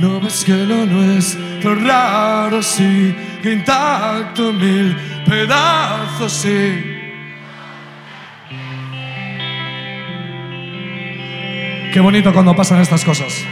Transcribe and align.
No 0.00 0.18
ves 0.18 0.44
que 0.44 0.54
lo 0.54 0.86
nuestro 0.86 1.74
es 1.74 1.82
raro, 1.82 2.62
sí, 2.62 3.14
que 3.42 3.52
intacto 3.52 4.50
mil 4.52 4.96
pedazos, 5.28 6.32
sí. 6.32 6.82
Qué 11.92 12.00
bonito 12.00 12.32
cuando 12.32 12.56
pasan 12.56 12.80
estas 12.80 13.04
cosas. 13.04 13.44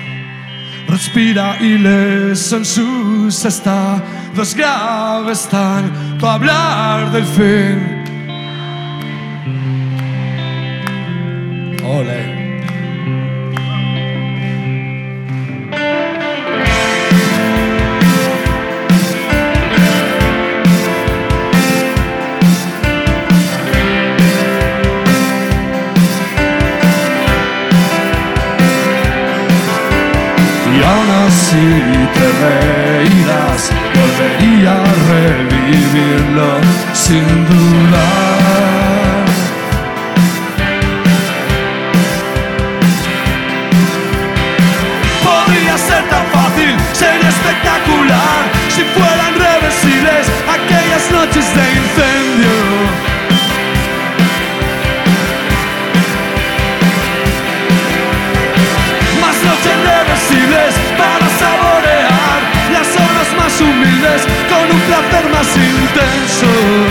Respira 0.89 1.59
y 1.61 1.77
les 1.77 2.51
en 2.53 2.65
sus 2.65 3.45
estados 3.45 4.55
graves 4.55 5.47
tanto 5.51 6.27
hablar 6.27 7.13
del 7.13 7.25
fin. 7.25 8.05
Ole. 11.85 12.38
Sin 37.09 37.25
dudar. 37.47 39.25
Podría 45.25 45.79
ser 45.79 46.03
tan 46.11 46.27
fácil, 46.27 46.77
sería 46.93 47.29
espectacular 47.31 48.41
si 48.69 48.83
fueran 48.97 49.33
reversibles 49.47 50.27
aquellas 50.57 51.11
noches 51.11 51.47
de 51.57 51.65
incendio. 51.81 52.57
Más 59.23 59.37
noches 59.49 59.77
reversibles 59.93 60.75
para 61.01 61.27
saborear 61.41 62.39
las 62.73 62.89
obras 62.97 63.29
más 63.39 63.61
humildes 63.63 64.23
con 64.51 64.65
un 64.77 64.81
placer 64.83 65.31
más 65.31 65.49
intenso. 65.57 66.88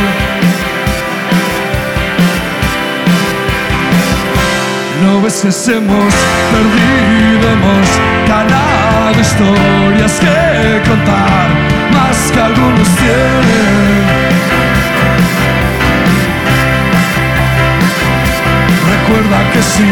Se 5.29 5.49
hemos 5.75 6.13
perdido, 6.53 7.51
hemos 7.51 7.87
ganado 8.29 9.19
historias 9.19 10.19
que 10.21 10.89
contar, 10.89 11.49
más 11.91 12.31
que 12.31 12.39
algunos 12.39 12.87
tienen. 12.95 14.03
Recuerda 18.89 19.51
que 19.51 19.61
si 19.63 19.83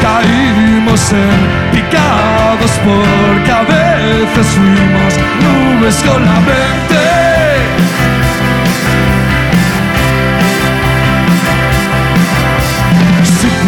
caímos 0.00 1.12
en 1.12 1.70
picados 1.70 2.70
porque 2.82 3.52
a 3.52 3.62
veces 3.64 4.46
fuimos 4.54 5.14
nubes 5.42 5.96
con 5.96 6.24
la 6.24 6.40
mente. 6.40 7.17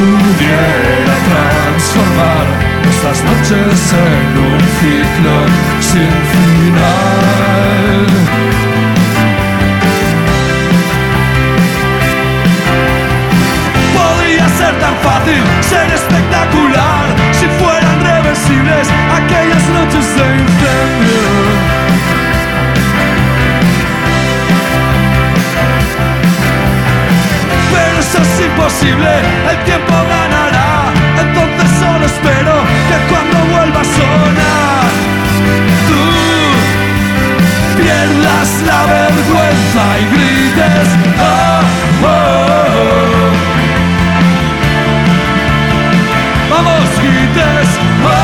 Pudiera 0.00 1.14
transformar 1.28 2.46
nuestras 2.84 3.22
noches 3.24 3.92
en 3.92 4.38
un 4.48 4.60
ciclo 4.78 5.36
sin 5.80 6.12
final. 6.32 8.06
Podría 13.98 14.48
ser 14.48 14.74
tan 14.80 14.96
fácil, 15.06 15.42
ser 15.60 15.92
espectacular 15.92 17.04
si 17.32 17.46
fueran 17.60 18.00
reversibles 18.00 18.88
aquellas 19.18 19.64
noches 19.68 20.06
de 20.16 20.24
incendio. 20.40 21.49
Imposible, 28.50 29.10
el 29.50 29.58
tiempo 29.64 29.94
ganará. 30.08 30.70
Entonces 31.24 31.68
solo 31.78 32.04
espero 32.06 32.54
que 32.88 32.96
cuando 33.10 33.36
vuelva 33.54 33.80
a 33.80 33.84
sonar, 33.84 34.88
tú 35.88 36.02
pierdas 37.80 38.48
la 38.68 38.80
vergüenza 38.96 39.82
y 40.00 40.04
grites. 40.14 40.88
"Oh, 41.20 41.62
oh, 42.02 42.08
oh". 42.08 43.30
Vamos, 46.50 46.88
grites. 47.04 47.68
"Oh, 48.04 48.08
oh, 48.08 48.19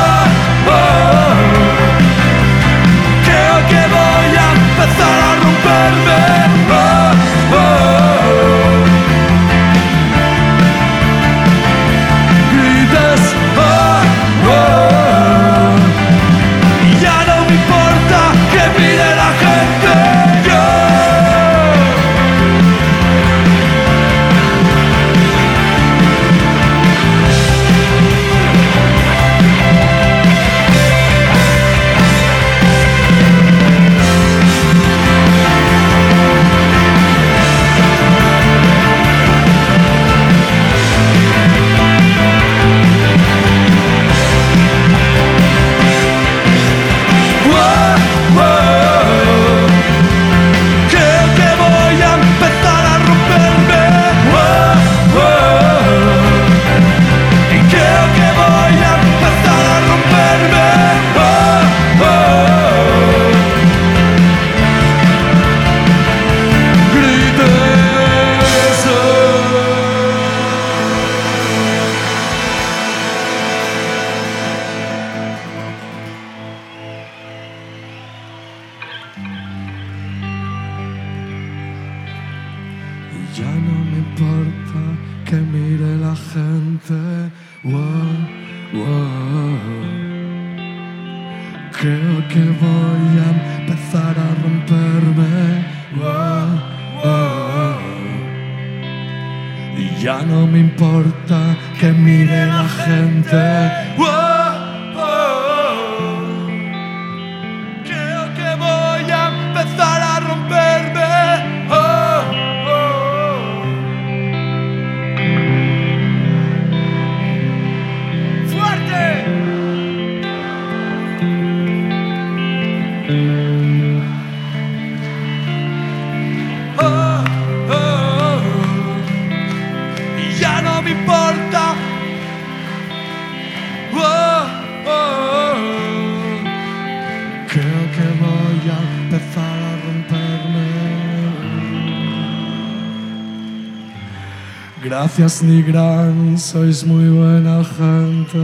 Gracias, 145.27 145.43
Nigran, 145.43 146.37
sois 146.37 146.85
muy 146.85 147.09
buena 147.09 147.61
gente. 147.61 148.39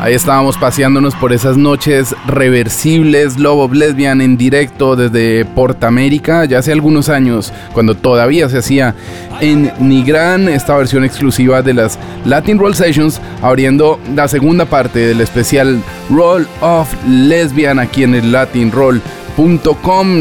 Ahí 0.00 0.14
estábamos 0.14 0.56
paseándonos 0.56 1.16
por 1.16 1.32
esas 1.32 1.56
noches 1.56 2.14
reversibles, 2.28 3.36
Love 3.40 3.58
of 3.58 3.72
Lesbian 3.72 4.20
en 4.20 4.36
directo 4.36 4.94
desde 4.94 5.44
Portamérica, 5.44 6.44
ya 6.44 6.60
hace 6.60 6.70
algunos 6.70 7.08
años, 7.08 7.52
cuando 7.72 7.96
todavía 7.96 8.48
se 8.48 8.58
hacía 8.58 8.94
en 9.40 9.72
Nigran, 9.80 10.48
esta 10.48 10.76
versión 10.76 11.02
exclusiva 11.02 11.60
de 11.60 11.74
las 11.74 11.98
Latin 12.24 12.56
Roll 12.56 12.76
Sessions, 12.76 13.20
abriendo 13.42 13.98
la 14.14 14.28
segunda 14.28 14.66
parte 14.66 15.00
del 15.00 15.20
especial 15.22 15.82
Roll 16.08 16.46
of 16.60 16.88
Lesbian 17.08 17.80
aquí 17.80 18.04
en 18.04 18.14
el 18.14 18.30
Latin 18.30 18.70
Roll 18.70 19.02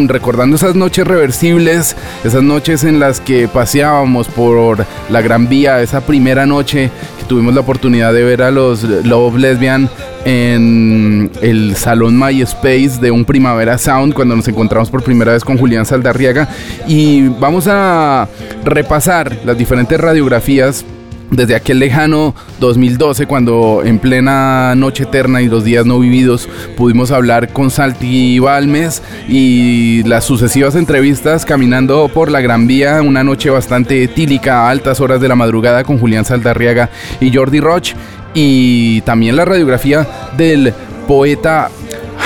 recordando 0.08 0.56
esas 0.56 0.76
noches 0.76 1.06
reversibles, 1.06 1.96
esas 2.24 2.44
noches 2.44 2.84
en 2.84 3.00
las 3.00 3.20
que 3.20 3.48
paseábamos 3.48 4.28
por 4.28 4.86
la 5.10 5.22
Gran 5.22 5.48
Vía, 5.48 5.82
esa 5.82 6.02
primera 6.02 6.46
noche 6.46 6.90
que 7.20 7.26
tuvimos 7.26 7.54
la 7.54 7.62
oportunidad 7.62 8.14
de 8.14 8.24
ver 8.24 8.42
a 8.42 8.52
los 8.52 8.84
Love 8.84 9.38
Lesbian 9.38 9.90
en 10.26 11.30
el 11.42 11.76
salón 11.76 12.18
MySpace 12.18 13.00
de 13.02 13.12
un 13.12 13.26
Primavera 13.26 13.78
Sound 13.78 14.14
cuando 14.14 14.36
nos 14.36 14.48
encontramos 14.48 14.90
por 14.90 15.04
primera 15.04 15.34
vez 15.34 15.44
con 15.44 15.58
Julián 15.58 15.86
Saldarriaga. 15.86 16.50
Y 16.88 17.28
vamos 17.28 17.68
a 17.68 18.28
repasar 18.64 19.38
las 19.46 19.58
diferentes 19.58 20.00
radiografías 20.00 20.86
desde 21.32 21.56
aquel 21.56 21.80
lejano 21.80 22.36
2012, 22.64 23.26
cuando 23.26 23.82
en 23.84 24.00
plena 24.00 24.74
noche 24.76 25.04
eterna 25.04 25.42
y 25.42 25.50
los 25.50 25.66
días 25.66 25.86
no 25.86 26.00
vividos 26.00 26.48
pudimos 26.78 27.12
hablar 27.12 27.50
con 27.50 27.70
Salti 27.70 28.40
Balmes 28.40 29.04
y 29.28 30.02
las 30.04 30.24
sucesivas 30.24 30.76
entrevistas 30.76 31.44
caminando 31.46 32.08
por 32.08 32.32
la 32.32 32.40
Gran 32.40 32.66
Vía, 32.66 33.02
una 33.02 33.22
noche 33.22 33.50
bastante 33.50 34.02
etílica 34.02 34.62
a 34.62 34.70
altas 34.70 35.02
horas 35.02 35.20
de 35.20 35.28
la 35.28 35.36
madrugada 35.36 35.84
con 35.84 36.00
Julián 36.00 36.24
Saldarriaga 36.24 36.90
y 37.20 37.36
Jordi 37.36 37.60
Roch, 37.60 37.96
y 38.34 39.02
también 39.02 39.36
la 39.36 39.44
radiografía 39.44 40.08
del 40.38 40.74
poeta 41.06 41.70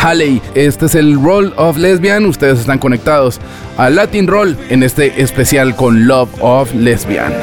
Halley. 0.03 0.39
Este 0.53 0.85
es 0.85 0.93
el 0.93 1.19
Roll 1.19 1.51
of 1.57 1.77
Lesbian. 1.77 2.25
Ustedes 2.27 2.59
están 2.59 2.77
conectados 2.77 3.39
a 3.75 3.89
Latin 3.89 4.27
Roll 4.27 4.55
en 4.69 4.83
este 4.83 5.19
especial 5.19 5.75
con 5.75 6.05
Love 6.05 6.29
of 6.39 6.75
Lesbian. 6.75 7.33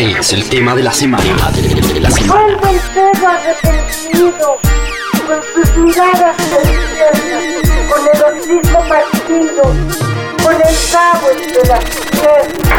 Es 0.00 0.32
el 0.32 0.48
tema 0.48 0.74
de 0.74 0.82
la 0.82 0.92
semana. 0.92 1.50
De 1.92 2.00
la 2.00 2.10
semana. 2.10 2.56
Arrepentido, 3.28 4.58
con 5.26 5.42
sus 5.54 5.76
miradas 5.76 6.36
con 7.88 8.08
el 8.08 8.22
hocico 8.22 8.78
partido, 8.88 9.62
con 10.42 10.54
el 10.54 10.76
cabo 10.90 11.28
entre 11.36 11.66
las 11.68 11.84
piernas. 11.84 12.70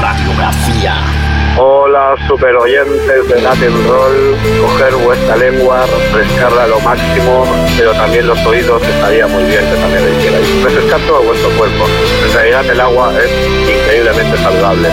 Radiografía. 0.00 1.13
Hola, 1.56 2.16
super 2.26 2.56
oyentes 2.56 3.28
de 3.28 3.40
Latin 3.40 3.88
Roll, 3.88 4.36
coger 4.60 4.92
vuestra 4.96 5.36
lengua, 5.36 5.86
refrescarla 5.86 6.66
lo 6.66 6.80
máximo, 6.80 7.46
pero 7.78 7.92
también 7.92 8.26
los 8.26 8.44
oídos 8.44 8.82
estaría 8.82 9.28
muy 9.28 9.44
bien 9.44 9.60
que 9.60 9.76
también 9.76 10.04
lo 10.04 10.10
hicierais. 10.18 10.64
Refrescar 10.64 11.00
todo 11.02 11.22
vuestro 11.22 11.50
cuerpo. 11.50 11.84
En 12.26 12.32
realidad 12.34 12.68
el 12.68 12.80
agua 12.80 13.12
es 13.22 13.30
increíblemente 13.70 14.36
saludable. 14.38 14.88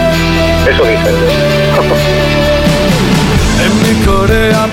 Eso 0.69 0.83
dicen. 0.83 1.15
en 3.65 3.81
mi 3.81 3.95
Corea 4.05 4.67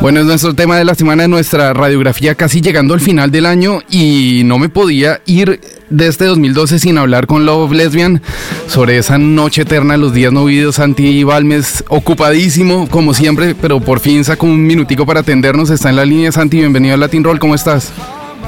bueno, 0.00 0.20
es 0.20 0.26
nuestro 0.26 0.54
tema 0.54 0.76
de 0.76 0.84
la 0.84 0.94
semana 0.94 1.26
nuestra 1.26 1.72
radiografía 1.72 2.34
casi 2.34 2.60
llegando 2.60 2.94
al 2.94 3.00
final 3.00 3.30
del 3.30 3.46
año 3.46 3.80
y 3.90 4.42
no 4.44 4.58
me 4.58 4.68
podía 4.68 5.20
ir 5.26 5.60
de 5.90 6.06
este 6.06 6.26
2012 6.26 6.78
sin 6.78 6.98
hablar 6.98 7.26
con 7.26 7.44
Love 7.46 7.72
Lesbian 7.72 8.22
sobre 8.66 8.98
esa 8.98 9.18
noche 9.18 9.62
eterna, 9.62 9.96
los 9.96 10.12
días 10.12 10.32
no 10.32 10.44
vividos, 10.44 10.76
Santi 10.76 11.24
Balmes 11.24 11.84
ocupadísimo 11.88 12.88
como 12.88 13.12
siempre, 13.12 13.54
pero 13.60 13.80
por 13.80 14.00
fin 14.00 14.24
sacó 14.24 14.46
un 14.46 14.64
minutico 14.66 15.04
para 15.04 15.20
atendernos, 15.20 15.70
está 15.70 15.90
en 15.90 15.96
la 15.96 16.04
línea 16.04 16.30
Santi, 16.30 16.58
bienvenido 16.58 16.94
a 16.94 16.98
Latin 16.98 17.24
Roll, 17.24 17.38
¿cómo 17.38 17.54
estás? 17.54 17.92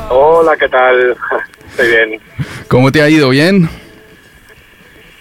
Hola, 0.08 0.56
¿qué 0.56 0.68
tal? 0.68 1.16
Estoy 1.70 1.88
bien. 1.88 2.20
¿Cómo 2.68 2.92
te 2.92 3.02
ha 3.02 3.08
ido? 3.08 3.28
¿Bien? 3.30 3.68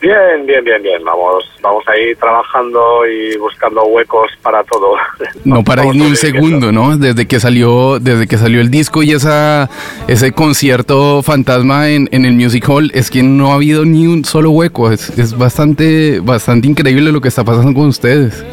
Bien, 0.02 0.46
bien, 0.46 0.64
bien, 0.64 0.82
bien. 0.82 1.04
Vamos, 1.04 1.44
vamos 1.62 1.84
ahí 1.88 2.16
trabajando 2.16 3.06
y 3.06 3.38
buscando 3.38 3.84
huecos 3.84 4.32
para 4.42 4.64
todo. 4.64 4.96
No 5.44 5.64
paráis 5.64 5.94
ni 5.96 6.02
un 6.02 6.16
segundo, 6.16 6.72
¿no? 6.72 6.98
Desde 6.98 7.28
que 7.28 7.40
salió, 7.40 8.00
desde 8.00 8.28
que 8.28 8.38
salió 8.38 8.62
el 8.62 8.70
disco 8.70 9.04
y 9.04 9.12
esa, 9.12 9.70
ese 10.08 10.32
concierto 10.32 11.24
fantasma 11.24 11.90
en, 11.90 12.08
en 12.12 12.26
el 12.26 12.34
Music 12.34 12.66
Hall, 12.68 12.92
es 12.94 13.10
que 13.10 13.24
no 13.24 13.52
ha 13.52 13.56
habido 13.56 13.84
ni 13.84 14.06
un 14.08 14.26
solo 14.26 14.52
hueco. 14.52 14.92
Es, 14.92 15.18
es 15.18 15.38
bastante, 15.38 16.20
bastante 16.20 16.68
increíble 16.68 17.12
lo 17.12 17.20
que 17.20 17.30
está 17.30 17.44
pasando 17.44 17.74
con 17.74 17.88
ustedes. 17.88 18.46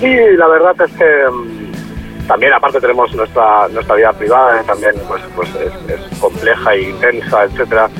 Sí, 0.00 0.14
la 0.36 0.48
verdad 0.48 0.74
es 0.84 0.92
que 0.92 1.04
mm, 1.04 2.26
también 2.26 2.52
aparte 2.52 2.80
tenemos 2.80 3.12
nuestra 3.14 3.68
nuestra 3.68 3.96
vida 3.96 4.12
privada, 4.12 4.62
también 4.62 4.92
pues, 5.06 5.22
pues 5.36 5.48
es, 5.56 5.90
es 5.90 6.18
compleja 6.18 6.74
e 6.74 6.82
intensa, 6.90 7.44
etcétera 7.44 7.90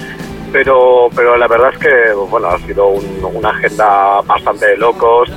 pero, 0.53 1.09
pero 1.15 1.37
la 1.37 1.47
verdad 1.49 1.71
es 1.73 1.79
que 1.79 2.13
bueno, 2.31 2.49
ha 2.49 2.59
sido 2.61 2.89
una 2.89 3.51
agenda 3.51 4.21
bastante 4.23 4.67
de 4.67 4.77
locos 4.77 5.31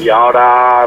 y 0.00 0.08
ahora 0.08 0.86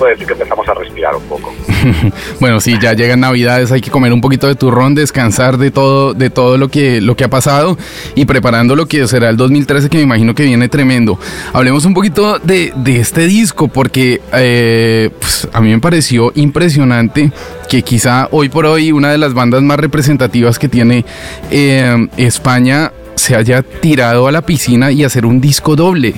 puede 0.00 0.12
decir 0.12 0.26
que 0.26 0.32
empezamos 0.32 0.66
a 0.66 0.72
respirar 0.72 1.14
un 1.14 1.22
poco. 1.24 1.52
bueno, 2.40 2.58
sí, 2.58 2.76
ya 2.80 2.94
llegan 2.94 3.20
Navidades, 3.20 3.70
hay 3.70 3.82
que 3.82 3.90
comer 3.90 4.14
un 4.14 4.22
poquito 4.22 4.48
de 4.48 4.54
turrón, 4.54 4.94
descansar 4.94 5.58
de 5.58 5.70
todo, 5.70 6.14
de 6.14 6.30
todo 6.30 6.56
lo 6.56 6.68
que, 6.68 7.02
lo 7.02 7.16
que 7.16 7.24
ha 7.24 7.28
pasado 7.28 7.76
y 8.14 8.24
preparando 8.24 8.74
lo 8.74 8.86
que 8.86 9.06
será 9.06 9.28
el 9.28 9.36
2013, 9.36 9.90
que 9.90 9.98
me 9.98 10.04
imagino 10.04 10.34
que 10.34 10.44
viene 10.44 10.70
tremendo. 10.70 11.18
Hablemos 11.52 11.84
un 11.84 11.92
poquito 11.92 12.38
de, 12.38 12.72
este 12.86 13.26
disco, 13.26 13.68
porque 13.68 14.22
eh, 14.32 15.10
pues, 15.20 15.46
a 15.52 15.60
mí 15.60 15.70
me 15.70 15.80
pareció 15.80 16.32
impresionante 16.34 17.30
que 17.68 17.82
quizá 17.82 18.28
hoy 18.30 18.48
por 18.48 18.64
hoy 18.64 18.92
una 18.92 19.10
de 19.10 19.18
las 19.18 19.34
bandas 19.34 19.62
más 19.62 19.78
representativas 19.78 20.58
que 20.58 20.68
tiene 20.70 21.04
eh, 21.50 22.08
España 22.16 22.90
se 23.20 23.36
haya 23.36 23.62
tirado 23.62 24.26
a 24.26 24.32
la 24.32 24.40
piscina 24.40 24.90
y 24.90 25.04
hacer 25.04 25.26
un 25.26 25.40
disco 25.40 25.76
doble. 25.76 26.14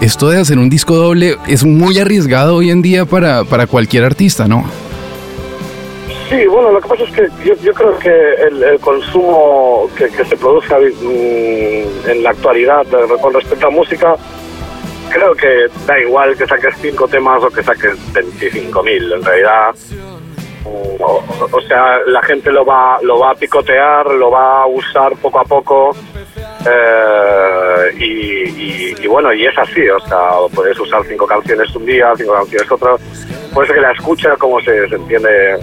Esto 0.00 0.30
de 0.30 0.38
hacer 0.38 0.58
un 0.58 0.70
disco 0.70 0.94
doble 0.94 1.36
es 1.48 1.64
muy 1.64 1.98
arriesgado 1.98 2.56
hoy 2.56 2.70
en 2.70 2.82
día 2.82 3.04
para, 3.04 3.44
para 3.44 3.66
cualquier 3.66 4.04
artista, 4.04 4.46
¿no? 4.46 4.64
Sí, 6.28 6.46
bueno, 6.46 6.70
lo 6.70 6.80
que 6.80 6.88
pasa 6.88 7.02
es 7.02 7.10
que 7.10 7.28
yo, 7.64 7.74
creo 7.74 7.98
que 7.98 8.34
el, 8.44 8.78
consumo 8.78 9.90
que, 9.96 10.08
se 10.08 10.36
produce 10.36 10.72
mm, 10.72 12.08
en 12.08 12.22
la 12.22 12.30
actualidad 12.30 12.86
con 13.20 13.34
respecto 13.34 13.66
a 13.66 13.70
música, 13.70 14.14
creo 15.10 15.34
que 15.34 15.66
da 15.84 15.98
igual 15.98 16.36
que 16.36 16.46
saques 16.46 16.76
cinco 16.80 17.08
temas 17.08 17.42
o 17.42 17.50
que 17.50 17.64
saques 17.64 17.96
25.000. 18.14 19.14
En 19.16 19.24
realidad, 19.24 19.74
o, 20.64 21.60
sea, 21.66 21.98
la 22.06 22.22
gente 22.22 22.50
lo 22.50 22.64
va, 22.64 22.98
lo 23.02 23.18
va 23.18 23.30
a 23.30 23.34
picotear, 23.34 24.06
lo 24.12 24.30
va 24.30 24.62
a 24.62 24.66
usar 24.66 25.12
poco 25.16 25.40
a 25.40 25.44
poco. 25.44 25.96
Eh, 26.66 27.94
y, 27.98 29.06
bueno, 29.06 29.32
y 29.32 29.46
es 29.46 29.56
así, 29.56 29.88
o 29.88 30.00
sea, 30.00 30.30
puedes 30.54 30.78
usar 30.78 31.02
cinco 31.06 31.26
canciones 31.26 31.74
un 31.74 31.86
día, 31.86 32.12
cinco 32.16 32.34
canciones 32.34 32.70
otro. 32.70 32.98
Puede 33.54 33.66
ser 33.66 33.76
que 33.76 33.82
la 33.82 33.92
escucha, 33.92 34.36
como 34.36 34.60
se, 34.60 34.84
entiende 34.84 35.54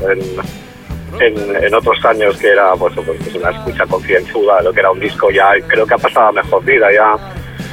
en, 1.20 1.64
en, 1.64 1.74
otros 1.74 2.04
años, 2.06 2.38
que 2.38 2.50
era 2.50 2.74
pues, 2.74 2.94
pues, 2.96 3.36
una 3.36 3.52
escucha 3.52 3.86
concienzuda, 3.86 4.62
lo 4.62 4.74
que 4.74 4.80
era 4.80 4.92
un 4.92 5.00
disco, 5.00 5.30
ya 5.30 5.52
creo 5.68 5.86
que 5.86 5.94
ha 5.94 5.98
pasado 5.98 6.28
a 6.28 6.32
mejor 6.32 6.64
vida, 6.66 6.92
ya 6.92 7.16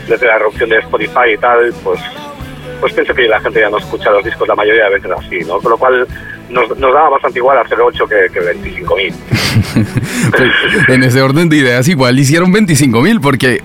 desde 0.08 0.26
la 0.26 0.36
erupción 0.36 0.70
de 0.70 0.78
Spotify 0.78 1.32
y 1.32 1.38
tal, 1.38 1.72
pues 1.82 2.00
pues 2.80 2.92
pienso 2.92 3.14
que 3.14 3.28
la 3.28 3.40
gente 3.40 3.60
ya 3.60 3.70
no 3.70 3.78
escucha 3.78 4.10
los 4.10 4.24
discos 4.24 4.46
la 4.48 4.54
mayoría 4.54 4.84
de 4.84 4.90
veces 4.90 5.10
así, 5.10 5.38
¿no? 5.46 5.58
Con 5.60 5.72
lo 5.72 5.78
cual 5.78 6.06
nos, 6.50 6.68
nos 6.78 6.94
daba 6.94 7.10
bastante 7.10 7.38
igual 7.38 7.58
hacer 7.58 7.80
8 7.80 8.06
que, 8.06 8.32
que 8.32 8.40
25.000. 8.40 9.14
pues, 10.30 10.88
en 10.88 11.02
ese 11.02 11.22
orden 11.22 11.48
de 11.48 11.56
ideas 11.56 11.88
igual 11.88 12.18
hicieron 12.18 12.52
25.000 12.52 13.20
porque 13.20 13.60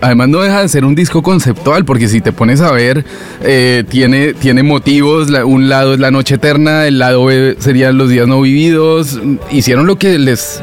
además 0.00 0.28
no 0.28 0.40
deja 0.40 0.62
de 0.62 0.68
ser 0.68 0.84
un 0.84 0.94
disco 0.94 1.22
conceptual 1.22 1.84
porque 1.84 2.08
si 2.08 2.20
te 2.20 2.32
pones 2.32 2.60
a 2.60 2.72
ver 2.72 3.04
eh, 3.42 3.84
tiene, 3.88 4.34
tiene 4.34 4.62
motivos, 4.62 5.30
un 5.44 5.68
lado 5.68 5.94
es 5.94 6.00
la 6.00 6.10
noche 6.10 6.36
eterna, 6.36 6.86
el 6.86 6.98
lado 6.98 7.24
B 7.24 7.56
serían 7.58 7.98
los 7.98 8.08
días 8.08 8.26
no 8.26 8.40
vividos, 8.40 9.20
hicieron 9.50 9.86
lo 9.86 9.96
que 9.96 10.18
les, 10.18 10.62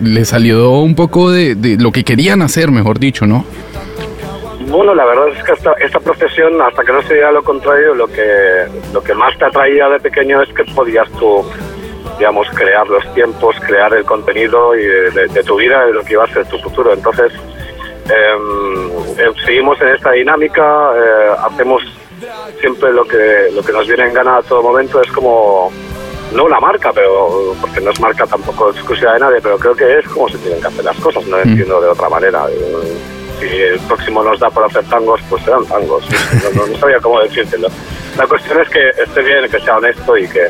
les, 0.00 0.28
salió 0.28 0.78
un 0.80 0.94
poco 0.94 1.30
de 1.30 1.76
lo 1.78 1.92
que 1.92 2.04
querían 2.04 2.42
hacer, 2.42 2.70
mejor 2.70 2.98
dicho, 2.98 3.26
¿no? 3.26 3.44
Bueno, 4.72 4.94
la 4.94 5.04
verdad 5.04 5.28
es 5.28 5.44
que 5.44 5.52
esta, 5.52 5.74
esta 5.74 6.00
profesión, 6.00 6.60
hasta 6.62 6.82
que 6.82 6.92
no 6.92 7.02
se 7.02 7.12
diga 7.12 7.30
lo 7.30 7.42
contrario, 7.42 7.94
lo 7.94 8.06
que, 8.06 8.64
lo 8.94 9.02
que 9.02 9.12
más 9.12 9.36
te 9.36 9.44
atraía 9.44 9.86
de 9.90 10.00
pequeño 10.00 10.40
es 10.40 10.48
que 10.54 10.64
podías 10.64 11.06
tú, 11.10 11.44
digamos, 12.18 12.48
crear 12.54 12.88
los 12.88 13.04
tiempos, 13.12 13.54
crear 13.66 13.92
el 13.92 14.06
contenido 14.06 14.74
y 14.74 14.82
de, 14.82 15.44
tu 15.44 15.56
vida, 15.56 15.84
de 15.84 15.92
lo 15.92 16.02
que 16.02 16.14
iba 16.14 16.24
a 16.24 16.32
ser 16.32 16.46
tu 16.46 16.58
futuro. 16.58 16.94
Entonces, 16.94 17.34
em, 18.08 19.36
seguimos 19.44 19.78
en 19.82 19.88
esta 19.88 20.12
dinámica, 20.12 20.62
eh, 20.96 21.34
hacemos 21.50 21.82
siempre 22.58 22.94
lo 22.94 23.04
que, 23.04 23.50
lo 23.54 23.62
que 23.62 23.72
nos 23.72 23.86
viene 23.86 24.04
en 24.04 24.14
gana 24.14 24.38
a 24.38 24.42
todo 24.42 24.62
momento, 24.62 25.02
es 25.02 25.12
como 25.12 25.70
no 26.34 26.44
una 26.44 26.60
marca, 26.60 26.92
pero 26.94 27.54
porque 27.60 27.82
no 27.82 27.90
es 27.90 28.00
marca 28.00 28.24
tampoco 28.24 28.70
exclusiva 28.70 29.12
de 29.12 29.20
nadie, 29.20 29.40
pero 29.42 29.58
creo 29.58 29.76
que 29.76 29.98
es 29.98 30.08
como 30.08 30.30
se 30.30 30.38
tienen 30.38 30.62
que 30.62 30.68
hacer 30.68 30.82
las 30.82 30.96
cosas, 30.96 31.26
no 31.26 31.36
mm. 31.36 31.42
entiendo 31.42 31.78
de 31.78 31.88
otra 31.88 32.08
manera 32.08 32.46
si 33.48 33.56
el 33.60 33.78
próximo 33.80 34.22
nos 34.22 34.38
da 34.38 34.50
por 34.50 34.64
hacer 34.64 34.84
tangos, 34.84 35.20
pues 35.28 35.42
serán 35.44 35.66
tangos. 35.66 36.04
No, 36.54 36.78
sabía 36.78 37.00
cómo 37.00 37.20
decírtelo. 37.20 37.68
La 38.16 38.26
cuestión 38.26 38.60
es 38.60 38.68
que 38.68 38.88
esté 38.90 39.22
bien, 39.22 39.50
que 39.50 39.60
sea 39.60 39.76
honesto 39.76 40.16
y 40.16 40.28
que, 40.28 40.48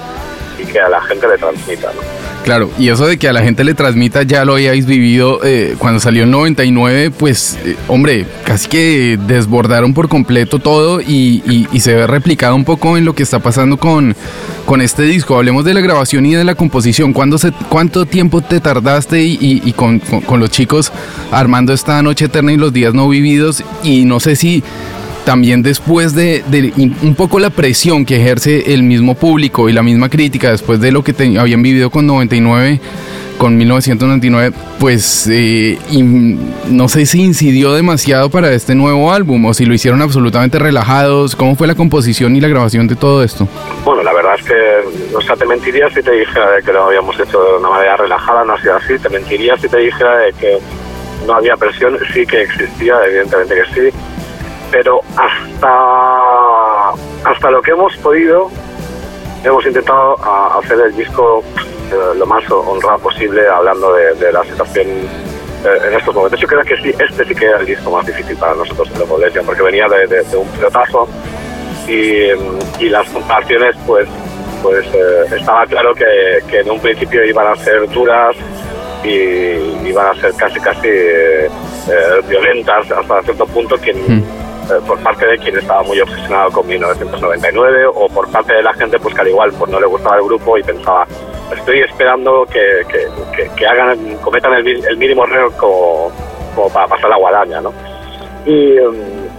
y 0.59 0.67
que 0.67 0.81
a 0.81 0.89
la 0.89 1.01
gente 1.03 1.27
le 1.29 1.39
transmita, 1.39 1.93
¿no? 1.93 2.32
Claro, 2.45 2.71
y 2.77 2.89
eso 2.89 3.07
de 3.07 3.19
que 3.19 3.29
a 3.29 3.33
la 3.33 3.43
gente 3.43 3.63
le 3.63 3.75
transmita 3.75 4.25
ya 4.25 4.45
lo 4.45 4.55
habíais 4.55 4.85
vivido 4.85 5.41
eh, 5.45 5.77
cuando 5.79 6.01
salió 6.01 6.25
el 6.25 6.31
99, 6.33 7.13
pues 7.13 7.57
eh, 7.65 7.77
hombre, 7.87 8.27
casi 8.45 8.69
que 8.69 9.19
desbordaron 9.29 9.95
por 9.95 10.09
completo 10.09 10.59
todo 10.59 11.01
y, 11.01 11.69
se 11.79 11.95
ve 11.95 12.07
replicado 12.07 12.55
un 12.55 12.65
poco 12.65 12.97
en 12.97 13.05
lo 13.05 13.15
que 13.15 13.23
está 13.23 13.39
pasando 13.41 13.77
con, 13.77 14.17
con 14.67 14.81
este 14.81 15.03
disco. 15.03 15.37
Hablemos 15.37 15.65
de 15.65 15.75
la 15.75 15.81
grabación 15.81 16.27
y 16.27 16.35
de 16.35 16.45
la 16.45 16.55
composición. 16.55 17.13
¿Cuándo 17.13 17.39
se, 17.39 17.53
¿Cuánto 17.69 18.07
tiempo 18.07 18.41
te 18.41 18.61
tardaste 18.61 19.23
y, 19.23 19.73
con, 19.73 20.01
con 20.01 20.41
los 20.41 20.51
chicos 20.51 20.93
armando 21.31 21.73
esta 21.73 22.03
noche 22.03 22.27
eterna 22.27 22.53
y 22.53 22.57
los 22.57 22.73
días 22.73 22.93
no 22.93 23.09
vividos? 23.09 23.63
Y 23.83 24.05
no 24.05 24.21
sé 24.21 24.37
si 24.37 24.63
también 25.25 25.63
después 25.63 26.15
de, 26.15 26.43
un 27.03 27.15
poco 27.15 27.39
la 27.39 27.51
presión 27.51 28.05
que 28.05 28.17
ejerce 28.17 28.75
el 28.75 28.83
mismo 28.83 29.15
público 29.15 29.69
y 29.69 29.73
la 29.73 29.83
misma 29.83 30.09
crítica 30.09 30.51
después 30.51 30.81
de 30.81 30.93
lo 30.93 31.03
que 31.03 31.15
habían 31.39 31.63
vivido 31.63 31.91
con 31.91 32.07
99 32.07 32.81
con 33.39 33.57
1999 33.57 34.55
pues 34.79 35.29
eh, 35.31 35.79
no 36.69 36.89
sé 36.89 37.07
si 37.07 37.23
incidió 37.23 37.73
demasiado 37.73 38.31
para 38.31 38.53
este 38.53 38.75
nuevo 38.75 39.13
álbum 39.13 39.45
o 39.47 39.55
si 39.55 39.65
lo 39.65 39.75
hicieron 39.75 40.03
absolutamente 40.03 40.59
relajados. 40.59 41.35
Cómo 41.35 41.57
fue 41.57 41.67
la 41.67 41.75
composición 41.75 42.37
y 42.37 42.41
la 42.41 42.49
grabación 42.49 42.87
de 42.87 42.97
todo 42.97 43.23
esto 43.23 43.49
bueno 43.85 44.03
la 44.03 44.13
verdad 44.13 44.35
es 44.39 44.45
que 44.45 45.17
o 45.17 45.37
te 45.37 45.47
mentiría 45.47 45.89
si 45.91 46.03
te 46.03 46.13
dijera 46.13 46.61
que 46.65 46.73
lo 46.73 46.85
habíamos 46.85 47.19
hecho 47.19 47.43
de 47.43 47.59
una 47.59 47.71
manera 47.71 47.97
relajada 47.97 48.45
no 48.45 48.55
ha 48.55 48.61
sido 48.61 48.77
así. 48.77 48.99
Te 48.99 49.09
mentiría 49.09 49.57
si 49.57 49.69
te 49.69 49.79
dijera 49.79 50.31
que 50.39 50.59
no 51.27 51.35
había 51.35 51.57
presión. 51.57 51.99
Sí 52.13 52.27
que 52.27 52.43
existía 52.43 52.95
evidentemente 53.07 53.55
que 53.55 53.91
sí 53.91 53.97
pero 54.73 55.01
hasta, 55.17 56.91
hasta 57.31 57.51
lo 57.51 57.61
que 57.63 57.71
hemos 57.73 57.97
podido, 57.99 58.51
hemos 59.45 59.65
intentado 59.67 60.17
hacer 60.59 60.81
el 60.81 60.97
disco 60.97 61.45
eh, 61.93 62.17
lo 62.17 62.27
más 62.27 62.43
honrado 62.51 62.99
posible, 62.99 63.47
hablando 63.49 63.93
de, 63.95 64.33
la 64.33 64.43
situación 64.45 64.87
eh, 64.89 65.79
en 65.89 65.95
estos 65.95 66.15
momentos. 66.15 66.41
Yo 66.41 66.49
creo 66.49 66.63
que 66.63 66.77
sí, 66.79 66.91
este 66.99 67.25
sí 67.27 67.35
que 67.35 67.45
era 67.47 67.59
el 67.59 67.67
disco 67.67 67.91
más 67.91 68.07
difícil 68.07 68.37
para 68.37 68.55
nosotros 68.55 68.91
en 68.93 68.99
Lobo 69.01 69.19
Lesbian, 69.19 69.45
porque 69.45 69.63
venía 69.63 69.87
de, 69.89 70.07
de- 70.07 70.23
de 70.25 70.37
un 70.37 70.49
pelotazo 70.49 71.07
y, 71.87 72.89
las 72.89 73.09
comparaciones, 73.11 73.77
pues, 73.87 74.09
pues 74.63 74.87
eh, 74.95 75.37
estaba 75.39 75.67
claro 75.67 75.95
que, 75.95 76.39
que 76.49 76.61
en 76.61 76.71
un 76.71 76.81
principio 76.81 77.25
iban 77.25 77.47
a 77.47 77.57
ser 77.57 77.89
duras 77.91 78.35
y 79.05 79.11
iban 79.89 80.07
a 80.07 80.15
ser 80.21 80.33
casi, 80.35 80.61
casi 80.61 80.87
eh, 80.89 81.47
eh, 81.47 82.21
violentas 82.29 82.91
hasta 82.91 83.23
cierto 83.23 83.47
punto 83.47 83.77
quien, 83.79 83.99
Mm. 84.07 84.23
Por 84.81 84.99
parte 85.03 85.27
de 85.27 85.39
quien 85.39 85.59
estaba 85.59 85.83
muy 85.83 86.01
obsesionado 86.01 86.51
con 86.51 86.67
1999 86.67 87.87
o 87.87 88.09
por 88.09 88.29
parte 88.31 88.55
de 88.55 88.63
la 88.63 88.73
gente 88.75 88.99
pues 88.99 89.15
que 89.15 89.21
al 89.21 89.29
igual 89.29 89.53
pues 89.59 89.71
no 89.71 89.79
le 89.81 89.87
gustaba 89.87 90.17
el 90.17 90.25
grupo 90.25 90.57
y 90.59 90.63
pensaba 90.63 91.07
estoy 91.57 91.81
esperando 91.81 92.47
que, 92.47 92.83
que, 92.89 93.07
que- 93.37 93.51
que 93.55 93.67
hagan 93.67 94.17
cometan 94.19 94.55
el, 94.55 94.97
mínimo 94.97 95.25
error 95.25 95.53
como, 95.57 96.11
como 96.55 96.69
para 96.73 96.87
pasar 96.87 97.11
la 97.11 97.17
guadaña 97.17 97.61
¿no? 97.61 97.73
y, 98.47 98.77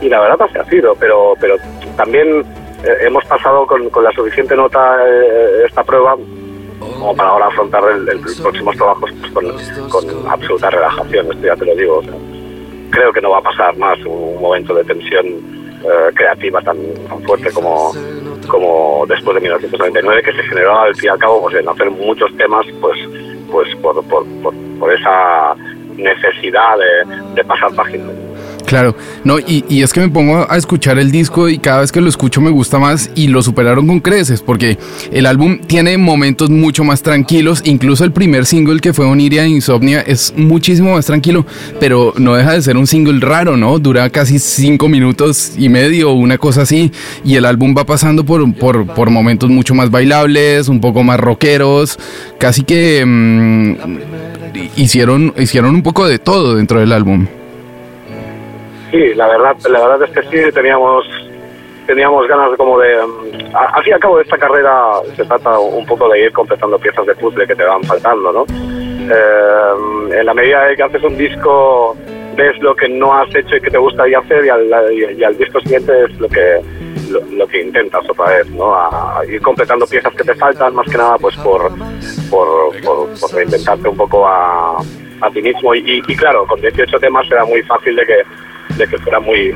y 0.01 0.09
la 0.09 0.19
verdad 0.19 0.41
así 0.47 0.57
ha 0.59 0.65
sido 0.65 0.95
pero 0.95 1.33
pero 1.39 1.55
también 1.97 2.41
eh, 2.83 2.97
hemos 3.01 3.25
pasado 3.25 3.65
con, 3.65 3.89
con 3.89 4.03
la 4.03 4.11
suficiente 4.11 4.55
nota 4.55 4.97
eh, 5.07 5.63
esta 5.67 5.83
prueba 5.83 6.15
como 6.79 7.15
para 7.15 7.29
ahora 7.29 7.47
afrontar 7.47 7.83
el, 7.91 8.07
el 8.09 8.19
próximos 8.41 8.75
trabajos 8.77 9.09
pues, 9.33 9.33
con, 9.89 9.89
con 9.89 10.31
absoluta 10.31 10.69
relajación 10.69 11.31
esto 11.31 11.47
ya 11.47 11.55
te 11.55 11.65
lo 11.65 11.75
digo 11.75 11.97
o 11.97 12.03
sea, 12.03 12.13
creo 12.93 13.11
que 13.11 13.21
no 13.21 13.31
va 13.31 13.39
a 13.39 13.41
pasar 13.41 13.75
más 13.77 13.97
un 14.05 14.39
momento 14.39 14.73
de 14.75 14.83
tensión 14.83 15.25
eh, 15.25 16.11
creativa 16.13 16.61
tan, 16.61 16.77
tan 17.09 17.21
fuerte 17.23 17.51
como, 17.51 17.91
como 18.47 19.05
después 19.07 19.35
de 19.35 19.41
1999 19.41 20.21
que 20.23 20.33
se 20.33 20.43
generó 20.43 20.79
al 20.79 20.95
fin 20.95 21.05
y 21.05 21.09
al 21.09 21.17
cabo 21.17 21.41
pues, 21.41 21.55
en 21.55 21.67
hacer 21.67 21.89
muchos 21.89 22.35
temas 22.37 22.65
pues 22.79 22.97
pues 23.51 23.75
por, 23.77 24.03
por, 24.05 24.25
por, 24.79 24.93
esa 24.93 25.55
necesidad 25.95 26.75
de 27.35 27.43
pasar 27.43 27.73
páginas 27.75 28.22
Claro, 28.65 28.95
no, 29.23 29.39
y, 29.39 29.65
y 29.67 29.83
es 29.83 29.91
que 29.91 29.99
me 29.99 30.09
pongo 30.09 30.47
a 30.49 30.57
escuchar 30.57 30.97
el 30.97 31.11
disco 31.11 31.49
y 31.49 31.57
cada 31.57 31.81
vez 31.81 31.91
que 31.91 32.01
lo 32.01 32.09
escucho 32.09 32.41
me 32.41 32.49
gusta 32.49 32.79
más 32.79 33.11
y 33.13 33.27
lo 33.27 33.43
superaron 33.43 33.85
con 33.87 33.99
creces, 33.99 34.41
porque 34.41 34.77
el 35.11 35.25
álbum 35.25 35.59
tiene 35.59 35.97
momentos 35.97 36.49
mucho 36.49 36.83
más 36.83 37.01
tranquilos, 37.01 37.61
incluso 37.65 38.03
el 38.03 38.11
primer 38.11 38.45
single 38.45 38.79
que 38.79 38.93
fue 38.93 39.05
Oniria 39.05 39.45
Insomnia 39.45 40.01
es 40.01 40.33
muchísimo 40.35 40.93
más 40.93 41.05
tranquilo, 41.05 41.45
pero 41.79 42.13
no 42.17 42.35
deja 42.35 42.53
de 42.53 42.61
ser 42.61 42.77
un 42.77 42.87
single 42.87 43.19
raro, 43.19 43.57
¿no? 43.57 43.79
Dura 43.79 44.09
casi 44.09 44.39
cinco 44.39 44.87
minutos 44.87 45.53
y 45.57 45.69
medio, 45.69 46.13
una 46.13 46.37
cosa 46.37 46.61
así, 46.61 46.91
y 47.23 47.35
el 47.35 47.45
álbum 47.45 47.75
va 47.77 47.85
pasando 47.85 48.23
por, 48.23 48.53
por, 48.55 48.87
por 48.87 49.09
momentos 49.09 49.49
mucho 49.49 49.75
más 49.75 49.91
bailables, 49.91 50.69
un 50.69 50.79
poco 50.79 51.03
más 51.03 51.19
rockeros, 51.19 51.99
casi 52.39 52.63
que 52.63 53.03
mm, 53.05 53.75
hicieron, 54.77 55.33
hicieron 55.37 55.75
un 55.75 55.83
poco 55.83 56.07
de 56.07 56.17
todo 56.17 56.55
dentro 56.55 56.79
del 56.79 56.91
álbum. 56.91 57.27
Sí, 58.93 59.13
la 59.15 59.27
verdad, 59.27 59.55
la 59.71 59.87
verdad 59.87 60.07
es 60.07 60.11
que 60.11 60.21
sí 60.29 60.51
teníamos 60.53 61.03
teníamos 61.87 62.27
ganas 62.27 62.51
de 62.51 62.57
como 62.57 62.79
de 62.79 62.95
mm, 63.05 63.55
al 63.55 63.83
fin 63.83 63.91
y 63.91 63.93
al 63.93 63.99
cabo 63.99 64.17
de 64.17 64.23
esta 64.23 64.37
carrera 64.37 64.91
se 65.15 65.25
trata 65.25 65.57
un 65.59 65.83
poco 65.87 66.07
de 66.09 66.25
ir 66.25 66.31
completando 66.31 66.77
piezas 66.77 67.05
de 67.07 67.15
puzzle 67.15 67.47
que 67.47 67.55
te 67.55 67.63
van 67.65 67.83
faltando, 67.83 68.31
¿no? 68.31 68.45
Eh, 68.49 70.19
en 70.19 70.25
la 70.25 70.33
medida 70.35 70.63
de 70.65 70.75
que 70.77 70.83
haces 70.83 71.03
un 71.03 71.17
disco 71.17 71.97
ves 72.37 72.55
lo 72.61 72.75
que 72.75 72.87
no 72.87 73.13
has 73.15 73.33
hecho 73.35 73.55
y 73.55 73.61
que 73.61 73.71
te 73.71 73.77
gustaría 73.79 74.19
hacer 74.19 74.45
y 74.45 74.49
al, 74.49 74.69
y, 74.93 75.23
al 75.23 75.37
disco 75.37 75.59
siguiente 75.61 75.91
es 76.05 76.19
lo 76.19 76.29
que 76.29 76.61
lo, 77.31 77.47
que 77.47 77.61
intentas 77.61 78.07
otra 78.09 78.25
vez, 78.37 78.49
¿no? 78.51 78.73
A, 78.75 79.21
ir 79.27 79.41
completando 79.41 79.85
piezas 79.87 80.13
que 80.15 80.23
te 80.23 80.35
faltan 80.35 80.73
más 80.75 80.87
que 80.87 80.97
nada 80.97 81.17
pues 81.17 81.35
por 81.37 81.69
por, 82.29 82.79
por, 82.81 83.09
por 83.19 83.33
reinventarte 83.33 83.89
un 83.89 83.97
poco 83.97 84.25
a, 84.27 84.77
a 85.21 85.29
ti 85.31 85.41
mismo 85.41 85.73
y, 85.75 85.79
y- 85.79 86.03
y 86.07 86.15
claro, 86.15 86.45
con 86.45 86.61
18 86.61 86.99
temas 86.99 87.25
era 87.31 87.43
muy 87.43 87.61
fácil 87.63 87.95
de 87.95 88.05
que 88.05 88.21
de 88.77 88.87
que 88.87 88.97
fuera 88.99 89.19
muy 89.19 89.39
eh, 89.49 89.53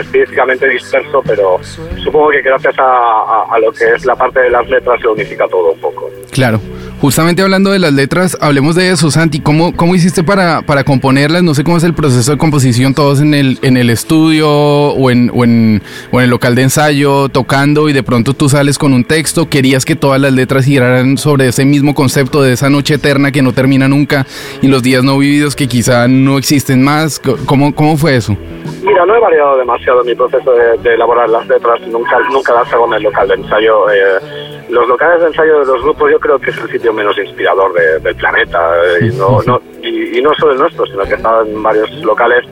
estilísticamente 0.00 0.68
disperso, 0.68 1.22
pero 1.26 1.58
supongo 2.02 2.30
que 2.30 2.42
gracias 2.42 2.78
a, 2.78 2.82
a- 2.82 3.46
a 3.50 3.58
lo 3.58 3.72
que 3.72 3.84
es 3.94 4.04
la 4.04 4.14
parte 4.16 4.40
de 4.40 4.50
las 4.50 4.68
letras 4.68 5.00
se 5.00 5.08
unifica 5.08 5.46
todo 5.48 5.72
un 5.72 5.80
poco. 5.80 6.10
Claro. 6.30 6.60
Justamente 7.00 7.42
hablando 7.42 7.70
de 7.70 7.78
las 7.78 7.92
letras, 7.92 8.36
hablemos 8.40 8.74
de 8.74 8.90
eso, 8.90 9.10
Santi. 9.12 9.38
¿Cómo, 9.38 9.74
cómo 9.76 9.94
hiciste 9.94 10.24
para, 10.24 10.62
para 10.62 10.82
componerlas? 10.82 11.44
No 11.44 11.54
sé 11.54 11.62
cómo 11.62 11.76
es 11.76 11.84
el 11.84 11.94
proceso 11.94 12.32
de 12.32 12.38
composición, 12.38 12.92
todos 12.92 13.20
en 13.20 13.34
el, 13.34 13.58
en 13.62 13.76
el 13.76 13.88
estudio 13.88 14.50
o 14.50 15.10
en, 15.10 15.30
o, 15.32 15.44
en, 15.44 15.80
o 16.10 16.18
en 16.18 16.24
el 16.24 16.30
local 16.30 16.56
de 16.56 16.62
ensayo, 16.62 17.28
tocando 17.28 17.88
y 17.88 17.92
de 17.92 18.02
pronto 18.02 18.34
tú 18.34 18.48
sales 18.48 18.78
con 18.78 18.92
un 18.92 19.04
texto. 19.04 19.48
¿Querías 19.48 19.84
que 19.84 19.94
todas 19.94 20.20
las 20.20 20.32
letras 20.32 20.64
giraran 20.64 21.18
sobre 21.18 21.46
ese 21.46 21.64
mismo 21.64 21.94
concepto 21.94 22.42
de 22.42 22.54
esa 22.54 22.68
noche 22.68 22.94
eterna 22.94 23.30
que 23.30 23.42
no 23.42 23.52
termina 23.52 23.86
nunca 23.86 24.26
y 24.60 24.66
los 24.66 24.82
días 24.82 25.04
no 25.04 25.18
vividos 25.18 25.54
que 25.54 25.68
quizá 25.68 26.08
no 26.08 26.36
existen 26.36 26.82
más? 26.82 27.20
¿Cómo, 27.46 27.72
cómo 27.76 27.96
fue 27.96 28.16
eso? 28.16 28.36
Mira, 28.82 29.06
no 29.06 29.14
he 29.14 29.20
variado 29.20 29.56
demasiado 29.56 30.02
mi 30.02 30.14
proceso 30.16 30.50
de, 30.52 30.78
de 30.82 30.94
elaborar 30.94 31.28
las 31.28 31.46
letras, 31.46 31.80
nunca, 31.88 32.16
nunca 32.32 32.54
las 32.54 32.72
hago 32.72 32.86
en 32.88 32.94
el 32.94 33.02
local 33.04 33.28
de 33.28 33.34
ensayo. 33.34 33.88
eh, 33.90 34.64
los 34.68 34.86
locales 34.86 35.20
de 35.22 35.28
ensayo 35.28 35.60
de 35.60 35.66
los 35.66 35.82
grupos 35.82 36.10
yo 36.10 36.18
creo 36.20 36.38
que 36.38 36.50
es 36.50 36.58
el 36.58 36.70
sitio 36.70 36.87
menos 36.92 37.16
inspirador 37.18 37.72
de- 37.74 37.98
del 38.00 38.16
planeta 38.16 38.58
eh, 39.00 39.06
y, 39.06 39.16
no, 39.16 39.40
no, 39.46 39.60
y, 39.82 40.20
no 40.22 40.32
solo 40.34 40.52
el 40.52 40.58
nuestro, 40.58 40.86
sino 40.86 41.02
que 41.04 41.14
está 41.14 41.40
en 41.42 41.62
varios 41.62 41.90
locales 42.02 42.44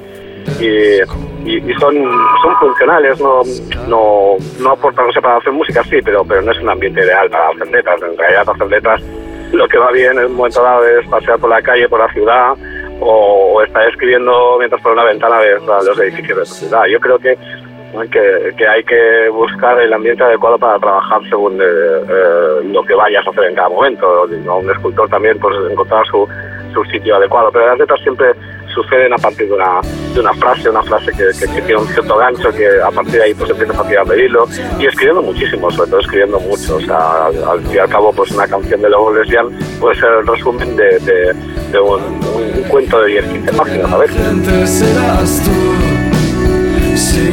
y, 0.61 1.01
y- 1.51 1.75
son, 1.81 1.95
son 2.43 2.57
funcionales, 2.61 3.21
no, 3.21 3.43
no, 3.89 4.37
no 4.61 4.71
aportan, 4.71 5.09
o 5.09 5.13
sea, 5.13 5.23
para 5.23 5.37
hacer 5.37 5.53
música 5.53 5.83
sí, 5.85 5.99
pero, 6.05 6.25
pero 6.25 6.43
no 6.43 6.53
es 6.53 6.59
un 6.61 6.69
ambiente 6.69 7.01
ideal 7.01 7.29
para 7.31 7.49
hacer 7.51 7.69
letras. 7.71 8.01
En 8.03 8.17
realidad 8.19 8.49
hacer 8.49 8.67
letras 8.69 9.03
lo 9.53 9.69
que 9.69 9.79
va 9.79 9.93
bien 9.93 10.19
en 10.19 10.25
un 10.27 10.35
momento 10.35 10.63
dado 10.63 10.85
es 10.87 11.07
pasear 11.09 11.39
por 11.39 11.51
la 11.51 11.63
calle, 11.63 11.89
por 11.89 12.01
la 12.01 12.13
ciudad 12.13 12.55
o, 13.01 13.53
o 13.55 13.63
estar 13.63 13.89
escribiendo 13.89 14.57
mientras 14.59 14.81
por 14.83 14.93
una 14.93 15.05
ventana 15.05 15.39
ves 15.39 15.63
los 15.63 15.99
edificios 16.01 16.39
de 16.39 16.45
tu 16.45 16.51
ciudad. 16.51 16.85
Yo 16.87 16.99
creo 16.99 17.19
que, 17.19 17.37
que, 18.11 18.53
que 18.57 18.67
hay 18.67 18.85
que 18.85 19.29
buscar 19.31 19.81
el 19.81 19.93
ambiente 19.93 20.23
adecuado 20.23 20.59
para 20.59 20.79
trabajar 20.79 21.21
según 21.29 21.61
eh, 21.61 21.65
eh, 21.65 22.61
lo 22.65 22.83
que 22.85 22.95
vayas 22.95 23.27
a 23.27 23.31
hacer 23.31 23.45
en 23.45 23.55
cada 23.55 23.69
momento. 23.69 24.27
¿no? 24.45 24.59
Un 24.59 24.71
escultor 24.71 25.09
también 25.09 25.39
pues 25.39 25.55
encontrar 25.71 26.05
su, 26.07 26.29
su 26.75 26.85
sitio 26.85 27.17
adecuado, 27.17 27.51
pero 27.53 27.67
las 27.69 27.79
letras 27.79 28.01
siempre 28.03 28.33
suceden 28.75 29.11
a 29.15 29.17
partir 29.17 29.47
de 29.49 29.55
una, 29.55 29.81
de 30.13 30.21
una 30.21 30.35
frase, 30.35 30.69
una 30.69 30.83
frase 30.83 31.11
que, 31.13 31.25
que- 31.39 31.51
que 31.55 31.63
tiene 31.63 31.81
un 31.81 31.89
cierto 31.89 32.15
gancho, 32.19 32.53
que 32.53 32.69
a 32.83 32.91
partir 32.91 33.15
de 33.15 33.23
ahí 33.23 33.35
pues 33.35 33.49
empiezas 33.49 33.79
a 33.79 33.89
tirar 33.89 34.05
de 34.07 34.23
hilo 34.27 34.47
y 34.79 34.85
escribiendo 34.87 35.23
muchísimo, 35.23 35.71
sobre 35.71 35.89
todo 35.91 36.01
escribiendo 36.01 36.39
mucho. 36.41 36.77
O 36.77 36.81
sea, 36.81 37.27
al, 37.27 37.43
al 37.49 37.61
fin 37.63 37.75
y 37.75 37.79
al 37.79 37.89
cabo, 37.89 38.13
pues 38.13 38.31
una 38.33 38.47
canción 38.47 38.83
de 38.83 38.91
Lobo 38.91 39.15
Lesbian 39.15 39.49
puede 39.81 39.95
ser 39.99 40.11
el 40.21 40.27
resumen 40.27 40.77
de, 40.77 40.99
de, 40.99 41.33
de 41.73 41.81
un, 41.81 42.03
un 42.03 42.63
cuento 42.69 43.01
de 43.01 43.23
10-15 43.23 43.57
páginas 43.57 43.91
a 43.93 43.97
veces. 43.97 44.21
Sí, 46.97 47.29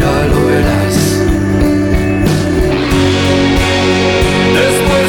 ya 0.00 0.26
lo 0.28 0.46
verás. 0.46 0.96
Después 4.54 5.07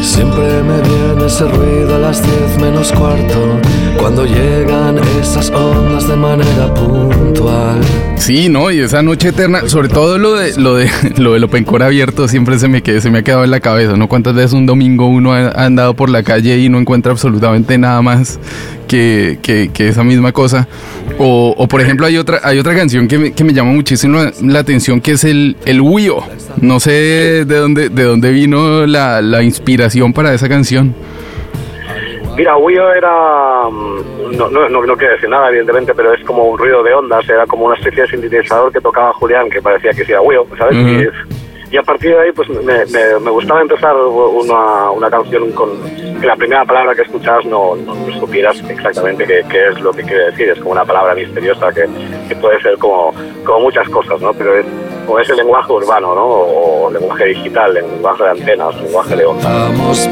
Siempre 0.00 0.62
me 0.62 0.80
viene 0.82 1.07
ese 1.28 1.44
ruido 1.46 1.94
a 1.94 1.98
las 1.98 2.22
10 2.22 2.58
menos 2.58 2.90
cuarto 2.92 3.60
Cuando 3.98 4.24
llegan 4.24 4.98
esas 5.20 5.50
ondas 5.50 6.08
de 6.08 6.16
manera 6.16 6.72
puntual 6.74 7.80
Sí, 8.16 8.48
¿no? 8.48 8.70
Y 8.70 8.80
esa 8.80 9.00
noche 9.02 9.28
eterna, 9.28 9.68
sobre 9.68 9.88
todo 9.88 10.18
lo 10.18 10.34
de 10.34 10.56
lo 10.58 10.74
de 10.74 10.90
lo 11.16 11.32
del 11.34 11.44
Open 11.44 11.64
Core 11.64 11.84
abierto 11.84 12.26
siempre 12.28 12.58
se 12.58 12.66
me 12.68 12.82
queda, 12.82 13.00
se 13.00 13.10
me 13.10 13.18
ha 13.18 13.22
quedado 13.22 13.44
en 13.44 13.50
la 13.50 13.60
cabeza, 13.60 13.96
¿no? 13.96 14.08
Cuántas 14.08 14.34
veces 14.34 14.52
un 14.54 14.66
domingo 14.66 15.06
uno 15.06 15.32
ha, 15.32 15.50
andado 15.50 15.94
por 15.94 16.10
la 16.10 16.22
calle 16.24 16.58
y 16.58 16.68
no 16.68 16.78
encuentra 16.78 17.12
absolutamente 17.12 17.78
nada 17.78 18.02
más 18.02 18.38
que, 18.88 19.38
que- 19.40 19.70
que 19.72 19.88
esa 19.88 20.02
misma 20.02 20.32
cosa. 20.32 20.66
O, 21.18 21.54
o, 21.56 21.68
por 21.68 21.80
ejemplo 21.80 22.06
hay 22.06 22.18
otra 22.18 22.40
hay 22.42 22.58
otra 22.58 22.74
canción 22.74 23.06
que 23.08 23.18
me, 23.18 23.32
que 23.32 23.44
me 23.44 23.52
llama 23.54 23.72
muchísimo 23.72 24.18
la 24.42 24.58
atención 24.58 25.00
que 25.00 25.12
es 25.12 25.24
el 25.24 25.56
el 25.64 25.80
Huyo. 25.80 26.18
No 26.60 26.80
sé 26.80 26.90
de 27.46 27.56
dónde 27.56 27.88
de 27.88 28.02
dónde 28.02 28.30
vino 28.32 28.84
la, 28.86 29.22
la 29.22 29.42
inspiración 29.42 30.12
para 30.12 30.34
esa 30.34 30.48
canción. 30.48 30.92
Mira, 32.38 32.56
Wio 32.56 32.92
era. 32.92 33.68
mm, 33.68 34.36
No, 34.36 34.48
no, 34.48 34.68
no, 34.68 34.82
no 34.86 34.96
quiere 34.96 35.14
decir 35.14 35.28
nada, 35.28 35.48
evidentemente, 35.48 35.92
pero 35.94 36.12
es 36.14 36.24
como 36.24 36.44
un 36.44 36.56
ruido 36.56 36.82
de 36.84 36.94
ondas, 36.94 37.28
era 37.28 37.44
como 37.46 37.64
una 37.66 37.74
especie 37.76 38.02
de 38.02 38.08
sintetizador 38.08 38.72
que 38.72 38.80
tocaba 38.80 39.12
Julián, 39.14 39.50
que 39.50 39.60
parecía 39.60 39.90
que 39.92 40.02
era 40.02 40.20
Wio, 40.20 40.46
¿sabes? 40.56 40.76
Ujú. 40.76 40.88
y, 40.88 41.74
y 41.74 41.76
a 41.76 41.82
partir 41.82 42.12
de 42.14 42.20
ahí, 42.20 42.32
pues 42.32 42.48
me, 42.48 42.62
me, 42.86 43.18
me 43.20 43.30
gustaba 43.30 43.60
empezar 43.60 43.94
una, 43.96 44.90
una 44.92 45.10
canción 45.10 45.50
con 45.52 45.70
que 46.20 46.26
la 46.26 46.36
primera 46.36 46.64
palabra 46.64 46.94
que 46.94 47.02
escuchabas 47.02 47.44
no, 47.46 47.74
supieras 48.20 48.62
exactamente 48.70 49.26
qué, 49.26 49.42
qué 49.50 49.68
es 49.68 49.80
lo 49.80 49.92
que 49.92 50.02
quiere 50.04 50.26
decir. 50.26 50.48
Es 50.50 50.58
como 50.60 50.72
una 50.72 50.84
palabra 50.84 51.14
misteriosa 51.14 51.72
que, 51.72 51.86
que 52.28 52.36
puede 52.36 52.60
ser 52.62 52.78
como, 52.78 53.12
como 53.44 53.60
muchas 53.60 53.88
cosas, 53.88 54.20
¿no? 54.20 54.32
Pero 54.34 54.56
es, 54.56 54.66
o 55.08 55.18
es 55.18 55.28
el 55.30 55.36
lenguaje 55.36 55.72
urbano, 55.72 56.14
¿no? 56.14 56.24
O 56.26 56.90
lenguaje 56.92 57.24
digital, 57.26 57.74
lenguaje 57.74 58.22
de 58.24 58.30
antenas, 58.30 58.74
lenguaje 58.80 59.16
de 59.16 59.26
ondas. 59.26 60.08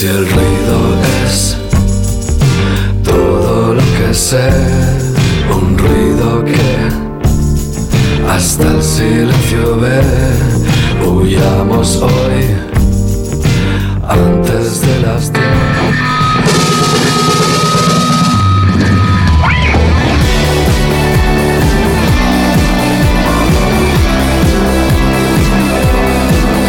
Si 0.00 0.06
el 0.06 0.26
ruido 0.30 0.96
es 1.26 1.58
todo 3.04 3.74
lo 3.74 3.82
que 3.98 4.14
sé, 4.14 4.48
un 5.54 5.76
ruido 5.76 6.42
que 6.42 8.26
hasta 8.26 8.70
el 8.76 8.82
silencio 8.82 9.76
ve, 9.78 10.00
huyamos 11.06 11.96
hoy 11.96 12.56
antes 14.08 14.80
de 14.80 15.00
las 15.02 15.30
diez. 15.34 15.69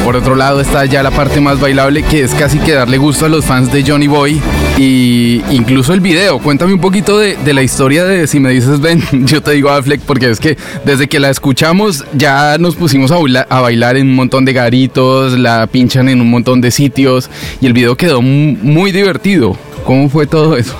Por 0.04 0.16
otro 0.16 0.36
lado 0.36 0.60
está 0.62 0.86
ya 0.86 1.04
la 1.04 1.12
parte 1.12 1.40
más 1.40 1.60
bailable 1.60 2.04
que 2.04 2.24
es 2.24 2.34
casi 2.34 2.60
que 2.60 2.74
darle 2.74 2.98
gusto 2.98 3.26
a 3.26 3.30
los 3.30 3.46
fans 3.46 3.72
de 3.72 3.84
Johnny 3.86 4.08
Boy 4.08 4.42
y 4.78 5.42
incluso 5.52 5.94
el 5.94 6.00
video. 6.02 6.40
Cuéntame 6.40 6.74
un 6.74 6.82
poquito 6.82 7.18
de, 7.20 7.38
la 7.54 7.62
historia 7.62 8.04
de 8.04 8.26
si 8.28 8.40
me 8.40 8.50
dices 8.50 8.82
ven, 8.82 9.02
yo 9.28 9.42
te 9.42 9.52
digo 9.52 9.70
Affleck 9.70 10.02
porque 10.02 10.30
es 10.32 10.40
que 10.40 10.58
desde 10.84 11.08
que 11.08 11.20
la 11.20 11.30
escuchamos 11.30 12.04
ya 12.14 12.58
nos 12.58 12.76
pusimos 12.76 13.12
a, 13.12 13.18
baila- 13.20 13.46
a 13.48 13.62
bailar 13.62 13.96
en 13.96 14.08
un 14.10 14.16
montón 14.16 14.44
de 14.44 14.54
garitos, 14.54 15.34
la 15.38 15.68
pinchan 15.68 16.10
en 16.10 16.20
un 16.20 16.30
montón 16.32 16.62
de 16.62 16.72
sitios 16.72 17.30
y 17.62 17.68
el 17.68 17.74
video 17.74 17.96
quedó 17.96 18.22
mu- 18.22 18.58
muy 18.62 18.92
divertido. 18.92 19.56
¿Cómo 19.86 20.10
fue 20.10 20.26
todo 20.28 20.58
eso? 20.58 20.76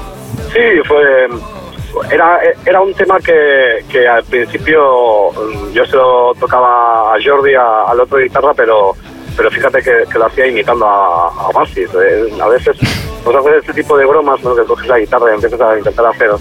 Sí, 0.52 0.60
fue. 0.88 1.00
Era, 2.12 2.40
era 2.66 2.82
un 2.82 2.94
tema 2.94 3.18
que, 3.20 4.08
al 4.08 4.24
principio 4.24 4.82
yo 5.74 5.86
se 5.86 5.96
lo 5.96 6.34
tocaba 6.40 7.14
a 7.14 7.18
Jordi, 7.24 7.52
al 7.54 8.00
otro 8.00 8.18
guitarra, 8.18 8.54
pero, 8.56 8.94
pero 9.36 9.50
fíjate 9.52 9.82
que, 9.82 10.18
lo 10.20 10.26
hacía 10.26 10.48
imitando 10.48 10.86
a, 10.86 11.28
a 11.28 11.52
Basis. 11.54 11.90
Eh, 11.94 12.30
a 12.42 12.48
veces 12.48 12.78
pues 13.24 13.36
hacer 13.38 13.56
este 13.56 13.74
tipo 13.74 13.98
de 13.98 14.06
bromas, 14.06 14.42
¿no? 14.44 14.56
que 14.56 14.64
coges 14.64 14.88
la 14.88 15.00
guitarra 15.00 15.32
y 15.32 15.36
empiezas 15.36 15.62
a 15.62 15.78
intentar 15.78 16.06
hacer 16.08 16.32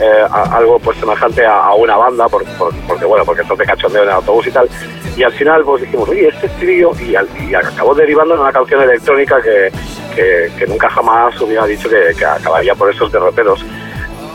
eh, 0.00 0.24
algo 0.32 0.78
pues 0.78 0.96
semejante 0.98 1.44
a, 1.44 1.72
una 1.74 1.96
banda, 1.96 2.28
por- 2.28 2.44
por- 2.56 2.74
porque 2.88 3.04
bueno, 3.04 3.24
porque 3.24 3.42
esto 3.42 3.54
te 3.56 3.64
cachondeo 3.64 4.02
en 4.02 4.08
el 4.08 4.14
autobús 4.14 4.46
y 4.46 4.50
tal. 4.50 4.68
Y 5.16 5.22
al 5.22 5.32
final 5.32 5.62
pues 5.62 5.82
dijimos, 5.82 6.08
oye, 6.08 6.28
este 6.28 6.46
estribillo, 6.46 6.92
y, 6.98 7.14
y 7.50 7.54
acabó 7.54 7.94
derivando 7.94 8.34
en 8.34 8.40
una 8.40 8.52
canción 8.52 8.80
electrónica 8.82 9.40
que, 9.42 9.70
que, 10.14 10.66
nunca 10.66 10.88
jamás 10.88 11.38
hubiera 11.40 11.66
dicho 11.66 11.88
que 11.88 12.24
acabaría 12.24 12.74
por 12.74 12.90
esos 12.90 13.12
derroteros. 13.12 13.62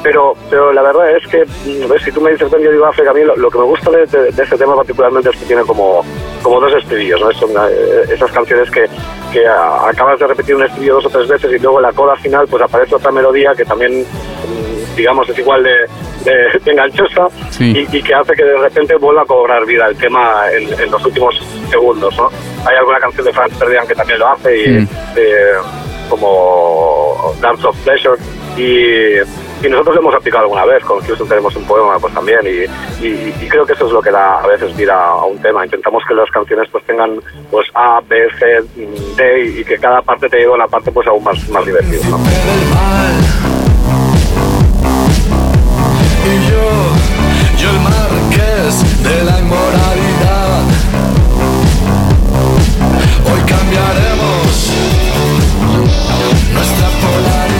Pero, 0.03 0.35
pero 0.49 0.71
la 0.71 0.81
verdad 0.83 1.09
es 1.17 1.27
que, 1.27 1.43
mm, 1.43 1.89
ves, 1.89 2.03
si 2.03 2.11
tú 2.11 2.21
me 2.21 2.31
dices 2.31 2.49
yo 2.51 2.71
digo 2.71 2.85
África, 2.85 3.11
a 3.11 3.13
mí 3.13 3.23
lo, 3.23 3.35
lo 3.35 3.49
que 3.49 3.57
me 3.57 3.63
gusta 3.65 3.89
de, 3.89 4.05
de, 4.05 4.31
de 4.31 4.43
este 4.43 4.55
tema 4.57 4.75
particularmente 4.75 5.29
es 5.29 5.35
que 5.37 5.45
tiene 5.45 5.63
como, 5.63 6.05
como 6.43 6.59
dos 6.61 6.73
estribillos, 6.75 7.19
¿no? 7.19 7.31
Son 7.33 7.49
eh, 7.69 8.03
esas 8.13 8.31
canciones 8.31 8.69
que, 8.69 8.85
que 9.33 9.45
a- 9.47 9.89
acabas 9.89 10.19
de 10.19 10.27
repetir 10.27 10.55
un 10.55 10.63
estribillo 10.63 10.95
dos 10.95 11.07
o 11.07 11.09
tres 11.09 11.27
veces 11.27 11.51
y 11.51 11.59
luego 11.59 11.79
en 11.79 11.83
la 11.83 11.93
coda 11.93 12.15
final 12.17 12.47
pues 12.47 12.61
aparece 12.63 12.95
otra 12.95 13.11
melodía 13.11 13.53
que 13.55 13.65
también, 13.65 14.01
mm, 14.01 14.95
digamos, 14.95 15.27
es 15.29 15.39
igual 15.39 15.63
de, 15.63 15.75
de- 16.23 16.59
de 16.63 16.71
enganchosa 16.71 17.27
Sí. 17.49 17.87
y, 17.91 17.97
y 17.97 18.01
que 18.03 18.13
hace 18.13 18.33
que 18.33 18.43
de 18.43 18.57
repente 18.57 18.95
vuelva 18.97 19.23
a 19.23 19.25
cobrar 19.25 19.65
vida 19.65 19.87
el 19.87 19.97
tema 19.97 20.43
en, 20.51 20.79
en 20.79 20.91
los 20.91 21.03
últimos 21.05 21.35
segundos, 21.71 22.15
¿no? 22.17 22.29
Hay 22.65 22.75
alguna 22.77 22.99
canción 22.99 23.25
de 23.25 23.33
Franz 23.33 23.53
Ferdinand 23.57 23.87
que 23.87 23.95
también 23.95 24.19
lo 24.19 24.27
hace 24.27 24.57
y 24.57 24.67
Mm. 24.69 24.87
eh, 25.15 25.51
como 26.07 27.33
Dance 27.41 27.67
of 27.67 27.75
Pleasure 27.83 28.17
y, 28.57 29.17
y 29.65 29.69
nosotros 29.69 29.97
hemos 29.97 30.13
aplicado 30.15 30.43
alguna 30.43 30.65
vez 30.65 30.83
con 30.83 30.99
Houston 31.01 31.27
tenemos 31.27 31.55
un 31.55 31.65
poema 31.65 31.97
pues 31.99 32.13
también 32.13 32.39
y, 32.45 33.05
y- 33.05 33.47
creo 33.49 33.65
que 33.65 33.73
eso 33.73 33.87
es 33.87 33.91
lo 33.93 34.01
que 34.01 34.11
da 34.11 34.39
a 34.41 34.47
veces 34.47 34.75
vida 34.75 34.95
a 34.95 35.25
un 35.25 35.37
tema 35.39 35.63
intentamos 35.65 36.03
que 36.07 36.13
las 36.13 36.29
canciones 36.31 36.67
pues 36.71 36.83
tengan 36.85 37.19
pues 37.51 37.67
A, 37.73 38.01
B, 38.07 38.27
C, 38.39 38.45
D 39.15 39.45
y 39.59 39.63
que 39.63 39.77
cada 39.77 40.01
parte 40.01 40.29
te 40.29 40.37
lleve 40.37 40.51
a 40.51 40.55
una 40.55 40.67
parte 40.67 40.91
pues 40.91 41.07
aún 41.07 41.23
más, 41.23 41.47
más 41.49 41.65
divertida 41.65 42.01
¿no? 42.09 42.17
de 49.03 49.23
la 49.23 49.39
inmoralidad. 49.39 50.63
Hoy 53.31 53.39
cambiaremos 53.47 55.06
nuestra 56.57 56.89
polaridad. 56.89 57.56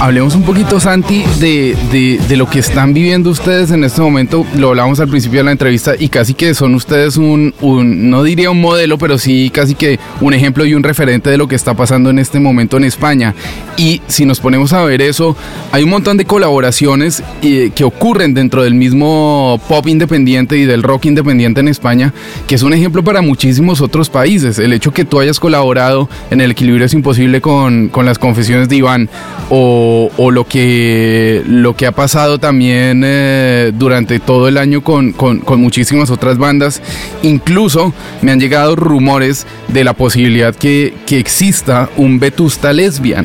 Hablemos 0.00 0.34
un 0.34 0.44
poquito, 0.44 0.80
Santi, 0.80 1.24
de, 1.40 1.76
de- 1.90 2.36
lo 2.36 2.48
que 2.48 2.60
están 2.60 2.94
viviendo 2.94 3.28
ustedes 3.30 3.70
en 3.72 3.82
este 3.84 4.00
momento. 4.00 4.46
Lo 4.56 4.68
hablamos 4.68 5.00
al 5.00 5.08
principio 5.08 5.40
de 5.40 5.44
la 5.44 5.50
entrevista 5.52 5.94
y 5.98 6.08
casi 6.08 6.32
que 6.34 6.54
son 6.54 6.74
ustedes 6.76 7.16
un, 7.16 7.52
un- 7.60 8.08
no 8.08 8.22
diría 8.22 8.50
un 8.50 8.60
modelo, 8.60 8.96
pero 8.96 9.18
sí 9.18 9.50
casi 9.52 9.74
que 9.74 9.98
un 10.20 10.32
ejemplo 10.32 10.64
y 10.64 10.74
un 10.74 10.82
referente 10.84 11.28
de 11.30 11.36
lo 11.36 11.48
que 11.48 11.56
está 11.56 11.74
pasando 11.74 12.08
en 12.10 12.18
este 12.20 12.38
momento 12.38 12.76
en 12.76 12.84
España. 12.84 13.34
Y 13.76 14.00
si 14.06 14.24
nos 14.24 14.38
ponemos 14.40 14.72
a 14.72 14.84
ver 14.84 15.02
eso, 15.02 15.36
hay 15.72 15.82
un 15.82 15.90
montón 15.90 16.16
de 16.16 16.24
colaboraciones 16.24 17.22
eh, 17.42 17.70
que 17.74 17.84
ocurren 17.84 18.34
dentro 18.34 18.62
del 18.62 18.74
mismo 18.74 19.60
pop 19.68 19.86
independiente 19.88 20.56
y 20.56 20.64
del 20.64 20.82
rock 20.84 21.06
independiente 21.06 21.60
en 21.60 21.68
España, 21.68 22.14
que 22.46 22.54
es 22.54 22.62
un 22.62 22.72
ejemplo 22.72 23.02
para 23.04 23.20
muchísimos 23.20 23.80
otros 23.80 24.08
países. 24.08 24.58
El 24.60 24.72
hecho 24.72 24.92
que 24.92 25.04
tú 25.04 25.18
hayas 25.20 25.40
colaborado 25.40 26.08
en 26.30 26.40
El 26.40 26.52
equilibrio 26.52 26.86
es 26.86 26.94
imposible 26.94 27.40
con, 27.40 27.88
con 27.88 28.06
las 28.06 28.18
confesiones 28.18 28.68
de 28.68 28.76
Iván 28.76 29.10
o, 29.50 30.10
o 30.16 30.30
lo, 30.30 30.44
que, 30.44 31.42
lo 31.46 31.74
que 31.74 31.86
ha 31.86 31.92
pasado 31.92 32.38
también 32.38 33.02
eh, 33.04 33.70
durante 33.74 34.20
todo 34.20 34.48
el 34.48 34.58
año 34.58 34.82
con, 34.82 35.12
con- 35.12 35.40
con 35.40 35.60
muchísimas 35.60 36.10
otras 36.10 36.36
bandas. 36.38 36.82
Incluso 37.22 37.92
me 38.22 38.32
han 38.32 38.40
llegado 38.40 38.76
rumores 38.76 39.46
de 39.68 39.84
la 39.84 39.94
posibilidad 39.94 40.54
que, 40.54 40.94
que 41.06 41.18
exista 41.18 41.88
un 41.96 42.18
Vetusta 42.20 42.72
lesbian. 42.72 43.24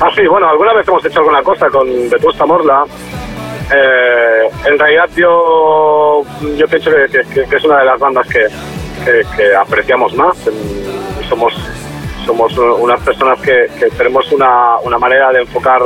Ah, 0.00 0.08
sí, 0.14 0.22
bueno, 0.30 0.48
alguna 0.48 0.72
vez 0.74 0.86
hemos 0.86 1.04
hecho 1.04 1.18
alguna 1.20 1.42
cosa 1.42 1.66
con 1.68 1.86
Vetusta 2.08 2.46
Morla. 2.46 2.84
Eh, 3.74 4.48
en 4.66 4.78
realidad 4.78 5.10
yo, 5.16 6.22
yo 6.56 6.66
pienso 6.68 6.90
que, 6.90 7.18
que- 7.34 7.44
que 7.48 7.56
es 7.56 7.64
una 7.64 7.80
de 7.80 7.84
las 7.84 7.98
bandas 8.00 8.26
que, 8.28 8.46
que- 9.04 9.54
apreciamos 9.56 10.14
más. 10.14 10.36
Somos 11.28 11.52
somos 12.28 12.52
unas 12.58 13.00
personas 13.00 13.40
que, 13.40 13.68
tenemos 13.96 14.30
una, 14.32 14.76
una 14.84 14.98
manera 14.98 15.32
de 15.32 15.40
enfocar, 15.40 15.80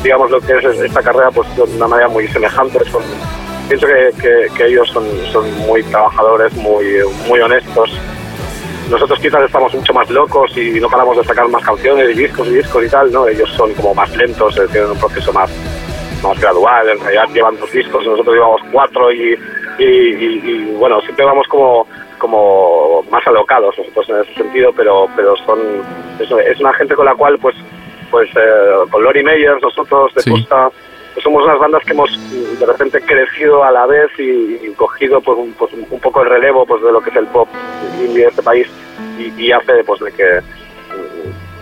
digamos, 0.00 0.30
lo 0.30 0.40
que 0.40 0.52
es 0.56 0.64
esta 0.64 1.02
carrera 1.02 1.32
pues 1.32 1.48
de 1.56 1.62
una 1.62 1.88
manera 1.88 2.08
muy 2.08 2.28
semejante. 2.28 2.78
Son- 2.84 3.02
pienso 3.68 3.84
que, 3.88 4.48
que- 4.56 4.64
ellos 4.66 4.88
son, 4.92 5.04
son 5.32 5.52
muy 5.66 5.82
trabajadores, 5.82 6.54
muy, 6.54 6.84
muy 7.26 7.40
honestos 7.40 7.90
nosotros 8.90 9.18
quizás 9.20 9.42
estamos 9.42 9.74
mucho 9.74 9.92
más 9.92 10.08
locos 10.08 10.56
y 10.56 10.80
no 10.80 10.88
paramos 10.88 11.14
de 11.18 11.24
sacar 11.24 11.46
más 11.48 11.62
canciones 11.62 12.08
y 12.08 12.14
discos 12.22 12.46
y 12.48 12.54
discos 12.54 12.82
y 12.84 12.88
tal, 12.88 13.12
¿no? 13.12 13.28
Ellos 13.28 13.50
son 13.54 13.74
como 13.74 13.92
más 13.94 14.08
lentos, 14.16 14.56
eh, 14.56 14.62
tienen 14.72 14.92
un 14.92 14.98
proceso 14.98 15.30
más, 15.30 15.50
más 16.22 16.40
gradual, 16.40 16.88
en 16.88 16.98
realidad 17.00 17.24
llevan 17.34 17.58
dos 17.60 17.70
discos, 17.70 18.06
nosotros 18.06 18.34
llevamos 18.34 18.62
cuatro 18.72 19.12
y- 19.12 19.38
y, 19.78 20.72
bueno, 20.78 21.02
siempre 21.02 21.26
vamos 21.26 21.46
como 21.48 21.86
como 22.18 23.02
más 23.10 23.26
alocados 23.26 23.76
nosotros 23.78 24.08
en 24.10 24.16
ese 24.22 24.34
sentido, 24.34 24.72
pero 24.76 25.08
pero 25.16 25.34
son 25.46 25.58
es, 26.20 26.30
es 26.30 26.60
una 26.60 26.72
gente 26.74 26.94
con 26.94 27.06
la 27.06 27.14
cual 27.14 27.38
pues 27.38 27.56
pues 28.10 28.28
eh, 28.36 28.74
con 28.90 29.02
Lori 29.02 29.22
Meyers 29.22 29.62
nosotros 29.62 30.12
de 30.14 30.22
Sí. 30.22 30.30
Costa 30.30 30.70
pues 31.14 31.24
somos 31.24 31.44
unas 31.44 31.58
bandas 31.58 31.82
que 31.84 31.92
hemos 31.92 32.10
de 32.60 32.66
repente 32.66 33.00
crecido 33.00 33.64
a 33.64 33.70
la 33.72 33.86
vez 33.86 34.10
y, 34.18 34.58
y 34.62 34.72
cogido 34.76 35.20
pues, 35.20 35.36
un, 35.38 35.52
pues, 35.54 35.72
un- 35.72 36.00
poco 36.00 36.22
el 36.22 36.28
relevo 36.30 36.64
pues 36.66 36.82
de 36.82 36.92
lo 36.92 37.00
que 37.00 37.10
es 37.10 37.16
el 37.16 37.26
pop 37.26 37.48
indie 38.00 38.22
de 38.24 38.28
este 38.28 38.42
país 38.42 38.68
y, 39.18 39.32
y 39.42 39.50
hace 39.52 39.82
pues 39.84 40.00
de 40.00 40.12
que 40.12 40.40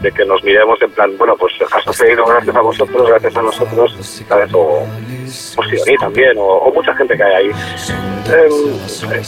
de 0.02 0.12
que 0.12 0.24
nos 0.26 0.44
miremos 0.44 0.80
en 0.82 0.90
plan 0.90 1.16
bueno 1.16 1.34
pues 1.36 1.54
ha 1.72 1.80
sucedido 1.80 2.24
gracias 2.26 2.54
a 2.54 2.60
vosotros 2.60 3.08
gracias 3.08 3.34
a 3.36 3.42
nosotros 3.42 3.92
¿sabes? 4.28 4.50
o 4.52 4.82
o 5.56 5.62
Sidoní 5.64 5.96
también, 5.98 6.36
o, 6.38 6.42
o 6.44 6.72
mucha 6.72 6.94
gente 6.94 7.16
que 7.16 7.22
hay 7.22 7.34
ahí. 7.34 7.50
Em, 8.26 8.76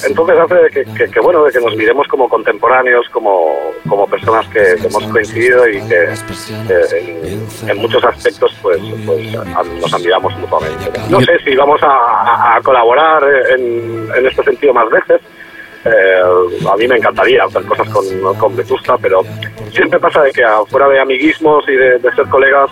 entonces 0.07 0.39
hace 0.39 0.57
que, 0.73 0.85
que- 0.95 1.09
que, 1.11 1.21
bueno, 1.21 1.45
de 1.45 1.53
que 1.53 1.61
nos 1.61 1.75
miremos 1.77 2.07
como 2.09 2.29
contemporáneos, 2.29 3.09
como, 3.11 3.55
como 3.89 4.07
personas 4.09 4.47
que, 4.49 4.77
que 4.81 4.87
hemos 4.89 5.05
coincidido 5.05 5.69
y 5.69 5.81
que 5.83 6.05
eh, 6.69 7.47
en, 7.63 7.71
en 7.71 7.77
muchos 7.79 8.03
aspectos 8.05 8.53
pues, 8.63 8.79
pues 9.07 9.35
a- 9.37 9.63
nos 9.63 9.93
admiramos 9.95 10.37
mutuamente. 10.39 10.91
No 11.11 11.21
sé 11.21 11.39
si 11.45 11.55
vamos 11.55 11.81
a, 11.83 11.87
a- 11.87 12.57
a 12.57 12.61
colaborar 12.63 13.23
en, 13.57 14.09
en 14.17 14.27
este 14.27 14.43
sentido 14.45 14.75
más 14.75 14.89
veces. 14.91 15.21
Eh, 15.91 16.21
a 16.71 16.77
mí 16.77 16.87
me 16.89 16.97
encantaría 16.97 17.45
hacer 17.45 17.63
cosas 17.65 17.89
con, 17.89 18.05
con 18.35 18.57
Vetusta, 18.57 18.97
pero 19.01 19.23
siempre 19.73 19.99
pasa 19.99 20.23
de 20.23 20.33
que 20.33 20.45
afuera 20.45 20.89
de 20.89 21.01
amiguismos 21.01 21.65
y 21.69 21.73
de, 21.73 21.99
de 21.99 22.15
ser 22.15 22.27
colegas, 22.29 22.71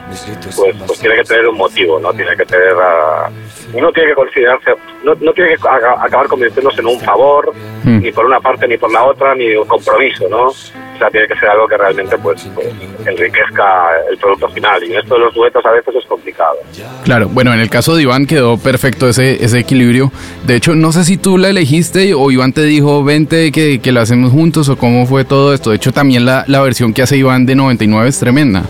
pues, 0.56 0.76
pues 0.86 0.98
tiene 1.00 1.16
que 1.16 1.24
tener 1.24 1.48
un 1.48 1.56
motivo, 1.56 1.98
¿no? 2.00 2.12
Tiene 2.12 2.36
que 2.36 2.44
tener... 2.44 2.74
ah, 2.80 3.30
uno 3.72 3.90
tiene 3.92 4.10
que 4.10 4.14
considerarse... 4.14 4.70
No, 5.02 5.14
no 5.20 5.32
tiene 5.32 5.56
que 5.56 5.68
a- 5.68 6.04
acabar 6.04 6.26
convirtiéndose 6.28 6.80
en 6.80 6.86
un 6.88 7.00
favor, 7.00 7.52
Mm. 7.84 8.00
ni 8.02 8.10
por 8.10 8.26
una 8.26 8.40
parte 8.40 8.66
ni 8.66 8.76
por 8.76 8.90
la 8.92 9.04
otra, 9.04 9.34
ni 9.36 9.54
un 9.54 9.66
compromiso, 9.68 10.28
¿no? 10.28 10.50
O 10.96 10.98
sea, 10.98 11.10
tiene 11.10 11.28
que 11.28 11.34
ser 11.36 11.50
algo 11.50 11.68
que 11.68 11.76
realmente 11.76 12.16
pues, 12.16 12.48
pues 12.54 12.68
enriquezca 13.04 13.90
el 14.10 14.16
producto 14.16 14.48
final. 14.48 14.82
Y 14.82 14.92
en 14.92 15.00
esto 15.00 15.14
de 15.14 15.20
los 15.20 15.34
duetos 15.34 15.64
a 15.64 15.70
veces 15.72 15.94
es 15.94 16.06
complicado. 16.06 16.56
Claro, 17.04 17.28
bueno, 17.28 17.52
en 17.52 17.60
el 17.60 17.68
caso 17.68 17.94
de 17.94 18.02
Iván 18.02 18.26
quedó 18.26 18.56
perfecto 18.56 19.06
ese, 19.08 19.44
ese 19.44 19.58
equilibrio. 19.58 20.10
De 20.46 20.56
hecho, 20.56 20.74
no 20.74 20.92
sé 20.92 21.04
si 21.04 21.18
tú 21.18 21.36
la 21.36 21.50
elegiste 21.50 22.14
o 22.14 22.30
Iván 22.30 22.54
te 22.54 22.62
dijo, 22.62 23.04
vente 23.04 23.52
que, 23.52 23.80
que 23.80 23.92
la 23.92 24.00
hacemos 24.02 24.32
juntos 24.32 24.70
o 24.70 24.78
cómo 24.78 25.06
fue 25.06 25.26
todo 25.26 25.52
esto. 25.52 25.70
De 25.70 25.76
hecho, 25.76 25.92
también 25.92 26.24
la, 26.24 26.44
la 26.46 26.62
versión 26.62 26.94
que 26.94 27.02
hace 27.02 27.18
Iván 27.18 27.44
de 27.44 27.54
99 27.54 28.08
es 28.08 28.18
tremenda. 28.18 28.62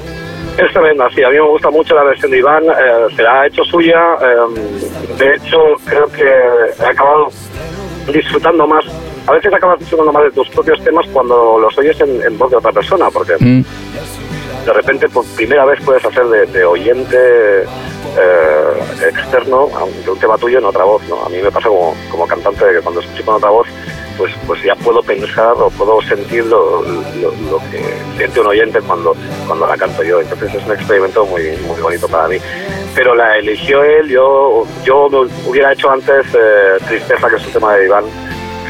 Es 0.58 0.72
tremenda, 0.72 1.06
sí, 1.14 1.22
a 1.22 1.28
mí 1.28 1.34
me 1.34 1.48
gusta 1.48 1.70
mucho 1.70 1.94
la 1.94 2.02
versión 2.02 2.30
de 2.30 2.38
Iván, 2.38 2.64
eh, 2.64 3.14
se 3.14 3.22
la 3.22 3.42
ha 3.42 3.46
hecho 3.46 3.62
suya, 3.64 4.00
eh, 4.22 4.60
de 5.18 5.34
hecho 5.34 5.58
creo 5.84 6.06
que 6.06 6.24
he 6.24 6.86
acabado 6.86 7.28
disfrutando 8.10 8.66
más, 8.66 8.84
a 9.26 9.32
veces 9.32 9.52
acabas 9.52 9.78
disfrutando 9.78 10.12
más 10.12 10.24
de 10.24 10.30
tus 10.30 10.48
propios 10.50 10.82
temas 10.84 11.06
cuando 11.12 11.58
los 11.58 11.76
oyes 11.78 12.00
en, 12.00 12.22
en 12.22 12.38
voz 12.38 12.50
de 12.50 12.56
otra 12.56 12.72
persona, 12.72 13.10
porque 13.10 13.34
Mm, 13.40 13.64
de 14.66 14.72
repente 14.72 15.08
por 15.08 15.24
primera 15.36 15.64
vez 15.64 15.80
puedes 15.84 16.04
hacer 16.04 16.24
de, 16.26 16.46
de 16.46 16.64
oyente 16.64 17.16
eh, 18.18 19.08
externo 19.08 19.68
de 20.04 20.10
un 20.10 20.18
tema 20.18 20.36
tuyo 20.38 20.58
en 20.58 20.64
otra 20.64 20.84
voz, 20.84 21.02
¿no? 21.08 21.24
A 21.24 21.28
mí 21.28 21.38
me 21.42 21.50
pasa 21.50 21.68
como, 21.68 21.94
como 22.10 22.26
cantante 22.26 22.64
que 22.72 22.80
cuando 22.80 23.00
escucho 23.00 23.24
con 23.24 23.34
otra 23.36 23.50
voz, 23.50 23.66
pues, 24.16 24.32
pues 24.46 24.62
ya 24.62 24.74
puedo 24.76 25.02
pensar 25.02 25.52
o 25.58 25.68
puedo 25.70 26.00
sentir 26.02 26.44
lo, 26.46 26.82
lo- 26.82 27.32
lo 27.50 27.58
que 27.70 27.80
siente 28.16 28.40
un 28.40 28.46
oyente 28.46 28.80
cuando, 28.80 29.14
cuando 29.46 29.66
la 29.66 29.76
canto 29.76 30.02
yo. 30.02 30.20
Entonces 30.20 30.54
es 30.54 30.64
un 30.64 30.72
experimento 30.72 31.26
muy, 31.26 31.42
muy 31.68 31.80
bonito 31.80 32.08
para 32.08 32.26
mí. 32.28 32.36
Pero 32.94 33.14
la 33.14 33.36
eligió 33.36 33.82
él, 33.84 34.08
yo, 34.08 34.64
yo 34.84 35.08
hubiera 35.46 35.72
hecho 35.74 35.90
antes 35.90 36.24
eh, 36.34 36.78
Tristeza, 36.88 37.28
que 37.28 37.36
es 37.36 37.46
un 37.46 37.52
tema 37.52 37.74
de 37.76 37.84
Iván, 37.84 38.04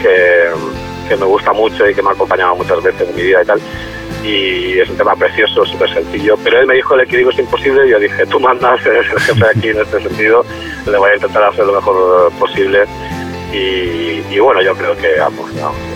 que, 0.06 1.16
me 1.16 1.24
gusta 1.24 1.52
mucho 1.52 1.88
y 1.88 1.94
que 1.94 2.02
me 2.02 2.10
ha 2.10 2.12
acompañado 2.12 2.56
muchas 2.56 2.82
veces 2.82 3.08
en 3.08 3.16
mi 3.16 3.22
vida 3.22 3.42
y 3.42 3.46
tal 3.46 3.60
y 4.24 4.80
es 4.80 4.88
un 4.90 4.96
tema 4.96 5.14
precioso, 5.14 5.64
súper 5.64 5.92
sencillo. 5.92 6.36
Pero 6.42 6.58
él 6.58 6.66
me 6.66 6.74
dijo 6.74 6.94
el 6.94 7.02
equilibrio 7.02 7.30
es 7.30 7.38
imposible 7.38 7.86
y 7.86 7.90
yo 7.90 8.00
dije, 8.00 8.26
tú 8.26 8.40
mandas, 8.40 8.84
eres 8.84 9.06
el 9.12 9.20
jefe 9.20 9.44
aquí 9.46 9.68
en 9.68 9.80
este 9.80 10.00
sentido, 10.00 10.44
le 10.84 10.98
voy 10.98 11.10
a 11.10 11.14
intentar 11.14 11.44
hacer 11.44 11.64
lo 11.64 11.74
mejor 11.74 12.32
posible. 12.32 12.84
Y, 13.52 14.22
y 14.28 14.38
bueno, 14.40 14.60
yo 14.62 14.74
creo 14.74 14.96
que 14.96 15.20
ambos, 15.20 15.52
¿no? 15.54 15.95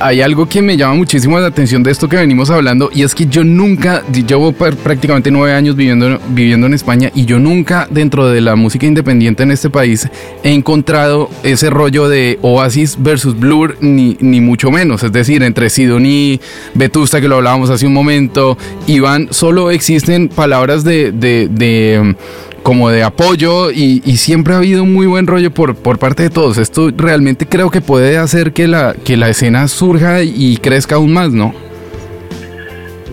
Hay 0.00 0.22
algo 0.22 0.48
que 0.48 0.62
me 0.62 0.76
llama 0.76 0.94
muchísimo 0.94 1.38
la 1.38 1.48
atención 1.48 1.82
de 1.82 1.90
esto 1.90 2.08
que 2.08 2.16
venimos 2.16 2.48
hablando 2.48 2.88
y 2.94 3.02
es 3.02 3.14
que 3.14 3.26
yo 3.26 3.44
nunca, 3.44 4.02
llevo 4.10 4.52
pr- 4.52 4.74
prácticamente 4.74 5.30
nueve 5.30 5.52
años 5.54 5.76
viviendo, 5.76 6.18
viviendo 6.30 6.66
en 6.66 6.72
España 6.74 7.10
y 7.14 7.26
yo 7.26 7.38
nunca 7.38 7.86
dentro 7.90 8.26
de 8.28 8.40
la 8.40 8.56
música 8.56 8.86
independiente 8.86 9.42
en 9.42 9.50
este 9.50 9.68
país 9.68 10.08
he 10.42 10.52
encontrado 10.52 11.28
ese 11.42 11.68
rollo 11.68 12.08
de 12.08 12.38
Oasis 12.40 12.96
versus 12.98 13.38
Blur 13.38 13.76
ni, 13.80 14.16
ni 14.20 14.40
mucho 14.40 14.70
menos. 14.70 15.02
Es 15.02 15.12
decir, 15.12 15.42
entre 15.42 15.68
Sidoní, 15.68 16.40
Vetusta 16.74 17.20
que 17.20 17.28
lo 17.28 17.36
hablábamos 17.36 17.68
hace 17.68 17.86
un 17.86 17.92
momento, 17.92 18.56
Iván, 18.86 19.28
solo 19.30 19.70
existen 19.70 20.28
palabras 20.28 20.84
de- 20.84 21.12
de 21.12 22.16
como 22.66 22.90
de 22.90 23.04
apoyo 23.04 23.70
y, 23.70 24.02
y 24.04 24.16
siempre 24.16 24.52
ha 24.52 24.56
habido 24.56 24.82
un 24.82 24.92
muy 24.92 25.06
buen 25.06 25.28
rollo 25.28 25.52
por, 25.52 25.76
por 25.76 26.00
parte 26.00 26.24
de 26.24 26.30
todos. 26.30 26.58
Esto 26.58 26.90
realmente 26.96 27.46
creo 27.46 27.70
que 27.70 27.80
puede 27.80 28.18
hacer 28.18 28.52
que 28.52 28.66
la, 28.66 28.92
que 29.04 29.16
la 29.16 29.28
escena 29.28 29.68
surja 29.68 30.22
y 30.24 30.56
crezca 30.56 30.96
aún 30.96 31.12
más, 31.12 31.30
¿no? 31.30 31.54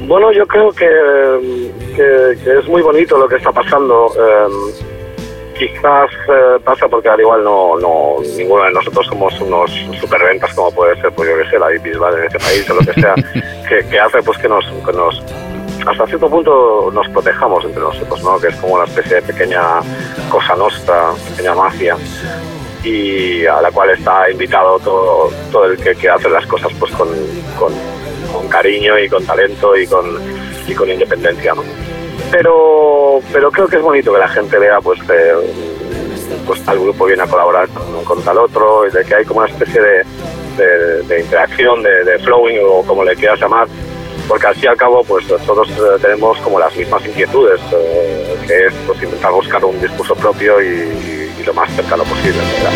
Bueno, 0.08 0.32
yo 0.34 0.48
creo 0.48 0.72
que, 0.72 0.90
que- 1.96 2.36
que 2.44 2.60
es 2.60 2.68
muy 2.68 2.82
bonito 2.82 3.16
lo 3.20 3.28
que 3.28 3.36
está 3.36 3.52
pasando. 3.52 4.08
Eh, 4.18 4.74
quizás 5.60 6.10
eh, 6.30 6.60
pasa 6.64 6.88
porque 6.88 7.10
al 7.10 7.20
igual 7.22 7.44
no, 7.44 7.78
no 7.80 8.16
ninguno 8.36 8.64
de 8.64 8.72
nosotros 8.72 9.06
somos 9.06 9.40
unos 9.40 9.70
superventas 10.02 10.52
como 10.56 10.72
puede 10.72 11.00
ser, 11.00 11.12
pues 11.12 11.30
yo 11.30 11.38
que 11.44 11.50
sé, 11.52 11.60
la 11.60 11.68
Bisbal 11.68 12.18
en 12.18 12.26
este 12.26 12.40
país 12.40 12.68
o 12.72 12.74
lo 12.74 12.80
que 12.80 12.94
sea, 13.00 13.14
que, 13.70 13.88
que 13.88 14.00
hace 14.00 14.24
pues 14.24 14.36
que 14.40 14.50
nos, 14.50 14.66
que 14.66 14.94
nos 14.94 15.22
hasta 15.86 16.08
cierto 16.08 16.30
punto 16.30 16.90
nos 16.94 17.08
protejamos 17.10 17.64
entre 17.66 17.82
nosotros, 17.82 18.24
¿no? 18.24 18.40
Que 18.40 18.48
es 18.48 18.56
como 18.56 18.76
una 18.76 18.86
especie 18.86 19.16
de 19.18 19.22
pequeña 19.22 19.80
cosa 20.30 20.56
nostra, 20.56 21.12
pequeña 21.30 21.54
mafia 21.56 21.98
y 22.84 23.46
a 23.46 23.62
la 23.62 23.72
cual 23.72 23.92
está 23.92 24.30
invitado 24.30 24.80
todo, 24.80 25.30
todo 25.52 25.66
el 25.66 25.78
que, 25.78 26.10
hace 26.10 26.30
las 26.30 26.46
cosas 26.48 26.72
pues 26.80 26.92
con, 26.94 27.10
con, 27.58 27.74
cariño 28.50 29.00
y 29.00 29.10
con 29.10 29.26
talento 29.26 29.76
y 29.76 29.88
con, 29.88 30.20
y 30.68 30.74
con 30.74 30.90
independencia. 30.90 31.54
Pero, 32.32 33.20
pero 33.32 33.52
creo 33.52 33.68
que 33.68 33.78
es 33.78 33.82
bonito 33.82 34.12
que 34.14 34.20
la 34.20 34.28
gente 34.28 34.58
vea 34.60 34.80
pues 34.82 35.02
que 35.04 35.34
pues 36.46 36.62
tal 36.64 36.80
grupo 36.80 37.06
viene 37.06 37.24
a 37.24 37.28
colaborar 37.28 37.68
con, 37.70 38.04
con 38.04 38.22
tal 38.24 38.38
otro 38.38 38.86
y 38.88 38.92
de 38.92 39.04
que 39.06 39.16
hay 39.16 39.26
como 39.26 39.40
una 39.42 39.50
especie 39.50 39.82
de, 39.82 40.04
de- 41.08 41.20
interacción, 41.22 41.82
de 41.84 42.20
flowing 42.20 42.60
o 42.68 42.84
como 42.84 43.04
le 43.04 43.16
quieras 43.16 43.40
llamar, 43.40 43.68
porque 44.28 44.48
y 44.62 44.68
al 44.68 44.78
cabo 44.78 45.04
pues 45.04 45.28
todos 45.28 45.70
eh, 45.70 46.00
tenemos 46.02 46.38
como 46.40 46.60
las 46.60 46.76
mismas 46.76 47.06
inquietudes, 47.06 47.60
eh, 47.72 48.36
que 48.48 48.66
es 48.68 48.74
pues 48.86 49.02
intentar 49.04 49.32
buscar 49.32 49.64
un 49.66 49.80
discurso 49.82 50.16
propio 50.16 50.62
y, 50.62 51.14
lo 51.46 51.54
más 51.54 51.70
cercano 51.76 52.06
posible. 52.06 52.40
¿verdad? 52.40 52.72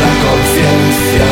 La 0.00 0.12
conciencia 0.28 1.24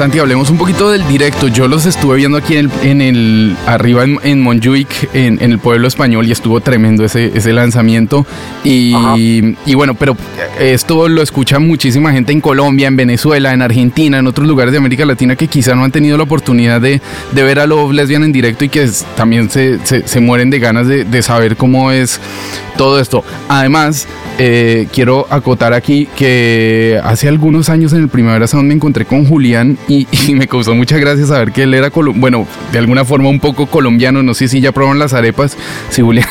Santi, 0.00 0.18
hablemos 0.18 0.48
un 0.48 0.56
poquito 0.56 0.90
del 0.90 1.06
directo. 1.06 1.48
Yo 1.48 1.68
los 1.68 1.84
estuve 1.84 2.16
viendo 2.16 2.38
aquí 2.38 2.56
en 2.56 2.70
el, 2.82 2.88
en 2.88 3.00
el 3.02 3.56
arriba 3.66 4.02
en, 4.02 4.18
en 4.22 4.40
Montjuic, 4.40 5.10
en, 5.12 5.36
en 5.42 5.52
el 5.52 5.58
pueblo 5.58 5.86
español, 5.88 6.26
y 6.26 6.32
estuvo 6.32 6.58
tremendo 6.62 7.04
ese, 7.04 7.30
ese 7.36 7.52
lanzamiento. 7.52 8.24
Y, 8.64 8.94
y 9.66 9.74
bueno, 9.74 9.92
pero 9.94 10.16
esto 10.58 11.06
lo 11.06 11.20
escucha 11.20 11.58
muchísima 11.58 12.12
gente 12.12 12.32
en 12.32 12.40
Colombia, 12.40 12.88
en 12.88 12.96
Venezuela, 12.96 13.52
en 13.52 13.60
Argentina, 13.60 14.18
en 14.18 14.26
otros 14.26 14.48
lugares 14.48 14.72
de 14.72 14.78
América 14.78 15.04
Latina 15.04 15.36
que 15.36 15.48
quizá 15.48 15.74
no 15.74 15.84
han 15.84 15.92
tenido 15.92 16.16
la 16.16 16.22
oportunidad 16.22 16.80
de, 16.80 17.02
de 17.32 17.42
ver 17.42 17.58
a 17.60 17.66
Love 17.66 17.92
Lesbian 17.92 18.24
en 18.24 18.32
directo 18.32 18.64
y 18.64 18.70
que 18.70 18.84
es- 18.84 19.04
también 19.18 19.50
se, 19.50 19.84
se- 19.84 20.08
se 20.08 20.20
mueren 20.20 20.48
de 20.48 20.60
ganas 20.60 20.86
de, 20.86 21.04
de 21.04 21.20
saber 21.22 21.56
cómo 21.56 21.90
es 21.90 22.18
todo 22.78 22.98
esto. 23.00 23.22
Además, 23.50 24.08
eh, 24.38 24.86
quiero 24.94 25.26
acotar 25.28 25.74
aquí 25.74 26.08
que 26.16 26.98
hace 27.04 27.28
algunos 27.28 27.68
años 27.68 27.92
en 27.92 28.00
el 28.00 28.08
Primavera 28.08 28.46
Sound 28.46 28.66
me 28.66 28.72
encontré 28.74 29.04
con 29.04 29.26
Julián 29.26 29.76
y, 29.92 30.06
y 30.28 30.34
me 30.34 30.46
causó 30.46 30.74
mucha 30.74 30.98
gracia 30.98 31.26
saber 31.26 31.50
que 31.52 31.64
él 31.64 31.74
era, 31.74 31.90
bueno, 32.14 32.46
de 32.72 32.78
alguna 32.78 33.04
forma 33.04 33.28
un 33.28 33.40
poco 33.40 33.66
colombiano. 33.66 34.22
No 34.22 34.34
sé 34.34 34.46
si 34.48 34.60
ya 34.60 34.72
probaron 34.72 34.98
las 34.98 35.12
arepas, 35.14 35.56
si 35.90 36.02
Julián 36.02 36.26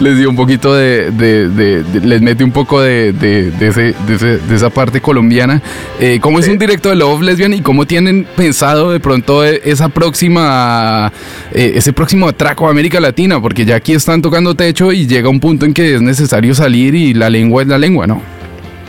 les 0.00 0.18
dio 0.18 0.28
un 0.28 0.36
poquito 0.36 0.74
de, 0.74 1.10
de- 1.12 1.48
de- 1.48 1.82
de- 1.84 2.00
les 2.06 2.20
mete 2.20 2.42
un 2.44 2.52
poco 2.52 2.80
de, 2.80 3.10
ese- 3.10 3.94
de 4.06 4.14
ese- 4.14 4.40
esa 4.54 4.70
parte 4.70 5.00
colombiana. 5.00 5.62
Eh, 6.00 6.18
¿Cómo 6.20 6.38
es 6.40 6.48
un 6.48 6.58
directo 6.58 6.88
de 6.90 6.96
Love 6.96 7.22
Lesbian 7.22 7.54
y 7.54 7.60
cómo 7.60 7.86
tienen 7.86 8.26
pensado 8.36 8.90
de 8.90 9.00
pronto 9.00 9.44
eh, 9.44 9.60
esa 9.64 9.88
próxima, 9.88 11.12
eh, 11.52 11.72
ese 11.76 11.92
próximo 11.92 12.28
atraco 12.28 12.66
a 12.66 12.70
América 12.70 12.98
Latina? 13.00 13.40
Porque 13.40 13.64
ya 13.64 13.76
aquí 13.76 13.92
están 13.92 14.20
tocando 14.22 14.54
techo 14.54 14.92
y 14.92 15.06
llega 15.06 15.28
un 15.28 15.40
punto 15.40 15.64
en 15.66 15.72
que 15.74 15.94
es 15.94 16.02
necesario 16.02 16.54
salir 16.54 16.94
y 16.94 17.14
la 17.14 17.30
lengua 17.30 17.62
es 17.62 17.68
la 17.68 17.78
lengua, 17.78 18.06
¿no? 18.06 18.20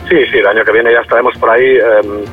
Sí, 0.08 0.16
sí, 0.32 0.38
el 0.38 0.46
año 0.46 0.64
que 0.64 0.72
viene 0.72 0.90
ya 0.92 1.00
estaremos 1.00 1.34
por 1.38 1.50
ahí. 1.50 1.62
eh, 1.64 2.24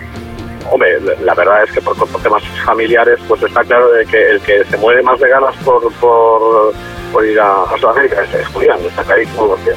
hombre, 0.71 0.99
la- 1.01 1.33
verdad 1.35 1.63
es 1.63 1.71
que 1.71 1.81
por, 1.81 1.95
por 1.97 2.21
temas 2.21 2.43
familiares, 2.65 3.19
pues 3.27 3.41
está 3.43 3.63
claro 3.63 3.91
de 3.91 4.05
que 4.05 4.29
el 4.31 4.41
que 4.41 4.63
se 4.65 4.77
muere 4.77 5.01
más 5.03 5.19
de 5.19 5.29
ganas 5.29 5.55
por, 5.63 5.91
por, 5.95 6.73
por 7.11 7.25
ir 7.25 7.39
a, 7.39 7.63
a 7.63 7.77
Sudamérica 7.77 8.23
es, 8.23 8.33
es 8.33 8.47
Julián, 8.49 8.79
está 8.85 9.03
clarísimo, 9.03 9.47
porque 9.49 9.71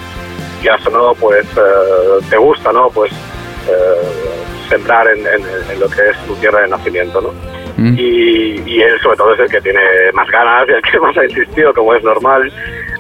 o 0.87 0.91
no, 0.91 1.15
pues 1.15 1.47
eh, 1.57 2.25
te 2.31 2.37
gusta, 2.37 2.73
¿no? 2.73 2.89
Pues 2.91 3.13
eh, 3.13 4.39
sembrar 4.69 5.07
en, 5.09 5.21
en- 5.27 5.71
en 5.71 5.81
lo 5.81 5.89
que 5.89 6.09
es 6.11 6.17
tu 6.27 6.35
tierra 6.37 6.63
de 6.63 6.69
nacimiento, 6.69 7.21
¿no? 7.21 7.33
Mm. 7.77 7.95
y, 7.97 8.61
y 8.67 8.83
él 8.83 8.99
sobre 9.01 9.17
todo 9.17 9.35
es 9.35 9.39
el 9.41 9.49
que 9.49 9.61
tiene 9.61 9.81
más 10.13 10.29
ganas 10.31 10.69
y 10.69 10.73
el 10.73 10.83
que 10.83 10.99
más 11.01 11.17
ha 11.17 11.25
insistido, 11.25 11.73
como 11.73 11.95
es 11.95 12.03
normal. 12.03 12.53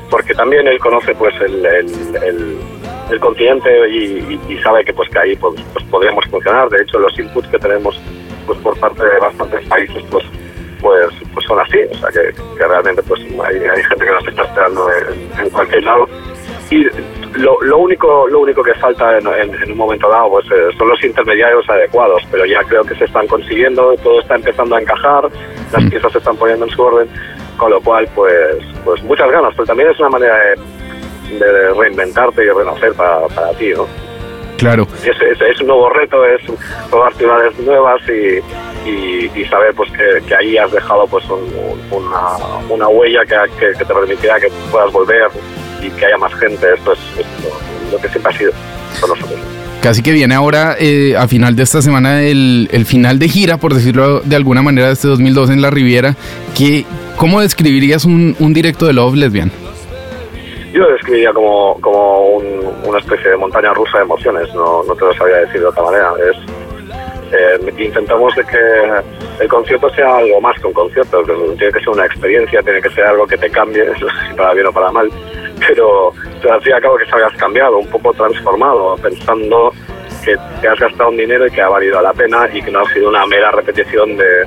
porque 0.09 0.35
también 0.35 0.67
él 0.69 0.79
conoce 0.79 1.15
pues 1.17 1.35
el, 1.41 1.67
el, 1.67 2.17
el, 2.25 2.59
el 3.11 3.21
continente 3.21 3.89
y, 3.89 4.41
y, 4.49 4.59
sabe 4.59 4.85
que 4.85 4.93
pues 4.93 5.09
que 5.09 5.19
ahí 5.19 5.37
pues, 5.37 5.61
pues 5.73 5.85
podríamos 5.87 6.25
funcionar. 6.27 6.69
De 6.69 6.83
hecho, 6.83 6.99
los 6.99 7.19
inputs 7.19 7.49
que 7.49 7.59
tenemos 7.59 7.99
pues 8.47 8.59
por 8.61 8.79
parte 8.79 9.05
de 9.05 9.19
bastantes 9.19 9.67
países 9.67 10.03
pues 10.11 10.25
pues 10.81 11.11
pues 11.35 11.47
son 11.47 11.59
así, 11.61 11.79
o 11.91 11.95
sea 11.97 12.11
que, 12.11 12.33
realmente 12.57 13.03
pues 13.03 13.21
hay, 13.21 13.61
gente 13.61 14.05
que 14.05 14.11
nos 14.11 14.29
está 14.29 14.43
esperando 14.43 14.89
en, 14.93 15.45
en 15.45 15.51
cualquier 15.51 15.85
lado. 15.85 16.09
Y 16.71 16.85
lo, 17.39 17.61
lo 17.63 17.79
único 17.79 18.29
lo 18.29 18.41
único 18.41 18.63
que 18.63 18.75
falta 18.75 19.19
en, 19.19 19.27
en, 19.27 19.73
un 19.73 19.79
momento 19.79 20.09
dado 20.09 20.31
pues 20.31 20.47
eh, 20.47 20.69
son 20.77 20.89
los 20.89 21.03
intermediarios 21.03 21.69
adecuados. 21.69 22.23
Pero 22.31 22.45
ya 22.45 22.63
creo 22.65 22.85
que 22.85 22.95
se 22.95 23.05
están 23.05 23.27
consiguiendo 23.27 23.95
todo 24.03 24.21
está 24.21 24.37
empezando 24.37 24.77
a 24.77 24.81
encajar 24.81 25.29
las 25.73 25.85
piezas 25.91 26.13
se 26.13 26.19
están 26.19 26.37
poniendo 26.37 26.65
en 26.65 26.71
su 26.71 26.83
orden 26.83 27.09
con 27.57 27.71
lo 27.71 27.81
cual 27.81 28.09
pues 28.15 28.57
pues 28.85 29.03
muchas 29.03 29.31
ganas. 29.31 29.53
Pero 29.55 29.67
también 29.67 29.91
es 29.91 29.99
una 29.99 30.11
manera 30.11 30.37
de, 30.37 30.57
de 31.31 31.75
reinventarte 31.75 32.45
y 32.45 32.49
renacer 32.49 32.93
para, 32.95 33.27
para 33.29 33.51
ti 33.53 33.71
¿no? 33.77 33.87
Claro. 34.59 34.89
es, 35.05 35.09
es, 35.09 35.41
es 35.41 35.61
un 35.61 35.69
nuevo 35.69 35.89
reto, 35.91 36.25
es 36.27 36.43
probar 36.91 37.15
ciudades 37.15 37.57
nuevas 37.61 38.01
y, 38.09 38.91
y, 38.91 39.31
y 39.41 39.45
saber 39.45 39.73
pues 39.75 39.89
que, 39.93 40.27
que, 40.27 40.35
ahí 40.35 40.57
has 40.57 40.73
dejado 40.73 41.07
pues 41.07 41.25
un, 41.31 41.49
una, 41.93 42.37
una, 42.69 42.89
huella 42.89 43.21
que, 43.25 43.37
que, 43.59 43.79
que, 43.79 43.85
te 43.85 43.95
permitirá 43.95 44.41
que 44.41 44.49
puedas 44.73 44.93
volver 44.93 45.29
y 45.81 45.89
que 45.91 46.07
haya 46.07 46.19
más 46.19 46.35
gente. 46.35 46.67
Esto 46.75 46.93
es, 46.93 46.99
es 47.19 47.27
lo, 47.45 47.93
lo, 47.93 48.03
que 48.03 48.09
siempre 48.09 48.35
ha 48.35 48.37
sido 48.37 48.53
con 49.01 49.11
nosotros. 49.11 49.39
Casi 49.81 50.03
que 50.03 50.11
viene 50.11 50.35
ahora, 50.35 50.75
eh, 50.81 51.15
a 51.17 51.29
final 51.29 51.55
de 51.55 51.63
esta 51.63 51.81
semana, 51.81 52.23
el, 52.23 52.69
el, 52.73 52.85
final 52.85 53.21
de 53.21 53.29
gira, 53.29 53.59
por 53.59 53.75
decirlo 53.75 54.21
de 54.21 54.35
alguna 54.35 54.61
manera, 54.61 54.89
de 54.89 54.95
este 54.95 55.07
2002 55.07 55.51
en 55.51 55.63
la 55.63 55.71
Riviera. 55.71 56.17
Que, 56.57 56.85
¿Cómo 57.17 57.41
describirías 57.41 58.05
un, 58.05 58.35
un 58.41 58.53
directo 58.53 58.87
de 58.87 58.93
Love 58.93 59.15
Lesbian? 59.15 59.53
Yo 60.73 60.83
lo 60.83 60.93
describiría 60.93 61.33
como, 61.33 61.81
como 61.81 62.29
un, 62.37 62.75
una 62.85 62.99
especie 62.99 63.31
de 63.31 63.37
montaña 63.37 63.73
rusa 63.73 63.99
de 63.99 64.05
emociones, 64.05 64.55
no, 64.55 64.83
no 64.85 64.95
te 64.95 65.05
lo 65.05 65.15
sabía 65.15 65.37
decir 65.39 65.61
de 65.61 65.67
otra 65.67 65.83
manera. 65.83 66.13
Es, 66.31 66.37
eh, 67.33 67.75
intentamos 67.79 68.35
de 68.37 68.45
que 68.45 69.43
el 69.43 69.49
concierto 69.49 69.91
sea 69.91 70.17
algo 70.17 70.41
más 70.41 70.59
que 70.61 70.67
un 70.67 70.73
concierto, 70.73 71.23
que 71.25 71.33
tiene 71.57 71.73
que 71.73 71.81
ser 71.81 71.89
una 71.91 72.07
experiencia, 72.07 72.63
tiene 72.63 72.81
que 72.81 72.91
ser 72.91 73.05
algo 73.05 73.27
que 73.27 73.37
te 73.37 73.51
cambie, 73.51 73.85
para 74.37 74.55
bien 74.55 74.67
o 74.67 74.73
para 74.73 74.91
mal, 74.91 75.11
pero, 75.67 76.13
pero 76.41 76.55
al 76.55 76.63
fin 76.63 76.73
y 76.73 76.75
al 76.75 76.83
cabo 76.83 76.97
que 76.97 77.07
salgas 77.07 77.37
cambiado, 77.37 77.79
un 77.79 77.89
poco 77.89 78.13
transformado, 78.13 78.97
pensando 78.97 79.73
que 80.25 80.37
te 80.61 80.69
has 80.69 80.79
gastado 80.79 81.11
un 81.11 81.17
dinero 81.17 81.47
y 81.47 81.51
que 81.51 81.61
ha 81.61 81.69
valido 81.69 82.01
la 82.01 82.13
pena 82.13 82.49
y 82.53 82.63
que 82.63 82.71
no 82.71 82.81
ha 82.81 82.93
sido 82.93 83.09
una 83.09 83.27
mera 83.27 83.51
repetición 83.51 84.17
de, 84.17 84.47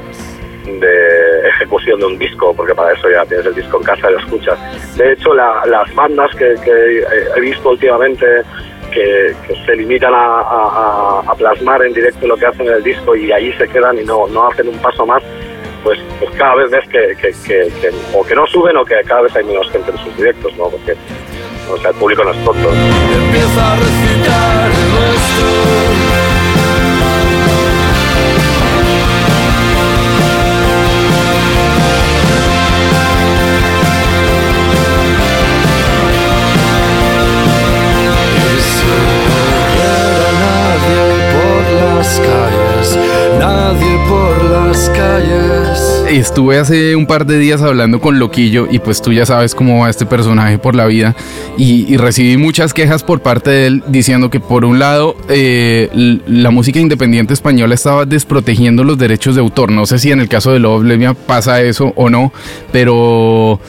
de 0.65 1.47
ejecución 1.50 2.00
de 2.00 2.06
un 2.06 2.17
disco, 2.17 2.54
porque 2.56 2.76
para 2.76 2.93
eso 2.93 3.10
ya 3.10 3.26
tienes 3.26 3.45
el 3.45 3.56
disco 3.56 3.78
en 3.78 3.84
casa 3.84 4.10
y 4.10 4.13
lo 4.13 4.19
escuchas. 4.19 4.97
De 4.97 5.13
hecho, 5.13 5.34
la, 5.34 5.63
las 5.65 5.93
bandas 5.95 6.34
que, 6.36 6.56
que, 6.63 7.04
he 7.36 7.39
visto 7.39 7.69
últimamente 7.69 8.26
que, 8.91 9.34
que 9.47 9.65
se 9.65 9.76
limitan 9.76 10.13
a, 10.13 10.41
a, 10.41 11.24
a, 11.28 11.36
plasmar 11.36 11.84
en 11.86 11.93
directo 11.93 12.28
lo 12.28 12.36
que 12.36 12.45
hacen 12.45 12.67
en 12.67 12.74
el 12.74 12.84
disco 12.84 13.15
y 13.15 13.32
ahí 13.32 13.52
se 13.54 13.67
quedan 13.67 13.97
y 14.00 14.04
no, 14.04 14.28
no 14.28 14.50
hacen 14.50 14.67
un 14.67 14.78
paso 14.80 15.06
más, 15.06 15.24
pues, 15.84 16.00
pues 16.19 16.32
cada 16.36 16.56
vez 16.56 16.71
ves 16.71 16.88
que, 16.89 17.15
que, 17.21 17.91
o 18.13 18.24
que 18.24 18.36
no 18.36 18.45
suben 18.47 18.78
o 18.78 18.86
que 18.86 19.02
cada 19.06 19.21
vez 19.21 19.36
hay 19.36 19.45
menos 19.45 19.69
gente 19.71 19.91
en 19.91 19.97
sus 19.97 20.15
directos, 20.17 20.56
¿no? 20.58 20.69
Porque 20.69 20.95
o 21.71 21.78
sea, 21.78 21.91
el 21.91 21.95
público 21.95 22.24
no 22.24 22.32
es 22.32 22.43
tonto. 22.43 22.69
Empieza 22.69 23.74
a 23.74 23.76
recitar 23.78 24.71
las 44.72 44.90
calles. 44.92 46.06
Estuve 46.10 46.58
hace 46.58 46.96
un 46.96 47.06
par 47.06 47.26
de 47.26 47.38
días 47.38 47.62
hablando 47.62 48.00
con 48.00 48.20
Loquillo 48.20 48.68
y 48.72 48.80
pues 48.80 49.02
tú 49.02 49.12
ya 49.12 49.26
sabes 49.26 49.54
cómo 49.54 49.82
va 49.82 49.90
este 49.90 50.06
personaje 50.06 50.58
por 50.60 50.76
la 50.76 50.86
vida 50.86 51.14
y, 51.58 51.94
y 51.94 51.98
recibí 51.98 52.38
muchas 52.38 52.74
quejas 52.74 53.04
por 53.04 53.22
parte 53.22 53.50
de 53.50 53.68
él 53.68 53.84
diciendo 53.88 54.30
que 54.30 54.40
por 54.40 54.64
un 54.64 54.80
lado 54.80 55.18
eh, 55.28 56.20
la 56.26 56.52
música 56.52 56.80
independiente 56.80 57.34
española 57.34 57.76
estaba 57.76 58.06
desprotegiendo 58.06 58.86
los 58.86 58.98
derechos 58.98 59.36
de 59.36 59.42
autor. 59.42 59.72
No 59.72 59.86
sé 59.86 60.00
si 60.00 60.12
en 60.12 60.22
el 60.22 60.30
caso 60.30 60.54
de 60.54 60.60
Love 60.60 60.84
Lesbian 60.84 61.16
pasa 61.16 61.62
eso 61.62 61.92
o 61.98 62.10
no, 62.10 62.32
pero 62.72 63.60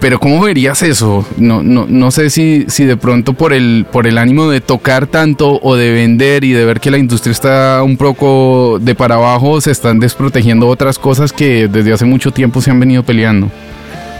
pero 0.00 0.18
¿cómo 0.18 0.40
verías 0.42 0.82
eso? 0.82 1.24
No, 1.36 1.62
no, 1.62 1.86
no 1.88 2.10
sé 2.10 2.30
si, 2.30 2.66
si 2.68 2.84
de 2.84 2.96
pronto 2.96 3.32
por 3.32 3.52
el, 3.52 3.86
por 3.90 4.06
el 4.06 4.18
ánimo 4.18 4.48
de 4.48 4.60
tocar 4.60 5.06
tanto 5.06 5.58
o 5.62 5.76
de 5.76 5.92
vender 5.92 6.44
y 6.44 6.52
de 6.52 6.64
ver 6.64 6.80
que 6.80 6.90
la 6.90 6.98
industria 6.98 7.32
está 7.32 7.82
un 7.82 7.96
poco 7.96 8.78
de 8.80 8.94
para 8.94 9.16
abajo, 9.16 9.60
se 9.60 9.70
están 9.70 9.98
desprotegiendo 9.98 10.68
otras 10.68 10.98
cosas 10.98 11.32
que 11.32 11.68
desde 11.68 11.92
hace 11.92 12.04
mucho 12.04 12.30
tiempo 12.30 12.60
se 12.60 12.70
han 12.70 12.78
venido 12.78 13.02
peleando. 13.02 13.48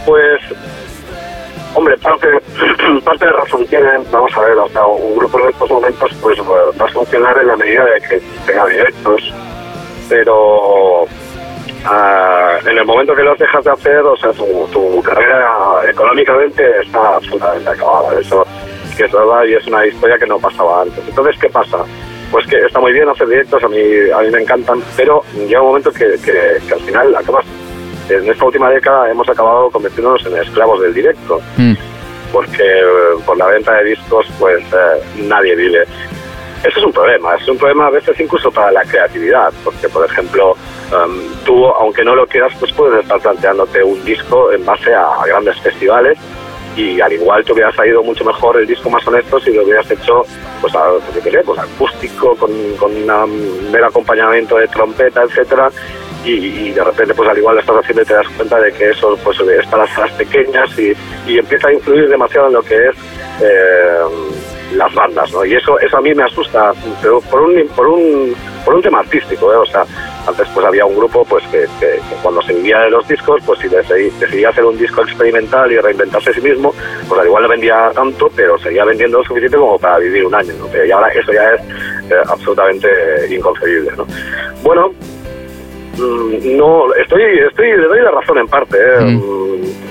Pues, 0.05 0.41
hombre, 1.73 1.97
parte, 1.97 2.27
parte 3.05 3.25
de 3.25 3.31
razón 3.31 3.65
tiene, 3.67 3.89
vamos 4.11 4.31
a 4.35 4.41
ver, 4.41 4.55
sea, 4.71 4.85
un 4.85 5.17
grupo 5.17 5.39
en 5.39 5.49
estos 5.49 5.69
momentos 5.69 6.11
pues 6.21 6.39
va 6.39 6.85
a 6.85 6.89
funcionar 6.89 7.37
en 7.39 7.47
la 7.47 7.55
medida 7.55 7.85
de 7.85 8.01
que 8.01 8.21
tenga 8.45 8.65
directos, 8.67 9.33
pero 10.09 11.07
Uh, 11.85 12.67
en 12.67 12.77
el 12.77 12.85
momento 12.85 13.15
que 13.15 13.23
los 13.23 13.37
dejas 13.37 13.63
de 13.63 13.71
hacer, 13.71 13.99
o 13.99 14.15
sea, 14.17 14.31
tu, 14.33 14.67
tu 14.71 15.01
carrera 15.01 15.47
económicamente 15.87 16.81
está 16.81 17.15
absolutamente 17.15 17.69
acabada. 17.69 18.19
Eso 18.19 18.45
que 18.97 19.05
es 19.05 19.11
verdad 19.13 19.45
y 19.45 19.53
es 19.53 19.65
una 19.65 19.85
historia 19.85 20.17
que 20.17 20.27
no 20.27 20.37
pasaba 20.39 20.81
antes. 20.81 21.01
Entonces, 21.07 21.37
¿qué 21.39 21.49
pasa? 21.49 21.77
Pues 22.31 22.45
que 22.47 22.57
está 22.57 22.79
muy 22.81 22.91
bien 22.91 23.07
hacer 23.07 23.27
directos, 23.27 23.63
a 23.63 23.69
mí, 23.69 23.81
a 24.13 24.19
mí 24.19 24.29
me 24.29 24.41
encantan, 24.41 24.83
pero 24.97 25.23
llega 25.47 25.61
un 25.61 25.67
momento 25.67 25.91
que, 25.91 26.17
que, 26.23 26.57
que 26.67 26.73
al 26.73 26.81
final 26.81 27.15
acabas. 27.15 27.45
En 28.09 28.29
esta 28.29 28.45
última 28.45 28.69
década 28.71 29.09
hemos 29.09 29.29
acabado 29.29 29.69
convirtiéndonos 29.69 30.25
en 30.25 30.37
esclavos 30.37 30.81
del 30.81 30.93
directo, 30.93 31.39
mm. 31.57 31.73
porque 32.33 32.83
por 33.25 33.37
la 33.37 33.45
venta 33.45 33.73
de 33.75 33.91
discos, 33.91 34.27
pues 34.37 34.61
eh, 34.73 35.01
nadie 35.15 35.55
vive. 35.55 35.85
Eso 36.63 36.79
es 36.79 36.85
un 36.85 36.91
problema, 36.91 37.35
es 37.35 37.47
un 37.47 37.57
problema 37.57 37.87
a 37.87 37.89
veces 37.89 38.19
incluso 38.19 38.51
para 38.51 38.71
la 38.71 38.81
creatividad, 38.83 39.53
porque 39.63 39.87
por 39.87 40.05
ejemplo, 40.05 40.51
um, 40.91 41.43
tú, 41.45 41.65
aunque 41.67 42.03
no 42.03 42.15
lo 42.15 42.27
quieras, 42.27 42.51
pues 42.59 42.73
puedes 42.73 43.01
estar 43.01 43.19
planteándote 43.21 43.81
un 43.81 44.03
disco 44.03 44.51
en 44.51 44.65
base 44.65 44.93
a, 44.93 45.07
grandes 45.25 45.57
festivales 45.61 46.17
y 46.75 46.99
al 46.99 47.13
igual 47.13 47.45
te 47.45 47.53
hubiera 47.53 47.71
salido 47.71 48.03
mucho 48.03 48.25
mejor 48.25 48.57
el 48.57 48.67
disco 48.67 48.89
más 48.89 49.07
honesto 49.07 49.39
si 49.39 49.53
lo 49.53 49.63
hubieras 49.63 49.89
hecho, 49.89 50.25
pues, 50.59 50.75
a, 50.75 50.83
pues 51.45 51.59
acústico, 51.59 52.35
con, 52.35 52.51
con 52.75 52.91
un 52.91 53.71
mero 53.71 53.87
acompañamiento 53.87 54.57
de 54.57 54.67
trompeta, 54.67 55.23
etcétera, 55.23 55.69
y, 56.25 56.71
de 56.71 56.83
repente 56.83 57.13
pues 57.13 57.29
al 57.29 57.37
igual 57.37 57.55
lo 57.55 57.61
estás 57.61 57.77
haciendo 57.77 58.01
y 58.01 58.05
te 58.05 58.13
das 58.13 58.27
cuenta 58.35 58.59
de 58.59 58.71
que 58.73 58.89
eso 58.89 59.17
pues 59.23 59.39
es 59.39 59.65
para 59.67 59.85
las 59.85 60.11
pequeñas 60.11 60.77
y, 60.77 60.93
y, 61.25 61.37
empieza 61.37 61.69
a 61.69 61.73
influir 61.73 62.09
demasiado 62.09 62.47
en 62.47 62.53
lo 62.53 62.61
que 62.61 62.89
es 62.89 62.95
eh, 63.41 63.99
las 64.73 64.93
bandas, 64.93 65.31
¿no? 65.31 65.45
Y 65.45 65.55
eso, 65.55 65.79
eso 65.79 65.97
a 65.97 66.01
mí 66.01 66.13
me 66.13 66.23
asusta, 66.23 66.73
pero 67.01 67.21
por 67.21 67.41
un, 67.41 67.67
por 67.75 67.87
un, 67.87 68.35
por 68.63 68.75
un 68.75 68.81
tema 68.81 68.99
artístico, 68.99 69.51
¿eh? 69.51 69.57
O 69.57 69.65
sea, 69.65 69.85
antes 70.27 70.47
pues 70.53 70.65
había 70.65 70.85
un 70.85 70.95
grupo 70.95 71.25
pues 71.25 71.43
que, 71.47 71.65
que, 71.79 71.95
que 71.95 72.15
cuando 72.21 72.41
se 72.41 72.53
vivía 72.53 72.79
de 72.81 72.91
los 72.91 73.07
discos, 73.07 73.41
pues 73.45 73.59
si 73.59 73.67
decidía, 73.67 74.11
decidía 74.19 74.49
hacer 74.49 74.65
un 74.65 74.77
disco 74.77 75.01
experimental 75.01 75.71
y 75.71 75.77
reinventarse 75.77 76.29
a 76.29 76.33
sí 76.33 76.41
mismo, 76.41 76.73
pues 77.07 77.19
al 77.19 77.27
igual 77.27 77.43
no 77.43 77.49
vendía 77.49 77.91
tanto, 77.93 78.29
pero 78.35 78.57
seguía 78.59 78.85
vendiendo 78.85 79.19
lo 79.19 79.23
suficiente 79.23 79.57
como 79.57 79.77
para 79.79 79.99
vivir 79.99 80.25
un 80.25 80.35
año, 80.35 80.53
¿no? 80.59 80.85
Y 80.85 80.91
ahora 80.91 81.09
eso 81.09 81.31
ya 81.31 81.53
es 81.53 81.61
eh, 82.11 82.21
absolutamente 82.27 82.87
inconcebible, 83.29 83.91
¿no? 83.97 84.05
Bueno, 84.63 84.91
mmm, 85.97 86.57
no, 86.57 86.93
estoy, 86.93 87.23
estoy, 87.39 87.71
le 87.77 87.87
doy 87.87 88.01
la 88.01 88.11
razón 88.11 88.37
en 88.37 88.47
parte, 88.47 88.77
¿eh? 88.77 89.01
Mm. 89.01 89.88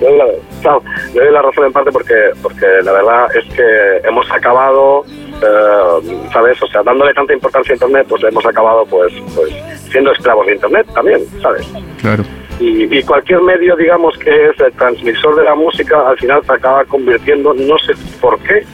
Doy 0.00 0.16
la, 0.16 0.26
le 0.26 1.20
doy 1.20 1.32
la 1.32 1.42
razón 1.42 1.66
en 1.66 1.72
parte 1.72 1.90
porque, 1.90 2.30
porque 2.42 2.66
la 2.84 2.92
verdad 2.92 3.26
es 3.34 3.54
que 3.54 4.08
hemos 4.08 4.30
acabado, 4.30 5.04
eh, 5.42 6.28
¿sabes? 6.32 6.62
O 6.62 6.66
sea, 6.68 6.82
dándole 6.82 7.12
tanta 7.14 7.32
importancia 7.32 7.72
a 7.72 7.76
Internet, 7.76 8.06
pues 8.08 8.22
hemos 8.24 8.46
acabado 8.46 8.84
pues, 8.86 9.12
pues 9.34 9.52
siendo 9.90 10.12
esclavos 10.12 10.46
de 10.46 10.54
Internet 10.54 10.86
también, 10.94 11.20
¿sabes? 11.42 11.66
Claro. 12.00 12.22
Y, 12.60 12.96
y, 12.96 13.02
cualquier 13.04 13.40
medio, 13.42 13.76
digamos, 13.76 14.18
que 14.18 14.48
es 14.48 14.60
el 14.60 14.72
transmisor 14.72 15.36
de 15.36 15.44
la 15.44 15.54
música, 15.54 16.08
al 16.08 16.18
final 16.18 16.44
se 16.44 16.52
acaba 16.52 16.84
convirtiendo, 16.86 17.54
no 17.54 17.78
sé 17.78 17.92
por 18.20 18.36
qué, 18.40 18.64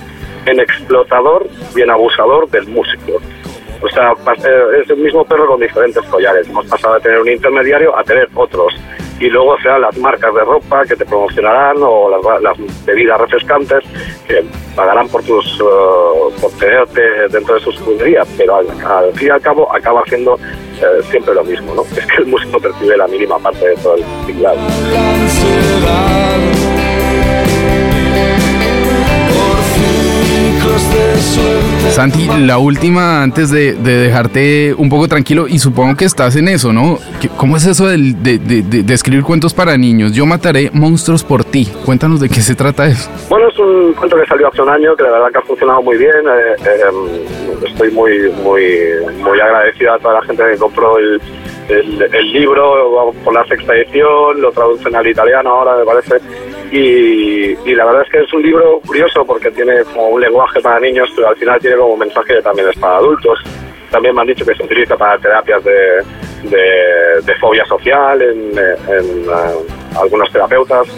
en 0.47 0.61
explotador 0.61 1.47
y 1.77 1.83
en 1.83 1.91
abusador 1.91 2.49
del 2.51 2.67
músico. 2.69 3.21
O 3.83 3.89
sea, 3.91 4.15
es 4.81 4.89
el 4.89 4.97
mismo 4.97 5.25
perro 5.25 5.47
con 5.47 5.61
diferentes 5.61 6.03
collares. 6.07 6.49
Hemos 6.49 6.67
pasado 6.67 6.95
de 6.95 7.01
tener 7.01 7.21
un 7.21 7.29
intermediario 7.29 7.97
a 7.97 8.03
tener 8.03 8.29
otros. 8.35 8.75
Y 9.21 9.31
luego 9.31 9.57
sean 9.63 9.81
las 9.81 9.97
marcas 9.99 10.35
de 10.35 10.41
ropa 10.41 10.85
que 10.85 10.97
te 10.97 11.05
promocionarán 11.05 11.77
o 11.81 12.11
las, 12.11 12.43
las 12.43 12.85
bebidas 12.85 13.21
refrescantes 13.21 13.85
que 14.27 14.45
pagarán 14.75 15.09
por 15.09 15.23
tus 15.23 15.61
uh, 15.61 16.33
por 16.41 16.51
tenerte 16.53 17.01
dentro 17.31 17.55
de 17.55 17.61
sus 17.61 17.79
juguerías. 17.81 18.29
Pero 18.37 18.57
al, 18.57 19.13
fin 19.15 19.29
y 19.29 19.31
al 19.31 19.41
cabo 19.41 19.73
acaba 19.73 20.01
haciendo 20.01 20.37
eh, 20.37 21.03
siempre 21.11 21.35
lo 21.35 21.45
mismo, 21.45 21.75
¿no? 21.75 21.83
Es 21.97 22.07
que 22.07 22.17
el 22.23 22.27
músico 22.27 22.59
percibe 22.59 22.97
la 22.97 23.07
mínima 23.07 23.39
parte 23.39 23.69
de 23.69 23.77
todo 23.77 23.97
el 23.97 24.05
ciclado. 24.27 24.59
Santi, 31.91 32.27
la 32.41 32.59
última 32.59 33.23
antes 33.23 33.51
de, 33.51 33.75
de 33.75 33.97
dejarte 33.99 34.75
un 34.77 34.89
poco 34.89 35.07
tranquilo 35.07 35.47
y 35.47 35.59
supongo 35.59 35.97
que 35.97 36.05
estás 36.05 36.35
en 36.37 36.49
eso, 36.49 36.73
¿no? 36.73 36.99
¿Qué- 37.21 37.29
¿Cómo 37.37 37.57
es 37.57 37.67
eso 37.67 37.87
de, 37.87 37.97
de- 37.99 38.39
de- 38.39 38.95
escribir 38.95 39.23
cuentos 39.25 39.55
para 39.55 39.77
niños? 39.77 40.13
Yo 40.13 40.27
mataré 40.27 40.71
monstruos 40.73 41.23
por 41.23 41.45
ti. 41.45 41.69
Cuéntanos 41.85 42.21
de 42.21 42.29
qué 42.29 42.41
se 42.41 42.55
trata 42.55 42.87
eso. 42.87 43.09
Bueno, 43.29 43.49
es 43.49 43.59
un 43.59 43.93
cuento 43.93 44.17
que 44.17 44.27
salió 44.27 44.49
hace 44.49 44.63
un 44.63 44.71
año, 44.71 44.97
que 44.97 45.05
la 45.05 45.11
verdad 45.11 45.29
que 45.33 45.39
ha 45.39 45.43
funcionado 45.43 45.83
muy 45.83 45.97
bien. 45.97 46.11
eh, 46.11 46.55
eh, 46.65 47.67
estoy 47.69 47.91
muy, 47.93 48.31
muy, 48.43 48.63
muy 49.23 49.41
agradecido 49.41 49.93
a 49.95 49.99
toda 49.99 50.15
la 50.15 50.23
gente 50.23 50.43
que 50.53 50.59
compró 50.59 50.99
el, 50.99 51.21
el, 51.69 52.03
el 52.13 52.33
libro 52.33 53.13
por 53.25 53.35
la 53.35 53.45
sexta 53.47 53.75
edición, 53.75 54.41
lo 54.41 54.51
traducen 54.53 54.95
al 54.97 55.07
italiano 55.07 55.51
ahora, 55.51 55.77
me 55.77 55.85
parece. 55.85 56.17
Y, 56.77 57.57
y 57.65 57.75
la 57.77 57.85
verdad 57.85 58.03
es 58.03 58.11
que 58.11 58.19
es 58.19 58.33
un 58.33 58.43
libro 58.43 58.81
curioso 58.85 59.25
porque 59.25 59.49
tiene 59.53 59.85
como 59.85 60.09
un 60.09 60.21
lenguaje 60.21 60.61
para 60.61 60.81
niños, 60.81 61.09
pero 61.15 61.29
al 61.29 61.37
final 61.37 61.61
tiene 61.61 61.77
como 61.77 61.93
un 61.93 62.01
mensaje 62.01 62.35
que 62.35 62.43
también 62.43 62.69
es 62.69 62.77
para 62.79 62.97
adultos. 62.97 63.39
También 63.93 64.13
me 64.13 64.23
han 64.23 64.27
dicho 64.27 64.45
que 64.45 64.57
se 64.57 64.65
utiliza 64.65 64.97
para 64.97 65.17
terapias 65.19 65.63
de, 65.63 66.03
de, 66.51 67.21
de 67.23 67.35
fobia 67.37 67.65
social 67.67 68.21
en, 68.21 68.59
eh, 68.59 68.75
en, 68.89 69.25
algunos 69.97 70.29
terapeutas. 70.33 70.89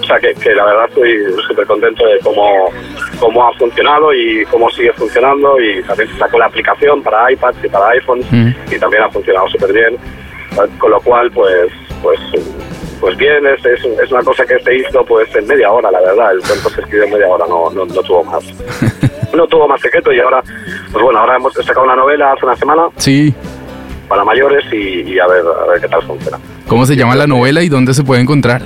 O 0.00 0.06
sea 0.06 0.20
que, 0.20 0.34
que 0.34 0.54
la 0.54 0.66
verdad 0.66 0.84
estoy 0.88 1.42
súper 1.48 1.66
contento 1.66 2.06
de 2.06 2.20
cómo, 2.20 2.70
cómo 3.18 3.48
ha 3.48 3.52
funcionado 3.54 4.14
y 4.14 4.44
cómo 4.44 4.70
sigue 4.70 4.92
funcionando. 4.92 5.58
Y 5.58 5.82
también 5.82 6.08
se 6.10 6.18
sacó 6.18 6.38
la 6.38 6.46
aplicación 6.46 7.02
para 7.02 7.32
iPads 7.32 7.64
y 7.64 7.68
para 7.68 7.88
iPhones 7.88 8.30
Mm. 8.30 8.50
y 8.70 8.78
también 8.78 9.02
ha 9.02 9.10
funcionado 9.10 9.48
súper 9.48 9.72
bien. 9.72 9.96
Con 10.78 10.92
lo 10.92 11.00
cual, 11.00 11.28
pues, 11.32 11.72
pues, 12.00 12.20
pues 13.04 13.18
bien, 13.18 13.46
es, 13.46 13.62
es, 13.66 13.84
es 13.84 14.10
una 14.10 14.22
cosa 14.22 14.46
que 14.46 14.58
se 14.60 14.76
hizo 14.76 15.04
pues 15.04 15.28
en 15.36 15.46
media 15.46 15.70
hora, 15.70 15.90
la 15.90 16.00
verdad. 16.00 16.32
El 16.32 16.40
cuento 16.40 16.70
se 16.70 16.80
escribió 16.80 17.04
en 17.04 17.10
media 17.12 17.28
hora, 17.28 17.44
no, 17.46 17.68
no, 17.70 17.84
no 17.84 18.02
tuvo 18.02 18.24
más. 18.24 18.42
No 19.34 19.48
tuvo 19.48 19.66
más 19.66 19.80
secreto 19.80 20.12
y 20.12 20.20
ahora, 20.20 20.40
pues 20.92 21.02
bueno, 21.02 21.18
ahora 21.18 21.34
hemos 21.36 21.52
sacado 21.54 21.82
una 21.82 21.96
novela 21.96 22.32
hace 22.32 22.46
una 22.46 22.54
semana 22.54 22.84
Sí. 22.98 23.34
para 24.08 24.24
mayores 24.24 24.64
y, 24.72 25.00
y 25.12 25.18
a 25.18 25.26
ver 25.26 25.42
a 25.44 25.66
ver 25.72 25.80
qué 25.80 25.88
tal 25.88 26.02
funciona. 26.04 26.38
¿Cómo 26.68 26.86
se 26.86 26.94
llama 26.94 27.16
la 27.16 27.26
novela 27.26 27.60
y 27.62 27.68
dónde 27.68 27.92
se 27.94 28.04
puede 28.04 28.20
encontrar? 28.22 28.62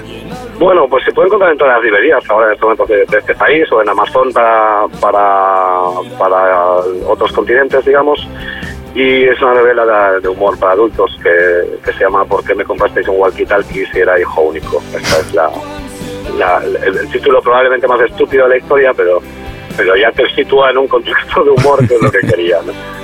Bueno, 0.58 0.86
pues 0.86 1.04
se 1.06 1.12
puede 1.12 1.28
encontrar 1.28 1.52
en 1.52 1.58
todas 1.58 1.74
las 1.76 1.82
librerías 1.84 2.22
ahora 2.28 2.48
en 2.48 2.52
estos 2.52 2.64
momentos 2.66 2.88
de, 2.88 2.96
de 3.06 3.18
este 3.18 3.34
país 3.34 3.64
o 3.72 3.80
en 3.80 3.88
Amazon 3.88 4.30
para, 4.34 4.84
para, 5.00 5.80
para 6.18 6.66
otros 7.06 7.32
continentes, 7.32 7.82
digamos. 7.86 8.20
Y 8.94 9.24
es 9.24 9.40
una 9.42 9.54
novela 9.54 10.18
de, 10.20 10.28
humor 10.28 10.58
para 10.58 10.72
adultos 10.72 11.10
que, 11.22 11.78
que 11.84 11.92
se 11.92 12.00
llama 12.00 12.24
¿Por 12.24 12.42
qué 12.44 12.54
me 12.54 12.64
comprasteis 12.64 13.06
un 13.08 13.16
walkie-talkie 13.18 13.90
si 13.92 13.98
era 14.00 14.18
hijo 14.18 14.40
único? 14.42 14.82
Esta 14.94 15.18
es 15.20 15.34
la, 15.34 15.50
la- 16.38 16.62
el, 16.64 16.96
el 16.96 17.08
título 17.10 17.40
probablemente 17.42 17.86
más 17.86 18.00
estúpido 18.00 18.44
de 18.44 18.50
la 18.50 18.56
historia, 18.58 18.92
pero, 18.94 19.20
pero 19.76 19.94
ya 19.96 20.10
te 20.12 20.28
sitúa 20.34 20.70
en 20.70 20.78
un 20.78 20.88
contexto 20.88 21.44
de 21.44 21.50
humor 21.50 21.86
que 21.86 21.94
es 21.94 22.02
lo 22.02 22.10
que 22.10 22.20
quería. 22.20 22.58
¿no? 22.64 22.72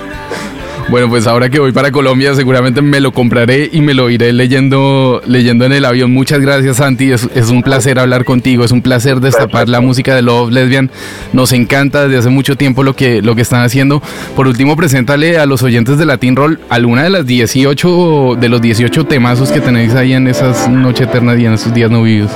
Bueno, 0.87 1.09
pues 1.09 1.25
ahora 1.25 1.49
que 1.49 1.59
voy 1.59 1.71
para 1.71 1.91
Colombia 1.91 2.35
seguramente 2.35 2.79
me 2.83 2.99
lo 2.99 3.11
compraré 3.11 3.69
y 3.71 3.81
me 3.81 3.95
lo 3.95 4.11
iré 4.11 4.31
leyendo, 4.31 5.19
leyendo 5.25 5.65
en 5.65 5.73
el 5.73 5.83
avión. 5.83 6.13
Muchas 6.13 6.39
gracias 6.39 6.77
Santi, 6.77 7.11
es, 7.11 7.27
es 7.33 7.49
un 7.49 7.63
placer 7.63 7.97
hablar 7.97 8.23
contigo, 8.23 8.63
es 8.63 8.71
un 8.71 8.83
placer 8.83 9.19
destapar 9.19 9.49
Perfecto. 9.49 9.71
la 9.71 9.81
música 9.81 10.15
de 10.15 10.21
Love 10.21 10.51
Lesbian. 10.51 10.91
Nos 11.33 11.53
encanta 11.53 12.03
desde 12.03 12.19
hace 12.19 12.29
mucho 12.29 12.55
tiempo 12.55 12.83
lo 12.83 12.93
que, 12.93 13.23
lo 13.23 13.33
que 13.35 13.41
están 13.41 13.63
haciendo. 13.63 13.99
Por 14.35 14.47
último, 14.47 14.75
preséntale 14.75 15.39
a 15.39 15.47
los 15.47 15.63
oyentes 15.63 15.97
de 15.97 16.05
Latin 16.05 16.35
Roll 16.35 16.59
alguna 16.69 17.03
de 17.03 17.09
las 17.09 17.25
18, 17.25 18.35
de 18.39 18.49
los 18.49 18.61
18 18.61 19.05
temazos 19.07 19.51
que 19.51 19.61
tenéis 19.61 19.95
ahí 19.95 20.13
en 20.13 20.27
esas 20.27 20.69
noches 20.69 21.07
eternas 21.07 21.39
y 21.39 21.47
en 21.47 21.53
esos 21.53 21.73
días 21.73 21.89
no 21.89 22.03
vividos. 22.03 22.31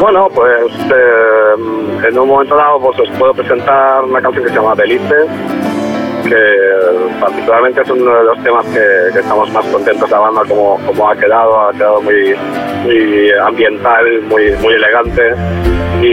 Bueno, 0.00 0.28
pues 0.32 0.72
eh, 0.72 2.08
en 2.08 2.18
un 2.18 2.28
momento 2.28 2.56
dado 2.56 2.80
pues, 2.80 2.98
os 3.00 3.18
puedo 3.18 3.34
presentar 3.34 4.04
una 4.04 4.20
canción 4.20 4.44
que 4.44 4.50
se 4.50 4.56
llama 4.56 4.74
Belice, 4.74 5.14
que 6.32 7.20
particularmente 7.20 7.82
es 7.82 7.90
uno 7.90 8.16
de 8.16 8.24
los 8.24 8.42
temas 8.42 8.64
que, 8.66 9.18
estamos 9.18 9.50
más 9.52 9.66
contentos 9.66 10.10
la 10.10 10.18
banda, 10.18 10.42
como, 10.48 10.78
como 10.86 11.10
ha 11.10 11.14
quedado, 11.16 11.68
ha 11.68 11.72
quedado 11.72 12.00
muy, 12.00 12.34
muy 12.84 13.30
ambiental, 13.32 14.22
muy, 14.22 14.50
muy 14.62 14.74
elegante 14.74 15.34
y, 16.00 16.06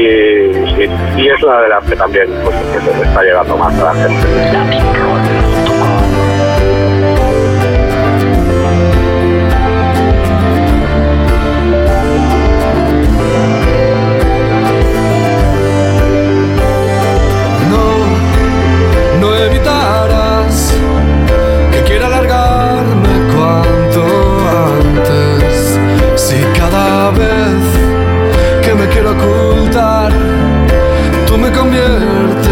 y- 0.84 1.28
es 1.30 1.44
una 1.44 1.62
de 1.62 1.70
las 1.70 1.84
que 1.86 1.96
también 1.96 2.28
pues, 2.44 2.56
que 2.74 2.92
se 2.92 3.02
está 3.04 3.24
llegando 3.24 3.56
más 3.58 3.74
a 3.80 3.84
la 3.86 3.94
gente. 3.94 5.69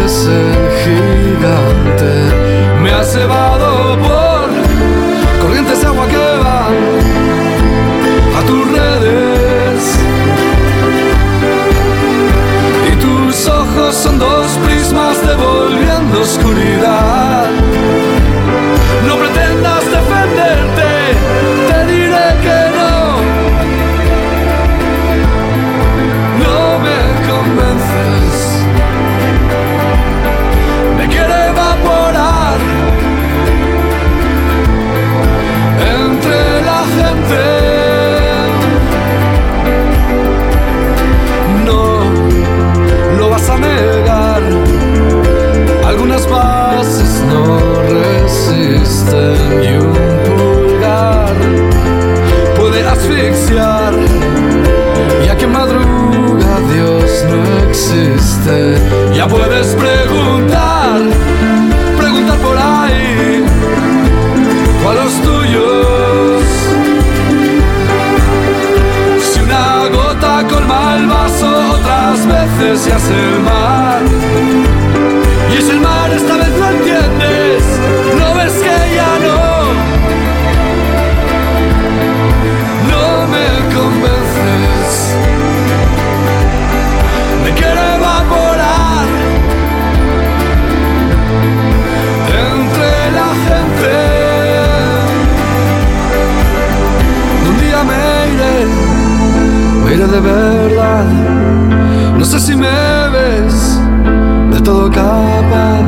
Conviertes 0.08 0.26
en 0.26 0.70
gigante. 0.82 2.12
Me 2.82 2.90
has 2.90 3.14
llevado 3.14 3.98
por 3.98 4.17
Ya 59.14 59.28
puedes 59.28 59.68
preguntar, 59.76 61.00
preguntar 61.96 62.36
por 62.38 62.56
ahí, 62.56 63.44
o 64.84 64.90
a 64.90 64.94
los 64.94 65.12
tuyos. 65.22 66.42
Si 69.32 69.40
una 69.40 69.86
gota 69.88 70.44
colma 70.48 70.96
el 70.96 71.06
vaso, 71.06 71.74
otras 71.74 72.26
veces 72.26 72.80
se 72.80 72.92
hace 72.92 73.14
el 73.14 73.40
mar. 73.42 74.02
Y 75.52 75.56
es 75.58 75.68
el 75.68 75.80
mar, 75.80 76.10
esta 76.10 76.36
vez 76.36 76.50
lo 76.58 76.66
verdad. 100.20 101.04
No 102.18 102.24
sé 102.24 102.40
si 102.40 102.56
me 102.56 102.68
ves 103.10 103.80
de 104.50 104.60
todo 104.60 104.90
capaz 104.90 105.84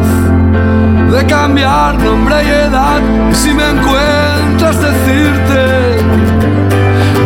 de 1.11 1.27
cambiar 1.27 1.99
nombre 1.99 2.37
y 2.45 2.49
edad. 2.49 3.01
Y 3.31 3.35
si 3.35 3.53
me 3.53 3.69
encuentras, 3.71 4.81
decirte 4.81 5.63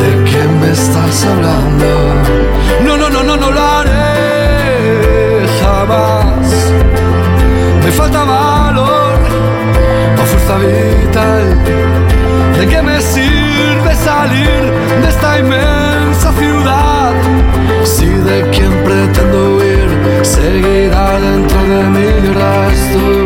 de 0.02 0.24
quién 0.24 0.60
me 0.60 0.70
estás 0.70 1.26
hablando. 1.26 1.86
No, 2.84 2.96
no, 2.96 3.10
no, 3.10 3.22
no, 3.22 3.36
no 3.36 3.50
lo 3.50 3.60
haré 3.60 5.46
jamás. 5.60 6.72
Me 7.84 7.90
falta 7.92 8.24
valor 8.24 9.18
o 10.20 10.24
fuerza 10.24 10.56
vital. 10.58 11.44
¿De 12.58 12.66
qué 12.66 12.82
me 12.82 13.00
sirve 13.00 13.94
salir 13.94 14.72
de 15.02 15.08
esta 15.08 15.38
inmensa? 15.38 15.83
Si 17.84 18.06
de 18.06 18.48
quien 18.50 18.72
pretendo 18.82 19.56
huir 19.56 20.24
seguirá 20.24 21.20
dentro 21.20 21.62
de 21.64 21.82
mi 21.90 22.32
rastro. 22.32 23.23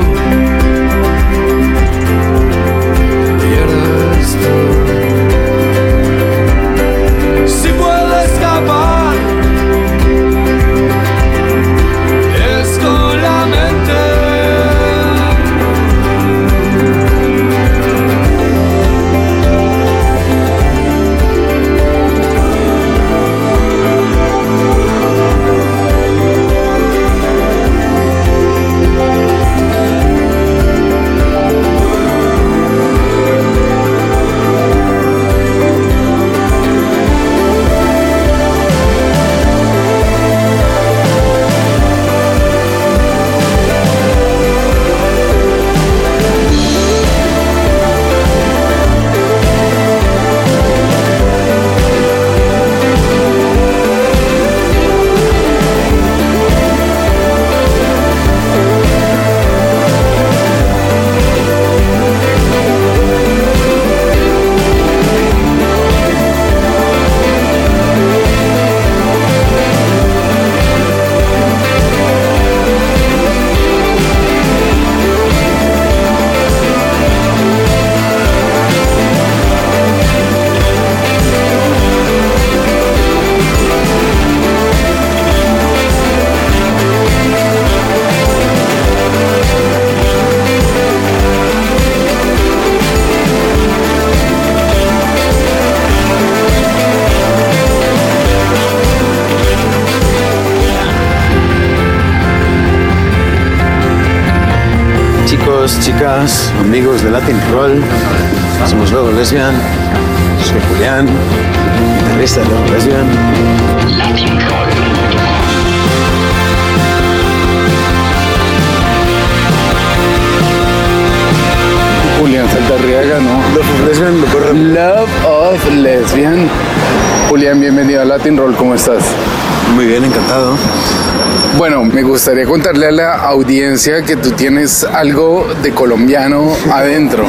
Gustaría 132.28 132.46
contarle 132.46 132.86
a 132.88 132.90
la 132.90 133.14
audiencia 133.28 134.02
que 134.02 134.16
tú 134.16 134.32
tienes 134.32 134.84
algo 134.84 135.48
de 135.62 135.72
colombiano 135.72 136.54
adentro. 136.70 137.24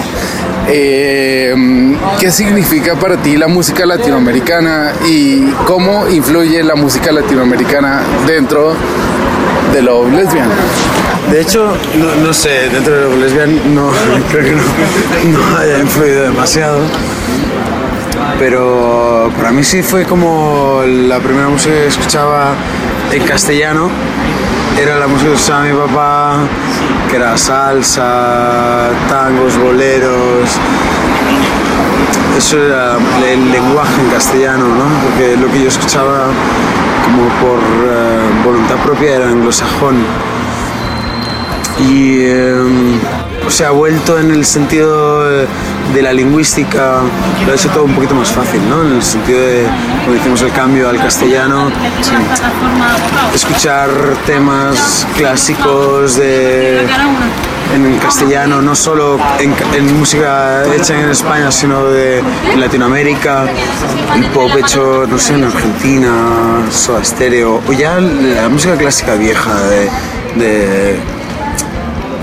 Eh, 0.68 1.56
¿Qué 2.20 2.30
significa 2.30 2.96
para 2.96 3.16
ti 3.16 3.38
la 3.38 3.48
música 3.48 3.86
latinoamericana 3.86 4.92
y 5.08 5.52
cómo 5.66 6.06
influye 6.10 6.62
la 6.64 6.76
música 6.76 7.14
latinoamericana 7.14 8.02
dentro 8.28 8.74
de 9.72 9.82
Love 9.82 10.12
Lesbian? 10.12 10.50
De 11.32 11.40
hecho, 11.40 11.78
no, 12.22 12.34
sé, 12.34 12.68
dentro 12.70 12.94
de 12.94 13.02
Lobo 13.04 13.16
Lesbian 13.16 13.74
no, 13.74 13.92
creo 14.32 14.44
que 14.44 14.52
no, 14.52 15.40
no 15.40 15.58
haya 15.60 15.80
influido 15.80 16.24
demasiado. 16.24 16.82
Pero 18.38 19.32
para 19.38 19.54
mí 19.54 19.64
sí 19.64 19.82
fue 19.82 20.04
como 20.04 20.84
la 20.86 21.20
primera 21.20 21.48
música 21.48 21.74
que 21.74 21.88
escuchaba 21.88 22.54
en 23.14 23.24
castellano. 23.24 23.90
Era 24.82 24.98
la 24.98 25.08
música 25.08 25.32
que 25.32 25.36
escuchaba 25.36 25.64
mi 25.64 25.74
papá, 25.74 26.38
que 27.10 27.18
era 27.18 27.38
salsa, 27.38 28.90
tangos, 29.10 29.58
boleros. 29.58 30.50
Eso 32.38 32.64
era 32.64 32.98
el 33.30 33.52
lenguaje 33.52 34.02
en 34.02 34.10
castellano, 34.10 34.70
¿no? 34.70 34.86
Porque 35.04 35.36
lo 35.36 35.52
que 35.52 35.64
yo 35.64 35.68
escuchaba 35.68 36.28
como 37.04 37.28
por 37.42 37.60
eh, 37.60 38.20
voluntad 38.46 38.78
propia 38.78 39.18
era 39.18 39.28
anglosajón. 39.28 39.98
Y 41.80 42.22
eh, 42.22 43.00
o 43.46 43.52
sea, 43.52 43.70
ha 43.70 43.72
vuelto 43.72 44.18
en 44.18 44.32
el 44.32 44.46
sentido 44.46 45.30
de, 45.30 45.48
de 45.94 46.02
la 46.02 46.14
lingüística, 46.14 47.02
lo 47.46 47.52
ha 47.52 47.56
hecho 47.56 47.70
todo 47.70 47.86
un 47.86 47.94
poquito 47.94 48.16
más 48.16 48.30
fácil, 48.30 48.62
¿no? 48.70 48.84
En 48.86 48.96
el 48.98 49.04
sentido 49.04 49.40
de, 49.40 49.64
cuando 50.04 50.16
hicimos 50.16 50.42
el 50.42 50.52
cambio 50.52 50.90
al 50.90 50.98
castellano, 50.98 51.72
escuchar 53.34 53.90
temas 54.26 55.08
clásicos 55.16 56.16
de, 56.18 56.82
en 57.74 57.98
castellano, 58.00 58.62
no 58.62 58.76
solo 58.76 59.18
en, 59.40 59.54
en 59.76 59.98
música 59.98 60.64
hecha 60.74 61.00
en 61.00 61.10
España, 61.10 61.52
sino 61.52 61.86
de 61.86 62.22
Latinoamérica, 62.58 63.46
el 64.16 64.26
pop 64.26 64.52
hecho, 64.58 65.06
no 65.10 65.18
sé, 65.18 65.36
en 65.36 65.46
Argentina, 65.46 66.12
Soda 66.72 67.04
Stereo, 67.04 67.62
o 67.68 67.74
ya 67.74 68.00
la 68.00 68.50
música 68.50 68.76
clásica 68.76 69.16
vieja 69.16 69.56
de 70.36 71.00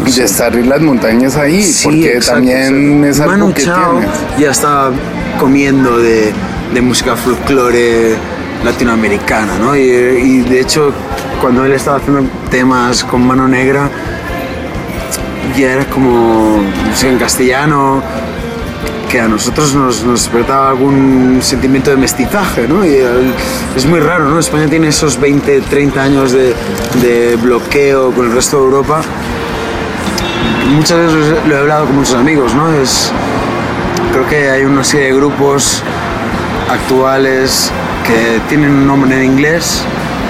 Y 0.04 0.20
estar 0.20 0.54
en 0.54 0.68
las 0.68 0.80
montañas 0.80 1.36
ahí, 1.36 1.62
Sí, 1.62 1.84
porque 1.84 2.16
exacto, 2.16 2.34
también 2.40 3.04
exacto. 3.04 3.08
es 3.08 3.20
algo 3.20 3.32
Manu 3.32 3.54
que 3.54 3.62
Chao 3.62 3.92
tienes. 3.98 4.10
ya 4.38 4.50
estaba 4.50 4.90
comiendo 5.40 5.98
de, 5.98 6.32
de 6.74 6.80
música 6.80 7.16
folclore 7.16 8.14
latinoamericana, 8.64 9.58
¿no? 9.58 9.74
Y, 9.76 9.80
y 9.80 10.40
de 10.42 10.60
hecho, 10.60 10.92
cuando 11.40 11.64
él 11.64 11.72
estaba 11.72 11.96
haciendo 11.98 12.24
temas 12.50 13.02
con 13.04 13.26
mano 13.26 13.48
negra, 13.48 13.90
ya 15.56 15.72
era 15.72 15.84
como 15.86 16.60
en 17.02 17.18
castellano, 17.18 18.02
que 19.10 19.20
a 19.20 19.28
nosotros 19.28 19.72
nos, 19.74 20.02
nos 20.04 20.22
despertaba 20.24 20.70
algún 20.70 21.38
sentimiento 21.40 21.90
de 21.90 21.96
mestizaje, 21.96 22.66
¿no? 22.68 22.84
Y 22.84 22.94
el- 22.96 23.32
es 23.76 23.86
muy 23.86 24.00
raro, 24.00 24.28
¿no? 24.28 24.38
España 24.38 24.66
tiene 24.68 24.88
esos 24.88 25.18
20, 25.20 25.60
30 25.62 26.02
años 26.02 26.32
de, 26.32 26.54
de 27.02 27.36
bloqueo 27.36 28.10
con 28.12 28.26
el 28.26 28.32
resto 28.32 28.58
de 28.58 28.64
Europa 28.64 29.02
muchas 30.70 30.98
veces 30.98 31.36
lo 31.46 31.54
he 31.54 31.58
hablado 31.58 31.86
con 31.86 31.96
muchos 31.96 32.14
amigos, 32.14 32.54
¿no? 32.54 32.72
Es, 32.72 33.12
creo 34.12 34.26
que 34.26 34.50
hay 34.50 34.64
una 34.64 34.82
serie 34.84 35.08
de 35.08 35.14
grupos 35.14 35.82
actuales 36.70 37.70
que 38.06 38.40
tienen 38.48 38.70
un 38.70 38.86
nombre 38.86 39.16
en 39.16 39.24
inglés, 39.32 39.82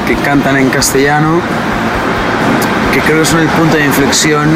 que 0.07 0.15
cantan 0.17 0.57
en 0.57 0.69
castellano, 0.71 1.41
que 2.93 3.01
creo 3.01 3.21
que 3.21 3.25
son 3.25 3.41
el 3.41 3.49
punto 3.49 3.77
de 3.77 3.85
inflexión 3.85 4.49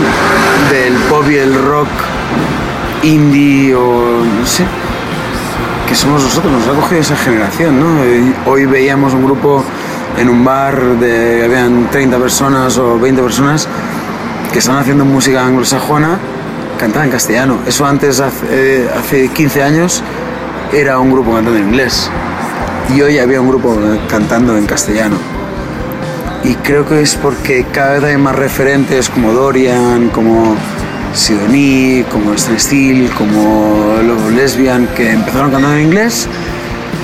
del 0.70 0.94
pop 1.08 1.24
y 1.30 1.36
el 1.36 1.54
rock 1.54 1.88
indie 3.02 3.74
o 3.74 4.24
no 4.24 4.46
sé, 4.46 4.64
que 5.88 5.94
somos 5.94 6.22
nosotros, 6.22 6.52
nos 6.52 6.68
ha 6.68 6.80
cogido 6.80 7.00
esa 7.00 7.16
generación, 7.16 7.80
¿no? 7.80 8.50
Hoy 8.50 8.66
veíamos 8.66 9.14
un 9.14 9.24
grupo 9.24 9.64
en 10.18 10.28
un 10.28 10.44
bar 10.44 10.98
de 10.98 11.44
habían 11.44 11.90
30 11.90 12.18
personas 12.18 12.76
o 12.78 12.98
20 12.98 13.22
personas 13.22 13.68
que 14.52 14.58
están 14.58 14.78
haciendo 14.78 15.04
música 15.04 15.46
anglosajona 15.46 16.18
cantada 16.78 17.04
en 17.04 17.10
castellano. 17.10 17.58
Eso 17.66 17.86
antes, 17.86 18.20
hace, 18.20 18.46
eh, 18.50 18.88
hace 18.98 19.28
15 19.28 19.62
años, 19.62 20.02
era 20.72 20.98
un 20.98 21.12
grupo 21.12 21.32
cantando 21.32 21.58
en 21.58 21.68
inglés. 21.68 22.10
Y 22.94 23.02
hoy 23.02 23.18
había 23.18 23.40
un 23.40 23.48
grupo 23.48 23.76
cantando 24.08 24.56
en 24.56 24.66
castellano. 24.66 25.16
Y 26.42 26.54
creo 26.54 26.88
que 26.88 27.02
es 27.02 27.14
porque 27.16 27.66
cada 27.72 27.94
vez 27.94 28.04
hay 28.04 28.16
más 28.16 28.34
referentes 28.34 29.10
como 29.10 29.32
Dorian, 29.32 30.08
como 30.08 30.56
Sidonie, 31.14 32.04
como 32.10 32.32
Stan 32.34 32.58
Steel, 32.58 33.10
como 33.10 33.98
Lobo 34.02 34.30
Lesbian, 34.30 34.88
que 34.96 35.12
empezaron 35.12 35.50
cantando 35.50 35.76
en 35.76 35.82
inglés, 35.82 36.26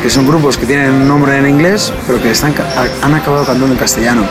que 0.03 0.09
son 0.09 0.26
grupos 0.26 0.57
que 0.57 0.64
tienen 0.64 0.90
un 0.90 1.09
nombre 1.09 1.36
en 1.36 1.49
inglés, 1.49 1.92
pero 2.07 2.20
que 2.20 2.30
están, 2.30 2.55
han 3.03 3.14
acabado 3.14 3.44
cantando 3.44 3.72
en 3.72 3.78
castellano. 3.78 4.22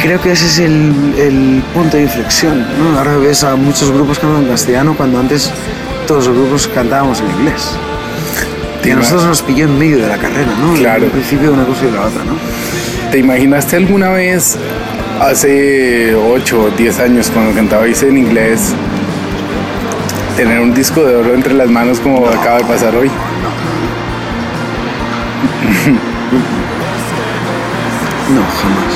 Creo 0.00 0.20
que 0.20 0.32
ese 0.32 0.46
es 0.46 0.58
el, 0.58 1.14
el 1.18 1.62
punto 1.74 1.96
de 1.96 2.04
inflexión. 2.04 2.64
¿no? 2.78 2.98
Ahora 2.98 3.16
ves 3.18 3.44
a 3.44 3.54
muchos 3.56 3.90
grupos 3.90 4.18
cantando 4.18 4.46
en 4.46 4.48
castellano 4.48 4.94
cuando 4.96 5.20
antes 5.20 5.52
todos 6.06 6.26
los 6.26 6.36
grupos 6.36 6.68
cantábamos 6.68 7.20
en 7.20 7.30
inglés. 7.30 7.76
Y 8.82 8.90
a 8.90 8.96
nosotros 8.96 9.26
nos 9.26 9.42
pilló 9.42 9.66
en 9.66 9.78
medio 9.78 9.98
de 9.98 10.08
la 10.08 10.16
carrera, 10.16 10.52
¿no? 10.58 10.72
Claro. 10.74 11.04
Al 11.04 11.10
principio 11.10 11.48
de 11.48 11.54
una 11.54 11.64
cosa 11.64 11.84
y 11.86 11.90
la 11.90 12.00
otra, 12.00 12.24
¿no? 12.24 12.32
¿Te 13.10 13.18
imaginaste 13.18 13.76
alguna 13.76 14.08
vez, 14.08 14.56
hace 15.20 16.14
8 16.14 16.60
o 16.60 16.70
10 16.70 17.00
años, 17.00 17.30
cuando 17.30 17.54
cantabais 17.54 18.02
en 18.02 18.16
inglés, 18.16 18.72
tener 20.36 20.60
un 20.60 20.72
disco 20.72 21.04
de 21.04 21.14
oro 21.14 21.34
entre 21.34 21.52
las 21.52 21.68
manos 21.68 22.00
como 22.00 22.26
acaba 22.26 22.58
de 22.58 22.64
pasar 22.64 22.96
hoy? 22.96 23.10
No, 28.30 28.42
jamás. 28.42 28.89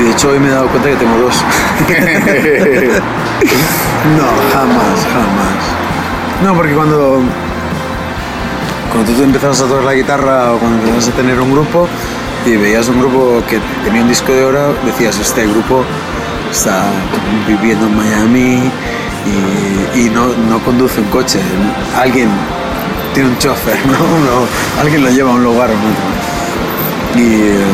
Y 0.00 0.04
de 0.04 0.10
hecho 0.10 0.30
hoy 0.30 0.40
me 0.40 0.48
he 0.48 0.50
dado 0.50 0.68
cuenta 0.68 0.88
que 0.90 0.96
tengo 0.96 1.16
dos. 1.18 1.34
No, 4.04 4.26
jamás, 4.52 5.06
jamás. 5.12 5.84
No, 6.42 6.54
porque 6.54 6.74
cuando, 6.74 7.20
cuando 8.92 9.12
tú 9.12 9.22
empezabas 9.22 9.62
a 9.62 9.66
tocar 9.66 9.84
la 9.84 9.94
guitarra 9.94 10.52
o 10.52 10.58
cuando 10.58 10.76
empezabas 10.78 11.08
a 11.08 11.12
tener 11.12 11.40
un 11.40 11.52
grupo 11.52 11.88
y 12.44 12.56
veías 12.56 12.86
un 12.88 13.00
grupo 13.00 13.42
que 13.48 13.60
tenía 13.82 14.02
un 14.02 14.08
disco 14.08 14.30
de 14.30 14.44
oro, 14.44 14.74
decías, 14.84 15.18
este 15.18 15.46
grupo 15.46 15.84
está 16.50 16.84
viviendo 17.48 17.86
en 17.86 17.96
Miami 17.96 18.70
y, 19.94 20.10
no, 20.10 20.28
no 20.50 20.58
conduce 20.60 21.00
un 21.00 21.06
coche. 21.08 21.40
Alguien 21.96 22.28
tiene 23.14 23.30
un 23.30 23.38
chofer, 23.38 23.78
¿no? 23.86 23.92
No, 23.98 24.80
alguien 24.80 25.02
lo 25.02 25.10
lleva 25.10 25.30
a 25.30 25.34
un 25.34 25.44
lugar 25.44 25.70
o. 25.70 27.18
Y 27.18 27.22
eh, 27.22 27.64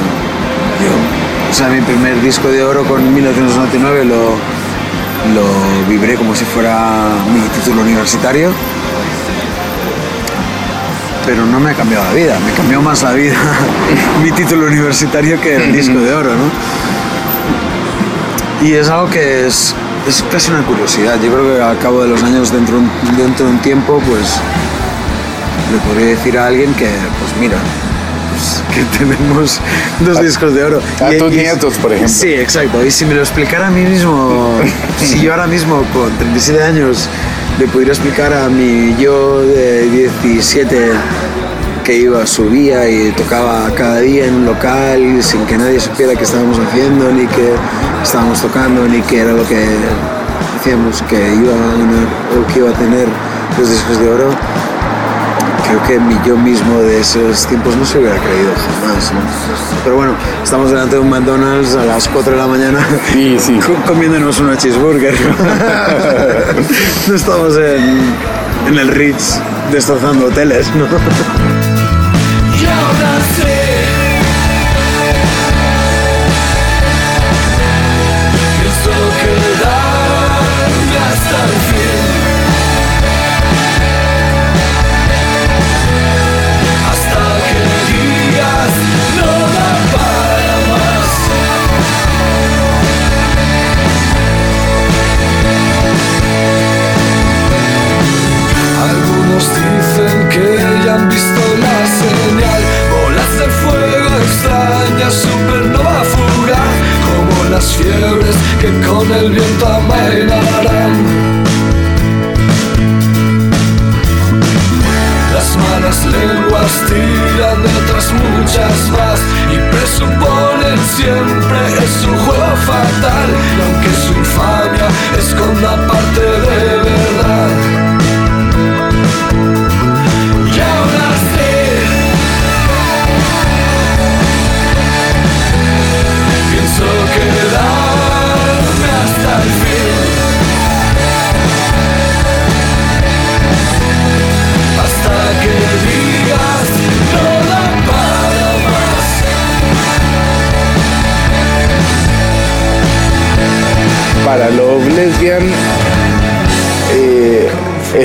yo, 0.80 1.19
o 1.50 1.52
sea, 1.52 1.68
mi 1.68 1.80
primer 1.80 2.20
disco 2.22 2.48
de 2.48 2.62
oro 2.62 2.84
con 2.84 3.12
1999 3.12 4.04
lo, 4.04 4.36
lo 5.34 5.88
vibré 5.88 6.14
como 6.14 6.34
si 6.34 6.44
fuera 6.44 7.08
mi 7.32 7.40
título 7.48 7.82
universitario. 7.82 8.52
Pero 11.26 11.44
no 11.46 11.60
me 11.60 11.72
ha 11.72 11.74
cambiado 11.74 12.04
la 12.04 12.12
vida, 12.12 12.38
me 12.46 12.52
cambió 12.52 12.80
más 12.80 13.02
la 13.02 13.12
vida 13.12 13.34
mi 14.22 14.32
título 14.32 14.66
universitario 14.66 15.40
que 15.40 15.56
el 15.56 15.72
disco 15.72 15.98
de 15.98 16.14
oro, 16.14 16.30
¿no? 16.30 16.50
Y 18.66 18.74
es 18.74 18.88
algo 18.88 19.10
que 19.10 19.46
es, 19.46 19.74
es 20.06 20.24
casi 20.30 20.50
una 20.50 20.62
curiosidad. 20.62 21.20
Yo 21.20 21.32
creo 21.32 21.56
que 21.56 21.62
al 21.62 21.78
cabo 21.78 22.02
de 22.02 22.08
los 22.08 22.22
años, 22.22 22.52
dentro, 22.52 22.78
dentro 23.16 23.46
de 23.46 23.52
un 23.52 23.58
tiempo, 23.58 24.00
pues 24.08 24.40
le 25.72 25.78
podría 25.78 26.06
decir 26.06 26.38
a 26.38 26.46
alguien 26.46 26.74
que, 26.74 26.88
pues 26.88 27.36
mira, 27.40 27.58
que 28.74 28.82
tenemos 28.98 29.60
dos 30.00 30.20
discos 30.22 30.54
de 30.54 30.64
oro. 30.64 30.80
a 31.00 31.14
Y- 31.14 31.18
tus 31.18 31.32
y- 31.32 31.36
nietos, 31.36 31.74
por 31.78 31.92
ejemplo. 31.92 32.14
Sí, 32.14 32.32
exacto. 32.32 32.84
Y 32.84 32.90
si 32.90 33.04
me 33.04 33.14
lo 33.14 33.20
explicara 33.20 33.66
a 33.68 33.70
mí 33.70 33.82
mismo, 33.82 34.52
si 34.98 35.20
yo 35.20 35.32
ahora 35.32 35.46
mismo 35.46 35.82
con 35.92 36.10
37 36.18 36.62
años 36.62 37.08
le 37.58 37.66
pudiera 37.66 37.92
explicar 37.92 38.32
a 38.32 38.48
mi 38.48 38.94
yo 38.98 39.40
de 39.42 39.88
17 39.90 40.92
que 41.84 41.96
iba, 41.96 42.26
subía 42.26 42.88
y 42.88 43.10
tocaba 43.12 43.68
cada 43.74 44.00
día 44.00 44.26
en 44.26 44.34
un 44.34 44.46
local 44.46 45.18
sin 45.22 45.44
que 45.46 45.56
nadie 45.58 45.80
supiera 45.80 46.14
qué 46.14 46.24
estábamos 46.24 46.58
haciendo, 46.58 47.10
ni 47.10 47.26
que 47.26 47.54
estábamos 48.02 48.40
tocando, 48.40 48.86
ni 48.86 49.00
qué 49.02 49.20
era 49.20 49.32
lo 49.32 49.46
que 49.48 49.64
hacíamos, 50.58 51.02
que 51.08 51.16
iba 51.16 51.52
a 51.54 51.76
ganar 51.78 52.06
o 52.38 52.52
que 52.52 52.58
iba 52.60 52.70
a 52.70 52.74
tener 52.74 53.08
los 53.58 53.70
discos 53.70 53.98
de 53.98 54.08
oro. 54.10 54.28
Creo 55.70 55.82
que 55.84 56.00
yo 56.28 56.36
mismo 56.36 56.80
de 56.80 57.00
esos 57.00 57.46
tiempos 57.46 57.76
no 57.76 57.84
se 57.86 57.98
hubiera 57.98 58.16
creído 58.16 58.50
jamás. 58.56 59.12
¿no? 59.12 59.20
Pero 59.84 59.96
bueno, 59.96 60.12
estamos 60.42 60.70
delante 60.70 60.96
de 60.96 61.00
un 61.00 61.08
McDonald's 61.10 61.76
a 61.76 61.84
las 61.84 62.08
4 62.08 62.32
de 62.32 62.38
la 62.38 62.46
mañana 62.48 62.78
Sí, 63.12 63.36
sí. 63.40 63.58
co- 63.64 63.76
comiéndonos 63.86 64.40
una 64.40 64.56
cheeseburger. 64.56 65.14
no 67.08 67.14
estamos 67.14 67.56
en, 67.56 68.00
en 68.68 68.78
el 68.78 68.88
Ritz 68.88 69.38
destrozando 69.70 70.26
hoteles, 70.26 70.66
¿no? 70.74 70.86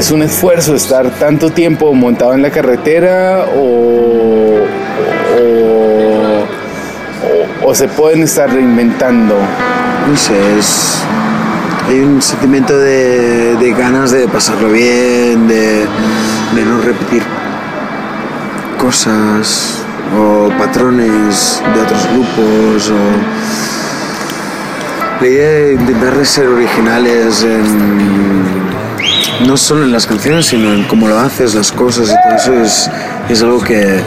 Es 0.05 0.11
un 0.11 0.21
esfuerzo 0.21 0.75
estar 0.75 1.09
tanto 1.09 1.49
tiempo 1.49 1.91
montado 1.95 2.35
en 2.35 2.43
la 2.43 2.51
carretera 2.51 3.43
o, 3.57 4.63
se 7.73 7.87
pueden 7.89 8.21
estar 8.21 8.49
reinventando. 8.53 9.35
No 10.07 10.15
sé, 10.15 10.59
es. 10.59 10.99
Hay 11.89 11.99
un 12.01 12.21
sentimiento 12.21 12.77
de, 12.77 13.75
ganas 13.77 14.11
de 14.11 14.27
pasarlo 14.27 14.69
bien, 14.69 15.47
de, 15.47 15.85
de 16.55 16.65
no 16.65 16.79
repetir 16.81 17.23
cosas 18.79 19.81
o 20.17 20.49
patrones 20.59 21.61
de 21.73 21.81
otros 21.81 22.07
grupos 22.13 22.91
o. 22.91 22.95
La 25.19 25.27
idea 25.27 25.49
de 25.49 25.73
intentar 25.73 26.25
ser 26.25 26.47
originales 26.47 27.43
en- 27.43 28.34
no 29.45 29.57
solo 29.57 29.83
en 29.83 29.91
las 29.91 30.07
canciones, 30.07 30.45
sino 30.47 30.73
en 30.73 30.83
cómo 30.83 31.07
lo 31.07 31.19
haces, 31.19 31.55
las 31.55 31.71
cosas 31.71 32.09
y 32.09 32.27
todo 32.27 32.35
eso 32.35 32.89
es, 33.29 33.41
algo 33.41 33.61
que, 33.61 34.01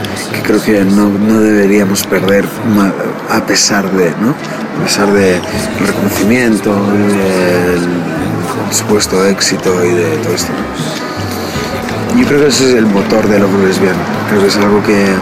creo 0.44 0.62
que 0.62 0.84
no, 0.84 1.08
no 1.08 1.40
deberíamos 1.40 2.04
perder 2.06 2.44
a 3.28 3.44
pesar 3.44 3.90
de, 3.92 4.10
¿no? 4.20 4.34
A 4.80 4.84
pesar 4.84 5.12
del 5.12 5.40
reconocimiento, 5.80 6.74
y 6.94 7.12
del 7.16 7.80
supuesto 8.72 9.26
éxito 9.26 9.84
y 9.84 9.90
de 9.90 10.16
todo 10.18 10.34
esto. 10.34 10.52
Yo 12.16 12.26
creo 12.26 12.40
que 12.40 12.46
ese 12.48 12.70
es 12.70 12.74
el 12.74 12.86
motor 12.86 13.28
de 13.28 13.38
lo 13.38 13.46
lesbiano. 13.66 13.98
Creo 14.28 14.42
que 14.42 14.48
es 14.48 14.56
algo 14.56 14.82
que 14.82 15.14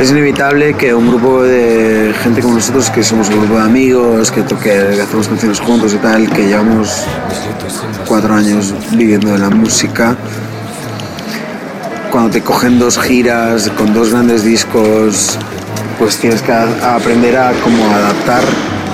es 0.00 0.10
inevitable 0.10 0.74
que 0.74 0.94
un 0.94 1.08
grupo 1.08 1.42
de 1.42 2.14
gente 2.22 2.40
como 2.40 2.54
nosotros, 2.54 2.90
que 2.90 3.02
somos 3.02 3.28
un 3.28 3.38
grupo 3.40 3.56
de 3.58 3.62
amigos, 3.64 4.30
que, 4.30 4.42
que 4.42 5.00
hacemos 5.02 5.28
canciones 5.28 5.60
juntos 5.60 5.92
y 5.94 5.98
tal, 5.98 6.28
que 6.30 6.46
llevamos 6.46 7.04
cuatro 8.06 8.34
años 8.34 8.74
viviendo 8.92 9.32
de 9.32 9.38
la 9.38 9.50
música, 9.50 10.16
cuando 12.10 12.30
te 12.30 12.40
cogen 12.40 12.78
dos 12.78 12.98
giras 12.98 13.70
con 13.76 13.92
dos 13.92 14.10
grandes 14.10 14.42
discos, 14.42 15.38
pues 15.98 16.16
tienes 16.16 16.40
que 16.42 16.52
a- 16.52 16.94
aprender 16.96 17.36
a 17.36 17.52
como 17.62 17.84
adaptar 17.94 18.42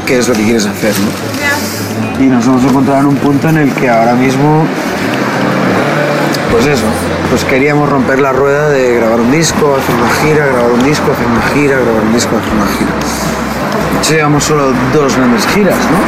qué 0.06 0.18
es 0.18 0.28
lo 0.28 0.34
que 0.34 0.42
quieres 0.42 0.66
hacer, 0.66 0.92
¿no? 0.98 2.24
Y 2.24 2.28
nos 2.28 2.44
hemos 2.46 2.64
encontrado 2.64 3.00
en 3.00 3.06
un 3.06 3.16
punto 3.16 3.48
en 3.48 3.58
el 3.58 3.72
que 3.72 3.88
ahora 3.88 4.14
mismo 4.14 4.64
pues 6.56 6.68
eso, 6.68 6.86
pues 7.28 7.44
queríamos 7.44 7.86
romper 7.86 8.18
la 8.18 8.32
rueda 8.32 8.70
de 8.70 8.94
grabar 8.94 9.20
un 9.20 9.30
disco, 9.30 9.76
hacer 9.76 9.94
una 9.94 10.08
gira, 10.22 10.46
grabar 10.46 10.70
un 10.70 10.82
disco, 10.84 11.12
hacer 11.12 11.26
una 11.26 11.42
gira, 11.52 11.78
grabar 11.78 12.02
un 12.02 12.14
disco, 12.14 12.34
hacer 12.34 12.54
una 12.54 12.66
gira. 12.66 12.92
Llevamos 14.08 14.44
solo 14.44 14.72
dos 14.94 15.16
grandes 15.16 15.46
giras, 15.48 15.76
¿no? 15.76 15.98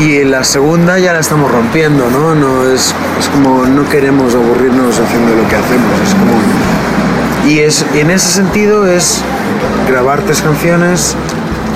Y 0.00 0.18
en 0.18 0.30
la 0.30 0.44
segunda 0.44 1.00
ya 1.00 1.12
la 1.12 1.18
estamos 1.18 1.50
rompiendo, 1.50 2.08
¿no? 2.10 2.32
es, 2.72 2.94
como 3.32 3.66
no 3.66 3.88
queremos 3.88 4.36
aburrirnos 4.36 5.00
haciendo 5.00 5.34
lo 5.34 5.48
que 5.48 5.56
hacemos, 5.56 5.90
es. 6.04 6.14
Y 7.50 7.58
es, 7.58 7.84
en 7.94 8.10
ese 8.10 8.28
sentido 8.28 8.86
es 8.86 9.20
grabar 9.88 10.20
tres 10.20 10.42
canciones 10.42 11.16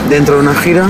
dentro 0.08 0.36
de 0.36 0.42
una 0.42 0.54
gira 0.54 0.88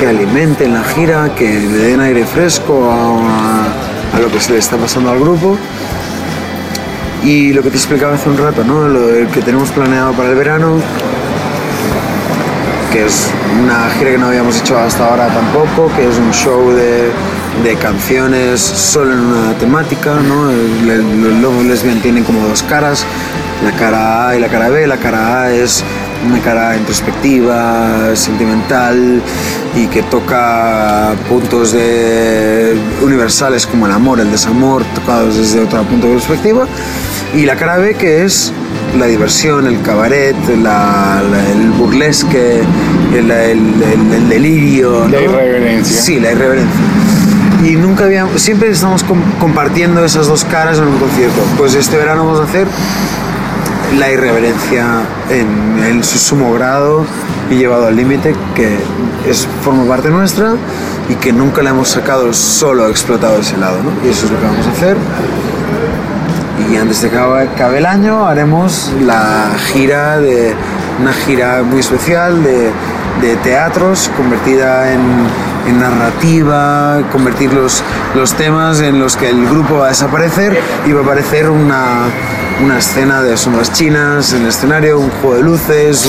que 0.00 0.08
alimenten 0.08 0.74
la 0.74 0.82
gira, 0.82 1.32
que 1.36 1.44
le 1.44 1.90
den 1.90 2.00
aire 2.00 2.24
fresco 2.24 2.90
a, 2.90 3.89
lo 4.20 4.30
que 4.30 4.40
se 4.40 4.52
le 4.52 4.58
está 4.58 4.76
pasando 4.76 5.10
al 5.10 5.18
grupo. 5.18 5.56
Y 7.22 7.52
lo 7.52 7.62
que 7.62 7.70
te 7.70 7.76
explicaba 7.76 8.14
hace 8.14 8.28
un 8.28 8.38
rato, 8.38 8.64
¿no? 8.64 8.88
Lo 8.88 9.30
que 9.30 9.42
tenemos 9.42 9.70
planeado 9.70 10.12
para 10.12 10.30
el 10.30 10.36
verano, 10.36 10.78
que 12.92 13.04
es 13.04 13.30
una 13.62 13.90
gira 13.98 14.12
que 14.12 14.18
no 14.18 14.26
habíamos 14.26 14.58
hecho 14.58 14.78
hasta 14.78 15.06
ahora 15.06 15.28
tampoco, 15.28 15.94
que 15.94 16.08
es 16.08 16.16
un 16.16 16.32
show 16.32 16.70
de, 16.70 17.10
de 17.62 17.76
canciones 17.76 18.60
solo 18.60 19.12
en 19.12 19.20
una 19.20 19.52
temática, 19.58 20.14
¿no? 20.14 20.50
El, 20.50 21.68
Lesbian 21.68 22.00
tiene 22.00 22.22
como 22.22 22.46
dos 22.48 22.62
caras, 22.62 23.04
la 23.62 23.72
cara 23.72 24.28
A 24.28 24.36
y 24.36 24.40
la 24.40 24.48
cara 24.48 24.70
B. 24.70 24.86
La 24.86 24.96
cara 24.96 25.42
A 25.42 25.52
es 25.52 25.84
una 26.28 26.38
cara 26.40 26.76
introspectiva, 26.76 28.14
sentimental 28.14 29.22
y 29.76 29.86
que 29.86 30.02
toca 30.02 31.12
puntos 31.28 31.72
de 31.72 32.76
universales 33.02 33.66
como 33.66 33.86
el 33.86 33.92
amor, 33.92 34.20
el 34.20 34.30
desamor, 34.30 34.82
tocados 34.94 35.36
desde 35.36 35.60
otro 35.60 35.82
punto 35.84 36.06
de 36.08 36.14
perspectiva. 36.14 36.66
Y 37.34 37.46
la 37.46 37.56
cara 37.56 37.76
B 37.78 37.94
que 37.94 38.24
es 38.24 38.52
la 38.98 39.06
diversión, 39.06 39.66
el 39.66 39.80
cabaret, 39.82 40.34
la- 40.62 41.22
la- 41.30 41.50
el 41.52 41.70
burlesque, 41.70 42.60
el, 43.16 43.30
el- 43.30 43.82
el- 43.82 44.12
el 44.12 44.28
delirio. 44.28 45.06
La 45.08 45.18
¿no? 45.20 45.20
irreverencia. 45.20 46.00
Sí, 46.02 46.18
la 46.20 46.32
irreverencia. 46.32 46.74
Y 47.64 47.72
nunca 47.76 48.04
habíamos, 48.04 48.40
siempre 48.40 48.70
estamos 48.70 49.04
com- 49.04 49.20
compartiendo 49.38 50.04
esas 50.04 50.26
dos 50.26 50.44
caras 50.44 50.78
en 50.78 50.84
un 50.88 50.98
concierto. 50.98 51.40
Pues 51.56 51.74
este 51.74 51.96
verano 51.96 52.24
vamos 52.24 52.40
a 52.40 52.44
hacer 52.44 52.66
la 53.98 54.10
irreverencia 54.10 55.02
en, 55.30 55.82
en 55.84 56.04
su 56.04 56.18
sumo 56.18 56.52
grado 56.54 57.04
y 57.50 57.56
llevado 57.56 57.88
al 57.88 57.96
límite, 57.96 58.34
que 58.54 58.78
es, 59.28 59.46
forma 59.62 59.84
parte 59.84 60.10
nuestra 60.10 60.54
y 61.08 61.14
que 61.14 61.32
nunca 61.32 61.62
le 61.62 61.70
hemos 61.70 61.88
sacado 61.88 62.32
solo 62.32 62.88
explotado 62.88 63.40
ese 63.40 63.56
lado. 63.56 63.78
¿no? 63.82 63.90
Y 64.06 64.10
eso 64.10 64.26
es 64.26 64.32
lo 64.32 64.38
que 64.38 64.46
vamos 64.46 64.66
a 64.66 64.70
hacer. 64.70 64.96
Y 66.70 66.76
antes 66.76 67.02
de 67.02 67.10
que 67.10 67.18
acabe 67.18 67.78
el 67.78 67.86
año 67.86 68.26
haremos 68.26 68.92
la 69.04 69.50
gira 69.72 70.18
de 70.18 70.54
una 71.00 71.12
gira 71.12 71.62
muy 71.62 71.80
especial 71.80 72.44
de, 72.44 72.70
de 73.20 73.36
teatros 73.42 74.10
convertida 74.16 74.92
en, 74.92 75.00
en 75.66 75.80
narrativa, 75.80 77.00
convertir 77.10 77.52
los, 77.52 77.82
los 78.14 78.34
temas 78.34 78.80
en 78.80 79.00
los 79.00 79.16
que 79.16 79.30
el 79.30 79.46
grupo 79.48 79.78
va 79.78 79.86
a 79.86 79.88
desaparecer 79.88 80.58
y 80.86 80.92
va 80.92 81.00
a 81.00 81.02
aparecer 81.02 81.50
una, 81.50 82.04
una 82.62 82.78
escena 82.78 83.22
de 83.22 83.36
sombras 83.36 83.72
chinas 83.72 84.32
en 84.32 84.42
el 84.42 84.48
escenario, 84.48 84.98
un 84.98 85.10
juego 85.10 85.36
de 85.36 85.42
luces, 85.42 86.06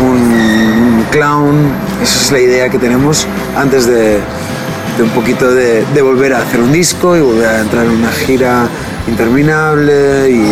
un, 0.00 1.04
clown. 1.10 1.72
Esa 2.02 2.20
es 2.20 2.32
la 2.32 2.40
idea 2.40 2.68
que 2.68 2.78
tenemos 2.78 3.26
antes 3.56 3.86
de, 3.86 4.20
un 5.02 5.10
poquito 5.10 5.50
de, 5.50 5.84
de 5.94 6.02
volver 6.02 6.34
a 6.34 6.38
hacer 6.38 6.60
un 6.60 6.70
disco 6.72 7.16
y 7.16 7.20
volver 7.20 7.48
a 7.48 7.60
entrar 7.60 7.84
en 7.86 7.92
una 7.92 8.10
gira 8.12 8.68
interminable 9.08 10.30
y 10.30 10.44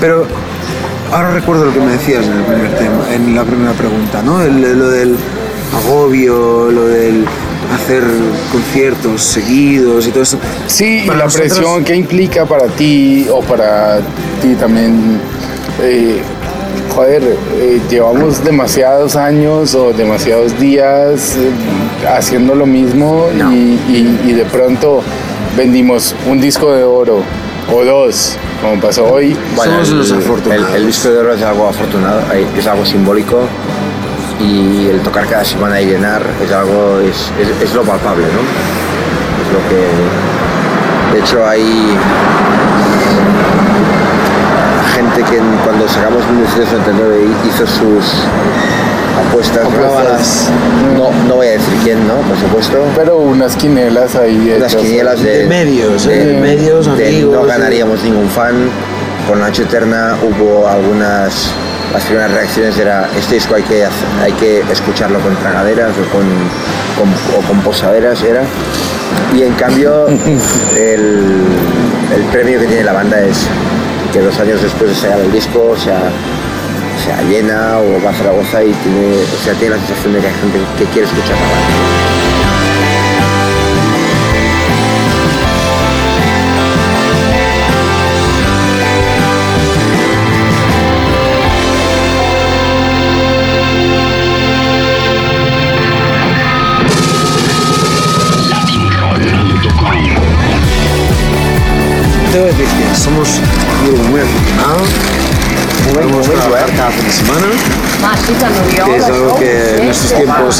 pero 0.00 0.26
ahora 1.12 1.30
recuerdo 1.32 1.64
lo 1.66 1.72
que 1.72 1.80
me 1.80 1.92
decías 1.92 2.24
en, 2.26 2.32
el 2.32 2.44
primer 2.44 2.78
tema, 2.78 3.14
en 3.14 3.34
la 3.34 3.44
primera 3.44 3.72
pregunta, 3.72 4.22
¿no? 4.22 4.42
El- 4.42 4.78
lo 4.78 4.88
del 4.90 5.16
agobio, 5.74 6.70
lo 6.70 6.86
del 6.86 7.24
hacer 7.74 8.02
conciertos 8.52 9.22
seguidos 9.22 10.06
y 10.06 10.10
todo 10.10 10.22
eso. 10.22 10.38
Sí, 10.66 11.02
y 11.04 11.06
la 11.06 11.14
nosotros- 11.24 11.48
presión 11.52 11.84
que 11.84 11.94
implica 11.96 12.44
para 12.46 12.66
ti 12.66 13.26
o 13.32 13.40
para 13.40 13.98
ti 14.42 14.54
también. 14.58 15.20
eh, 15.82 16.20
joder, 16.94 17.22
eh, 17.54 17.80
llevamos 17.88 18.44
demasiados 18.44 19.16
años 19.16 19.74
o 19.74 19.92
demasiados 19.92 20.58
días 20.60 21.36
eh, 21.36 21.50
haciendo 22.08 22.54
lo 22.54 22.66
mismo 22.66 23.26
y, 23.50 23.54
y- 23.54 24.20
y 24.26 24.32
de 24.32 24.44
pronto 24.44 25.02
vendimos 25.56 26.14
un 26.28 26.40
disco 26.40 26.72
de 26.74 26.82
oro 26.82 27.22
o 27.72 27.84
dos, 27.84 28.36
como 28.60 28.80
pasó 28.80 29.04
hoy. 29.06 29.34
Somos 29.56 29.88
el, 29.88 29.94
unos 29.94 30.12
afortunados. 30.12 30.68
el- 30.70 30.76
el 30.76 30.86
disco 30.88 31.08
de 31.10 31.18
oro 31.18 31.34
es 31.34 31.42
algo 31.42 31.68
afortunado, 31.68 32.20
eh, 32.34 32.44
es 32.58 32.66
algo 32.66 32.84
simbólico 32.84 33.38
y 34.40 34.88
el 34.90 35.00
tocar 35.00 35.26
cada 35.26 35.44
semana 35.44 35.80
y 35.80 35.86
llenar 35.86 36.22
es 36.44 36.50
algo, 36.52 36.98
es, 37.00 37.30
es- 37.40 37.62
es 37.62 37.74
lo 37.74 37.82
palpable, 37.82 38.24
¿no? 38.24 38.40
Es 39.42 39.52
lo 39.52 39.68
que... 39.68 41.14
De 41.14 41.18
hecho 41.20 41.46
hay 41.46 41.96
gente 44.94 45.22
que 45.24 45.38
cuando 45.64 45.88
sacamos 45.88 46.22
1969 46.30 47.26
hizo 47.48 47.66
sus 47.66 48.24
apuestas, 49.28 49.64
Apuestas. 49.66 50.50
no, 50.96 51.10
no 51.28 51.34
voy 51.36 51.48
a 51.48 51.50
decir 51.52 51.74
quién, 51.82 52.06
¿no? 52.06 52.14
Por 52.28 52.38
supuesto. 52.38 52.78
Pero 52.96 53.16
unas 53.18 53.56
quinelas 53.56 54.14
ahí. 54.16 54.56
Las 54.60 54.72
hechas. 54.72 54.82
quinielas 54.86 55.22
de, 55.22 55.38
De 55.38 55.46
medios, 55.46 56.06
¿eh? 56.06 56.24
De 56.26 56.40
medios, 56.40 56.86
de 56.96 57.08
amigos, 57.08 57.34
No 57.34 57.42
de- 57.42 57.48
ganaríamos 57.48 58.02
ningún 58.02 58.28
fan. 58.28 58.54
Con 59.28 59.40
Noche 59.40 59.62
Eterna 59.62 60.16
hubo 60.22 60.66
algunas. 60.68 61.50
Las 61.92 62.04
primeras 62.04 62.30
reacciones 62.32 62.78
era: 62.78 63.08
este 63.18 63.34
disco 63.34 63.54
hay 63.56 63.62
que, 63.64 63.84
hacer- 63.84 64.08
hay 64.22 64.32
que 64.32 64.60
escucharlo 64.70 65.18
con 65.20 65.34
tragaderas 65.36 65.90
o 65.92 66.04
con, 66.10 66.24
con- 66.96 67.38
o 67.38 67.42
con 67.46 67.60
posaderas, 67.62 68.22
era. 68.22 68.42
Y 69.34 69.42
en 69.42 69.54
cambio, 69.54 70.06
el, 70.76 71.44
el 72.14 72.22
premio 72.32 72.60
que 72.60 72.66
tiene 72.66 72.84
la 72.84 72.92
banda 72.92 73.20
es 73.20 73.46
que 74.12 74.20
dos 74.20 74.38
años 74.40 74.62
después 74.62 74.90
de 74.90 74.96
sacar 74.96 75.20
el 75.20 75.32
disco, 75.32 75.74
sea, 75.76 76.00
sea 77.04 77.22
llena 77.28 77.78
o 77.78 78.02
va 78.04 78.10
a 78.10 78.14
Zaragoza 78.14 78.62
y 78.62 78.72
tiene, 78.72 79.14
o 79.22 79.44
sea, 79.44 79.54
tiene 79.54 79.76
la 79.76 79.80
sensación 79.86 80.14
de 80.14 80.20
que 80.20 80.26
hay 80.28 80.34
gente 80.34 80.58
que 80.78 80.84
quiere 80.86 81.06
escuchar 81.08 81.30
la 81.36 81.42
banda. 81.42 82.09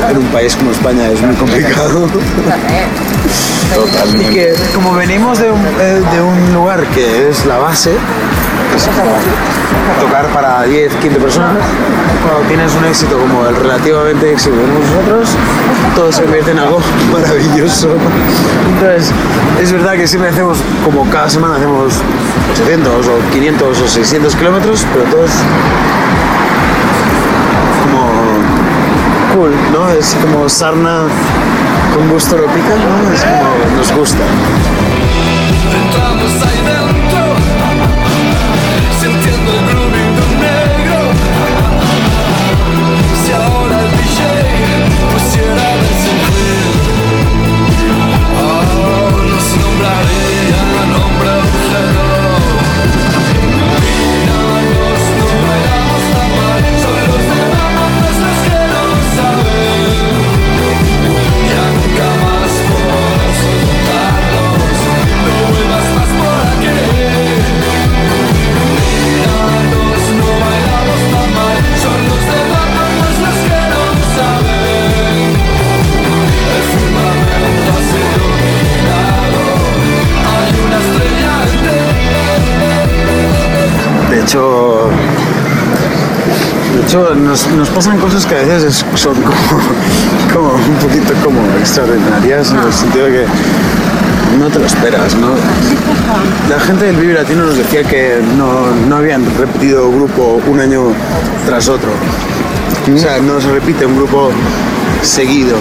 En 0.09 0.19
un 0.19 0.27
país 0.27 0.57
como 0.57 0.71
España 0.71 1.09
es 1.09 1.21
muy 1.21 1.35
complicado. 1.37 2.07
Y 4.19 4.25
que 4.35 4.53
como 4.75 4.95
venimos 4.95 5.39
de 5.39 5.51
un, 5.51 5.65
eh, 5.65 6.03
de 6.13 6.21
un 6.21 6.53
lugar 6.53 6.85
que 6.89 7.29
es 7.29 7.47
la 7.47 7.59
base, 7.59 7.93
es 8.77 8.85
como 8.85 9.13
tocar 10.01 10.27
para 10.33 10.65
10, 10.65 10.93
15 10.97 11.21
personas, 11.21 11.59
cuando 12.27 12.49
tienes 12.49 12.75
un 12.75 12.85
éxito 12.85 13.17
como 13.17 13.47
el 13.47 13.55
relativamente 13.55 14.33
éxito 14.33 14.57
que 14.57 14.63
tenemos 14.63 14.91
nosotros, 14.91 15.29
todo 15.95 16.13
se 16.13 16.23
convierte 16.23 16.51
en 16.51 16.59
algo 16.59 16.81
maravilloso. 17.13 17.89
Entonces, 18.75 19.13
es 19.63 19.73
verdad 19.73 19.93
que 19.93 20.07
siempre 20.09 20.31
hacemos, 20.31 20.59
como 20.85 21.09
cada 21.09 21.31
semana 21.31 21.57
hacemos 21.57 21.95
800 22.55 23.07
o 23.07 23.19
500 23.33 23.81
o 23.81 23.89
600 23.89 24.35
kilómetros, 24.35 24.85
pero 24.93 25.05
todos 25.05 25.31
Es 29.99 30.15
como 30.15 30.49
sarna 30.49 31.09
con 31.95 32.09
gusto 32.11 32.37
lo 32.37 32.47
pica, 32.47 32.75
¿no? 32.77 33.13
Es 33.13 33.23
como 33.23 33.77
nos 33.77 33.93
gusta. 33.93 34.25
Entramos 35.85 36.33
el 39.03 39.15
negro. 40.41 40.99
Si 43.25 43.33
ahora 43.33 43.91
De 84.21 84.27
hecho, 84.27 84.89
de 86.77 86.83
hecho 86.87 87.15
nos, 87.15 87.47
nos 87.53 87.69
pasan 87.71 87.97
cosas 87.99 88.27
que 88.27 88.35
a 88.35 88.39
veces 88.39 88.65
es- 88.65 88.85
son 89.01 89.15
como, 89.15 89.33
como 90.35 90.53
un 90.53 90.77
poquito 90.77 91.15
como 91.25 91.41
extraordinarias 91.59 92.51
en 92.51 92.59
el 92.59 92.73
sentido 92.73 93.07
de 93.07 93.13
que 93.13 93.25
no 94.39 94.49
te 94.49 94.59
lo 94.59 94.67
esperas. 94.67 95.17
La 96.51 96.61
gente 96.61 96.85
del 96.85 96.97
Vive 96.97 97.15
Latino 97.15 97.45
nos 97.47 97.57
decía 97.57 97.83
que 97.83 98.21
no, 98.37 98.67
no 98.89 98.97
habían 98.97 99.25
repetido 99.39 99.91
grupo 99.91 100.39
un 100.47 100.61
año 100.61 100.83
tras 101.47 101.69
otro. 101.69 101.89
O 102.95 102.99
sea, 102.99 103.19
no 103.21 103.41
se 103.41 103.51
repite 103.51 103.87
un 103.87 103.97
grupo 103.97 104.31
seguido. 105.03 105.57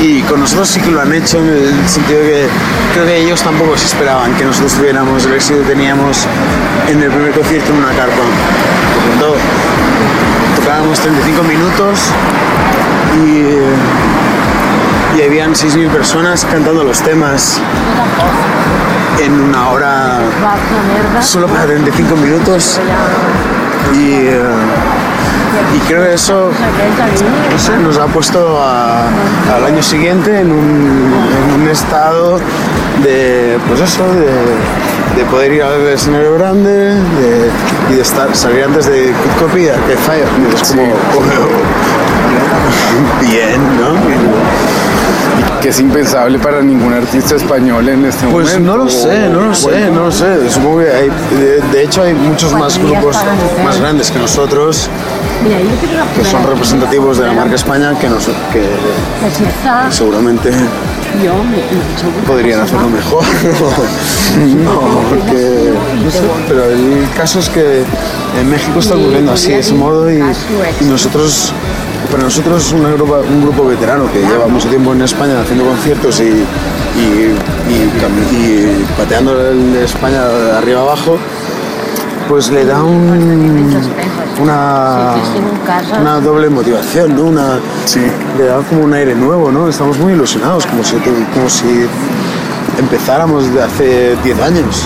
Y 0.00 0.20
con 0.22 0.40
nosotros 0.40 0.68
sí 0.68 0.80
que 0.80 0.90
lo 0.90 1.00
han 1.00 1.12
hecho 1.12 1.38
en 1.38 1.48
el 1.48 1.88
sentido 1.88 2.20
que 2.20 2.46
creo 2.92 3.06
que 3.06 3.16
ellos 3.16 3.42
tampoco 3.42 3.76
se 3.78 3.86
esperaban 3.86 4.34
que 4.34 4.44
nosotros 4.44 4.74
tuviéramos 4.74 5.24
el 5.24 5.34
éxito 5.34 5.60
que 5.60 5.64
teníamos 5.66 6.26
en 6.88 7.02
el 7.02 7.10
primer 7.10 7.32
concierto 7.32 7.72
en 7.72 7.78
una 7.78 7.92
carpa. 7.92 8.14
Por 8.14 9.04
lo 9.04 9.10
tanto, 9.10 9.36
tocábamos 10.56 11.00
35 11.00 11.42
minutos 11.44 12.10
y, 13.24 15.18
y 15.18 15.22
habían 15.22 15.54
6.000 15.54 15.88
personas 15.88 16.44
cantando 16.44 16.84
los 16.84 17.00
temas 17.00 17.60
en 19.18 19.40
una 19.40 19.70
hora 19.70 20.18
solo 21.22 21.46
para 21.46 21.66
35 21.66 22.16
minutos 22.16 22.80
y, 23.94 24.26
eh, 24.26 24.40
y 25.74 25.78
creo 25.88 26.04
que 26.04 26.14
eso 26.14 26.50
no 27.52 27.58
sé, 27.58 27.76
nos 27.78 27.96
ha 27.98 28.06
puesto 28.06 28.58
a- 28.60 29.06
al 29.56 29.64
año 29.64 29.82
siguiente 29.82 30.40
en 30.40 30.50
un, 30.52 31.12
en 31.54 31.60
un 31.62 31.68
estado 31.68 32.38
de 33.02 33.58
pues 33.68 33.80
eso 33.80 34.02
de, 34.14 35.20
de 35.20 35.24
poder 35.30 35.52
ir 35.52 35.62
al 35.62 35.86
escenario 35.88 36.34
grande 36.34 36.70
de- 36.94 37.50
y 37.90 37.94
de 37.94 38.02
estar 38.02 38.34
salir 38.34 38.64
antes 38.64 38.86
de 38.86 39.06
y 39.06 39.68
Arcade 39.68 39.96
Fire 39.96 40.26
es 40.54 40.70
como 40.72 40.82
bien 43.20 43.60
¿no? 43.78 43.94
Y 45.58 45.62
que 45.62 45.68
es 45.70 45.80
impensable 45.80 46.38
para 46.38 46.60
ningún 46.62 46.92
artista 46.92 47.36
español 47.36 47.88
en 47.88 48.04
este 48.04 48.26
Pues 48.26 48.52
momento. 48.58 48.76
no 48.76 48.84
lo 48.84 48.90
sé, 48.90 49.28
no 49.28 49.40
lo 49.40 49.54
sé, 49.54 49.90
no 49.90 50.04
lo 50.04 50.12
sé. 50.12 50.50
Supongo 50.50 50.80
que 50.80 50.90
hay, 50.90 51.10
de, 51.38 51.60
de 51.72 51.84
hecho 51.84 52.02
hay 52.02 52.14
muchos 52.14 52.52
más 52.54 52.78
grupos 52.78 53.16
más 53.64 53.80
grandes 53.80 54.10
que 54.10 54.18
nosotros 54.18 54.88
que 56.16 56.24
son 56.24 56.42
representativos 56.44 57.18
de 57.18 57.26
la 57.26 57.32
marca 57.32 57.54
España 57.54 57.98
que, 57.98 58.08
nos, 58.08 58.26
que 58.26 58.32
seguramente 59.90 60.50
podrían 62.26 62.60
hacerlo 62.60 62.88
mejor. 62.88 63.22
no, 64.64 64.80
porque 65.08 65.72
no 66.04 66.10
sé, 66.10 66.20
pero 66.48 66.64
el 66.70 67.06
caso 67.16 67.38
es 67.38 67.48
que 67.48 67.82
en 68.40 68.50
México 68.50 68.78
está 68.80 68.94
ocurriendo 68.96 69.32
así 69.32 69.50
de 69.52 69.58
ese 69.60 69.74
modo 69.74 70.10
y, 70.10 70.16
y 70.80 70.84
nosotros 70.84 71.52
para 72.10 72.22
nosotros 72.22 72.66
es 72.66 72.72
una 72.72 72.90
grupa- 72.90 73.20
un 73.28 73.42
grupo 73.42 73.64
veterano 73.66 74.10
que 74.12 74.20
lleva 74.20 74.46
mucho 74.46 74.68
tiempo 74.68 74.92
en 74.92 75.02
España 75.02 75.40
haciendo 75.40 75.64
conciertos 75.64 76.20
y, 76.20 76.24
y, 76.24 77.34
y 77.68 77.90
y 78.36 78.86
pateando 78.96 79.32
el 79.50 79.74
España 79.76 80.22
de 80.28 80.52
arriba 80.52 80.80
abajo, 80.82 81.18
pues 82.28 82.50
le 82.50 82.64
da 82.64 82.82
un, 82.82 83.74
una, 84.40 85.14
una 86.00 86.20
doble 86.20 86.48
motivación, 86.50 87.14
¿no? 87.16 87.22
Una, 87.24 87.58
Le 88.38 88.44
da 88.44 88.58
como 88.68 88.82
un 88.84 88.92
aire 88.94 89.14
nuevo, 89.14 89.50
¿no? 89.50 89.68
Estamos 89.68 89.98
muy 89.98 90.12
ilusionados, 90.12 90.66
como 90.66 90.84
si, 90.84 90.96
como 90.96 91.48
si 91.48 91.86
empezáramos 92.78 93.52
de 93.54 93.62
hace 93.62 94.16
10 94.24 94.40
años 94.42 94.82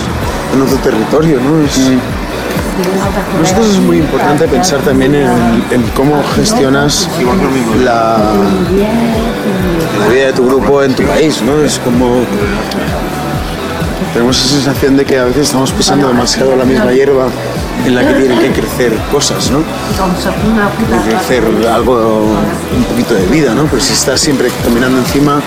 en 0.53 0.61
otro 0.61 0.77
territorio, 0.77 1.39
¿no? 1.39 1.59
Es- 1.65 1.79
para 2.81 3.39
nosotros 3.41 3.67
es 3.67 3.79
muy 3.79 3.97
importante 3.97 4.47
pensar 4.47 4.79
también 4.79 5.13
en, 5.13 5.27
en 5.71 5.81
cómo 5.95 6.23
gestionas 6.35 7.07
la, 7.83 8.17
la 9.99 10.07
vida 10.07 10.25
de 10.27 10.33
tu 10.33 10.47
grupo 10.47 10.81
en 10.81 10.93
tu 10.95 11.03
país, 11.03 11.41
¿no? 11.43 11.61
Es 11.63 11.77
como 11.79 12.21
tenemos 14.13 14.37
esa 14.43 14.55
sensación 14.55 14.97
de 14.97 15.05
que 15.05 15.19
a 15.19 15.25
veces 15.25 15.43
estamos 15.47 15.71
pisando 15.71 16.07
demasiado 16.07 16.55
la 16.55 16.65
misma 16.65 16.91
hierba 16.91 17.27
en 17.85 17.95
la 17.95 18.07
que 18.07 18.13
tienen 18.13 18.39
que 18.39 18.51
crecer 18.51 18.95
cosas, 19.11 19.51
¿no? 19.51 19.59
Que 20.77 21.09
crecer 21.09 21.43
algo, 21.67 22.25
un 22.75 22.83
poquito 22.85 23.13
de 23.13 23.25
vida, 23.27 23.53
¿no? 23.53 23.65
Pero 23.65 23.81
si 23.81 23.93
estás 23.93 24.19
siempre 24.19 24.49
caminando 24.63 24.99
encima, 24.99 25.41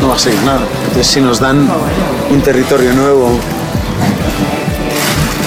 no 0.00 0.08
va 0.08 0.16
a 0.16 0.18
seguir 0.18 0.40
nada. 0.42 0.62
Entonces, 0.88 1.06
si 1.06 1.20
nos 1.20 1.40
dan 1.40 1.68
un 2.30 2.40
territorio 2.42 2.92
nuevo 2.92 3.38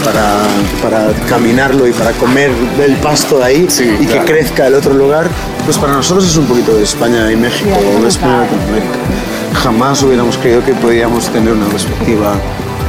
para, 0.03 0.41
para 0.81 1.13
caminarlo 1.27 1.87
y 1.87 1.93
para 1.93 2.11
comer 2.11 2.51
del 2.77 2.95
pasto 2.97 3.39
de 3.39 3.45
ahí 3.45 3.65
Sí, 3.69 3.89
y 3.99 4.05
que 4.05 4.19
crezca 4.19 4.67
el 4.67 4.75
otro 4.75 4.93
lugar, 4.93 5.29
pues 5.65 5.77
para 5.77 5.93
nosotros 5.93 6.25
es 6.25 6.35
un 6.35 6.45
poquito 6.45 6.75
de 6.75 6.83
España 6.83 7.31
y 7.31 7.35
México, 7.35 7.71
o 7.97 8.01
de 8.01 8.09
España 8.09 8.39
y 8.39 8.55
Latinoamérica. 8.55 8.99
Jamás 9.53 10.03
hubiéramos 10.03 10.37
creído 10.37 10.63
que 10.65 10.73
podíamos 10.73 11.29
tener 11.29 11.53
una 11.53 11.67
perspectiva 11.67 12.33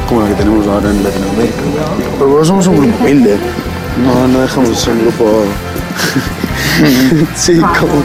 como 0.09 0.22
la 0.22 0.28
que 0.28 0.34
tenemos 0.34 0.66
ahora 0.66 0.90
en 0.90 1.02
Latinoamérica. 1.02 1.62
Pero 2.18 2.28
bueno, 2.30 2.44
somos 2.44 2.66
un 2.66 2.76
grupo 2.80 2.96
humilde, 3.00 3.36
no, 4.05 4.28
no 4.28 4.40
dejamos 4.40 4.70
de 4.70 4.76
ser 4.76 4.92
un 4.94 5.00
grupo... 5.02 5.44
sí, 7.36 7.59
como, 7.59 8.02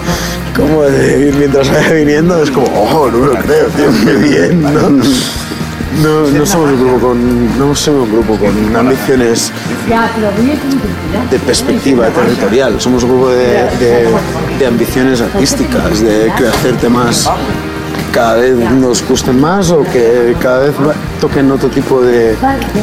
como 0.55 0.83
de 0.83 1.33
mientras 1.37 1.69
vaya 1.69 1.93
viniendo, 1.93 2.41
es 2.41 2.51
como, 2.51 2.67
oh, 2.67 3.09
no 3.11 3.17
lo 3.27 3.35
creo, 3.35 3.67
tío, 3.67 3.89
qué 4.05 4.13
bien, 4.13 4.61
¿no? 4.61 4.89
No, 6.03 6.45
somos 6.45 6.69
un 6.71 6.79
grupo 6.79 7.07
con, 7.07 7.57
no 7.59 7.75
somos 7.75 8.03
un 8.07 8.11
grupo 8.13 8.35
con 8.37 8.75
ambiciones 8.75 9.51
de 11.31 11.39
perspectiva 11.39 12.07
territorial. 12.07 12.79
Somos 12.79 13.03
un 13.03 13.09
grupo 13.09 13.29
de, 13.31 13.63
de- 14.59 14.65
ambiciones 14.67 15.19
artísticas, 15.19 15.99
de 16.01 16.31
hacer 16.31 16.77
temas 16.77 17.27
cada 18.11 18.35
vez 18.35 18.55
nos 18.71 19.07
gusten 19.07 19.39
más 19.39 19.71
o 19.71 19.83
que 19.83 20.35
cada 20.41 20.59
vez 20.65 20.73
toquen 21.21 21.51
otro 21.51 21.69
tipo 21.69 22.01
de, 22.01 22.35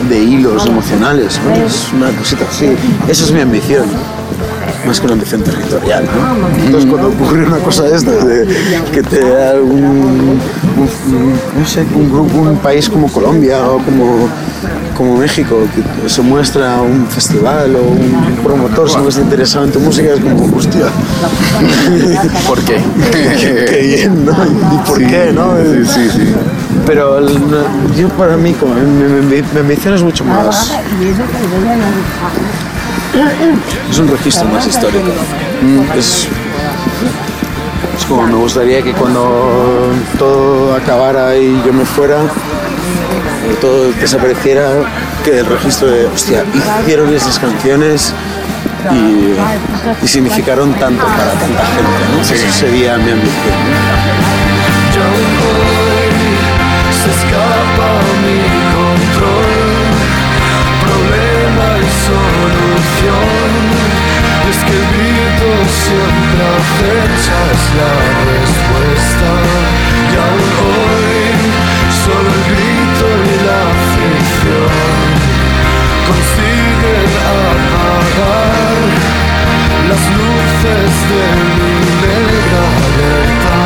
de 0.09 0.19
hilos 0.19 0.67
emocionales. 0.67 1.41
¿no? 1.45 1.55
Es 1.65 1.93
una 1.93 2.11
cosita 2.11 2.45
así. 2.51 2.71
Esa 3.09 3.25
es 3.25 3.33
mi 3.33 3.41
ambición. 3.41 3.87
Más 4.87 5.01
que 5.01 5.07
una 5.07 5.15
ambición 5.15 5.43
territorial. 5.43 6.05
¿no? 6.05 6.65
Entonces, 6.65 6.89
cuando 6.89 7.09
ocurre 7.09 7.45
una 7.47 7.59
cosa 7.59 7.83
de 7.85 7.97
estas, 7.97 8.25
de 8.27 8.47
que 8.93 9.03
te 9.03 9.21
da 9.29 9.55
un, 9.61 9.83
un- 9.85 10.41
un- 11.09 11.33
no 11.61 11.67
sé, 11.67 11.85
un 11.95 12.11
grupo, 12.13 12.39
un 12.39 12.57
país 12.59 12.89
como 12.89 13.09
Colombia 13.11 13.67
o 13.69 13.79
como, 13.79 14.29
como 14.97 15.17
México, 15.19 15.59
que 16.03 16.09
se 16.09 16.23
muestra 16.23 16.81
un 16.81 17.07
festival 17.07 17.77
o 17.77 17.83
un 17.83 18.37
promotor 18.43 18.91
se 18.91 18.99
muestra 18.99 19.23
interesado 19.25 19.65
en 19.67 19.73
tu 19.73 19.81
música, 19.81 20.09
es 20.15 20.21
como, 20.21 20.57
hostia, 20.57 20.87
¿Por 22.49 22.59
qué? 22.61 22.77
qué 23.13 23.81
bien, 23.83 24.25
¿no? 24.25 24.33
¿Y 24.33 24.79
por 24.89 24.99
Sí, 24.99 25.07
qué, 25.07 25.33
no? 25.33 25.55
Sí, 25.57 25.85
sí, 25.87 26.11
sí. 26.11 26.35
Pero 26.87 27.19
el- 27.19 27.39
yo 27.99 28.09
para 28.11 28.37
mí, 28.37 28.53
como 28.55 28.75
mi, 28.75 28.83
mi- 28.83 29.75
es 29.75 30.03
mucho 30.03 30.25
más, 30.25 30.73
es 33.91 33.99
un 33.99 34.09
registro 34.09 34.49
más 34.49 34.67
histórico. 34.67 35.07
Es, 35.97 36.29
es 37.99 38.05
como 38.07 38.23
me 38.27 38.35
gustaría 38.35 38.83
que 38.83 38.93
cuando 38.93 39.91
todo 40.19 40.75
acabara 40.75 41.37
y 41.37 41.61
yo 41.67 41.73
me 41.73 41.85
fuera, 41.85 42.19
o 43.51 43.55
todo 43.57 43.93
desapareciera, 43.93 44.71
que 45.25 45.39
el 45.39 45.47
registro 45.47 45.89
de, 45.89 46.07
hostia, 46.07 46.45
hicieron 46.83 47.13
esas 47.15 47.39
canciones 47.39 48.13
y, 48.93 50.05
y 50.05 50.09
significaron 50.09 50.73
tanto 50.75 51.05
para 51.05 51.33
tanta 51.33 51.65
gente, 51.67 52.03
¿no? 52.13 52.21
Eso 52.23 52.53
sería 52.53 52.97
mi 52.97 53.11
ambición. 53.11 53.37
Se 57.03 57.11
escapa 57.11 57.91
mi 58.23 58.41
control, 58.75 59.53
problema 60.83 61.69
y 61.79 61.89
solución. 62.07 63.61
Es 64.51 64.59
que 64.65 64.73
el 64.73 64.87
grito 64.95 65.49
siempre 65.85 66.43
acecha 66.57 67.39
es 67.53 67.65
la 67.79 67.93
respuesta. 68.33 69.66
Las 79.97 80.05
luces 80.19 80.93
de 81.11 81.25
mi 81.57 81.73
negra 82.03 82.63
alerta. 82.87 83.57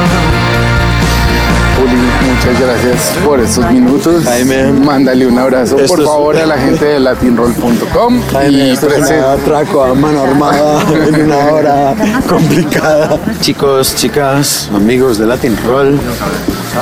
Juli, 1.77 2.01
muchas 2.31 2.61
gracias 2.61 3.01
por 3.25 3.41
estos 3.41 3.65
minutos. 3.73 4.25
Jaime. 4.25 4.73
Mándale 4.73 5.27
un 5.27 5.39
abrazo, 5.39 5.77
Esto 5.79 5.89
por 5.89 6.01
es- 6.01 6.07
favor, 6.07 6.37
a 6.37 6.47
la 6.47 6.59
gente 6.59 6.85
de 6.85 7.01
latinroll.com 7.01 8.23
Jaime, 8.33 8.73
y 8.73 8.77
presenta. 8.77 9.33
atraco 9.33 9.85
a 9.85 9.95
mano 9.95 10.23
armada 10.23 10.83
en 11.09 11.23
una 11.23 11.37
hora 11.53 11.95
complicada. 12.29 13.19
Chicos, 13.41 13.95
chicas, 13.97 14.71
amigos 14.75 15.19
de 15.19 15.27
Latin 15.27 15.57
Roll, 15.67 15.99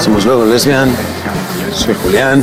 somos 0.03 0.25
Luego 0.27 0.45
Lesbian, 0.45 0.91
soy 1.73 1.95
Julián, 2.03 2.43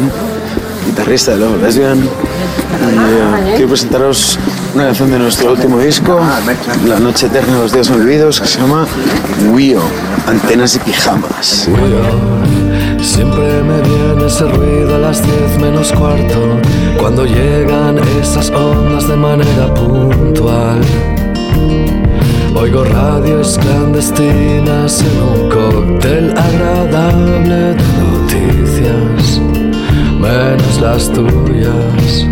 guitarrista 0.85 1.31
de 1.31 1.37
Luego 1.37 1.57
Lesbian. 1.57 1.97
Y, 1.99 3.49
eh, 3.49 3.53
quiero 3.55 3.69
presentaros 3.69 4.37
una 4.75 4.85
canción 4.87 5.09
de 5.09 5.19
nuestro 5.19 5.53
último 5.53 5.79
disco, 5.79 6.19
La 6.85 6.99
Noche 6.99 7.27
Eterna 7.27 7.53
de 7.53 7.59
los 7.61 7.71
Días 7.71 7.89
Olvidos, 7.89 8.41
que 8.41 8.47
se 8.47 8.59
llama 8.59 8.85
Wio, 9.51 9.79
Antenas 10.27 10.75
y 10.75 10.79
Pijamas. 10.79 11.69
Siempre 13.01 13.63
me 13.63 13.81
viene 13.81 14.27
ese 14.27 14.43
ruido 14.43 14.95
a 14.95 14.97
las 14.97 15.23
10 15.23 15.59
menos 15.61 15.93
cuarto 15.93 16.59
Cuando 16.99 17.25
llegan 17.25 17.99
esas 18.21 18.49
ondas 18.49 19.07
de 19.07 19.15
manera 19.15 19.73
puntual 19.73 20.81
Oigo 22.55 22.83
radios 22.83 23.57
clandestinas 23.59 25.01
en 25.01 25.21
un 25.21 25.49
cóctel 25.49 26.33
agradable 26.37 27.55
de 27.55 27.83
noticias 28.01 29.39
Menos 30.19 30.81
las 30.81 31.13
tuyas 31.13 32.25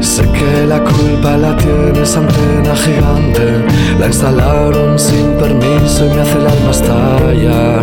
Sé 0.00 0.22
que 0.22 0.66
la 0.66 0.80
culpa 0.82 1.36
la 1.36 1.56
tiene 1.56 2.02
esa 2.02 2.20
antena 2.20 2.74
gigante. 2.76 3.64
La 3.98 4.06
instalaron 4.06 4.98
sin 4.98 5.32
permiso 5.38 6.06
y 6.06 6.10
me 6.10 6.20
hace 6.20 6.38
el 6.38 6.46
alma 6.46 6.70
estallar. 6.70 7.82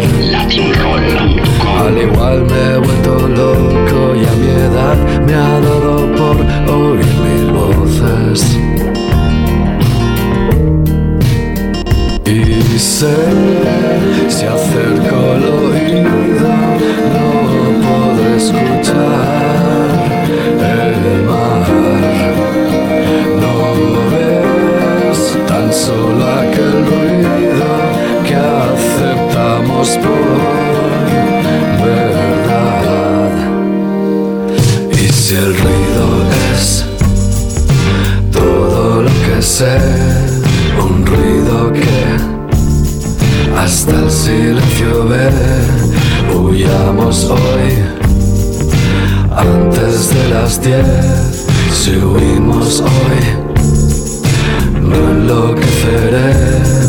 Al 1.80 1.98
igual 1.98 2.46
me 2.46 2.74
he 2.74 2.78
vuelto 2.78 3.28
loco 3.28 4.16
y 4.16 4.26
a 4.26 4.34
mi 4.40 4.50
edad 4.68 4.98
me 5.26 5.34
ha 5.34 5.60
dado 5.60 6.12
por 6.16 6.38
oír 6.74 7.06
mil 7.24 7.52
voces. 7.52 8.58
Y 12.26 12.80
sé, 12.80 13.16
si 14.30 14.46
acerco 14.46 15.18
el 15.36 15.44
oído, 15.44 16.50
no 17.14 17.28
podré 17.86 18.36
escuchar 18.38 19.75
Por 29.86 30.26
verdad. 31.86 33.30
Y 34.92 35.08
si 35.14 35.36
el 35.36 35.56
ruido 35.58 36.06
es 36.54 36.86
todo 38.32 39.04
lo 39.04 39.10
que 39.10 39.42
sé, 39.42 39.78
un 40.84 41.06
ruido 41.06 41.72
que 41.72 42.18
hasta 43.56 43.92
el 43.92 44.10
silencio 44.10 45.06
ve, 45.08 45.30
huyamos 46.36 47.26
hoy 47.26 47.84
antes 49.32 50.10
de 50.10 50.30
las 50.30 50.60
diez. 50.62 51.46
Si 51.72 51.92
huimos 51.92 52.82
hoy, 52.82 53.20
no 54.82 54.98
lo 54.98 55.12
enloqueceré. 55.12 56.85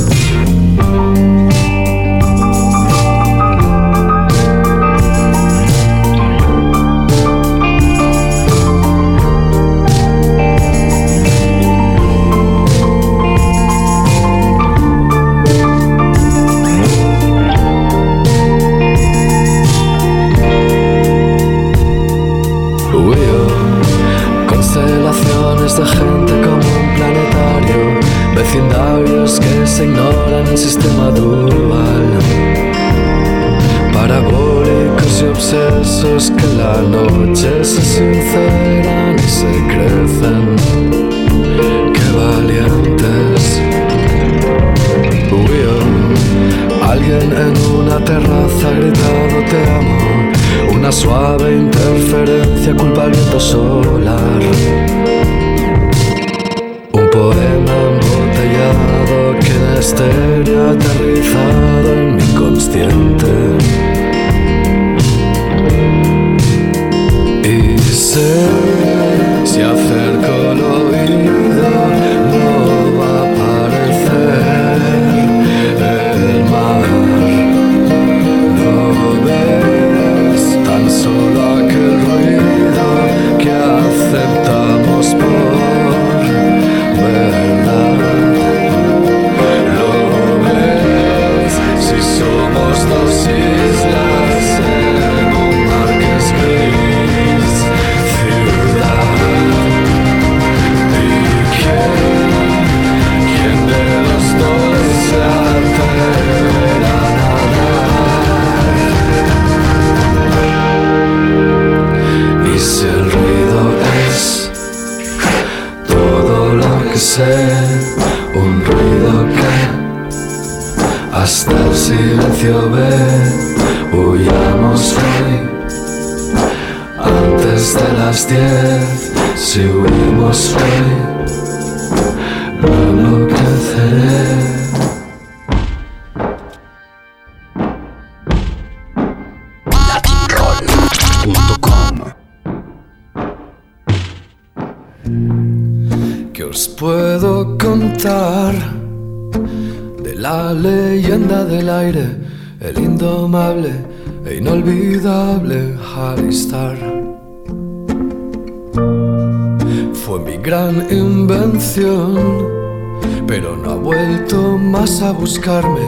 A 165.07 165.12
buscarme, 165.12 165.80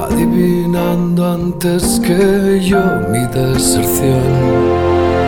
adivinando 0.00 1.32
antes 1.32 2.00
que 2.00 2.60
yo 2.62 2.80
mi 3.10 3.26
deserción. 3.26 4.22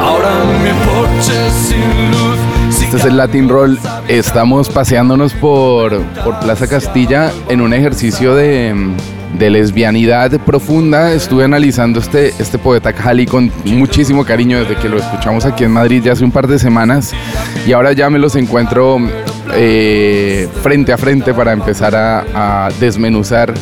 Ahora 0.00 0.30
mi 0.62 0.70
porche 0.86 1.50
sin 1.50 2.10
luz. 2.12 2.38
Este 2.68 2.96
es 2.98 3.04
el 3.04 3.16
Latin 3.16 3.48
Roll. 3.48 3.78
Estamos 4.06 4.68
paseándonos 4.68 5.32
por, 5.34 6.00
por 6.24 6.38
Plaza 6.38 6.68
Castilla 6.68 7.32
en 7.48 7.60
un 7.60 7.74
ejercicio 7.74 8.36
de, 8.36 8.74
de 9.38 9.50
lesbianidad 9.50 10.30
profunda. 10.40 11.12
Estuve 11.12 11.44
analizando 11.44 11.98
este, 11.98 12.28
este 12.38 12.58
poeta 12.58 12.92
Cali 12.92 13.26
con 13.26 13.50
muchísimo 13.64 14.24
cariño 14.24 14.60
desde 14.60 14.76
que 14.76 14.88
lo 14.88 14.98
escuchamos 14.98 15.44
aquí 15.44 15.64
en 15.64 15.72
Madrid 15.72 16.02
ya 16.04 16.12
hace 16.12 16.24
un 16.24 16.30
par 16.30 16.46
de 16.46 16.60
semanas. 16.60 17.12
Y 17.66 17.72
ahora 17.72 17.92
ya 17.92 18.08
me 18.08 18.20
los 18.20 18.36
encuentro 18.36 18.98
eh, 19.54 20.48
frente 20.62 20.92
a 20.92 20.98
frente 20.98 21.34
para 21.34 21.52
empezar 21.52 21.94
a, 21.94 22.66
a 22.66 22.70
desmenuzar. 22.80 23.52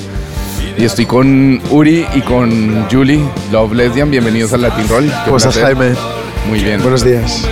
Y 0.79 0.85
estoy 0.85 1.05
con 1.07 1.61
Uri 1.71 2.07
y 2.15 2.21
con 2.23 2.87
Julie, 2.91 3.21
Love 3.53 3.73
Lesbian. 3.75 4.11
Bienvenidos 4.11 4.53
al 4.53 4.63
Latin 4.63 4.89
Roll. 4.89 5.13
¿Cómo 5.25 5.37
estás. 5.37 5.59
Jaime? 5.59 5.93
Muy 6.49 6.61
bien. 6.61 6.81
Buenos 6.81 7.05
días. 7.05 7.47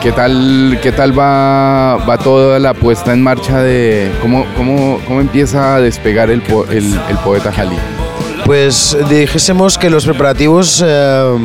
¿Qué 0.00 0.12
tal, 0.12 0.78
qué 0.80 0.92
tal 0.92 1.18
va, 1.18 1.96
va 2.08 2.18
toda 2.18 2.60
la 2.60 2.72
puesta 2.74 3.12
en 3.12 3.20
marcha 3.20 3.60
de 3.62 4.12
cómo, 4.22 4.46
cómo, 4.56 5.00
cómo 5.08 5.20
empieza 5.20 5.74
a 5.74 5.80
despegar 5.80 6.30
el, 6.30 6.40
po- 6.42 6.66
el, 6.70 6.94
el 7.10 7.16
poeta 7.24 7.50
Jali? 7.50 7.76
Pues 8.44 8.96
dijésemos 9.10 9.76
que 9.76 9.90
los 9.90 10.04
preparativos 10.04 10.84
eh, 10.86 11.36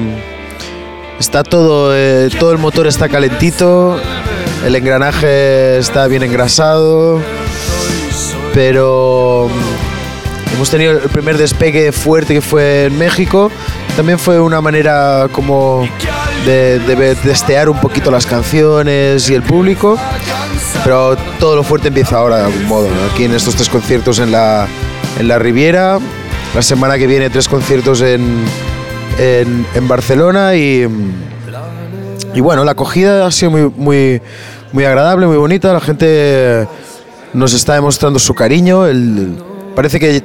está 1.20 1.44
todo, 1.44 1.96
eh, 1.96 2.30
todo 2.40 2.52
el 2.52 2.60
motor 2.60 2.86
está 2.86 3.10
calentito, 3.10 4.00
el 4.66 4.76
engranaje 4.76 5.78
está 5.78 6.08
bien 6.08 6.24
engrasado, 6.24 7.22
pero 8.54 9.50
mm, 9.50 10.56
hemos 10.56 10.70
tenido 10.70 10.94
el 10.94 11.10
primer 11.10 11.38
despegue 11.38 11.92
fuerte 11.92 12.34
que 12.34 12.42
fue 12.42 12.86
en 12.86 12.98
México. 12.98 13.52
También 13.96 14.18
fue 14.18 14.40
una 14.40 14.62
manera 14.62 15.28
como 15.32 15.88
de, 16.46 16.80
de 16.80 17.16
testear 17.16 17.70
un 17.70 17.80
poquito 17.80 18.10
las 18.10 18.26
canciones 18.26 19.30
y 19.30 19.36
el 19.36 19.44
público. 19.44 19.98
Pero 20.84 21.16
todo 21.40 21.56
lo 21.56 21.64
fuerte 21.64 21.90
empieza 21.90 22.18
ahora 22.18 22.38
de 22.38 22.46
algún 22.46 22.68
modo. 22.68 22.88
Aquí 23.12 23.26
en 23.26 23.34
estos 23.34 23.56
tres 23.56 23.70
conciertos 23.70 24.20
en 24.20 24.32
la, 24.32 24.68
en 25.20 25.28
la 25.28 25.40
Riviera. 25.40 26.00
La 26.56 26.62
semana 26.62 26.98
que 26.98 27.08
viene 27.08 27.30
tres 27.30 27.48
conciertos 27.48 28.02
en, 28.02 28.44
en, 29.18 29.66
en 29.74 29.88
Barcelona 29.88 30.56
y, 30.56 30.88
y 32.34 32.42
bueno, 32.42 32.64
la 32.64 32.72
acogida 32.72 33.26
ha 33.26 33.32
sido 33.32 33.52
muy, 33.52 33.72
muy, 33.76 34.22
muy 34.72 34.86
agradable, 34.86 35.28
muy 35.28 35.38
bonita. 35.38 35.72
La 35.72 35.80
gente 35.80 36.68
nos 37.34 37.54
está 37.54 37.76
demostrando 37.76 38.20
su 38.20 38.34
cariño. 38.34 38.88
El, 38.88 39.38
parece 39.76 40.00
que, 40.00 40.24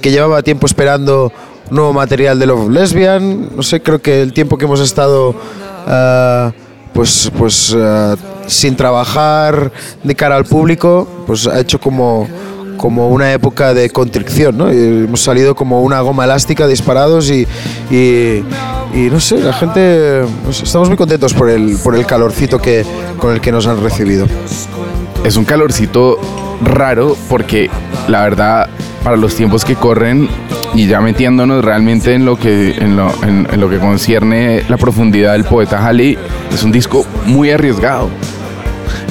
que 0.00 0.10
llevaba 0.10 0.42
tiempo 0.42 0.66
esperando 0.66 1.32
nuevo 1.70 1.92
material 1.92 2.38
de 2.38 2.46
Love 2.46 2.70
Lesbian. 2.70 3.56
No 3.56 3.62
sé, 3.62 3.82
creo 3.82 4.00
que 4.00 4.22
el 4.22 4.32
tiempo 4.32 4.56
que 4.56 4.64
hemos 4.64 4.80
estado 4.80 5.34
ah, 5.86 6.52
pues, 6.92 7.30
pues 7.36 7.74
ah, 7.78 8.16
sin 8.46 8.76
trabajar 8.76 9.72
de 10.02 10.14
cara 10.14 10.36
al 10.36 10.44
público, 10.44 11.06
pues 11.26 11.46
ha 11.46 11.60
hecho 11.60 11.80
como, 11.80 12.28
como 12.82 13.08
una 13.10 13.32
época 13.32 13.74
de 13.74 13.90
constricción, 13.90 14.58
¿no? 14.58 14.72
Y 14.72 14.76
hemos 15.04 15.20
salido 15.20 15.54
como 15.54 15.82
una 15.82 16.00
goma 16.00 16.24
elástica 16.24 16.66
disparados 16.66 17.30
y, 17.30 17.46
y, 17.92 18.42
y 18.92 19.08
no 19.08 19.20
sé, 19.20 19.38
la 19.38 19.52
gente, 19.52 20.22
estamos 20.50 20.88
muy 20.88 20.96
contentos 20.96 21.32
por 21.32 21.48
el, 21.48 21.76
por 21.84 21.94
el 21.94 22.04
calorcito 22.04 22.58
que, 22.60 22.84
con 23.18 23.34
el 23.34 23.40
que 23.40 23.52
nos 23.52 23.68
han 23.68 23.80
recibido. 23.80 24.26
Es 25.24 25.36
un 25.36 25.44
calorcito 25.44 26.18
raro 26.64 27.16
porque 27.28 27.70
la 28.08 28.24
verdad 28.24 28.68
para 29.04 29.16
los 29.16 29.36
tiempos 29.36 29.64
que 29.64 29.76
corren 29.76 30.28
y 30.74 30.88
ya 30.88 31.00
metiéndonos 31.00 31.64
realmente 31.64 32.14
en 32.14 32.24
lo 32.24 32.36
que 32.36 32.72
en 32.72 32.96
lo, 32.96 33.12
en- 33.22 33.46
en 33.52 33.60
lo 33.60 33.68
que 33.70 33.78
concierne 33.78 34.64
la 34.68 34.76
profundidad 34.76 35.32
del 35.32 35.44
poeta 35.44 35.84
Halley 35.86 36.18
es 36.52 36.62
un 36.64 36.72
disco 36.72 37.06
muy 37.26 37.50
arriesgado 37.52 38.10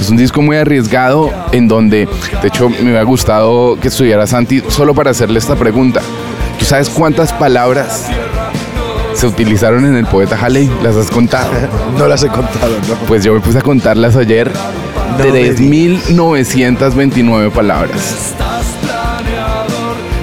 es 0.02 0.10
un 0.10 0.18
disco 0.18 0.41
muy 0.41 0.58
arriesgado 0.58 1.32
en 1.52 1.68
donde 1.68 2.08
de 2.41 2.47
hecho 2.47 2.70
me 2.70 2.82
hubiera 2.82 3.04
gustado 3.04 3.78
que 3.80 3.88
estuviera 3.89 4.26
Santi 4.26 4.64
solo 4.68 4.95
para 4.95 5.12
hacerle 5.12 5.39
esta 5.39 5.56
pregunta 5.56 6.02
¿tú 6.58 6.66
sabes 6.66 6.89
cuántas 6.89 7.32
palabras 7.32 8.08
se 9.14 9.28
utilizaron 9.28 9.86
en 9.86 9.95
el 9.95 10.06
poeta 10.08 10.38
Halley? 10.41 10.70
¿las 10.84 10.95
has 10.95 11.12
contado? 11.12 11.52
No 11.97 12.08
las 12.08 12.24
he 12.24 12.30
contado, 12.30 12.76
¿no? 12.88 12.95
Pues 13.08 13.24
yo 13.24 13.34
me 13.34 13.41
puse 13.41 13.60
a 13.60 13.62
contarlas 13.62 14.16
ayer. 14.16 14.52
No 15.18 15.26
me 15.26 15.52
3.929 15.54 17.52
palabras. 17.52 18.34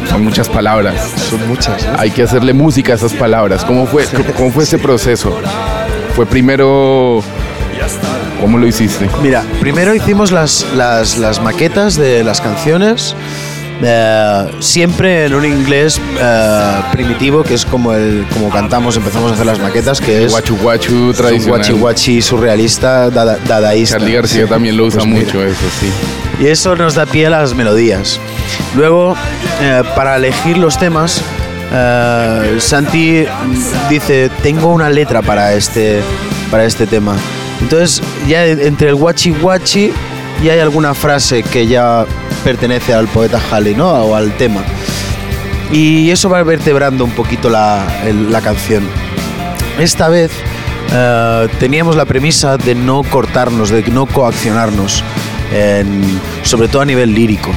Son 0.09 0.25
muchas 0.25 0.49
palabras. 0.49 1.13
Son 1.31 1.47
muchas. 1.47 1.85
¿eh? 1.85 1.89
Hay 1.99 2.11
que 2.11 2.23
hacerle 2.23 2.55
música 2.55 2.93
a 2.93 2.97
esas 2.97 3.13
palabras. 3.13 3.65
¿Cómo 3.65 3.87
fue, 3.87 4.05
cómo 4.37 4.51
fue 4.51 4.65
ese 4.65 4.79
proceso? 4.79 5.39
Fue 6.17 6.27
primero... 6.27 7.23
¿Cómo 8.41 8.59
lo 8.59 8.67
hiciste? 8.67 9.09
Mira, 9.23 9.45
primero 9.61 9.95
hicimos 9.95 10.31
las, 10.33 10.67
las, 10.75 11.19
las 11.19 11.41
maquetas 11.43 11.97
de 11.97 12.23
las 12.25 12.41
canciones, 12.41 13.15
eh, 13.83 14.47
siempre 14.61 15.27
en 15.27 15.35
un 15.35 15.45
inglés 15.45 16.01
eh, 16.21 16.73
primitivo, 16.93 17.43
que 17.43 17.55
es 17.55 17.65
como, 17.65 17.93
el, 17.95 18.25
como 18.33 18.49
cantamos, 18.51 18.97
empezamos 18.97 19.31
a 19.31 19.35
hacer 19.35 19.47
las 19.47 19.59
maquetas, 19.61 20.01
que 20.01 20.25
es 20.25 20.31
Guachu 20.33 20.57
guachu 20.57 21.13
tradicional. 21.13 21.59
guachi 21.59 21.73
guachi 21.73 22.23
surrealista, 22.23 23.11
dada- 23.11 23.39
dadaísta. 23.47 23.99
Charlie 23.99 24.15
García 24.15 24.43
Sí. 24.45 24.49
también 24.49 24.77
lo 24.77 24.87
usa 24.87 25.01
Pues 25.01 25.11
mucho, 25.11 25.43
eso 25.45 25.65
sí. 25.81 25.91
Y 26.41 26.47
eso 26.47 26.77
nos 26.77 26.95
da 26.95 27.07
pie 27.07 27.27
a 27.27 27.31
las 27.31 27.55
melodías. 27.55 28.21
Luego, 28.77 29.17
eh, 29.61 29.83
para 29.97 30.17
elegir 30.17 30.57
los 30.59 30.79
temas, 30.79 31.21
eh, 31.73 32.57
Santi 32.61 33.25
dice, 33.91 34.31
tengo 34.43 34.69
una 34.69 34.89
letra 34.89 35.23
para 35.23 35.53
este, 35.55 36.01
para 36.51 36.65
este 36.65 36.87
tema. 36.87 37.17
Entonces, 37.61 38.03
ya 38.27 38.47
entre 38.47 38.89
el 38.91 38.95
guachi 38.95 39.31
guachi 39.31 39.93
ya 40.45 40.53
hay 40.53 40.61
alguna 40.61 40.95
frase 40.95 41.43
que 41.43 41.67
ya 41.67 42.07
pertenece 42.45 42.95
al 42.95 43.09
poeta 43.09 43.41
Halley, 43.51 43.75
¿no? 43.75 43.91
O 43.91 44.15
al 44.15 44.33
tema. 44.37 44.63
Y 45.73 46.11
eso 46.11 46.29
va 46.31 46.43
vertebrando 46.45 47.05
un 47.05 47.11
poquito 47.11 47.51
la, 47.51 47.85
la 48.31 48.41
canción. 48.41 48.85
Esta 49.79 50.09
vez 50.09 50.31
eh, 50.93 51.49
teníamos 51.61 51.97
la 51.97 52.05
premisa 52.05 52.57
de 52.57 52.75
no 52.75 53.03
cortarnos, 53.03 53.71
de 53.71 53.83
no 53.91 54.07
coaccionarnos, 54.07 55.03
en- 55.53 56.21
sobre 56.43 56.69
todo 56.69 56.83
a 56.83 56.85
nivel 56.87 57.13
lírico, 57.15 57.51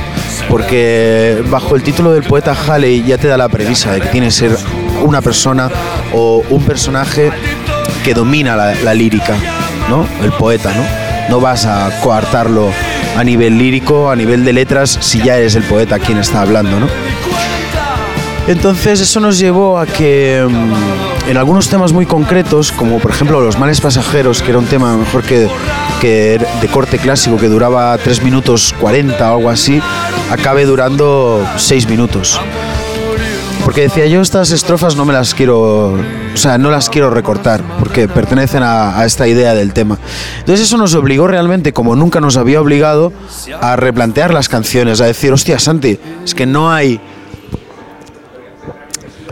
porque 0.50 1.42
bajo 1.50 1.76
el 1.76 1.84
título 1.84 2.12
del 2.12 2.24
poeta 2.24 2.54
Halley 2.68 3.04
ya 3.04 3.18
te 3.18 3.28
da 3.28 3.38
la 3.38 3.48
premisa 3.50 3.92
de 3.94 4.02
que 4.02 4.08
tiene 4.10 4.28
que 4.28 4.32
ser 4.34 4.58
una 5.04 5.22
persona 5.22 5.70
o 6.14 6.44
un 6.50 6.64
personaje 6.66 7.32
que 8.04 8.14
domina 8.14 8.56
la, 8.56 8.74
la 8.84 8.94
lírica, 8.94 9.36
¿no? 9.90 10.08
El 10.24 10.32
poeta, 10.32 10.74
¿no? 10.74 10.84
No 11.30 11.40
vas 11.40 11.66
a 11.66 11.90
coartarlo 12.02 12.70
a 13.16 13.24
nivel 13.24 13.58
lírico, 13.58 14.10
a 14.10 14.16
nivel 14.16 14.44
de 14.46 14.54
letras, 14.54 14.98
si 15.02 15.22
ya 15.22 15.38
eres 15.38 15.56
el 15.56 15.64
poeta 15.64 16.00
quien 16.00 16.18
está 16.18 16.42
hablando, 16.42 16.80
¿no? 16.80 16.88
Entonces 18.48 19.00
eso 19.00 19.20
nos 19.20 19.38
llevó 19.38 19.78
a 19.78 19.86
que 19.86 20.46
mm, 20.50 21.30
en 21.30 21.38
algunos 21.38 21.70
temas 21.70 21.94
muy 21.94 22.06
concretos, 22.06 22.72
como 22.72 23.00
por 23.00 23.12
ejemplo 23.12 23.40
Los 23.40 23.58
males 23.58 23.80
pasajeros, 23.80 24.42
que 24.42 24.50
era 24.50 24.60
un 24.60 24.66
tema 24.66 24.98
mejor 24.98 25.24
que, 25.24 25.48
que 26.02 26.34
era 26.34 26.48
de 26.60 26.68
corte 26.68 26.98
clásico, 26.98 27.38
que 27.38 27.48
duraba 27.48 27.98
3 27.98 28.24
minutos 28.24 28.74
40 28.80 29.32
o 29.32 29.38
algo 29.38 29.50
así, 29.50 29.82
acabe 30.32 30.66
durando 30.66 31.48
6 31.58 31.88
minutos. 31.88 32.42
Porque 33.72 33.84
decía 33.84 34.06
yo 34.06 34.20
estas 34.20 34.52
estrofas 34.52 34.98
no 34.98 35.06
me 35.06 35.14
las 35.14 35.34
quiero, 35.34 35.94
o 35.94 36.36
sea, 36.36 36.58
no 36.58 36.70
las 36.70 36.90
quiero 36.90 37.10
recortar, 37.10 37.64
porque 37.80 38.10
pertenecen 38.10 38.64
a, 38.64 39.00
a 39.00 39.06
esta 39.06 39.30
idea 39.30 39.54
del 39.54 39.72
tema. 39.72 39.98
Entonces 40.40 40.66
eso 40.68 40.76
nos 40.76 40.94
obligó 40.94 41.26
realmente, 41.26 41.72
como 41.72 41.96
nunca 41.96 42.20
nos 42.20 42.36
había 42.36 42.60
obligado, 42.60 43.14
a 43.62 43.78
replantear 43.78 44.34
las 44.34 44.50
canciones, 44.50 45.00
a 45.00 45.06
decir, 45.06 45.32
hostia, 45.32 45.58
Santi, 45.58 45.98
es 46.22 46.36
que 46.36 46.46
no 46.46 46.70
hay 46.70 47.00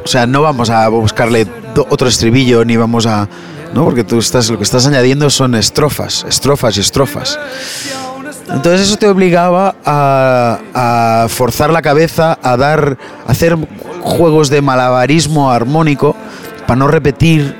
o 0.05 0.07
sea, 0.07 0.25
no 0.25 0.41
vamos 0.41 0.69
a 0.69 0.87
buscarle 0.87 1.45
otro 1.89 2.07
estribillo 2.07 2.63
ni 2.63 2.77
vamos 2.77 3.07
a. 3.07 3.27
¿No? 3.73 3.83
Porque 3.83 4.05
tú 4.05 4.19
estás, 4.19 4.49
lo 4.49 4.57
que 4.57 4.63
estás 4.63 4.85
añadiendo 4.87 5.29
son 5.29 5.53
estrofas, 5.53 6.25
estrofas 6.29 6.77
y 6.77 6.79
estrofas. 6.79 7.37
Entonces 8.51 8.87
eso 8.87 8.97
te 8.97 9.07
obligaba 9.07 9.75
a, 9.85 11.27
forzar 11.29 11.71
la 11.71 11.81
cabeza, 11.81 12.37
a 12.41 12.57
dar, 12.57 12.97
a 13.27 13.31
hacer 13.31 13.57
juegos 14.01 14.49
de 14.49 14.61
malabarismo 14.61 15.51
armónico 15.51 16.15
para 16.65 16.77
no 16.77 16.87
repetir, 16.87 17.55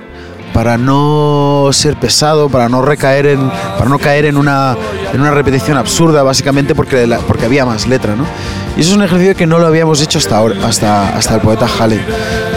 para 0.54 0.78
no 0.78 1.70
ser 1.72 1.96
pesado, 1.96 2.50
para 2.50 2.70
no 2.70 2.82
recaer 2.82 3.28
en, 3.28 3.52
para 3.78 3.90
no 3.90 4.00
caer 4.00 4.26
en 4.26 4.38
una, 4.38 4.76
en 5.14 5.22
una 5.22 5.32
repetición 5.32 5.78
absurda, 5.78 6.24
básicamente 6.24 6.74
porque, 6.74 7.18
porque 7.28 7.46
había 7.46 7.66
más 7.66 7.88
letra, 7.88 8.16
¿no? 8.16 8.26
Y 8.76 8.82
eso 8.82 8.92
es 8.92 8.98
un 8.98 9.04
ejercicio 9.04 9.36
que 9.36 9.46
no 9.46 9.60
lo 9.60 9.68
habíamos 9.68 10.02
hecho 10.02 10.18
hasta 10.18 10.38
ahora, 10.38 10.56
hasta, 10.66 11.16
hasta 11.16 11.36
el 11.36 11.42
poeta 11.42 11.68
Halley. 11.80 12.02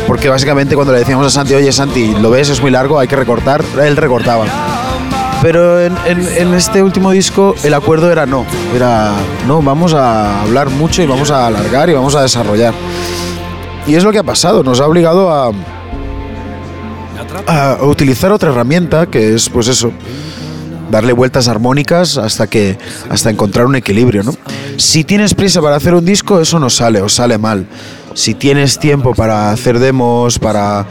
Porque 0.06 0.28
básicamente 0.28 0.74
cuando 0.74 0.92
le 0.92 1.00
decíamos 1.00 1.26
a 1.26 1.30
Santi, 1.30 1.54
oye 1.54 1.72
Santi, 1.72 2.14
lo 2.14 2.30
ves, 2.30 2.48
es 2.48 2.60
muy 2.60 2.70
largo, 2.70 2.98
hay 2.98 3.09
que 3.09 3.16
recortar, 3.16 3.62
él 3.82 3.96
recortaba. 3.96 4.46
Pero 5.43 5.81
en, 5.81 5.93
en- 6.06 6.55
este 6.55 6.82
último 6.82 7.10
disco 7.10 7.55
el 7.64 7.74
acuerdo 7.74 8.10
era 8.12 8.27
no, 8.27 8.47
era 8.74 9.12
no, 9.48 9.60
vamos 9.60 9.93
a 9.93 10.40
hablar 10.43 10.70
mucho 10.70 11.02
y 11.02 11.06
vamos 11.06 11.31
a 11.32 11.48
alargar 11.48 11.90
y 11.90 11.94
vamos 11.94 12.14
a 12.14 12.23
desarrollar. 12.23 12.73
Y 13.86 13.97
es 13.97 14.05
lo 14.05 14.12
que 14.12 14.19
ha 14.20 14.23
pasado, 14.23 14.62
nos 14.62 14.81
ha 14.81 14.86
obligado 14.86 15.31
a, 15.32 15.51
a 17.48 17.78
utilizar 17.82 18.31
otra 18.31 18.51
herramienta 18.51 19.06
que 19.06 19.35
es 19.35 19.48
pues 19.48 19.66
eso, 19.66 19.90
darle 20.90 21.12
vueltas 21.12 21.48
armónicas 21.48 22.19
hasta 22.19 22.47
que 22.47 22.78
hasta 23.10 23.28
encontrar 23.31 23.66
un 23.66 23.74
equilibrio, 23.74 24.23
¿no? 24.23 24.35
Si 24.77 25.02
tienes 25.02 25.35
prisa 25.35 25.60
para 25.60 25.74
hacer 25.74 25.94
un 25.94 26.05
disco, 26.05 26.40
eso 26.40 26.60
no 26.60 26.70
sale 26.70 27.01
o 27.02 27.09
sale 27.09 27.39
mal. 27.39 27.66
Si 28.14 28.35
tienes 28.35 28.78
tiempo 28.78 29.14
para 29.14 29.51
hacer 29.51 29.78
demos, 29.81 30.39
para 30.39 30.86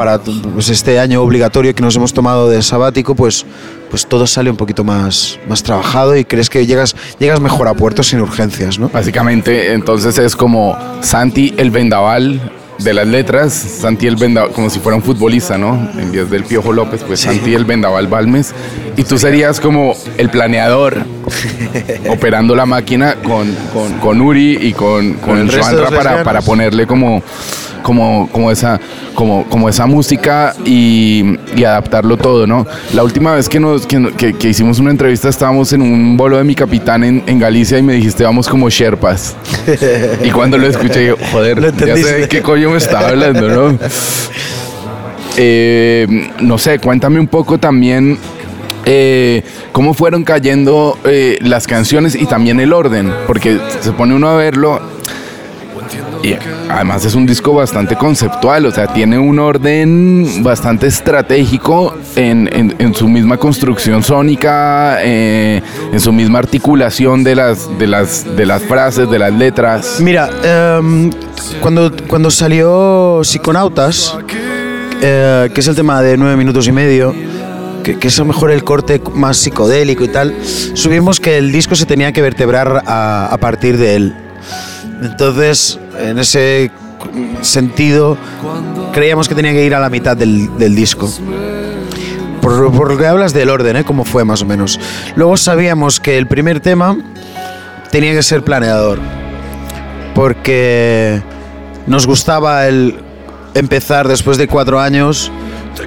para 0.00 0.18
pues, 0.18 0.70
este 0.70 0.98
año 0.98 1.20
obligatorio 1.20 1.74
que 1.74 1.82
nos 1.82 1.94
hemos 1.94 2.14
tomado 2.14 2.48
de 2.48 2.62
sabático, 2.62 3.14
pues 3.14 3.44
pues 3.90 4.06
todo 4.06 4.26
sale 4.26 4.50
un 4.50 4.56
poquito 4.56 4.82
más 4.82 5.38
más 5.46 5.62
trabajado 5.62 6.16
y 6.16 6.24
crees 6.24 6.48
que 6.48 6.64
llegas 6.64 6.96
llegas 7.18 7.38
mejor 7.38 7.68
a 7.68 7.74
puerto 7.74 8.02
sin 8.02 8.22
urgencias, 8.22 8.78
¿no? 8.78 8.88
Básicamente, 8.88 9.74
entonces 9.74 10.16
es 10.16 10.34
como 10.34 10.74
Santi 11.02 11.52
el 11.58 11.70
vendaval 11.70 12.40
de 12.78 12.94
las 12.94 13.06
letras, 13.06 13.52
Santi 13.52 14.06
el 14.06 14.16
vendaval, 14.16 14.52
como 14.52 14.70
si 14.70 14.80
fuera 14.80 14.96
un 14.96 15.02
futbolista, 15.02 15.58
¿no? 15.58 15.90
En 15.98 16.10
vez 16.12 16.30
del 16.30 16.44
Piojo 16.44 16.72
López, 16.72 17.02
pues 17.06 17.20
Santi 17.20 17.52
el 17.52 17.66
vendaval 17.66 18.06
Balmes. 18.06 18.54
Y 18.96 19.04
tú 19.04 19.18
serías 19.18 19.60
como 19.60 19.94
el 20.16 20.30
planeador, 20.30 21.04
operando 22.08 22.56
la 22.56 22.64
máquina 22.64 23.16
con, 23.16 23.54
con, 23.74 23.92
con 23.98 24.22
Uri 24.22 24.56
y 24.62 24.72
con, 24.72 25.12
con, 25.14 25.36
el 25.36 25.48
resto 25.48 25.76
de 25.76 25.82
Joandra 25.82 26.02
para, 26.02 26.24
para 26.24 26.40
ponerle 26.40 26.86
como, 26.86 27.22
como, 27.82 28.28
como, 28.30 28.50
esa, 28.50 28.80
como, 29.14 29.44
como 29.46 29.68
esa 29.68 29.86
música 29.86 30.54
y, 30.64 31.36
y 31.56 31.64
adaptarlo 31.64 32.16
todo, 32.16 32.46
¿no? 32.46 32.66
La 32.94 33.02
última 33.04 33.34
vez 33.34 33.48
que, 33.48 33.60
nos, 33.60 33.86
que, 33.86 34.12
que- 34.16 34.34
que 34.34 34.48
hicimos 34.48 34.78
una 34.78 34.90
entrevista 34.90 35.28
estábamos 35.28 35.72
en 35.72 35.82
un 35.82 36.16
bolo 36.16 36.36
de 36.38 36.44
mi 36.44 36.54
capitán 36.54 37.04
en, 37.04 37.22
en 37.26 37.38
Galicia 37.38 37.78
y 37.78 37.82
me 37.82 37.94
dijiste, 37.94 38.24
vamos 38.24 38.48
como 38.48 38.68
Sherpas. 38.70 39.34
y 40.24 40.30
cuando 40.30 40.58
lo 40.58 40.66
escuché, 40.66 41.06
yo, 41.06 41.16
joder, 41.32 41.60
Lo 41.60 41.70
ya 41.86 41.96
sé 41.96 42.20
de 42.20 42.28
qué 42.28 42.42
coño 42.42 42.70
me 42.70 42.78
estaba 42.78 43.08
hablando, 43.08 43.48
¿no? 43.48 43.78
Eh, 45.36 46.30
no 46.40 46.58
sé, 46.58 46.78
cuéntame 46.78 47.20
un 47.20 47.28
poco 47.28 47.58
también 47.58 48.18
eh, 48.84 49.42
cómo 49.72 49.94
fueron 49.94 50.24
cayendo 50.24 50.98
eh, 51.04 51.38
las 51.40 51.66
canciones 51.66 52.14
y 52.14 52.26
también 52.26 52.60
el 52.60 52.72
orden, 52.72 53.12
porque 53.26 53.58
se 53.80 53.92
pone 53.92 54.14
uno 54.14 54.28
a 54.28 54.36
verlo 54.36 54.80
y 56.22 56.34
además 56.68 57.04
es 57.04 57.14
un 57.14 57.24
disco 57.26 57.54
bastante 57.54 57.96
conceptual, 57.96 58.66
o 58.66 58.70
sea, 58.70 58.86
tiene 58.92 59.18
un 59.18 59.38
orden 59.38 60.42
bastante 60.42 60.86
estratégico 60.86 61.94
en, 62.16 62.48
en- 62.52 62.74
en 62.78 62.94
su 62.94 63.08
misma 63.08 63.36
construcción 63.38 64.02
sónica, 64.02 64.98
eh, 65.02 65.62
en 65.92 66.00
su 66.00 66.12
misma 66.12 66.38
articulación 66.40 67.24
de 67.24 67.34
las, 67.34 67.78
de, 67.78 67.86
las, 67.86 68.36
de 68.36 68.44
las 68.46 68.62
frases, 68.62 69.10
de 69.10 69.18
las 69.18 69.32
letras. 69.32 69.96
Mira, 70.00 70.28
em, 70.42 71.10
cuando, 71.62 71.90
cuando 72.06 72.30
salió 72.30 73.22
Psiconautas, 73.24 74.14
eh, 75.02 75.48
que 75.54 75.60
es 75.60 75.68
el 75.68 75.74
tema 75.74 76.02
de 76.02 76.16
nueve 76.18 76.36
minutos 76.36 76.68
y 76.68 76.72
medio, 76.72 77.14
que, 77.82 77.96
es 78.02 78.18
a 78.18 78.22
lo 78.22 78.26
mejor 78.26 78.50
el 78.50 78.62
corte 78.62 79.00
más 79.14 79.38
psicodélico 79.38 80.04
y 80.04 80.08
tal, 80.08 80.34
subimos 80.74 81.18
que 81.18 81.38
el 81.38 81.50
disco 81.50 81.74
se 81.74 81.86
tenía 81.86 82.12
que 82.12 82.20
vertebrar 82.20 82.82
a 82.86 83.36
partir 83.40 83.78
de 83.78 83.94
él. 83.96 84.14
Entonces, 85.02 85.78
en 86.02 86.18
ese 86.18 86.70
sentido, 87.42 88.16
creíamos 88.92 89.28
que 89.28 89.34
tenía 89.34 89.52
que 89.52 89.64
ir 89.64 89.74
a 89.74 89.80
la 89.80 89.90
mitad 89.90 90.16
del, 90.16 90.74
disco. 90.74 91.10
Por, 92.40 92.72
por 92.72 92.90
lo 92.90 92.98
que 92.98 93.06
hablas 93.06 93.32
del 93.32 93.50
orden, 93.50 93.76
¿eh? 93.76 93.84
cómo 93.84 94.04
fue 94.04 94.24
más 94.24 94.42
o 94.42 94.46
menos. 94.46 94.78
Luego 95.14 95.36
sabíamos 95.36 96.00
que 96.00 96.18
el 96.18 96.26
primer 96.26 96.60
tema 96.60 96.96
tenía 97.90 98.12
que 98.12 98.22
ser 98.22 98.42
planeador, 98.42 98.98
porque 100.14 101.22
nos 101.86 102.06
gustaba 102.06 102.66
el 102.66 102.98
empezar 103.54 104.08
después 104.08 104.38
de 104.38 104.46
cuatro 104.46 104.80
años, 104.80 105.30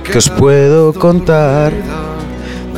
que 0.03 0.17
os 0.17 0.29
puedo 0.29 0.93
contar 0.93 1.71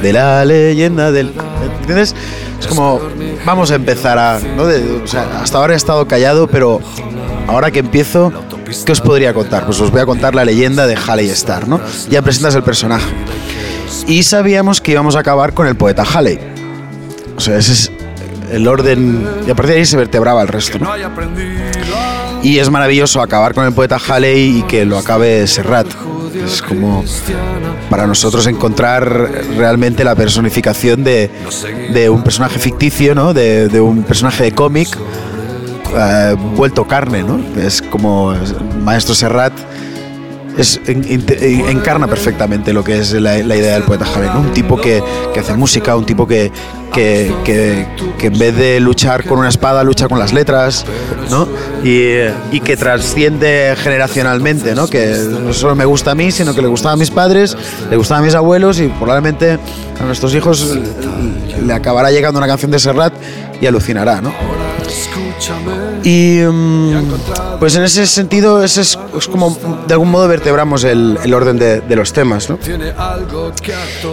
de 0.01 0.13
la 0.13 0.45
leyenda 0.45 1.11
del... 1.11 1.33
¿Entiendes? 1.79 2.15
Es 2.59 2.67
como, 2.67 3.01
vamos 3.45 3.71
a 3.71 3.75
empezar 3.75 4.17
a... 4.17 4.39
¿no? 4.39 4.63
O 4.63 5.07
sea, 5.07 5.41
hasta 5.41 5.57
ahora 5.57 5.73
he 5.73 5.77
estado 5.77 6.07
callado, 6.07 6.47
pero 6.47 6.79
ahora 7.47 7.71
que 7.71 7.79
empiezo, 7.79 8.31
¿qué 8.85 8.91
os 8.91 9.01
podría 9.01 9.33
contar? 9.33 9.65
Pues 9.65 9.79
os 9.81 9.91
voy 9.91 10.01
a 10.01 10.05
contar 10.05 10.35
la 10.35 10.45
leyenda 10.45 10.87
de 10.87 10.95
Halley 10.95 11.29
Star, 11.29 11.67
¿no? 11.67 11.79
Ya 12.09 12.21
presentas 12.21 12.55
el 12.55 12.63
personaje. 12.63 13.05
Y 14.07 14.23
sabíamos 14.23 14.81
que 14.81 14.91
íbamos 14.91 15.15
a 15.15 15.19
acabar 15.19 15.53
con 15.53 15.67
el 15.67 15.75
poeta 15.75 16.03
Halley. 16.03 16.39
O 17.37 17.39
sea, 17.39 17.57
ese 17.57 17.73
es 17.73 17.91
el 18.51 18.67
orden... 18.67 19.27
Y 19.47 19.51
a 19.51 19.55
partir 19.55 19.73
de 19.73 19.79
ahí 19.79 19.85
se 19.85 19.97
vertebraba 19.97 20.41
el 20.41 20.47
resto, 20.47 20.79
¿no? 20.79 20.89
Y 22.41 22.59
es 22.59 22.69
maravilloso 22.69 23.21
acabar 23.21 23.53
con 23.53 23.65
el 23.65 23.73
poeta 23.73 23.97
Halley 24.07 24.59
y 24.59 24.61
que 24.63 24.85
lo 24.85 24.97
acabe 24.97 25.47
Serrat. 25.47 25.87
Es 26.43 26.61
como 26.61 27.03
para 27.89 28.07
nosotros 28.07 28.45
encontrar 28.47 29.31
realmente 29.57 30.03
la 30.03 30.15
personificación 30.15 31.03
de, 31.03 31.29
de 31.93 32.09
un 32.09 32.23
personaje 32.23 32.59
ficticio, 32.59 33.15
¿no? 33.15 33.33
De, 33.33 33.67
de 33.67 33.79
un 33.81 34.03
personaje 34.03 34.43
de 34.45 34.51
cómic 34.51 34.87
eh, 35.97 36.35
vuelto 36.55 36.85
carne, 36.87 37.23
¿no? 37.23 37.39
Es 37.61 37.81
como 37.81 38.33
es- 38.33 38.53
Maestro 38.83 39.15
Serrat 39.15 39.53
es, 40.57 40.79
encarna 40.87 42.07
perfectamente 42.07 42.71
lo 42.73 42.83
que 42.83 42.99
es 42.99 43.11
la, 43.13 43.37
la 43.39 43.55
idea 43.55 43.73
del 43.73 43.83
poeta 43.83 44.05
Halley, 44.13 44.29
¿no? 44.33 44.39
Un 44.41 44.51
tipo 44.53 44.79
que, 44.79 45.03
que 45.33 45.39
hace 45.41 45.53
música, 45.53 45.95
un 45.95 46.05
tipo 46.05 46.25
que, 46.27 46.51
que, 46.95 47.31
que- 47.43 47.85
que 48.17 48.27
en 48.27 48.39
vez 48.39 48.55
de 48.55 48.79
luchar 48.79 49.25
con 49.25 49.37
una 49.39 49.49
espada, 49.49 49.83
lucha 49.83 50.07
con 50.07 50.17
las 50.17 50.31
letras, 50.33 50.85
¿no? 51.29 51.47
Y, 51.83 52.13
y 52.55 52.59
que 52.61 52.77
trasciende 52.77 53.75
generacionalmente, 53.77 54.73
¿no? 54.73 54.87
Que 54.87 55.15
no 55.41 55.53
solo 55.53 55.75
me 55.75 55.83
gusta 55.85 56.11
a 56.11 56.15
mí, 56.15 56.31
sino 56.31 56.55
que 56.55 56.61
le 56.61 56.67
gustaba 56.69 56.93
a 56.93 56.97
mis 56.97 57.11
padres, 57.11 57.55
le 57.89 57.97
gustaba 57.97 58.21
a 58.21 58.23
mis 58.23 58.33
abuelos 58.33 58.79
y 58.79 58.87
probablemente 58.87 59.59
a 59.99 60.03
nuestros 60.05 60.33
hijos 60.33 60.77
le 61.65 61.73
acabará 61.73 62.09
llegando 62.11 62.37
una 62.39 62.47
canción 62.47 62.71
de 62.71 62.79
Serrat 62.79 63.13
y 63.61 63.65
alucinará, 63.65 64.21
¿no? 64.21 64.33
Y 66.03 66.39
mm, 66.41 67.59
pues 67.59 67.75
en 67.75 67.83
ese 67.83 68.07
sentido, 68.07 68.63
ese 68.63 68.81
es, 68.81 68.97
es 69.17 69.27
como 69.27 69.57
de 69.87 69.93
algún 69.93 70.09
modo 70.11 70.27
vertebramos 70.27 70.83
el, 70.85 71.17
el 71.23 71.33
orden 71.33 71.57
de, 71.57 71.81
de 71.81 71.95
los 71.95 72.13
temas. 72.13 72.49
¿no? 72.49 72.57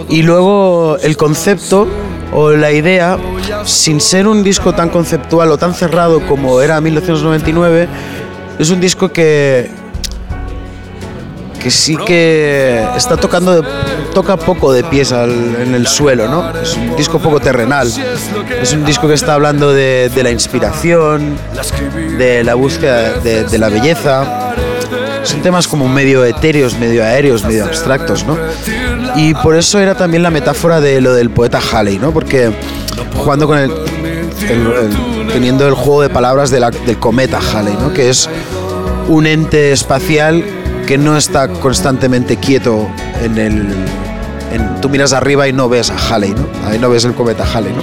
Y 0.09 0.21
luego 0.23 0.97
el 1.01 1.15
concepto 1.17 1.87
o 2.33 2.51
la 2.51 2.71
idea, 2.71 3.17
sin 3.65 3.99
ser 4.01 4.27
un 4.27 4.43
disco 4.43 4.73
tan 4.73 4.89
conceptual 4.89 5.51
o 5.51 5.57
tan 5.57 5.73
cerrado 5.73 6.19
como 6.27 6.61
era 6.61 6.79
1999, 6.81 7.87
es 8.59 8.69
un 8.69 8.79
disco 8.79 9.09
que, 9.11 9.69
que 11.61 11.71
sí 11.71 11.95
que 11.95 12.83
está 12.97 13.17
tocando, 13.17 13.61
de- 13.61 13.67
toca 14.13 14.37
poco 14.37 14.71
de 14.73 14.83
pies 14.83 15.11
en 15.11 15.73
el 15.73 15.87
suelo, 15.87 16.27
¿no? 16.27 16.51
Es 16.59 16.75
un 16.75 16.95
disco 16.95 17.19
poco 17.19 17.39
terrenal. 17.39 17.91
Es 18.61 18.73
un 18.73 18.85
disco 18.85 19.07
que 19.07 19.13
está 19.15 19.33
hablando 19.33 19.71
de, 19.73 20.11
la 20.23 20.29
inspiración, 20.31 21.35
de 22.17 22.43
la 22.43 22.53
búsqueda 22.55 23.13
de 23.19 23.57
la 23.57 23.69
belleza. 23.69 24.53
Son 25.23 25.41
temas 25.41 25.67
como 25.67 25.87
medio 25.87 26.23
etéreos, 26.25 26.77
medio 26.77 27.03
aéreos, 27.03 27.43
medio 27.45 27.65
abstractos, 27.65 28.25
¿no? 28.25 28.37
Y 29.15 29.33
por 29.35 29.55
eso 29.55 29.79
era 29.79 29.95
también 29.95 30.23
la 30.23 30.29
metáfora 30.29 30.81
de 30.81 30.99
lo 31.01 31.13
del 31.13 31.29
poeta 31.29 31.59
Halley, 31.71 31.97
¿no? 31.99 32.11
Porque 32.11 32.51
jugando 33.15 33.47
con 33.47 33.57
el, 33.57 33.71
teniendo 35.31 35.67
el 35.67 35.73
juego 35.73 36.01
de 36.01 36.09
palabras 36.09 36.49
de 36.49 36.59
la- 36.59 36.71
del 36.71 36.97
cometa 36.99 37.39
Halley, 37.39 37.73
¿no? 37.79 37.93
Que 37.93 38.09
es 38.09 38.29
un 39.07 39.25
ente 39.27 39.71
espacial 39.71 40.43
que 40.87 40.97
no 40.97 41.15
está 41.17 41.47
constantemente 41.47 42.37
quieto 42.37 42.89
en 43.23 43.37
el... 43.37 43.67
tú 44.81 44.89
miras 44.89 45.13
arriba 45.13 45.47
y 45.47 45.53
no 45.53 45.69
ves 45.69 45.89
a 45.89 45.95
Halley, 45.97 46.31
¿no? 46.31 46.47
Ahí 46.67 46.77
no 46.79 46.89
ves 46.89 47.05
el 47.05 47.13
cometa 47.13 47.45
Halley, 47.51 47.71
¿no? 47.73 47.81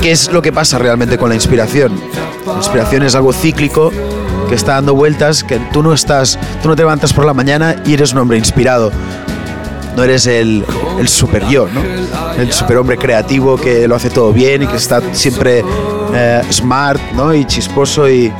¿Qué 0.00 0.12
es 0.12 0.30
lo 0.30 0.42
que 0.42 0.52
pasa 0.52 0.78
realmente 0.78 1.16
con 1.16 1.30
la 1.30 1.34
inspiración? 1.34 1.98
La 2.46 2.54
inspiración 2.58 3.02
es 3.02 3.14
algo 3.14 3.32
cíclico 3.32 3.90
que 4.48 4.54
está 4.54 4.74
dando 4.74 4.94
vueltas, 4.94 5.44
que 5.44 5.58
tú 5.72 5.82
no 5.82 5.92
estás, 5.92 6.38
tú 6.62 6.68
no 6.68 6.76
te 6.76 6.82
levantas 6.82 7.12
por 7.12 7.24
la 7.24 7.34
mañana 7.34 7.82
y 7.84 7.94
eres 7.94 8.12
un 8.12 8.18
hombre 8.18 8.38
inspirado. 8.38 8.90
No 9.96 10.04
eres 10.04 10.26
el, 10.26 10.64
el 10.98 11.08
super 11.08 11.46
yo, 11.48 11.68
¿no? 11.72 11.82
El 12.38 12.52
superhombre 12.52 12.98
creativo 12.98 13.56
que 13.56 13.88
lo 13.88 13.96
hace 13.96 14.10
todo 14.10 14.32
bien 14.32 14.62
y 14.62 14.66
que 14.66 14.76
está 14.76 15.00
siempre 15.14 15.64
eh, 16.14 16.42
smart, 16.50 17.00
¿no? 17.14 17.34
Y 17.34 17.46
chisposo 17.46 18.08
y 18.08 18.30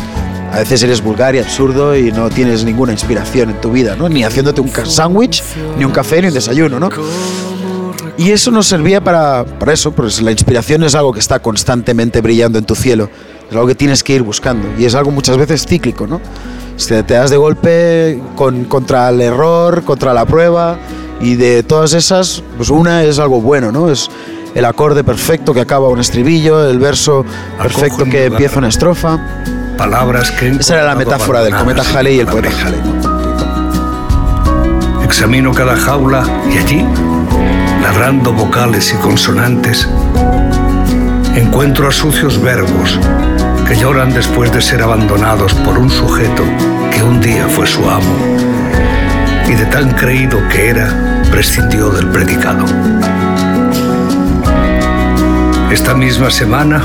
a 0.53 0.59
veces 0.59 0.83
eres 0.83 1.03
vulgar 1.03 1.35
y 1.35 1.39
absurdo 1.39 1.97
y 1.97 2.13
no 2.13 2.31
tienes 2.31 2.65
ninguna 2.65 2.93
inspiración 2.93 3.51
en 3.51 3.61
tu 3.61 3.71
vida, 3.73 3.97
¿no? 3.97 4.09
Ni 4.09 4.23
haciéndote 4.23 4.61
un 4.61 4.71
sándwich, 4.71 5.43
ni 5.79 5.85
un 5.85 5.93
café, 5.93 6.21
ni 6.21 6.29
un 6.29 6.35
desayuno, 6.35 6.79
¿no? 6.79 6.91
Y 8.19 8.31
eso 8.31 8.51
nos 8.51 8.67
servía 8.67 9.03
para, 9.03 9.45
para 9.45 9.73
eso, 9.75 9.93
pues 9.93 10.23
la 10.23 10.33
inspiración 10.33 10.83
es 10.85 10.95
algo 10.95 11.13
que 11.13 11.21
está 11.21 11.41
constantemente 11.41 12.21
brillando 12.23 12.59
en 12.59 12.65
tu 12.65 12.75
cielo, 12.75 13.11
es 13.49 13.55
algo 13.55 13.67
que 13.67 13.75
tienes 13.75 14.03
que 14.03 14.15
ir 14.15 14.23
buscando 14.23 14.69
y 14.79 14.85
es 14.85 14.95
algo 14.95 15.11
muchas 15.11 15.37
veces 15.37 15.67
cíclico, 15.67 16.07
¿no? 16.07 16.21
Te 16.89 17.03
das 17.03 17.31
de 17.31 17.37
golpe 17.37 18.21
con, 18.35 18.65
contra 18.65 19.09
el 19.09 19.21
error, 19.21 19.83
contra 19.85 20.13
la 20.13 20.27
prueba 20.27 20.79
y 21.21 21.37
de 21.37 21.63
todas 21.63 21.95
esas, 21.95 22.43
pues 22.57 22.71
una 22.71 23.05
es 23.05 23.19
algo 23.19 23.41
bueno, 23.41 23.73
¿no? 23.73 23.91
Es 23.91 24.11
el 24.55 24.65
acorde 24.65 25.05
perfecto 25.05 25.55
que 25.55 25.61
acaba 25.61 25.89
un 25.89 26.01
estribillo, 26.01 26.69
el 26.69 26.79
verso 26.79 27.25
perfecto 27.61 28.05
que 28.05 28.27
empieza 28.27 28.59
una 28.59 28.69
estrofa. 28.69 29.19
Palabras 29.79 30.31
que 30.33 30.49
Esa 30.49 30.75
era 30.75 30.85
la 30.85 30.95
metáfora 30.95 31.43
del 31.43 31.55
cometa 31.55 31.83
Halley 31.95 32.17
y 32.17 32.21
el 32.21 32.27
poeta 32.27 32.51
Halley. 32.65 32.81
¿no? 32.85 33.17
Examino 35.05 35.53
cada 35.55 35.77
jaula 35.77 36.25
y 36.53 36.59
allí, 36.59 36.85
ladrando 37.83 38.33
vocales 38.33 38.93
y 38.93 38.97
consonantes, 38.97 39.89
encuentro 41.37 41.89
a 41.89 41.93
sucios 41.93 42.43
verbos 42.43 42.99
que 43.67 43.77
lloran 43.77 44.13
después 44.13 44.53
de 44.53 44.61
ser 44.61 44.83
abandonados 44.83 45.55
por 45.55 45.79
un 45.79 45.91
sujeto 45.91 46.43
que 46.93 47.03
un 47.03 47.21
día 47.21 47.49
fue 47.49 47.67
su 47.67 47.89
amo 47.89 48.17
y 49.49 49.55
de 49.55 49.67
tan 49.67 49.91
creído 49.93 50.39
que 50.49 50.71
era, 50.71 51.23
prescindió 51.31 51.91
del 51.91 52.09
predicado. 52.09 52.65
Esta 55.71 55.95
misma 55.95 56.31
semana 56.31 56.83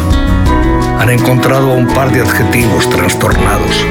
han 1.00 1.10
encontrado 1.10 1.72
a 1.72 1.76
un 1.76 1.88
par 1.88 2.12
de 2.12 2.22
adjetivos 2.22 2.90
trastornados, 2.90 3.86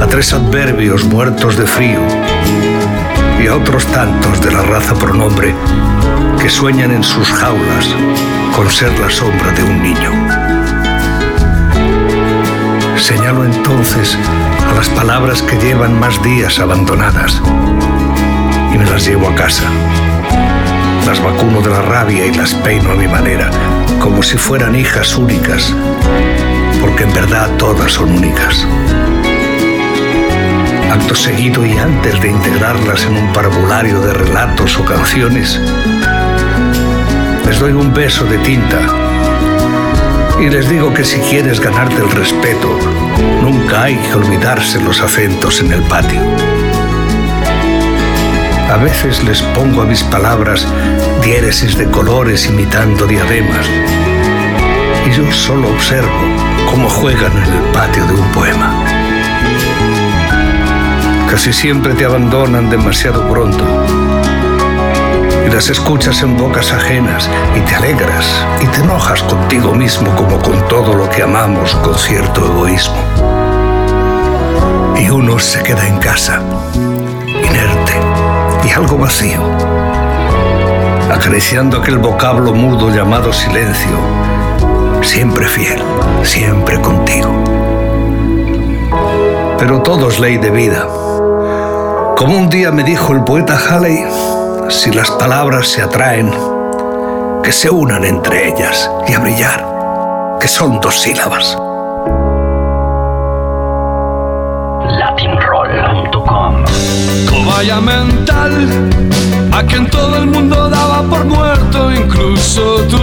a 0.00 0.06
tres 0.06 0.32
adverbios 0.32 1.04
muertos 1.04 1.56
de 1.56 1.66
frío 1.66 2.00
y 3.42 3.46
a 3.46 3.56
otros 3.56 3.86
tantos 3.86 4.40
de 4.40 4.50
la 4.50 4.62
raza 4.62 4.94
pronombre 4.94 5.54
que 6.40 6.48
sueñan 6.48 6.90
en 6.90 7.02
sus 7.02 7.28
jaulas 7.28 7.86
con 8.56 8.70
ser 8.70 8.98
la 8.98 9.10
sombra 9.10 9.52
de 9.52 9.62
un 9.62 9.82
niño. 9.82 10.43
Señalo 13.04 13.44
entonces 13.44 14.16
a 14.66 14.74
las 14.74 14.88
palabras 14.88 15.42
que 15.42 15.58
llevan 15.58 16.00
más 16.00 16.22
días 16.22 16.58
abandonadas 16.58 17.38
y 18.72 18.78
me 18.78 18.86
las 18.86 19.06
llevo 19.06 19.28
a 19.28 19.34
casa. 19.34 19.64
Las 21.06 21.22
vacuno 21.22 21.60
de 21.60 21.68
la 21.68 21.82
rabia 21.82 22.24
y 22.24 22.32
las 22.32 22.54
peino 22.54 22.92
a 22.92 22.94
mi 22.94 23.06
manera, 23.06 23.50
como 24.00 24.22
si 24.22 24.38
fueran 24.38 24.74
hijas 24.74 25.18
únicas, 25.18 25.70
porque 26.80 27.02
en 27.02 27.12
verdad 27.12 27.50
todas 27.58 27.92
son 27.92 28.10
únicas. 28.10 28.66
Acto 30.90 31.14
seguido 31.14 31.66
y 31.66 31.76
antes 31.76 32.18
de 32.22 32.30
integrarlas 32.30 33.04
en 33.04 33.18
un 33.18 33.32
parvulario 33.34 34.00
de 34.00 34.14
relatos 34.14 34.78
o 34.78 34.84
canciones, 34.86 35.60
les 37.46 37.58
doy 37.60 37.72
un 37.72 37.92
beso 37.92 38.24
de 38.24 38.38
tinta 38.38 39.03
y 40.40 40.50
les 40.50 40.68
digo 40.68 40.92
que 40.92 41.04
si 41.04 41.18
quieres 41.20 41.60
ganarte 41.60 41.96
el 41.96 42.10
respeto, 42.10 42.78
nunca 43.42 43.84
hay 43.84 43.96
que 43.96 44.14
olvidarse 44.14 44.80
los 44.80 45.00
acentos 45.00 45.60
en 45.60 45.72
el 45.72 45.82
patio. 45.82 46.20
A 48.70 48.76
veces 48.76 49.22
les 49.22 49.40
pongo 49.40 49.82
a 49.82 49.84
mis 49.84 50.02
palabras 50.02 50.66
diéresis 51.22 51.76
de 51.76 51.88
colores 51.90 52.46
imitando 52.46 53.06
diademas. 53.06 53.66
Y 55.06 55.10
yo 55.12 55.30
solo 55.32 55.68
observo 55.68 56.10
cómo 56.70 56.88
juegan 56.88 57.32
en 57.36 57.52
el 57.52 57.62
patio 57.72 58.04
de 58.06 58.14
un 58.14 58.32
poema. 58.32 58.84
Casi 61.30 61.52
siempre 61.52 61.94
te 61.94 62.04
abandonan 62.04 62.68
demasiado 62.68 63.28
pronto. 63.28 63.64
Las 65.54 65.70
escuchas 65.70 66.20
en 66.22 66.36
bocas 66.36 66.72
ajenas 66.72 67.30
y 67.56 67.60
te 67.60 67.76
alegras 67.76 68.26
y 68.60 68.66
te 68.66 68.80
enojas 68.80 69.22
contigo 69.22 69.72
mismo 69.72 70.12
como 70.16 70.36
con 70.40 70.66
todo 70.66 70.94
lo 70.94 71.08
que 71.08 71.22
amamos 71.22 71.76
con 71.76 71.94
cierto 71.96 72.44
egoísmo. 72.44 72.96
Y 74.98 75.08
uno 75.10 75.38
se 75.38 75.62
queda 75.62 75.86
en 75.86 75.98
casa, 75.98 76.42
inerte 76.74 77.92
y 78.66 78.70
algo 78.72 78.98
vacío, 78.98 79.40
acariciando 81.14 81.78
aquel 81.78 81.98
vocablo 81.98 82.52
mudo 82.52 82.90
llamado 82.90 83.32
silencio, 83.32 83.96
siempre 85.02 85.46
fiel, 85.46 85.80
siempre 86.24 86.80
contigo. 86.80 87.30
Pero 89.60 89.82
todo 89.82 90.08
es 90.08 90.18
ley 90.18 90.36
de 90.36 90.50
vida. 90.50 90.88
Como 92.16 92.36
un 92.36 92.48
día 92.48 92.72
me 92.72 92.82
dijo 92.82 93.12
el 93.12 93.22
poeta 93.22 93.56
Halley, 93.56 94.04
si 94.68 94.92
las 94.92 95.10
palabras 95.12 95.68
se 95.68 95.82
atraen, 95.82 96.30
que 97.42 97.52
se 97.52 97.70
unan 97.70 98.04
entre 98.04 98.48
ellas 98.48 98.90
y 99.06 99.12
a 99.12 99.18
brillar, 99.18 99.64
que 100.40 100.48
son 100.48 100.80
dos 100.80 101.00
sílabas. 101.00 101.56
latinroll.com 104.98 106.64
Cobaya 107.28 107.80
mental, 107.80 109.03
a 109.54 109.62
quien 109.64 109.88
todo 109.88 110.16
el 110.16 110.26
mundo 110.26 110.68
daba 110.68 111.02
por 111.02 111.24
muerto, 111.24 111.92
incluso 111.92 112.84
tú, 112.88 113.00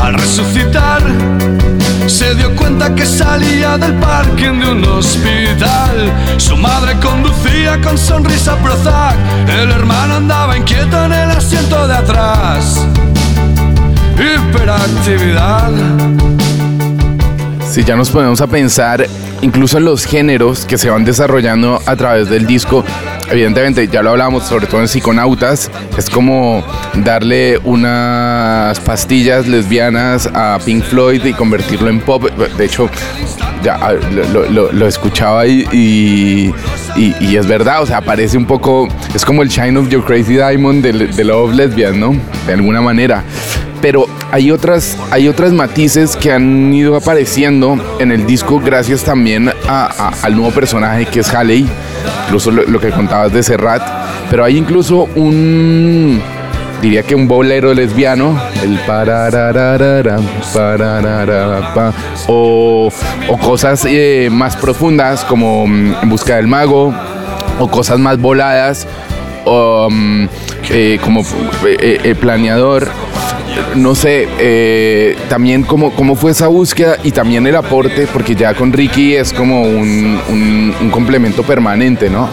al 0.00 0.14
resucitar, 0.14 1.02
se 2.06 2.34
dio 2.36 2.54
cuenta 2.54 2.94
que 2.94 3.04
salía 3.04 3.76
del 3.76 3.94
parking 3.94 4.60
de 4.60 4.70
un 4.70 4.84
hospital. 4.84 6.12
Su 6.36 6.56
madre 6.56 6.94
conducía 7.02 7.80
con 7.80 7.98
sonrisa 7.98 8.56
Prozac, 8.58 9.16
el 9.48 9.72
hermano 9.72 10.14
andaba 10.14 10.56
inquieto 10.56 11.04
en 11.06 11.12
el 11.12 11.30
asiento 11.32 11.88
de 11.88 11.94
atrás. 11.94 12.86
Hiperactividad. 14.16 15.72
Si 17.68 17.82
ya 17.82 17.96
nos 17.96 18.10
ponemos 18.10 18.40
a 18.40 18.46
pensar 18.46 19.04
incluso 19.44 19.78
los 19.78 20.06
géneros 20.06 20.64
que 20.64 20.78
se 20.78 20.88
van 20.88 21.04
desarrollando 21.04 21.78
a 21.84 21.96
través 21.96 22.30
del 22.30 22.46
disco, 22.46 22.82
evidentemente 23.30 23.86
ya 23.88 24.02
lo 24.02 24.10
hablamos, 24.10 24.44
sobre 24.44 24.66
todo 24.66 24.80
en 24.80 24.88
Psiconautas, 24.88 25.70
es 25.98 26.08
como 26.08 26.64
darle 26.94 27.58
unas 27.62 28.80
pastillas 28.80 29.46
lesbianas 29.46 30.30
a 30.32 30.58
Pink 30.64 30.82
Floyd 30.82 31.22
y 31.24 31.34
convertirlo 31.34 31.90
en 31.90 32.00
pop. 32.00 32.24
De 32.56 32.64
hecho, 32.64 32.88
ya 33.62 33.78
lo, 34.32 34.88
escuchaba 34.88 35.46
y 35.46 36.54
es 36.96 37.46
verdad, 37.46 37.82
o 37.82 37.86
sea, 37.86 38.00
parece 38.00 38.38
un 38.38 38.46
poco, 38.46 38.88
es 39.14 39.26
como 39.26 39.42
el 39.42 39.50
Shine 39.50 39.76
of 39.76 39.90
Your 39.90 40.04
Crazy 40.04 40.36
Diamond 40.36 40.82
de, 40.82 40.92
de 41.08 41.24
Love 41.24 41.54
Lesbian, 41.54 42.00
¿no? 42.00 42.16
De 42.46 42.54
alguna 42.54 42.80
manera. 42.80 43.22
Pero 43.84 44.06
hay 44.32 44.50
otras, 44.50 44.96
hay 45.10 45.28
otras 45.28 45.52
matices 45.52 46.16
que 46.16 46.32
han 46.32 46.72
ido 46.72 46.96
apareciendo 46.96 47.76
en 47.98 48.12
el 48.12 48.24
disco 48.26 48.58
gracias 48.58 49.04
también 49.04 49.50
a- 49.50 49.52
a- 49.68 50.12
al 50.22 50.34
nuevo 50.36 50.50
personaje 50.52 51.04
que 51.04 51.20
es 51.20 51.28
Haley, 51.34 51.68
incluso 52.24 52.50
lo, 52.50 52.62
lo 52.62 52.80
que 52.80 52.88
contabas 52.88 53.30
de 53.34 53.42
Serrat, 53.42 53.82
pero 54.30 54.42
hay 54.42 54.56
incluso 54.56 55.06
un, 55.16 56.18
diría 56.80 57.02
que 57.02 57.14
un 57.14 57.28
bolero 57.28 57.74
lesbiano, 57.74 58.40
el 58.62 58.78
parararara, 58.86 60.16
parararapa, 60.54 61.92
o, 62.26 62.90
o 63.28 63.38
cosas 63.38 63.84
eh, 63.86 64.30
más 64.32 64.56
profundas 64.56 65.24
como 65.24 65.66
mm, 65.66 65.96
En 66.04 66.08
busca 66.08 66.36
del 66.36 66.46
mago, 66.46 66.94
o 67.58 67.68
cosas 67.70 67.98
más 67.98 68.18
voladas, 68.18 68.86
o, 69.44 69.88
mm, 69.90 70.24
eh, 70.70 70.98
como 71.04 71.20
eh, 71.20 71.76
eh, 71.78 72.00
el 72.04 72.16
planeador. 72.16 72.88
No 73.76 73.94
sé, 73.94 74.28
eh, 74.38 75.16
también 75.28 75.62
cómo, 75.64 75.90
cómo 75.92 76.14
fue 76.16 76.30
esa 76.30 76.46
búsqueda 76.48 76.96
y 77.02 77.10
también 77.12 77.46
el 77.46 77.56
aporte, 77.56 78.06
porque 78.12 78.34
ya 78.34 78.54
con 78.54 78.72
Ricky 78.72 79.14
es 79.16 79.32
como 79.32 79.62
un, 79.62 80.20
un- 80.28 80.74
complemento 80.90 81.42
permanente, 81.42 82.08
¿no? 82.08 82.28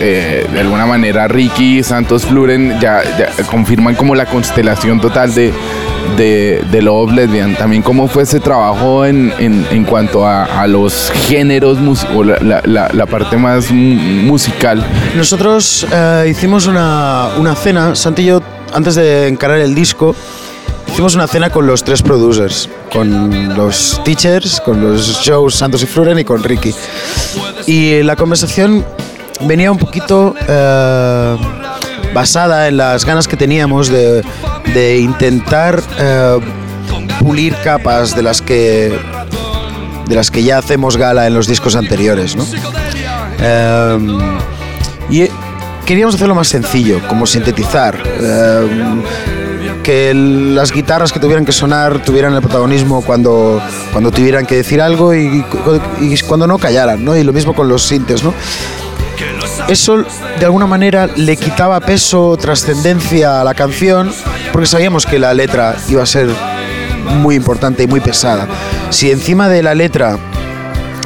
Eh, 0.00 0.46
de 0.52 0.60
alguna 0.60 0.86
manera 0.86 1.28
Ricky, 1.28 1.82
Santos, 1.82 2.26
Fluren 2.26 2.78
ya, 2.80 3.02
confirman 3.50 3.94
como 3.94 4.14
la 4.14 4.26
constelación 4.26 5.00
total 5.00 5.32
de, 5.34 5.52
de, 6.16 6.64
de 6.70 6.82
Love 6.82 7.12
Lesbian. 7.12 7.54
También 7.54 7.82
cómo 7.82 8.08
fue 8.08 8.24
ese 8.24 8.40
trabajo 8.40 9.04
en, 9.06 9.32
en- 9.38 9.64
en 9.70 9.84
cuanto 9.84 10.26
a, 10.26 10.44
los 10.66 11.12
géneros 11.28 11.78
o 12.14 12.24
la, 12.24 13.06
parte 13.06 13.36
más 13.36 13.70
mu- 13.70 13.94
musical. 14.24 14.84
Nosotros 15.16 15.86
eh, 15.92 16.26
hicimos 16.30 16.66
una, 16.66 17.28
una 17.38 17.54
cena, 17.54 17.94
Santi 17.94 18.22
y 18.22 18.26
yo, 18.26 18.42
antes 18.76 18.94
de 18.94 19.26
encarar 19.26 19.58
el 19.60 19.74
disco, 19.74 20.14
hicimos 20.86 21.14
una 21.14 21.26
cena 21.26 21.48
con 21.48 21.66
los 21.66 21.82
tres 21.82 22.02
producers, 22.02 22.68
con 22.92 23.56
los 23.56 24.00
teachers, 24.04 24.60
con 24.60 24.82
los 24.82 25.22
shows 25.22 25.54
Santos 25.54 25.82
y 25.82 25.86
Fluren 25.86 26.18
y 26.18 26.24
con 26.24 26.42
Ricky. 26.42 26.74
Y 27.66 28.02
la 28.02 28.16
conversación 28.16 28.84
venía 29.40 29.72
un 29.72 29.78
poquito 29.78 30.34
eh, 30.46 31.36
basada 32.12 32.68
en 32.68 32.76
las 32.76 33.06
ganas 33.06 33.26
que 33.26 33.38
teníamos 33.38 33.88
de, 33.88 34.22
de 34.74 34.98
intentar 34.98 35.82
eh, 35.98 36.38
pulir 37.20 37.56
capas 37.64 38.14
de 38.14 38.22
las 38.22 38.42
que 38.42 38.98
de 40.06 40.14
las 40.14 40.30
que 40.30 40.44
ya 40.44 40.58
hacemos 40.58 40.96
gala 40.96 41.26
en 41.26 41.34
los 41.34 41.48
discos 41.48 41.74
anteriores, 41.74 42.36
¿no? 42.36 42.44
Em, 43.40 44.38
y 45.10 45.22
eh, 45.22 45.30
queríamos 45.86 46.16
hacerlo 46.16 46.34
más 46.34 46.48
sencillo, 46.48 47.00
como 47.08 47.26
sintetizar. 47.26 47.96
em, 48.20 49.02
que 49.82 50.12
las 50.14 50.72
guitarras 50.72 51.12
que 51.12 51.20
tuvieran 51.20 51.44
que 51.44 51.52
sonar 51.52 52.02
tuvieran 52.02 52.34
el 52.34 52.40
protagonismo 52.40 53.02
cuando, 53.02 53.62
cuando 53.92 54.10
tuvieran 54.10 54.44
que 54.44 54.56
decir 54.56 54.82
algo 54.82 55.14
y, 55.14 55.44
y 56.00 56.18
cuando 56.22 56.48
no 56.48 56.58
callaran, 56.58 57.04
¿no? 57.04 57.16
Y 57.16 57.22
lo 57.22 57.32
mismo 57.32 57.54
con 57.54 57.68
los 57.68 57.84
sintes, 57.84 58.24
¿no? 58.24 58.34
Eso 59.68 60.04
de 60.38 60.44
alguna 60.44 60.66
manera 60.66 61.08
le 61.14 61.36
quitaba 61.36 61.78
peso, 61.78 62.36
trascendencia 62.36 63.40
a 63.40 63.44
la 63.44 63.54
canción, 63.54 64.12
porque 64.52 64.66
sabíamos 64.66 65.06
que 65.06 65.20
la 65.20 65.34
letra 65.34 65.76
iba 65.88 66.02
a 66.02 66.06
ser 66.06 66.28
muy 67.04 67.36
importante 67.36 67.84
y 67.84 67.86
muy 67.86 68.00
pesada. 68.00 68.48
Si 68.90 69.12
encima 69.12 69.48
de 69.48 69.62
la 69.62 69.76
letra, 69.76 70.18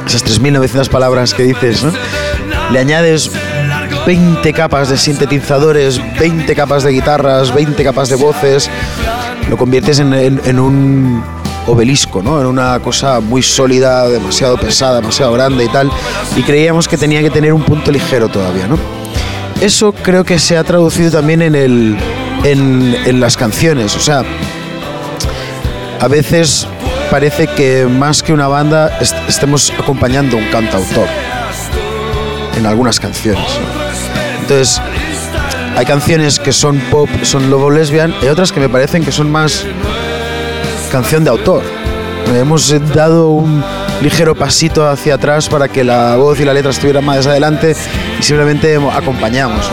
esas 0.07 0.25
3.900 0.25 0.89
palabras 0.89 1.35
que 1.35 1.43
dices, 1.43 1.83
¿no? 1.83 1.91
le 2.71 2.79
añades 2.79 3.29
20 4.05 4.53
capas 4.53 4.89
de 4.89 4.97
sintetizadores, 4.97 6.01
20 6.19 6.55
capas 6.55 6.83
de 6.83 6.91
guitarras, 6.91 7.53
20 7.53 7.83
capas 7.83 8.09
de 8.09 8.15
voces, 8.15 8.69
lo 9.49 9.57
conviertes 9.57 9.99
en, 9.99 10.59
un 10.59 11.23
obelisco, 11.67 12.23
¿no? 12.23 12.41
en 12.41 12.47
una 12.47 12.79
cosa 12.79 13.19
muy 13.19 13.43
sólida, 13.43 14.07
demasiado 14.07 14.57
pesada, 14.57 14.95
demasiado 15.01 15.33
grande 15.33 15.65
y 15.65 15.67
tal, 15.67 15.91
y 16.35 16.41
creíamos 16.41 16.87
que 16.87 16.97
tenía 16.97 17.21
que 17.21 17.29
tener 17.29 17.53
un 17.53 17.61
punto 17.63 17.91
ligero 17.91 18.27
todavía. 18.27 18.67
¿no? 18.67 18.77
Eso 19.61 19.91
creo 19.93 20.23
que 20.23 20.39
se 20.39 20.57
ha 20.57 20.63
traducido 20.63 21.11
también 21.11 21.41
en, 21.43 23.19
las 23.19 23.37
canciones, 23.37 23.95
o 23.95 23.99
sea, 23.99 24.23
a 25.99 26.07
veces 26.07 26.65
parece 27.11 27.45
que 27.45 27.85
más 27.85 28.23
que 28.23 28.33
una 28.33 28.47
banda 28.47 28.97
est- 28.99 29.15
estemos 29.29 29.71
acompañando 29.77 30.37
a 30.37 30.39
un 30.39 30.47
cantautor 30.47 31.05
en 32.57 32.65
algunas 32.65 32.99
canciones. 32.99 33.45
Entonces, 34.41 34.81
hay 35.75 35.85
canciones 35.85 36.39
que 36.39 36.51
son 36.51 36.79
pop, 36.91 37.09
son 37.23 37.49
lobo 37.49 37.69
lesbian, 37.69 38.13
y 38.21 38.27
otras 38.27 38.51
que 38.51 38.59
me 38.59 38.69
parecen 38.69 39.03
que 39.03 39.11
son 39.11 39.31
más 39.31 39.65
canción 40.91 41.23
de 41.23 41.29
autor. 41.29 41.63
Hemos 42.35 42.73
dado 42.93 43.29
un 43.29 43.63
ligero 44.01 44.35
pasito 44.35 44.87
hacia 44.87 45.15
atrás 45.15 45.49
para 45.49 45.67
que 45.67 45.83
la 45.83 46.15
voz 46.15 46.39
y 46.39 46.45
la 46.45 46.53
letra 46.53 46.71
estuvieran 46.71 47.03
más 47.05 47.27
adelante 47.27 47.75
y 48.19 48.23
simplemente 48.23 48.77
acompañamos. 48.91 49.69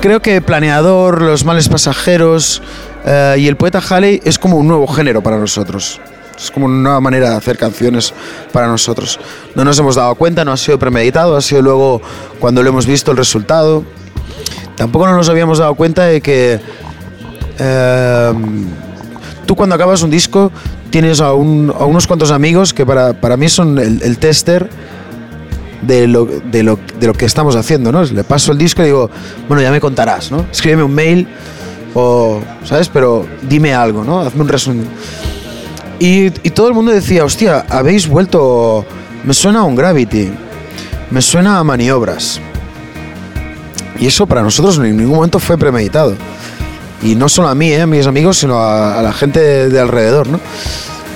Creo 0.00 0.20
que 0.20 0.40
Planeador, 0.40 1.22
Los 1.22 1.44
Males 1.44 1.68
Pasajeros 1.68 2.62
eh, 3.04 3.36
y 3.38 3.48
El 3.48 3.56
Poeta 3.56 3.80
Halley 3.86 4.20
es 4.24 4.38
como 4.38 4.56
un 4.56 4.68
nuevo 4.68 4.86
género 4.86 5.22
para 5.22 5.38
nosotros. 5.38 6.00
Es 6.42 6.50
como 6.50 6.66
una 6.66 6.76
nueva 6.82 7.00
manera 7.00 7.30
de 7.30 7.36
hacer 7.36 7.58
canciones 7.58 8.14
para 8.52 8.66
nosotros. 8.66 9.20
No 9.54 9.64
nos 9.64 9.78
hemos 9.78 9.96
dado 9.96 10.14
cuenta, 10.14 10.44
no 10.44 10.52
ha 10.52 10.56
sido 10.56 10.78
premeditado, 10.78 11.36
ha 11.36 11.40
sido 11.40 11.60
luego 11.62 12.00
cuando 12.38 12.62
lo 12.62 12.68
hemos 12.70 12.86
visto 12.86 13.10
el 13.10 13.16
resultado. 13.18 13.84
Tampoco 14.76 15.06
no 15.06 15.14
nos 15.16 15.28
habíamos 15.28 15.58
dado 15.58 15.74
cuenta 15.74 16.04
de 16.04 16.20
que 16.22 16.58
eh, 17.58 18.32
tú 19.46 19.54
cuando 19.54 19.74
acabas 19.74 20.02
un 20.02 20.10
disco 20.10 20.50
tienes 20.90 21.20
a, 21.20 21.34
un- 21.34 21.72
a 21.78 21.84
unos 21.84 22.06
cuantos 22.06 22.30
amigos 22.30 22.72
que 22.72 22.86
para, 22.86 23.12
para 23.20 23.36
mí 23.36 23.48
son 23.48 23.78
el, 23.78 24.00
el 24.02 24.18
tester 24.18 24.68
de 25.82 26.06
lo, 26.06 26.24
de, 26.26 26.62
lo, 26.62 26.78
de 26.98 27.06
lo 27.06 27.12
que 27.12 27.26
estamos 27.26 27.56
haciendo, 27.56 27.92
¿no? 27.92 28.02
Le 28.02 28.24
paso 28.24 28.52
el 28.52 28.58
disco 28.58 28.82
y 28.82 28.86
digo, 28.86 29.10
bueno, 29.48 29.62
ya 29.62 29.70
me 29.70 29.80
contarás, 29.80 30.30
¿no? 30.30 30.46
Escríbeme 30.50 30.82
un 30.82 30.94
mail 30.94 31.28
o, 31.94 32.40
¿sabes? 32.64 32.88
Pero 32.88 33.26
dime 33.42 33.74
algo, 33.74 34.04
¿no? 34.04 34.20
Hazme 34.20 34.40
un 34.42 34.48
resumen. 34.48 34.86
Y, 36.02 36.30
todo 36.30 36.66
el 36.68 36.74
mundo 36.74 36.92
decía, 36.92 37.24
hostia, 37.24 37.66
habéis 37.68 38.08
vuelto, 38.08 38.86
me 39.22 39.34
suena 39.34 39.60
a 39.60 39.64
un 39.64 39.76
Gravity, 39.76 40.30
me 41.10 41.20
suena 41.20 41.58
a 41.58 41.64
maniobras. 41.64 42.40
Y 43.98 44.06
eso 44.06 44.26
para 44.26 44.42
nosotros 44.42 44.78
en 44.78 44.96
ningún 44.96 45.16
momento 45.16 45.38
fue 45.38 45.58
premeditado. 45.58 46.16
Y 47.02 47.14
no 47.14 47.28
solo 47.28 47.48
a 47.48 47.54
mí, 47.54 47.70
¿eh? 47.70 47.82
a 47.82 47.86
mis 47.86 48.06
amigos, 48.06 48.38
sino 48.38 48.58
a, 48.58 49.02
la 49.02 49.12
gente 49.12 49.40
de, 49.40 49.68
de 49.68 49.78
alrededor, 49.78 50.26
¿no? 50.26 50.40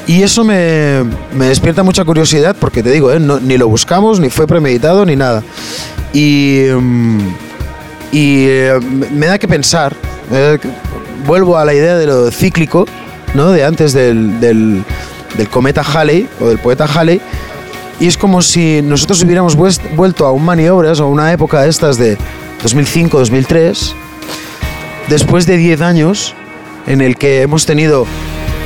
Y 0.06 0.22
eso 0.22 0.44
me, 0.44 1.02
despierta 1.38 1.82
mucha 1.82 2.04
curiosidad 2.04 2.54
porque 2.60 2.82
te 2.82 2.90
digo, 2.90 3.10
¿eh? 3.10 3.18
No- 3.18 3.40
ni 3.40 3.56
lo 3.56 3.68
buscamos, 3.68 4.20
ni 4.20 4.28
fue 4.28 4.46
premeditado, 4.46 5.06
ni 5.06 5.16
nada. 5.16 5.42
Y, 6.12 6.66
mm, 6.78 7.18
eh, 8.12 8.80
me- 9.12 9.26
da 9.26 9.38
que 9.38 9.48
pensar, 9.48 9.96
eh, 10.30 10.58
vuelvo 11.26 11.56
a 11.56 11.64
la 11.64 11.72
idea 11.72 11.96
de 11.96 12.06
lo 12.06 12.30
cíclico, 12.30 12.84
¿no? 13.34 13.50
de 13.50 13.64
antes 13.64 13.92
del, 13.92 14.40
del, 14.40 14.84
cometa 15.50 15.82
Halley 15.82 16.28
o 16.40 16.46
del 16.46 16.58
poeta 16.58 16.86
Halley, 16.86 17.20
y 18.00 18.06
es 18.06 18.16
como 18.16 18.42
si 18.42 18.80
nosotros 18.82 19.22
hubiéramos 19.22 19.56
vuelto 19.56 20.26
a 20.26 20.32
un 20.32 20.44
maniobras 20.44 21.00
o 21.00 21.04
a 21.04 21.08
una 21.08 21.32
época 21.32 21.62
de 21.62 21.68
estas 21.68 21.98
de 21.98 22.16
2005-2003, 22.62 23.92
después 25.08 25.46
de 25.46 25.56
10 25.56 25.80
años 25.80 26.34
en 26.86 27.00
el 27.00 27.16
que 27.16 27.42
hemos 27.42 27.66
tenido, 27.66 28.06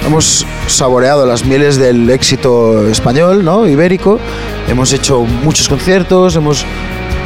hemos 0.07 0.47
saboreado 0.67 1.27
las 1.27 1.45
mieles 1.45 1.77
del 1.77 2.09
éxito 2.11 2.87
español, 2.89 3.45
¿no? 3.45 3.67
ibérico, 3.67 4.19
hemos 4.69 4.93
hecho 4.93 5.21
muchos 5.21 5.69
conciertos, 5.69 6.37
hemos, 6.37 6.65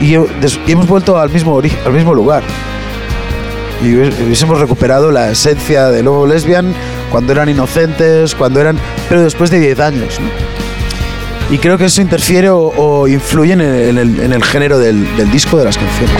y, 0.00 0.14
hemos 0.14 0.86
vuelto 0.86 1.18
al 1.18 1.30
mismo, 1.30 1.60
al 1.60 1.92
mismo 1.92 2.14
lugar. 2.14 2.42
Y 3.82 3.96
hubiésemos 3.96 4.60
recuperado 4.60 5.10
la 5.10 5.30
esencia 5.30 5.88
de 5.88 6.04
Lobo 6.04 6.26
Lesbian 6.26 6.72
cuando 7.12 7.32
eran 7.32 7.48
inocentes, 7.48 8.34
cuando 8.34 8.60
eran, 8.60 8.76
pero 9.08 9.22
después 9.22 9.50
de 9.50 9.60
10 9.60 9.78
años. 9.80 10.18
¿no? 10.18 11.54
Y 11.54 11.58
creo 11.58 11.76
que 11.76 11.84
eso 11.84 12.00
interfiere 12.00 12.48
o, 12.50 13.06
influye 13.06 13.52
en 13.52 13.60
el 13.60 14.44
género 14.44 14.78
del, 14.78 15.16
del 15.16 15.30
disco 15.30 15.58
de 15.58 15.66
las 15.66 15.76
canciones. 15.76 16.16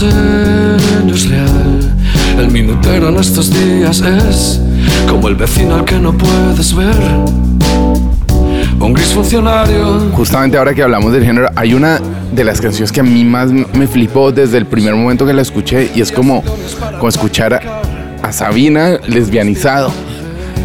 Real. 0.00 0.78
El 2.38 2.54
en 2.54 3.16
estos 3.16 3.50
días 3.50 4.02
es 4.02 4.60
como 5.08 5.28
el 5.28 5.36
vecino 5.36 5.76
al 5.76 5.84
que 5.86 5.98
no 5.98 6.12
puedes 6.12 6.74
ver. 6.74 6.94
Un 8.78 8.92
gris 8.92 9.14
funcionario. 9.14 10.00
Justamente 10.12 10.58
ahora 10.58 10.74
que 10.74 10.82
hablamos 10.82 11.14
del 11.14 11.24
género, 11.24 11.48
hay 11.56 11.72
una 11.72 11.98
de 12.30 12.44
las 12.44 12.60
canciones 12.60 12.92
que 12.92 13.00
a 13.00 13.04
mí 13.04 13.24
más 13.24 13.50
me 13.50 13.86
flipó 13.86 14.32
desde 14.32 14.58
el 14.58 14.66
primer 14.66 14.94
momento 14.94 15.24
que 15.24 15.32
la 15.32 15.40
escuché 15.40 15.90
y 15.94 16.02
es 16.02 16.12
como, 16.12 16.42
como 16.98 17.08
escuchar 17.08 17.54
a, 17.54 17.60
a 18.22 18.32
Sabina 18.32 18.98
lesbianizado. 19.06 19.90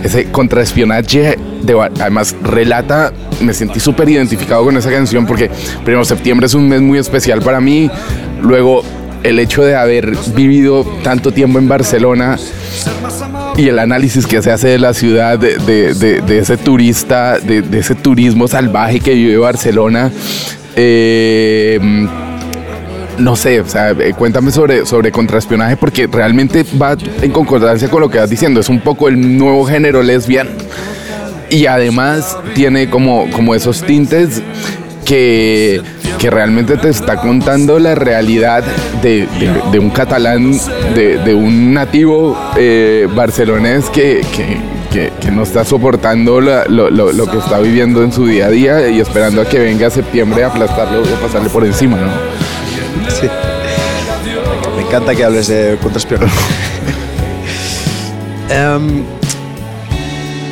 Ese 0.04 0.26
contraespionaje, 0.32 1.38
de, 1.62 1.90
además 2.02 2.36
relata, 2.44 3.14
me 3.40 3.54
sentí 3.54 3.80
súper 3.80 4.10
identificado 4.10 4.66
con 4.66 4.76
esa 4.76 4.92
canción 4.92 5.26
porque 5.26 5.50
primero 5.86 6.04
septiembre 6.04 6.48
es 6.48 6.54
un 6.54 6.68
mes 6.68 6.82
muy 6.82 7.00
especial 7.00 7.42
para 7.42 7.62
mí, 7.62 7.90
luego 8.42 8.84
el 9.24 9.40
hecho 9.40 9.64
de 9.64 9.76
haber 9.76 10.14
vivido 10.36 10.84
tanto 11.04 11.32
tiempo 11.32 11.60
en 11.60 11.68
Barcelona 11.68 12.38
y 13.58 13.68
el 13.68 13.80
análisis 13.80 14.26
que 14.26 14.42
se 14.42 14.52
hace 14.52 14.70
de 14.70 14.80
la 14.80 14.94
ciudad, 14.94 15.38
de, 15.38 15.58
de- 15.58 16.22
de- 16.22 16.38
ese 16.40 16.58
turista, 16.58 17.38
de, 17.40 17.64
ese 17.78 17.96
turismo 17.96 18.48
salvaje 18.48 19.00
que 19.00 19.14
vive 19.14 19.38
Barcelona. 19.38 20.12
eh, 20.76 22.08
no 23.18 23.36
sé, 23.36 23.60
o 23.62 23.68
sea, 23.68 23.92
eh, 23.92 24.14
cuéntame 24.18 24.52
sobre, 24.52 24.86
sobre 24.86 25.12
contraespionaje 25.12 25.78
porque 25.78 26.08
realmente 26.08 26.66
va 26.82 26.96
en 27.22 27.32
concordancia 27.32 27.88
con 27.90 28.02
lo 28.02 28.10
que 28.10 28.18
vas 28.18 28.30
diciendo. 28.30 28.60
Es 28.62 28.70
un 28.70 28.80
poco 28.80 29.10
el 29.10 29.38
nuevo 29.38 29.66
género 29.66 30.02
lesbian 30.02 30.48
y 31.50 31.66
además 31.68 32.38
tiene 32.56 32.90
como, 32.90 33.30
como 33.30 33.54
esos 33.54 33.84
tintes 33.84 34.42
que, 35.16 35.82
que 36.20 36.30
realmente 36.30 36.78
te 36.78 36.88
está 36.88 37.18
contando 37.18 37.80
la 37.80 37.96
realidad 37.96 38.64
de, 39.02 39.28
de- 39.40 39.62
de 39.70 39.78
un 39.80 39.90
catalán, 39.90 40.54
de, 40.96 41.18
de 41.18 41.34
un 41.34 41.74
nativo 41.74 42.38
eh, 42.56 43.10
barcelonés 43.14 43.90
que, 43.90 44.22
que- 44.34 44.58
que- 44.90 45.12
que 45.20 45.30
no 45.30 45.44
está 45.44 45.66
soportando 45.66 46.40
la- 46.40 46.64
lo, 46.70 46.90
lo- 46.90 47.12
lo 47.12 47.26
que 47.30 47.40
está 47.40 47.60
viviendo 47.60 48.04
en 48.06 48.14
su 48.14 48.26
día 48.26 48.46
a 48.46 48.50
día 48.52 48.88
y 48.90 49.02
esperando 49.02 49.42
a 49.42 49.46
que 49.50 49.60
venga 49.60 49.90
septiembre 49.90 50.46
a 50.46 50.48
aplastarlo 50.48 51.02
o 51.02 51.06
pasarle 51.22 51.50
por 51.50 51.66
encima, 51.66 51.98
¿no? 51.98 52.08
Sí. 53.12 53.28
Me 54.78 54.84
encanta 54.84 55.14
que 55.14 55.26
hables 55.26 55.50
de 55.50 55.78
contraespionaje. 55.84 56.32
Em, 58.50 59.04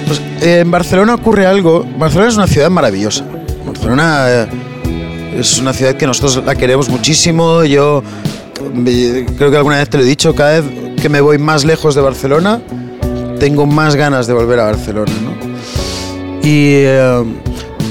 pues, 0.05 0.21
en 0.41 0.69
Barcelona 0.69 1.15
ocurre 1.15 1.45
algo. 1.45 1.85
Barcelona 1.97 2.29
es 2.29 2.35
una 2.35 2.47
ciudad 2.47 2.69
maravillosa. 2.69 3.23
Barcelona 3.79 4.25
eh, 4.27 4.47
es 5.39 5.57
una 5.57 5.71
ciudad 5.71 5.95
que 5.95 6.05
nosotros 6.05 6.43
la 6.45 6.53
queremos 6.53 6.89
muchísimo. 6.89 7.63
Yo 7.63 8.03
eh, 8.85 9.25
creo 9.37 9.49
que 9.49 9.55
alguna 9.55 9.77
vez 9.77 9.89
te 9.89 9.97
lo 9.97 10.03
he 10.03 10.05
dicho. 10.05 10.35
Cada 10.35 10.59
vez 10.59 11.01
que 11.01 11.07
me 11.07 11.21
voy 11.21 11.37
más 11.37 11.63
lejos 11.63 11.95
de 11.95 12.01
Barcelona, 12.01 12.61
tengo 13.39 13.65
más 13.65 13.95
ganas 13.95 14.27
de 14.27 14.33
volver 14.33 14.59
a 14.59 14.65
Barcelona. 14.65 15.13
¿no? 15.23 15.31
Y, 16.43 16.73
eh, 16.75 17.23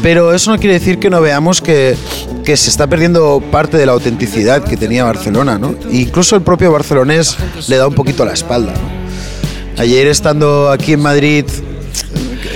pero 0.03 0.35
eso 0.35 0.51
no 0.51 0.59
quiere 0.59 0.75
decir 0.75 0.99
que 0.99 1.09
no 1.09 1.23
veamos 1.23 1.63
que, 1.63 1.97
que 2.45 2.59
se 2.59 2.69
está 2.69 2.87
perdiendo 2.87 3.43
parte 3.51 3.79
de 3.79 3.87
la 3.87 3.93
autenticidad 3.93 4.63
que 4.63 4.77
tenía 4.77 5.05
Barcelona. 5.05 5.59
¿no? 5.59 5.75
E 5.91 5.97
incluso 5.97 6.37
el 6.37 6.43
propio 6.43 6.71
barcelonés 6.71 7.39
le 7.67 7.77
da 7.79 7.89
un 7.89 7.95
poquito 7.95 8.27
la 8.27 8.35
espalda. 8.35 8.75
¿no? 8.75 9.83
Ayer 9.83 10.07
estando 10.07 10.71
aquí 10.71 10.93
en 10.93 11.01
Madrid, 11.01 11.47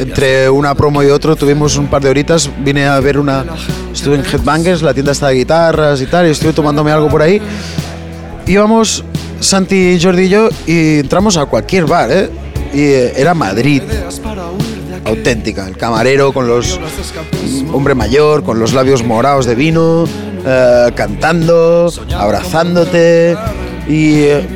entre 0.02 0.50
una 0.50 0.74
promo 0.74 1.02
y 1.02 1.06
otro, 1.06 1.36
tuvimos 1.36 1.76
un 1.76 1.86
par 1.86 2.02
de 2.02 2.10
horitas, 2.10 2.50
vine 2.58 2.86
a 2.86 3.00
ver 3.00 3.18
una... 3.18 3.44
Estuve 3.92 4.16
en 4.16 4.24
Headbangers, 4.24 4.82
la 4.82 4.92
tienda 4.92 5.12
está 5.12 5.28
de 5.28 5.34
guitarras 5.34 6.00
y 6.00 6.06
tal, 6.06 6.26
y 6.26 6.30
estuve 6.30 6.52
tomándome 6.52 6.92
algo 6.92 7.08
por 7.08 7.22
ahí. 7.22 7.40
Íbamos, 8.46 9.04
Santi, 9.40 9.98
Jordi 10.00 10.22
y 10.24 10.28
yo, 10.28 10.48
y 10.66 10.98
entramos 11.00 11.36
a 11.36 11.46
cualquier 11.46 11.86
bar, 11.86 12.10
¿eh? 12.10 12.30
Y 12.72 12.80
eh, 12.80 13.12
era 13.16 13.34
Madrid, 13.34 13.82
auténtica. 15.04 15.66
El 15.66 15.76
camarero 15.76 16.32
con 16.32 16.46
los... 16.46 16.80
Hombre 17.72 17.94
mayor, 17.94 18.42
con 18.42 18.58
los 18.58 18.72
labios 18.72 19.04
morados 19.04 19.46
de 19.46 19.54
vino, 19.54 20.04
eh, 20.44 20.90
cantando, 20.94 21.92
abrazándote. 22.14 23.36
Y, 23.88 24.22
eh, 24.22 24.48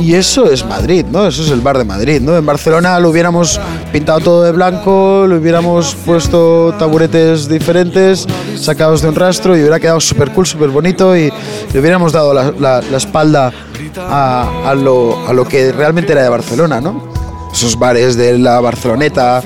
y 0.00 0.14
eso 0.14 0.50
es 0.50 0.64
Madrid, 0.64 1.04
¿no? 1.08 1.26
Eso 1.26 1.42
es 1.42 1.50
el 1.50 1.60
bar 1.60 1.78
de 1.78 1.84
Madrid, 1.84 2.20
¿no? 2.20 2.36
En 2.36 2.44
Barcelona 2.44 2.98
lo 2.98 3.10
hubiéramos 3.10 3.60
pintado 3.92 4.20
todo 4.20 4.42
de 4.42 4.52
blanco, 4.52 5.26
le 5.28 5.36
hubiéramos 5.36 5.94
puesto 6.04 6.74
taburetes 6.78 7.48
diferentes, 7.48 8.26
sacados 8.56 9.02
de 9.02 9.08
un 9.08 9.14
rastro 9.14 9.56
y 9.56 9.60
hubiera 9.60 9.78
quedado 9.78 10.00
súper 10.00 10.32
cool, 10.32 10.46
súper 10.46 10.70
bonito 10.70 11.16
y 11.16 11.32
le 11.72 11.80
hubiéramos 11.80 12.12
dado 12.12 12.34
la, 12.34 12.80
espalda 12.96 13.52
a, 13.98 14.70
a 14.70 14.74
lo, 14.74 15.28
a 15.28 15.32
lo 15.32 15.46
que 15.46 15.72
realmente 15.72 16.12
era 16.12 16.22
de 16.22 16.28
Barcelona, 16.28 16.80
¿no? 16.80 17.12
Esos 17.52 17.78
bares 17.78 18.16
de 18.16 18.38
la 18.38 18.60
Barceloneta, 18.60 19.42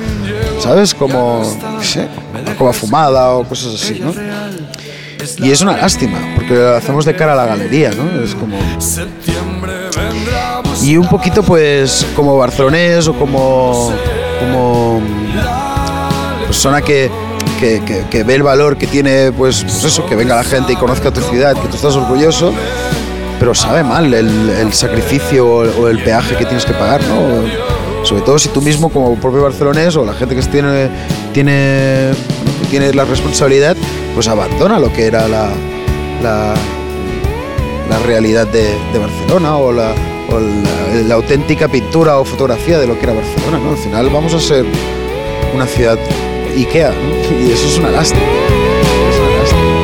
¿sabes? 0.60 0.94
Como, 0.94 1.42
no 1.60 1.82
sé, 1.82 2.08
fumada 2.72 3.30
o 3.32 3.44
cosas 3.44 3.74
así, 3.74 4.00
¿no? 4.00 4.12
Y 5.38 5.50
es 5.50 5.60
una 5.60 5.76
lástima, 5.76 6.18
porque 6.46 6.62
lo 6.62 6.76
hacemos 6.76 7.04
de 7.04 7.14
cara 7.14 7.32
a 7.32 7.36
la 7.36 7.46
galería, 7.46 7.90
¿no? 7.90 8.22
Es 8.22 8.34
como... 8.34 8.56
Y 10.82 10.96
un 10.96 11.08
poquito, 11.08 11.42
pues, 11.42 12.06
como 12.14 12.36
barcelonés 12.36 13.08
o 13.08 13.14
como 13.14 13.92
persona 16.44 16.80
que, 16.80 17.10
que, 18.10 18.24
ve 18.24 18.34
el 18.34 18.42
valor 18.42 18.76
que 18.76 18.86
tiene, 18.86 19.32
pues, 19.32 19.62
pues 19.62 19.84
eso, 19.84 20.06
que 20.06 20.14
venga 20.14 20.36
la 20.36 20.44
gente 20.44 20.72
y 20.72 20.76
conozca 20.76 21.10
tu 21.10 21.20
ciudad, 21.22 21.54
que 21.54 21.68
tú 21.68 21.76
estás 21.76 21.96
orgulloso, 21.96 22.52
pero 23.40 23.54
sabe 23.54 23.82
mal 23.82 24.12
el, 24.14 24.50
el 24.50 24.72
sacrificio 24.72 25.46
o, 25.46 25.82
o 25.82 25.88
el 25.88 25.98
peaje 26.02 26.36
que 26.36 26.44
tienes 26.44 26.64
que 26.64 26.74
pagar, 26.74 27.02
¿no? 27.04 28.04
Sobre 28.04 28.22
todo 28.22 28.38
si 28.38 28.50
tú 28.50 28.62
mismo, 28.62 28.88
como 28.88 29.16
propio 29.16 29.42
barcelonés 29.42 29.96
o 29.96 30.04
la 30.04 30.14
gente 30.14 30.36
que 30.36 30.42
tiene, 30.42 30.88
tiene, 31.32 32.12
tiene 32.70 32.94
la 32.94 33.04
responsabilidad, 33.04 33.76
pues 34.14 34.28
abandona 34.28 34.78
lo 34.78 34.92
que 34.92 35.06
era 35.06 35.26
la, 35.26 35.50
la, 36.22 36.54
la 37.88 37.98
realidad 38.00 38.46
de, 38.46 38.74
Barcelona 38.98 39.56
o, 39.56 39.72
la, 39.72 39.94
la, 41.06 41.14
auténtica 41.14 41.68
pintura 41.68 42.18
o 42.18 42.24
fotografía 42.24 42.78
de 42.78 42.86
lo 42.86 42.98
que 42.98 43.04
era 43.04 43.12
Barcelona, 43.12 43.58
¿no? 43.58 43.70
Al 43.70 43.78
final 43.78 44.10
vamos 44.10 44.34
a 44.34 44.40
ser 44.40 44.64
una 45.54 45.66
ciudad 45.66 45.98
Ikea. 46.56 46.92
Y 47.46 47.50
eso 47.50 47.66
es 47.66 47.78
una 47.78 47.90
lástima. 47.90 48.22
Es 48.22 49.18
una 49.18 49.38
lástima. 49.38 49.75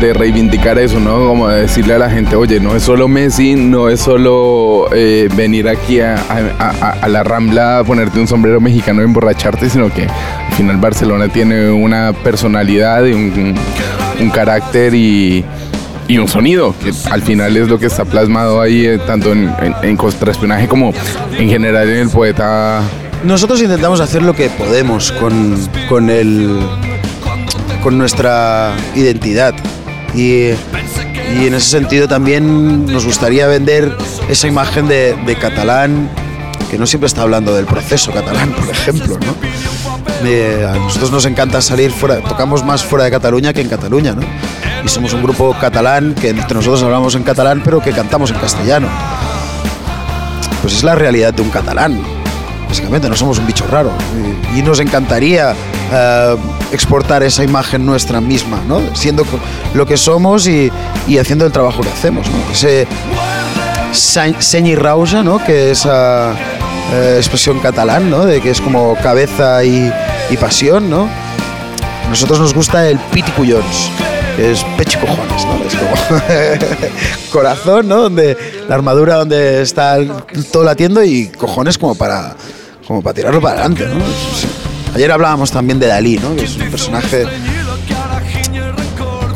De, 0.00 0.12
reivindicar 0.14 0.78
eso, 0.78 0.98
¿no? 1.00 1.26
Como 1.26 1.48
de 1.48 1.62
decirle 1.62 1.94
a 1.94 1.98
la 1.98 2.10
gente, 2.10 2.36
oye, 2.36 2.60
no 2.60 2.74
es 2.76 2.82
solo 2.82 3.08
Messi, 3.08 3.54
no 3.54 3.88
es 3.88 4.00
solo 4.00 4.86
eh, 4.92 5.28
venir 5.36 5.68
aquí 5.68 6.00
a, 6.00 6.14
a- 6.14 6.74
a- 6.80 6.90
a 7.02 7.08
la 7.08 7.22
Rambla 7.22 7.82
ponerte 7.86 8.18
un 8.18 8.26
sombrero 8.26 8.60
mexicano 8.60 9.02
y 9.02 9.04
emborracharte, 9.04 9.68
sino 9.70 9.92
que 9.92 10.02
al 10.04 10.52
final 10.56 10.76
Barcelona 10.78 11.28
tiene 11.28 11.70
una 11.70 12.12
personalidad 12.12 13.04
y 13.04 13.12
un, 13.12 13.54
un 14.20 14.30
carácter 14.30 14.94
y, 14.94 15.44
y 16.08 16.18
un 16.18 16.28
sonido, 16.28 16.74
que 16.82 16.92
al 17.10 17.22
final 17.22 17.56
es 17.56 17.68
lo 17.68 17.78
que 17.78 17.86
está 17.86 18.04
plasmado 18.04 18.60
ahí, 18.60 18.86
eh, 18.86 18.98
tanto 19.06 19.32
en, 19.32 19.52
en, 19.62 19.74
en 19.82 19.96
contraespionaje 19.96 20.66
como 20.68 20.92
en 21.38 21.48
general 21.48 21.88
en 21.88 21.96
el 21.98 22.08
poeta 22.10 22.80
Nosotros 23.24 23.62
intentamos 23.62 24.00
hacer 24.00 24.22
lo 24.22 24.34
que 24.34 24.48
podemos 24.50 25.12
con, 25.12 25.56
con, 25.88 26.10
el, 26.10 26.58
con 27.82 27.96
nuestra 27.98 28.72
identidad. 28.94 29.54
Y, 30.14 30.50
y 31.38 31.46
en 31.46 31.54
ese 31.54 31.70
sentido 31.70 32.08
también 32.08 32.86
nos 32.86 33.04
gustaría 33.04 33.46
vender 33.46 33.96
esa 34.28 34.48
imagen 34.48 34.88
de, 34.88 35.14
de 35.26 35.36
catalán, 35.36 36.10
que 36.70 36.78
no 36.78 36.86
siempre 36.86 37.06
está 37.06 37.22
hablando 37.22 37.54
del 37.54 37.66
proceso 37.66 38.12
catalán, 38.12 38.52
por 38.56 38.68
ejemplo. 38.68 39.18
¿no? 39.18 39.34
Eh, 40.24 40.66
a 40.68 40.74
nosotros 40.76 41.10
nos 41.10 41.24
encanta 41.24 41.62
salir 41.62 41.90
fuera, 41.90 42.20
tocamos 42.20 42.64
más 42.64 42.84
fuera 42.84 43.04
de 43.04 43.10
Cataluña 43.10 43.52
que 43.52 43.60
en 43.60 43.68
Cataluña. 43.68 44.14
¿no? 44.14 44.22
Y 44.84 44.88
somos 44.88 45.12
un 45.12 45.22
grupo 45.22 45.54
catalán 45.60 46.14
que 46.14 46.30
entre 46.30 46.54
nosotros 46.54 46.82
hablamos 46.82 47.14
en 47.14 47.22
catalán, 47.22 47.62
pero 47.64 47.80
que 47.80 47.92
cantamos 47.92 48.30
en 48.30 48.38
castellano. 48.38 48.88
Pues 50.62 50.74
es 50.74 50.82
la 50.82 50.94
realidad 50.94 51.32
de 51.32 51.42
un 51.42 51.50
catalán 51.50 52.00
básicamente 52.70 53.08
no 53.08 53.16
somos 53.16 53.36
un 53.40 53.48
bicho 53.48 53.66
raro 53.66 53.90
y, 54.54 54.60
y 54.60 54.62
nos 54.62 54.78
encantaría 54.78 55.54
eh, 55.92 56.36
exportar 56.72 57.22
esa 57.22 57.42
imagen 57.44 57.84
nuestra 57.84 58.20
misma, 58.20 58.60
¿no? 58.66 58.80
siendo 58.94 59.24
lo 59.74 59.86
que 59.86 59.96
somos 59.96 60.46
y, 60.46 60.70
haciendo 61.18 61.46
el 61.46 61.52
trabajo 61.52 61.80
que 61.82 61.88
hacemos. 61.88 62.26
¿no? 62.28 62.52
Ese 62.52 62.86
sa- 63.92 64.40
seny 64.40 64.70
i 64.70 64.74
rauja, 64.76 65.22
¿no? 65.22 65.42
que 65.44 65.70
es 65.72 65.86
eh, 65.86 67.14
expresión 67.16 67.58
catalán, 67.60 68.10
¿no? 68.10 68.24
de 68.24 68.40
que 68.40 68.50
es 68.50 68.60
como 68.60 68.94
cabeza 69.02 69.64
y, 69.64 69.92
pasión. 70.40 70.88
¿no? 70.90 71.08
Nosotros 72.08 72.40
nos 72.40 72.54
gusta 72.54 72.88
el 72.88 72.98
piti 72.98 73.30
cuyons, 73.32 73.90
que 74.36 74.52
es 74.52 74.64
pecho 74.76 74.98
y 74.98 75.06
cojones, 75.06 75.44
¿no? 75.44 75.60
Es 75.64 75.74
como 75.76 76.92
corazón, 77.32 77.86
¿no? 77.88 78.02
Donde 78.02 78.36
la 78.68 78.74
armadura 78.74 79.14
donde 79.16 79.62
está 79.62 79.98
todo 80.52 80.64
latiendo 80.64 81.04
y 81.04 81.28
cojones 81.28 81.78
como 81.78 81.94
para 81.94 82.34
como 82.86 83.00
para 83.00 83.14
tirarlo 83.14 83.40
para 83.40 83.60
adelante, 83.60 83.86
¿no? 83.86 84.04
Ayer 84.94 85.10
hablábamos 85.12 85.50
también 85.50 85.78
de 85.78 85.86
Dalí, 85.86 86.18
¿no? 86.18 86.34
Que 86.36 86.44
es 86.44 86.56
un 86.56 86.70
personaje 86.70 87.24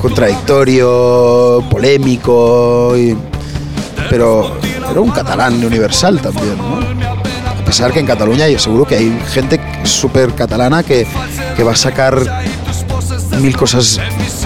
contradictorio, 0.01 1.63
polémico, 1.71 2.95
y- 2.97 3.17
pero 4.11 4.57
era 4.91 5.01
un 5.01 5.11
catalán 5.11 5.65
universal 5.65 6.21
también, 6.21 6.59
¿no? 6.59 6.79
A 7.61 7.65
pesar 7.65 7.93
que 7.93 8.01
en 8.01 8.07
Cataluña 8.07 8.47
yo 8.49 8.59
seguro 8.59 8.85
que 8.85 8.97
hay 8.97 9.19
gente 9.33 9.59
súper 9.85 10.35
catalana 10.35 10.83
que, 10.83 11.07
que 11.57 11.65
va 11.65 11.73
a 11.73 11.77
sacar 11.77 12.19
mil 13.41 13.57
cosas 13.57 13.99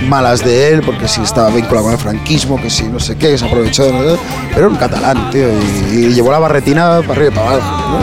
malas 0.07 0.45
de 0.45 0.73
él, 0.73 0.83
porque 0.83 1.09
si 1.09 1.21
estaba 1.23 1.51
vinculado 1.51 1.85
con 1.87 1.93
el 1.95 1.99
franquismo, 1.99 2.61
que 2.63 2.71
si 2.71 2.85
no 2.85 3.01
sé 3.01 3.17
qué, 3.17 3.37
se 3.37 3.45
aprovechó 3.45 3.85
de... 3.85 4.17
Pero 4.51 4.59
era 4.61 4.69
un 4.69 4.77
catalán, 4.77 5.31
tío, 5.31 5.49
y, 5.93 6.13
llevó 6.15 6.31
la 6.31 6.39
barretina 6.39 7.01
para 7.01 7.13
arriba 7.15 7.29
y 7.29 7.35
para 7.35 7.51
abajo, 7.51 7.99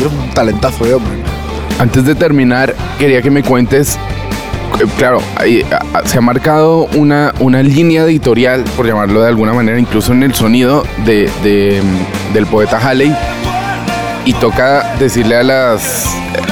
era 0.00 0.08
un 0.08 0.30
talentazo 0.30 0.84
de 0.84 0.94
hombre. 0.94 1.23
Antes 1.78 2.04
de 2.04 2.14
terminar, 2.14 2.74
quería 2.98 3.20
que 3.20 3.30
me 3.30 3.42
cuentes, 3.42 3.98
eh, 4.80 4.84
claro, 4.96 5.20
se 6.04 6.18
ha 6.18 6.20
marcado 6.20 6.86
una, 6.94 7.32
una 7.40 7.62
línea 7.62 8.04
editorial, 8.04 8.64
por 8.76 8.86
llamarlo 8.86 9.22
de 9.22 9.28
alguna 9.28 9.52
manera, 9.52 9.78
incluso 9.78 10.12
en 10.12 10.22
el 10.22 10.34
sonido 10.34 10.84
de, 11.04 11.28
mm, 11.82 12.32
del 12.32 12.46
poeta 12.46 12.78
Halley, 12.78 13.14
y 14.24 14.32
toca 14.34 14.94
decirle 14.98 15.36
a 15.36 15.42
las 15.42 16.06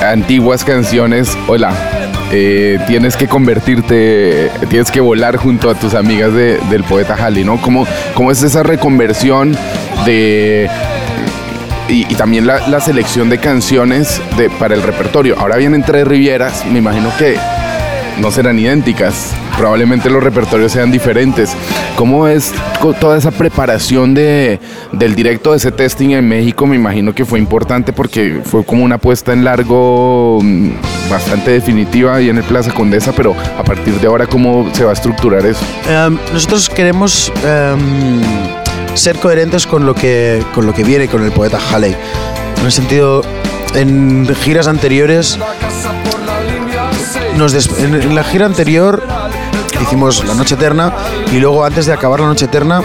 antiguas 0.04 0.64
canciones, 0.64 1.36
hola, 1.46 1.72
eh, 2.32 2.78
tienes 2.86 3.16
que 3.16 3.28
convertirte, 3.28 4.50
tienes 4.68 4.90
que 4.90 5.00
volar 5.00 5.36
junto 5.36 5.70
a 5.70 5.74
tus 5.74 5.94
amigas 5.94 6.32
de- 6.34 6.58
del 6.70 6.82
poeta 6.84 7.14
Halley, 7.14 7.44
¿no? 7.44 7.60
¿Cómo, 7.62 7.86
cómo 8.14 8.30
es 8.30 8.42
esa 8.42 8.62
reconversión 8.62 9.56
de 10.04 10.68
y, 11.92 12.06
y 12.08 12.14
también 12.14 12.46
la, 12.46 12.80
selección 12.80 13.28
de 13.28 13.38
canciones 13.38 14.20
de, 14.36 14.48
para 14.50 14.74
el 14.74 14.82
repertorio. 14.82 15.38
Ahora 15.38 15.56
vienen 15.56 15.82
tres 15.82 16.06
Rivieras, 16.08 16.64
me 16.66 16.78
imagino 16.78 17.10
que 17.18 17.36
no 18.18 18.30
serán 18.30 18.58
idénticas, 18.58 19.32
probablemente 19.56 20.10
los 20.10 20.22
repertorios 20.22 20.72
sean 20.72 20.90
diferentes. 20.90 21.54
¿Cómo 21.96 22.26
es 22.26 22.52
toda 22.98 23.18
esa 23.18 23.30
preparación 23.30 24.14
de, 24.14 24.58
del 24.92 25.14
directo 25.14 25.50
de 25.52 25.58
ese 25.58 25.70
testing 25.70 26.10
en 26.10 26.26
México? 26.26 26.66
Me 26.66 26.76
imagino 26.76 27.14
que 27.14 27.24
fue 27.24 27.38
importante 27.38 27.92
porque 27.92 28.40
fue 28.44 28.64
como 28.64 28.84
una 28.84 28.98
puesta 28.98 29.32
en 29.32 29.44
largo 29.44 30.40
mm, 30.42 30.70
bastante 31.10 31.52
definitiva 31.52 32.16
ahí 32.16 32.30
en 32.30 32.38
el 32.38 32.44
Plaza 32.44 32.72
Condesa, 32.72 33.12
pero 33.14 33.36
a 33.58 33.62
partir 33.62 33.94
de 34.00 34.06
ahora, 34.06 34.26
¿cómo 34.26 34.68
se 34.72 34.84
va 34.84 34.90
a 34.90 34.94
estructurar 34.94 35.44
eso? 35.44 35.64
Em, 35.88 36.18
nosotros 36.32 36.68
queremos 36.68 37.32
em, 37.44 38.61
ser 38.94 39.18
coherentes 39.18 39.66
con 39.66 39.86
lo, 39.86 39.94
que, 39.94 40.44
con 40.54 40.66
lo 40.66 40.74
que 40.74 40.84
viene 40.84 41.08
con 41.08 41.22
el 41.22 41.32
poeta 41.32 41.58
Halley. 41.72 41.96
En 42.58 42.64
el 42.64 42.72
sentido, 42.72 43.22
en 43.74 44.28
giras 44.34 44.68
anteriores, 44.68 45.38
en 47.78 48.14
la 48.14 48.24
gira 48.24 48.46
anterior 48.46 49.02
hicimos 49.82 50.24
La 50.24 50.34
Noche 50.34 50.54
Eterna 50.54 50.92
y 51.32 51.38
luego 51.38 51.64
antes 51.64 51.86
de 51.86 51.92
acabar 51.92 52.20
La 52.20 52.26
Noche 52.26 52.44
Eterna, 52.44 52.82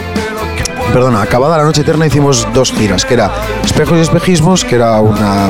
perdona, 0.91 1.21
acabada 1.21 1.57
La 1.57 1.63
Noche 1.63 1.81
Eterna 1.81 2.07
hicimos 2.07 2.47
dos 2.53 2.71
giras, 2.71 3.05
que 3.05 3.13
era 3.13 3.31
Espejos 3.63 3.97
y 3.97 4.01
Espejismos, 4.01 4.65
que 4.65 4.75
era 4.75 4.99
una 5.01 5.49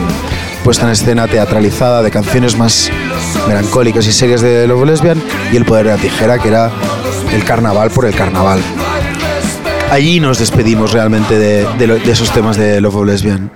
puesta 0.63 0.85
en 0.85 0.91
escena 0.91 1.27
teatralizada 1.27 2.01
de 2.01 2.11
canciones 2.11 2.57
más 2.57 2.91
melancólicas 3.47 4.05
y 4.07 4.11
serias 4.11 4.41
de 4.41 4.67
Love 4.67 4.85
Lesbian 4.85 5.21
y 5.51 5.55
El 5.55 5.65
Poder 5.65 5.85
de 5.85 5.91
la 5.91 5.97
Tijera, 5.97 6.37
que 6.39 6.49
era 6.49 6.69
el 7.33 7.43
carnaval 7.45 7.91
por 7.91 8.05
el 8.05 8.15
carnaval. 8.15 8.59
Allí 9.91 10.19
nos 10.19 10.39
despedimos 10.39 10.91
realmente 10.91 11.37
de, 11.37 12.01
esos 12.11 12.31
temas 12.31 12.57
de 12.57 12.81
Love 12.81 12.95
of 12.97 13.05
Lesbian. 13.05 13.49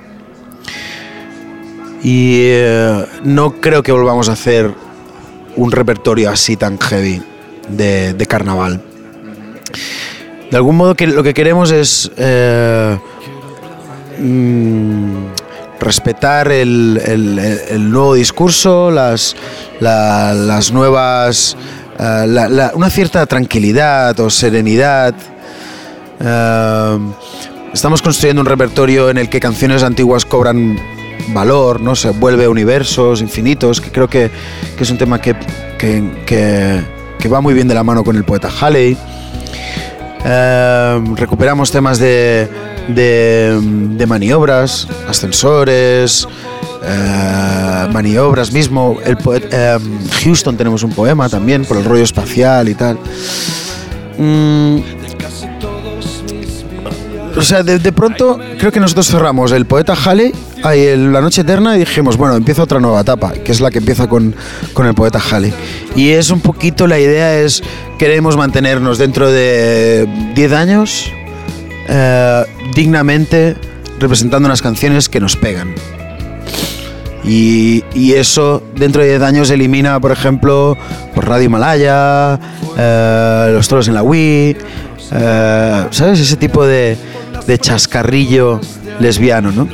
Y 2.03 2.39
eh, 2.45 3.05
no 3.23 3.59
creo 3.61 3.83
que 3.83 3.91
volvamos 3.91 4.29
a 4.29 4.33
hacer 4.33 4.71
un 5.55 5.71
repertorio 5.71 6.29
así 6.29 6.55
tan 6.55 6.79
heavy 6.79 7.21
de, 7.67 8.25
carnaval. 8.27 8.81
De 10.49 10.57
algún 10.57 10.77
modo 10.77 10.95
que 10.95 11.05
lo 11.07 11.21
que 11.21 11.33
queremos 11.33 11.71
es 11.71 12.09
eh, 12.17 12.97
mm, 14.19 15.25
respetar 15.79 16.51
el, 16.51 16.99
nuevo 17.91 18.15
discurso, 18.15 18.89
las, 18.89 19.35
la- 19.79 20.33
las 20.33 20.71
nuevas... 20.71 21.55
eh, 21.99 22.25
la- 22.27 22.71
una 22.73 22.89
cierta 22.89 23.25
tranquilidad 23.25 24.17
o 24.21 24.29
serenidad. 24.29 25.13
Eh, 26.23 26.97
estamos 27.73 28.01
construyendo 28.01 28.41
un 28.41 28.45
repertorio 28.47 29.09
en 29.09 29.17
el 29.17 29.29
que 29.29 29.39
canciones 29.39 29.83
antiguas 29.83 30.25
cobran 30.25 30.77
valor, 31.33 31.81
¿no? 31.81 31.95
Se 31.95 32.09
vuelve 32.11 32.47
universos 32.47 33.21
infinitos, 33.21 33.79
que 33.81 33.91
creo 33.91 34.07
que, 34.09 34.29
es 34.79 34.89
un 34.91 34.97
tema 34.97 35.19
que, 35.21 35.35
que- 35.77 36.03
que- 36.25 37.27
va 37.29 37.39
muy 37.41 37.53
bien 37.53 37.67
de 37.67 37.75
la 37.75 37.83
mano 37.83 38.03
con 38.03 38.15
el 38.15 38.23
poeta 38.23 38.49
Halley. 38.59 38.97
Eh, 40.25 41.01
recuperamos 41.15 41.71
temas 41.71 41.97
de, 41.99 42.47
de, 42.87 43.59
maniobras, 44.07 44.87
ascensores, 45.07 46.27
eh, 46.83 47.87
maniobras 47.93 48.51
mismo. 48.51 48.97
El 49.05 49.17
poet- 49.17 49.47
eh, 49.51 49.77
Houston 50.23 50.57
tenemos 50.57 50.83
un 50.83 50.91
poema 50.91 51.29
también 51.29 51.63
por 51.65 51.77
el 51.77 51.85
rollo 51.85 52.03
espacial 52.03 52.67
y 52.69 52.73
tal. 52.75 52.97
Mm, 54.17 54.77
o 57.35 57.41
sea, 57.41 57.63
de, 57.63 57.91
pronto 57.91 58.39
creo 58.57 58.71
que 58.71 58.79
nosotros 58.79 59.07
cerramos 59.07 59.51
el 59.51 59.65
poeta 59.65 59.93
Halley, 59.93 60.33
la 60.63 61.21
noche 61.21 61.41
eterna 61.41 61.75
y 61.75 61.79
dijimos, 61.79 62.17
bueno, 62.17 62.35
empieza 62.35 62.63
otra 62.63 62.79
nueva 62.79 63.01
etapa, 63.01 63.31
que 63.31 63.51
es 63.51 63.61
la 63.61 63.71
que 63.71 63.79
empieza 63.79 64.07
con, 64.07 64.35
con 64.73 64.85
el 64.85 64.93
poeta 64.93 65.19
Halley. 65.19 65.53
Y 65.95 66.09
es 66.09 66.29
un 66.29 66.41
poquito, 66.41 66.87
la 66.87 66.99
idea 66.99 67.39
es, 67.39 67.63
queremos 67.97 68.37
mantenernos 68.37 68.97
dentro 68.97 69.31
de 69.31 70.07
10 70.35 70.53
años 70.53 71.11
eh, 71.87 72.43
dignamente 72.75 73.55
representando 73.99 74.47
unas 74.47 74.61
canciones 74.61 75.09
que 75.09 75.19
nos 75.19 75.35
pegan. 75.35 75.73
Y, 77.23 77.83
y 77.93 78.13
eso 78.13 78.63
dentro 78.75 79.03
de 79.03 79.09
10 79.09 79.21
años 79.21 79.49
elimina, 79.51 79.99
por 79.99 80.11
ejemplo, 80.11 80.75
por 81.13 81.27
Radio 81.27 81.45
Himalaya, 81.45 82.39
eh, 82.77 83.51
Los 83.53 83.67
Toros 83.67 83.87
en 83.87 83.93
la 83.93 84.01
Wii, 84.01 84.57
eh, 85.11 85.85
¿sabes? 85.91 86.19
Ese 86.19 86.37
tipo 86.37 86.65
de, 86.65 86.97
de 87.47 87.57
chascarrillo 87.59 88.59
lesbiano, 88.99 89.51
¿no? 89.51 89.67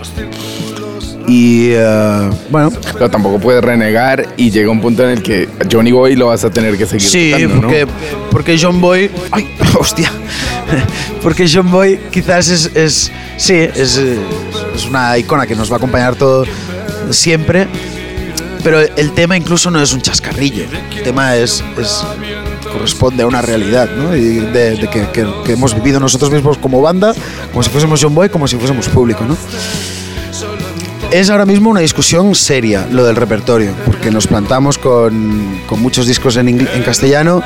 Y 1.27 1.72
eh, 1.73 2.30
bueno, 2.49 2.72
Pero 2.94 3.10
tampoco 3.11 3.38
puedes 3.39 3.61
renegar 3.61 4.26
y 4.38 4.49
llega 4.49 4.72
un 4.72 4.80
punto 4.80 5.03
en 5.03 5.10
el 5.18 5.22
que 5.23 5.49
Johnny 5.69 5.91
Boy 5.91 6.15
lo 6.15 6.27
vas 6.27 6.45
a 6.45 6.49
tener 6.49 6.77
que 6.77 6.85
seguir 6.85 7.10
Sí, 7.10 7.31
tocando, 7.31 7.56
¿no? 7.56 7.61
porque, 7.64 7.88
porque 8.31 8.57
John 8.61 8.80
Boy. 8.80 9.11
¡Ay, 9.31 9.53
hostia! 9.80 10.10
Porque 11.22 11.45
John 11.52 11.69
Boy 11.69 11.99
quizás 12.11 12.48
es. 12.48 12.72
es 12.73 13.11
sí, 13.35 13.56
es, 13.56 13.98
es 13.98 14.85
una 14.89 15.18
icona 15.18 15.45
que 15.45 15.56
nos 15.56 15.69
va 15.69 15.76
a 15.76 15.77
acompañar 15.77 16.15
todo 16.15 16.45
siempre. 17.11 17.68
Pero 18.64 18.80
el 18.80 19.11
tema 19.11 19.35
incluso 19.38 19.69
no 19.69 19.81
es 19.81 19.91
un 19.94 20.02
chascarrillo. 20.02 20.64
El 20.95 21.03
tema 21.03 21.35
es. 21.35 21.61
es- 21.77 22.06
corresponde 22.77 23.23
a 23.23 23.27
una 23.27 23.41
realidad, 23.41 23.89
¿no? 23.97 24.15
Y 24.15 24.21
de, 24.39 24.75
de 24.75 24.87
que, 24.89 25.07
que- 25.11 25.27
que 25.43 25.53
hemos 25.53 25.73
vivido 25.73 25.99
nosotros 25.99 26.31
mismos 26.31 26.57
como 26.57 26.81
banda, 26.81 27.13
como 27.51 27.63
si 27.63 27.69
fuésemos 27.69 28.01
John 28.01 28.13
Boy, 28.15 28.29
como 28.29 28.47
si 28.47 28.55
fuésemos 28.57 28.87
público, 28.89 29.23
¿no? 29.25 29.35
Es 31.11 31.29
ahora 31.29 31.45
mismo 31.45 31.69
una 31.69 31.79
discusión 31.79 32.35
seria 32.35 32.85
lo 32.91 33.05
del 33.05 33.15
repertorio, 33.15 33.71
porque 33.85 34.11
nos 34.11 34.27
plantamos 34.27 34.77
con, 34.77 35.61
con 35.65 35.81
muchos 35.81 36.05
discos 36.05 36.35
en, 36.35 36.49
en 36.49 36.83
castellano 36.83 37.41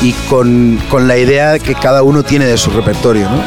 y 0.00 0.12
con, 0.30 0.78
con 0.90 1.06
la 1.06 1.18
idea 1.18 1.58
que 1.58 1.74
cada 1.74 2.02
uno 2.02 2.22
tiene 2.22 2.46
de 2.46 2.56
su 2.56 2.70
repertorio, 2.70 3.28
¿no? 3.28 3.42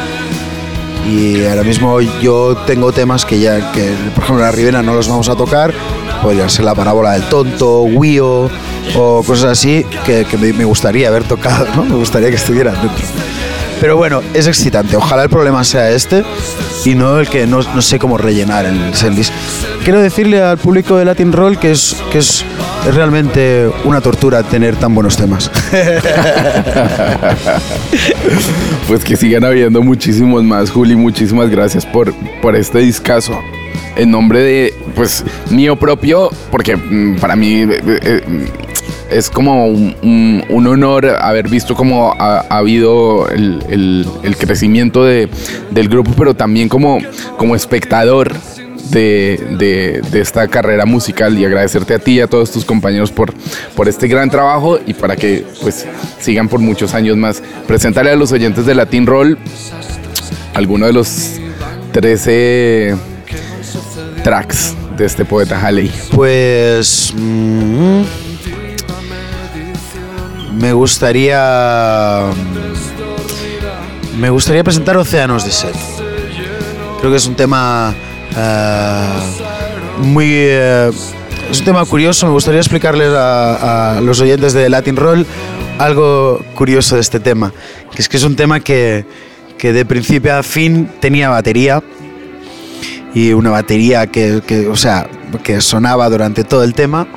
Y 1.12 1.46
ahora 1.46 1.64
mismo 1.64 2.00
yo 2.02 2.56
tengo 2.68 2.92
temas 2.92 3.26
que 3.26 3.40
ya, 3.40 3.72
que 3.72 3.92
por 4.14 4.24
ejemplo 4.24 4.44
la 4.46 4.52
Ribena 4.52 4.82
no 4.84 4.94
los 4.94 5.08
vamos 5.08 5.30
a 5.30 5.36
tocar, 5.36 5.74
podría 6.26 6.50
ser 6.50 6.66
la 6.66 6.74
parábola 6.74 7.12
del 7.12 7.22
tonto, 7.30 7.84
Wio 7.84 8.50
o 8.96 9.24
cosas 9.24 9.52
así 9.52 9.86
que, 10.08 10.26
que 10.26 10.40
me, 10.40 10.54
me 10.54 10.66
gustaría 10.66 11.08
haber 11.08 11.24
tocado, 11.24 11.68
¿no? 11.76 11.84
Me 11.84 11.94
gustaría 11.94 12.30
que 12.30 12.36
estuvieran 12.36 12.74
dentro. 12.82 13.06
Pero 13.80 13.96
bueno, 13.96 14.24
es 14.34 14.48
excitante. 14.48 14.98
Ojalá 14.98 15.22
el 15.22 15.30
problema 15.30 15.64
sea 15.64 15.92
este 15.92 16.24
y 16.84 16.96
no 16.96 17.20
el 17.20 17.30
que 17.30 17.46
no, 17.46 17.60
no 17.62 17.82
sé 17.84 18.00
cómo 18.00 18.18
rellenar 18.18 18.66
el 18.66 18.96
setlist. 18.96 19.32
Quiero 19.84 20.02
decirle 20.02 20.42
al 20.42 20.58
público 20.58 20.98
de 20.98 21.06
Latin 21.06 21.32
Roll 21.32 21.60
que 21.60 21.70
es, 21.70 21.96
que 22.12 22.18
es, 22.18 22.44
es 22.88 22.96
realmente 22.96 23.70
una 23.84 24.02
tortura 24.02 24.42
tener 24.42 24.78
tan 24.78 24.96
buenos 24.96 25.16
temas. 25.18 25.52
Pues 28.88 29.04
que 29.04 29.16
sigan 29.16 29.44
habiendo 29.44 29.82
muchísimos 29.82 30.44
más, 30.44 30.70
Juli. 30.70 30.96
Muchísimas 30.96 31.50
gracias 31.50 31.86
por, 31.88 32.14
por 32.42 32.56
este 32.56 32.80
discazo. 32.80 33.34
En 33.96 34.12
nombre 34.12 34.44
de, 34.44 34.74
pues, 34.96 35.24
mío 35.52 35.76
propio, 35.76 36.30
porque 36.52 36.76
mm, 36.76 37.18
para 37.18 37.36
mí 37.36 37.62
eh, 37.62 37.80
eh, 37.86 38.22
es 39.12 39.30
como 39.30 39.68
un, 39.68 40.44
honor 40.50 41.06
haber 41.20 41.48
visto 41.48 41.76
cómo 41.76 42.14
ha, 42.18 42.46
ha 42.50 42.58
habido 42.58 43.28
el 43.30 44.36
crecimiento 44.40 45.04
de- 45.06 45.30
del 45.72 45.90
grupo, 45.90 46.12
pero 46.18 46.34
también 46.34 46.70
como, 46.70 47.00
como 47.38 47.56
espectador 47.56 48.34
de, 48.90 49.40
de- 49.58 50.02
de 50.12 50.22
esta 50.22 50.48
carrera 50.48 50.86
musical 50.86 51.38
y 51.38 51.46
agradecerte 51.46 51.94
a 51.96 52.00
ti 52.00 52.14
y 52.14 52.20
a 52.22 52.28
todos 52.28 52.52
tus 52.52 52.66
compañeros 52.66 53.12
por, 53.12 53.34
por 53.76 53.88
este 53.88 54.08
gran 54.08 54.30
trabajo 54.30 54.80
y 54.86 54.94
para 54.94 55.16
que 55.16 55.44
pues 55.62 55.86
sigan 56.20 56.48
por 56.48 56.60
muchos 56.60 56.94
años 56.94 57.16
más. 57.18 57.42
Presentarle 57.68 58.12
a 58.12 58.16
los 58.16 58.32
oyentes 58.32 58.66
de 58.66 58.76
Latin 58.76 59.06
Roll 59.06 59.38
alguno 60.54 60.86
de 60.88 60.94
los 60.94 61.32
13 61.92 62.96
tracks 64.24 64.76
de 64.98 65.06
este 65.06 65.26
poeta 65.26 65.60
Halley. 65.60 65.92
Pues. 66.12 67.14
mm, 67.16 68.02
me 70.60 70.74
gustaría. 70.74 72.22
Me 74.18 74.30
gustaría 74.30 74.64
presentar 74.64 74.96
Océanos 74.98 75.44
de 75.46 75.52
Sed. 75.52 75.76
Creo 77.00 77.12
que 77.12 77.18
es 77.18 77.28
un 77.28 77.36
tema. 77.36 77.94
eh, 78.36 79.10
muy. 80.00 80.28
eh, 80.32 80.92
es 81.52 81.60
un 81.60 81.66
tema 81.66 81.86
curioso. 81.86 82.26
Me 82.26 82.32
gustaría 82.34 82.60
explicarles 82.62 83.10
a, 83.10 83.98
a 83.98 84.02
los 84.02 84.20
oyentes 84.22 84.54
de 84.54 84.70
Latin 84.70 84.96
Roll 84.96 85.26
algo 85.78 86.40
curioso 86.56 86.96
de 86.96 87.02
este 87.02 87.20
tema. 87.20 87.52
Que 87.94 88.02
es 88.02 88.10
que 88.10 88.18
es 88.18 88.24
un 88.24 88.36
tema 88.36 88.60
que, 88.62 89.06
que 89.58 89.74
de 89.74 89.86
principio 89.86 90.36
a 90.36 90.44
fin 90.44 90.90
tenía 91.00 91.30
batería 91.30 91.84
y 93.16 93.34
una 93.34 93.50
batería 93.50 94.06
que, 94.08 94.42
que, 94.46 94.68
o 94.68 94.76
sea, 94.76 95.08
que 95.44 95.60
sonaba 95.62 96.08
durante 96.10 96.44
todo 96.44 96.64
el 96.64 96.76
tema 96.76 97.08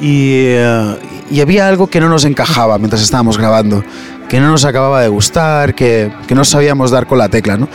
y, 0.00 0.32
eh, 0.48 0.96
y 1.30 1.40
había 1.40 1.66
algo 1.68 1.86
que 1.86 2.00
no 2.00 2.08
nos 2.10 2.24
encajaba 2.26 2.76
mientras 2.78 3.00
estábamos 3.00 3.38
grabando, 3.38 3.82
que 4.28 4.40
no 4.40 4.50
nos 4.50 4.64
acababa 4.66 5.00
de 5.00 5.08
gustar, 5.08 5.74
que, 5.74 6.12
que 6.26 6.34
no 6.34 6.44
sabíamos 6.44 6.90
dar 6.90 7.06
con 7.06 7.16
la 7.16 7.28
tecla, 7.30 7.56
¿no? 7.56 7.68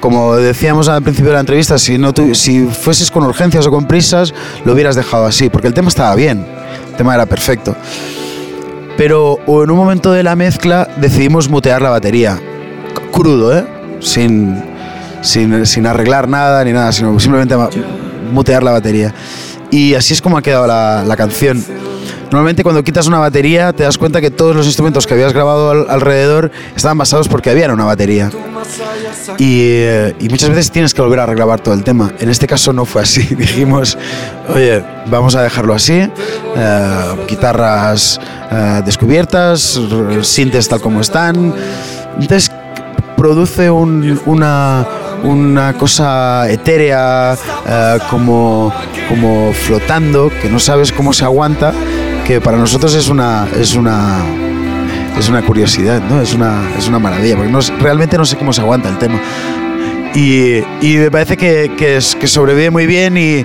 Como 0.00 0.36
decíamos 0.36 0.88
al 0.88 1.02
principio 1.02 1.30
de 1.30 1.34
la 1.34 1.40
entrevista, 1.40 1.78
si, 1.78 1.98
no 1.98 2.12
tu- 2.12 2.34
si 2.34 2.64
fueses 2.66 3.10
con 3.10 3.24
urgencias 3.24 3.66
o 3.66 3.70
con 3.70 3.86
prisas, 3.86 4.34
lo 4.64 4.72
hubieras 4.74 4.94
dejado 4.96 5.26
así, 5.26 5.48
porque 5.48 5.68
el 5.68 5.74
tema 5.74 5.88
estaba 5.88 6.14
bien, 6.14 6.46
el 6.90 6.96
tema 6.96 7.14
era 7.14 7.26
perfecto. 7.26 7.74
Pero 8.96 9.38
en 9.46 9.70
un 9.70 9.76
momento 9.76 10.12
de 10.12 10.22
la 10.22 10.36
mezcla 10.36 10.88
decidimos 10.96 11.48
mutear 11.50 11.82
la 11.82 11.90
batería, 11.90 12.38
crudo, 13.12 13.56
¿eh? 13.56 13.66
Sin, 14.00 14.62
sin, 15.26 15.66
sin 15.66 15.86
arreglar 15.86 16.28
nada 16.28 16.64
ni 16.64 16.72
nada, 16.72 16.92
sino 16.92 17.18
simplemente 17.20 17.54
mutear 18.32 18.62
la 18.62 18.70
batería. 18.72 19.12
Y 19.70 19.94
así 19.94 20.14
es 20.14 20.22
como 20.22 20.38
ha 20.38 20.42
quedado 20.42 20.66
la, 20.66 21.04
la 21.06 21.16
canción. 21.16 21.62
Normalmente 22.30 22.62
cuando 22.64 22.82
quitas 22.82 23.06
una 23.06 23.18
batería 23.18 23.72
te 23.72 23.84
das 23.84 23.98
cuenta 23.98 24.20
que 24.20 24.30
todos 24.32 24.54
los 24.56 24.66
instrumentos 24.66 25.06
que 25.06 25.14
habías 25.14 25.32
grabado 25.32 25.70
al- 25.70 25.86
alrededor 25.88 26.50
estaban 26.74 26.98
basados 26.98 27.28
porque 27.28 27.50
había 27.50 27.72
una 27.72 27.84
batería. 27.84 28.30
Y, 29.38 29.60
eh, 29.62 30.14
y 30.18 30.28
muchas 30.28 30.50
veces 30.50 30.70
tienes 30.70 30.92
que 30.92 31.02
volver 31.02 31.20
a 31.20 31.26
regrabar 31.26 31.60
todo 31.60 31.74
el 31.74 31.84
tema. 31.84 32.12
En 32.18 32.28
este 32.28 32.46
caso 32.46 32.72
no 32.72 32.84
fue 32.84 33.02
así. 33.02 33.22
Dijimos, 33.36 33.96
oye, 34.52 34.82
vamos 35.08 35.34
a 35.36 35.42
dejarlo 35.42 35.74
así. 35.74 35.94
eh, 36.56 36.90
guitarras 37.28 38.20
eh, 38.50 38.82
descubiertas, 38.84 39.80
sintes 40.22 40.68
tal 40.68 40.80
como 40.80 41.00
están. 41.00 41.54
Entonces 42.20 42.50
produce 43.16 43.70
un- 43.70 44.20
una, 44.26 44.84
una 45.22 45.72
cosa 45.74 46.48
etérea, 46.50 47.34
eh, 47.66 47.98
como, 48.10 48.72
como 49.08 49.52
flotando, 49.52 50.30
que 50.42 50.48
no 50.48 50.58
sabes 50.58 50.92
cómo 50.92 51.12
se 51.12 51.24
aguanta, 51.24 51.72
que 52.26 52.40
para 52.40 52.56
nosotros 52.58 52.94
es 52.94 53.08
una, 53.08 53.46
es 53.58 53.74
una, 53.74 54.18
es 55.18 55.28
una 55.28 55.42
curiosidad, 55.42 56.00
¿no? 56.08 56.20
es, 56.20 56.34
una, 56.34 56.62
es 56.78 56.88
una 56.88 56.98
maravilla, 56.98 57.36
porque 57.36 57.50
no, 57.52 57.60
realmente 57.80 58.16
no 58.18 58.24
sé 58.24 58.36
cómo 58.36 58.52
se 58.52 58.60
aguanta 58.60 58.88
el 58.88 58.98
tema. 58.98 59.20
Y, 60.14 60.58
y 60.80 60.96
me 60.98 61.10
parece 61.10 61.36
que, 61.36 61.72
que, 61.76 61.96
es- 61.96 62.14
que 62.16 62.26
sobrevive 62.26 62.70
muy 62.70 62.86
bien 62.86 63.16
y, 63.18 63.44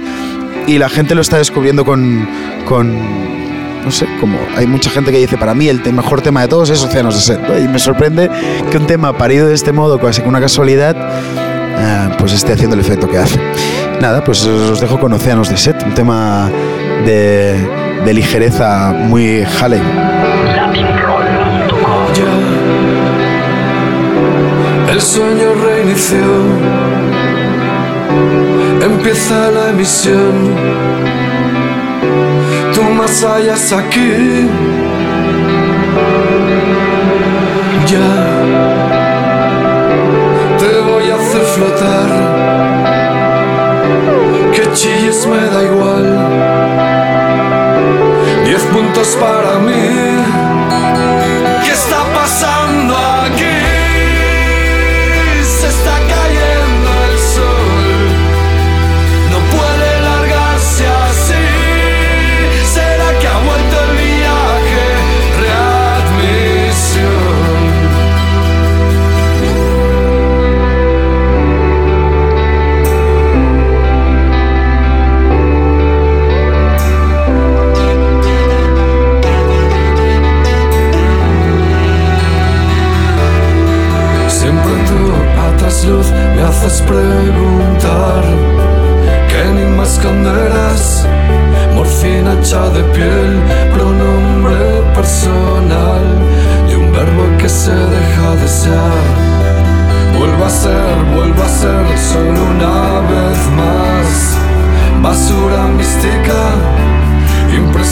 y 0.68 0.78
la 0.78 0.90
gente 0.90 1.16
lo 1.16 1.22
está 1.22 1.38
descubriendo 1.38 1.84
con, 1.84 2.28
con 2.66 3.32
no 3.84 3.90
sé, 3.92 4.06
como 4.20 4.38
hay 4.56 4.68
mucha 4.68 4.90
gente 4.92 5.12
que 5.12 5.18
dice, 5.18 5.38
para 5.38 5.54
mí 5.56 5.68
el 5.68 5.82
mejor 5.92 6.22
tema 6.22 6.42
de 6.42 6.48
todos 6.48 6.70
es 6.70 6.82
Océanos 6.84 7.16
de 7.16 7.22
Sed. 7.22 7.40
¿no? 7.40 7.58
Y 7.58 7.68
me 7.68 7.80
sorprende 7.80 8.30
que 8.70 8.78
un 8.78 8.86
tema 8.88 9.12
parido 9.18 9.48
de 9.48 9.56
este 9.56 9.72
modo, 9.74 10.00
casi 10.00 10.22
con 10.22 10.30
una 10.30 10.40
casualidad, 10.40 10.96
eh, 11.82 12.10
pues 12.18 12.34
esté 12.34 12.54
haciendo 12.54 12.76
el 12.76 12.82
efecto 12.82 13.10
que 13.10 13.18
hace. 13.18 13.40
Nada, 14.00 14.24
pues 14.24 14.46
os 14.46 14.80
dejo 14.80 15.00
con 15.00 15.12
Océanos 15.14 15.50
de 15.50 15.58
Sed, 15.58 15.76
un 15.86 15.94
tema 15.94 16.50
de, 17.06 17.68
de 18.06 18.14
ligereza 18.14 18.94
muy 18.94 19.44
Halley. 19.44 19.82
Ya. 22.14 22.32
El 24.92 25.02
sueño 25.02 25.54
reinició. 25.64 26.20
Empieza 28.82 29.52
la 29.52 29.70
emisión. 29.70 30.56
Tú 32.74 32.84
más 32.84 33.24
hallas 33.24 33.72
aquí. 33.72 34.48
Ya. 37.88 38.41
Voy 41.02 41.10
hacer 41.10 41.42
flotar. 41.42 42.10
Que 44.54 44.72
chilles 44.74 45.26
me 45.26 45.38
da 45.38 45.64
igual. 45.64 46.08
Diez 48.46 48.62
puntos 48.66 49.18
para 49.20 49.58
mí. 49.60 50.11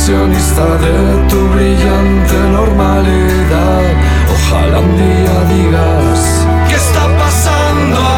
De 0.10 1.28
tu 1.30 1.48
brillante 1.50 2.34
normalidad. 2.52 3.84
Ojalá 4.34 4.80
un 4.80 4.98
día 4.98 5.44
digas 5.54 6.48
¿Qué 6.68 6.76
está 6.76 7.08
pasando 7.16 8.09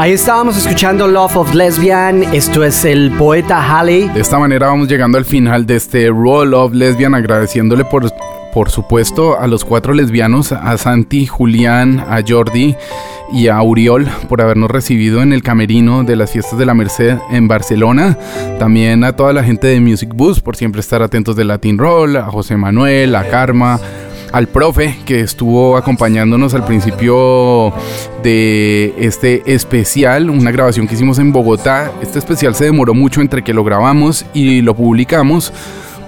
Ahí 0.00 0.12
estábamos 0.12 0.56
escuchando 0.56 1.06
Love 1.06 1.36
of 1.36 1.54
Lesbian. 1.54 2.22
Esto 2.32 2.64
es 2.64 2.86
el 2.86 3.10
poeta 3.18 3.60
Halley. 3.60 4.08
De 4.08 4.20
esta 4.22 4.38
manera 4.38 4.68
vamos 4.68 4.88
llegando 4.88 5.18
al 5.18 5.26
final 5.26 5.66
de 5.66 5.76
este 5.76 6.08
Roll 6.08 6.54
of 6.54 6.72
Lesbian, 6.72 7.14
agradeciéndole 7.14 7.84
por, 7.84 8.10
por 8.54 8.70
supuesto 8.70 9.38
a 9.38 9.46
los 9.46 9.62
cuatro 9.62 9.92
lesbianos, 9.92 10.52
a 10.52 10.78
Santi, 10.78 11.26
Julián, 11.26 12.00
a 12.00 12.22
Jordi 12.26 12.74
y 13.30 13.48
a 13.48 13.60
Uriol 13.60 14.08
por 14.26 14.40
habernos 14.40 14.70
recibido 14.70 15.20
en 15.20 15.34
el 15.34 15.42
camerino 15.42 16.02
de 16.02 16.16
las 16.16 16.30
fiestas 16.30 16.58
de 16.58 16.64
la 16.64 16.72
Merced 16.72 17.18
en 17.30 17.46
Barcelona. 17.46 18.16
También 18.58 19.04
a 19.04 19.14
toda 19.16 19.34
la 19.34 19.44
gente 19.44 19.66
de 19.66 19.80
Music 19.80 20.12
Bus 20.14 20.40
por 20.40 20.56
siempre 20.56 20.80
estar 20.80 21.02
atentos 21.02 21.36
de 21.36 21.44
Latin 21.44 21.76
Roll, 21.76 22.16
a 22.16 22.24
José 22.24 22.56
Manuel, 22.56 23.14
a 23.14 23.28
Karma, 23.28 23.78
al 24.32 24.48
profe 24.48 24.98
que 25.04 25.20
estuvo 25.20 25.76
acompañándonos 25.76 26.54
al 26.54 26.64
principio 26.64 27.72
de 28.22 28.94
este 28.98 29.42
especial, 29.52 30.30
una 30.30 30.50
grabación 30.50 30.86
que 30.86 30.94
hicimos 30.94 31.18
en 31.18 31.32
Bogotá. 31.32 31.92
Este 32.02 32.18
especial 32.18 32.54
se 32.54 32.64
demoró 32.64 32.94
mucho 32.94 33.20
entre 33.20 33.42
que 33.42 33.54
lo 33.54 33.64
grabamos 33.64 34.24
y 34.34 34.62
lo 34.62 34.74
publicamos 34.74 35.52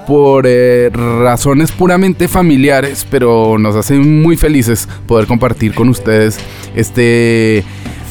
por 0.07 0.47
eh, 0.47 0.91
razones 0.91 1.73
puramente 1.73 2.29
familiares, 2.29 3.07
pero 3.09 3.59
nos 3.59 3.77
hace 3.77 3.95
muy 3.99 4.37
felices 4.37 4.89
poder 5.07 5.27
compartir 5.27 5.75
con 5.75 5.89
ustedes 5.89 6.39
este 6.75 7.65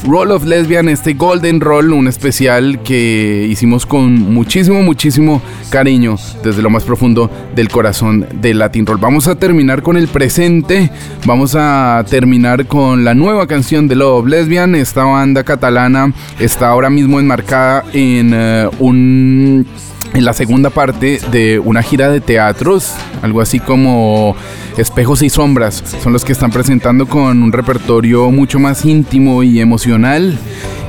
Roll 0.04 0.32
of 0.32 0.44
Lesbian, 0.44 0.88
este 0.88 1.14
Golden 1.14 1.60
Roll, 1.60 1.92
un 1.92 2.08
especial 2.08 2.82
que 2.82 3.46
hicimos 3.48 3.86
con 3.86 4.12
muchísimo, 4.32 4.82
muchísimo 4.82 5.40
cariño 5.70 6.16
desde 6.42 6.60
lo 6.60 6.70
más 6.70 6.82
profundo 6.82 7.30
del 7.54 7.68
corazón 7.68 8.26
del 8.40 8.58
Latin 8.58 8.84
Roll. 8.84 8.98
Vamos 8.98 9.28
a 9.28 9.36
terminar 9.36 9.82
con 9.82 9.96
el 9.96 10.08
presente, 10.08 10.90
vamos 11.24 11.54
a 11.56 12.04
terminar 12.08 12.66
con 12.66 13.04
la 13.04 13.14
nueva 13.14 13.46
canción 13.46 13.86
de 13.86 13.96
Love 13.96 14.24
of 14.24 14.26
Lesbian. 14.26 14.74
Esta 14.74 15.04
banda 15.04 15.44
catalana 15.44 16.12
está 16.40 16.68
ahora 16.68 16.90
mismo 16.90 17.20
enmarcada 17.20 17.84
en 17.92 18.32
eh, 18.34 18.68
un 18.80 19.66
en 20.14 20.24
la 20.24 20.32
segunda 20.32 20.70
parte 20.70 21.20
de 21.30 21.58
una 21.58 21.82
gira 21.82 22.10
de 22.10 22.20
teatros, 22.20 22.94
algo 23.22 23.40
así 23.40 23.60
como 23.60 24.36
Espejos 24.76 25.22
y 25.22 25.30
Sombras, 25.30 25.82
son 26.02 26.12
los 26.12 26.24
que 26.24 26.32
están 26.32 26.50
presentando 26.50 27.06
con 27.06 27.42
un 27.42 27.52
repertorio 27.52 28.30
mucho 28.30 28.58
más 28.58 28.84
íntimo 28.84 29.42
y 29.42 29.60
emocional. 29.60 30.38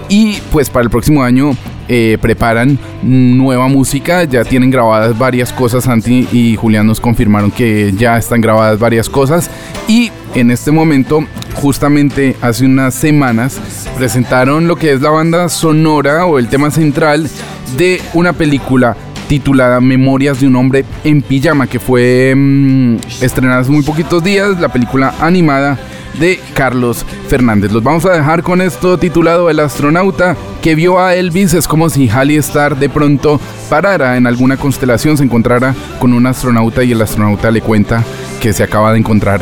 Y 0.09 0.37
pues 0.51 0.69
para 0.69 0.83
el 0.83 0.89
próximo 0.89 1.23
año 1.23 1.55
eh, 1.87 2.17
preparan 2.21 2.77
nueva 3.01 3.67
música, 3.67 4.25
ya 4.25 4.43
tienen 4.43 4.69
grabadas 4.69 5.17
varias 5.17 5.51
cosas, 5.53 5.85
Santi 5.85 6.27
y 6.31 6.55
Julián 6.55 6.87
nos 6.87 6.99
confirmaron 6.99 7.51
que 7.51 7.93
ya 7.97 8.17
están 8.17 8.41
grabadas 8.41 8.79
varias 8.79 9.09
cosas. 9.09 9.49
Y 9.87 10.11
en 10.35 10.51
este 10.51 10.71
momento, 10.71 11.25
justamente 11.55 12.35
hace 12.41 12.65
unas 12.65 12.93
semanas, 12.93 13.59
presentaron 13.97 14.67
lo 14.67 14.75
que 14.75 14.91
es 14.91 15.01
la 15.01 15.09
banda 15.09 15.47
sonora 15.49 16.25
o 16.25 16.39
el 16.39 16.47
tema 16.47 16.71
central 16.71 17.29
de 17.77 18.01
una 18.13 18.33
película 18.33 18.95
titulada 19.27 19.81
Memorias 19.81 20.39
de 20.39 20.47
un 20.47 20.55
hombre 20.55 20.85
en 21.03 21.21
pijama, 21.21 21.67
que 21.67 21.79
fue 21.79 22.33
mm, 22.35 22.97
estrenada 23.21 23.61
hace 23.61 23.71
muy 23.71 23.83
poquitos 23.83 24.23
días, 24.23 24.59
la 24.59 24.69
película 24.69 25.13
animada 25.19 25.77
de 26.19 26.39
Carlos 26.53 27.05
Fernández. 27.27 27.71
Los 27.71 27.83
vamos 27.83 28.05
a 28.05 28.11
dejar 28.11 28.43
con 28.43 28.61
esto 28.61 28.97
titulado 28.97 29.49
El 29.49 29.59
astronauta 29.59 30.35
que 30.61 30.75
vio 30.75 30.99
a 30.99 31.15
Elvis. 31.15 31.53
Es 31.53 31.67
como 31.67 31.89
si 31.89 32.09
Halley 32.09 32.37
Star 32.37 32.77
de 32.77 32.89
pronto 32.89 33.39
parara 33.69 34.17
en 34.17 34.27
alguna 34.27 34.57
constelación, 34.57 35.17
se 35.17 35.23
encontrara 35.23 35.73
con 35.99 36.13
un 36.13 36.25
astronauta 36.27 36.83
y 36.83 36.91
el 36.91 37.01
astronauta 37.01 37.51
le 37.51 37.61
cuenta 37.61 38.03
que 38.39 38.53
se 38.53 38.63
acaba 38.63 38.91
de 38.91 38.99
encontrar 38.99 39.41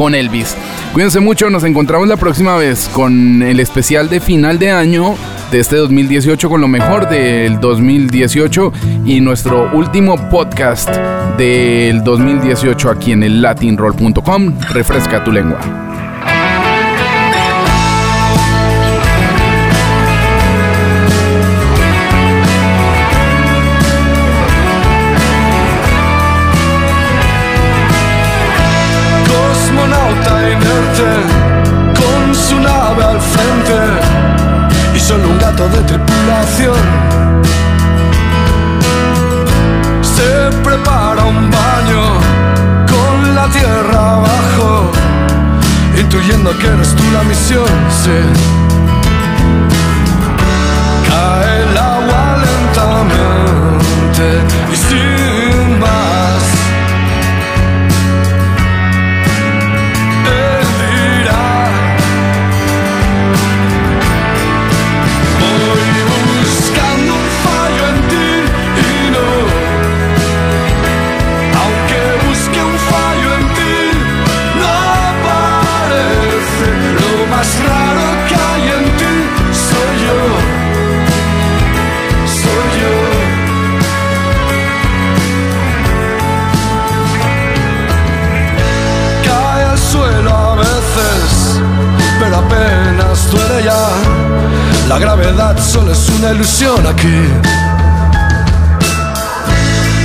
con 0.00 0.14
Elvis. 0.14 0.56
Cuídense 0.94 1.20
mucho, 1.20 1.50
nos 1.50 1.62
encontramos 1.62 2.08
la 2.08 2.16
próxima 2.16 2.56
vez 2.56 2.88
con 2.94 3.42
el 3.42 3.60
especial 3.60 4.08
de 4.08 4.18
final 4.18 4.58
de 4.58 4.70
año 4.70 5.14
de 5.52 5.60
este 5.60 5.76
2018 5.76 6.48
con 6.48 6.62
lo 6.62 6.68
mejor 6.68 7.06
del 7.10 7.60
2018 7.60 8.72
y 9.04 9.20
nuestro 9.20 9.70
último 9.74 10.16
podcast 10.30 10.88
del 11.36 12.02
2018 12.02 12.88
aquí 12.88 13.12
en 13.12 13.24
el 13.24 13.42
latinroll.com. 13.42 14.58
Refresca 14.72 15.22
tu 15.22 15.32
lengua. 15.32 15.89
Que 47.28 48.59
gravedad 95.00 95.58
solo 95.58 95.92
es 95.92 96.08
una 96.10 96.32
ilusión 96.32 96.86
aquí. 96.86 97.20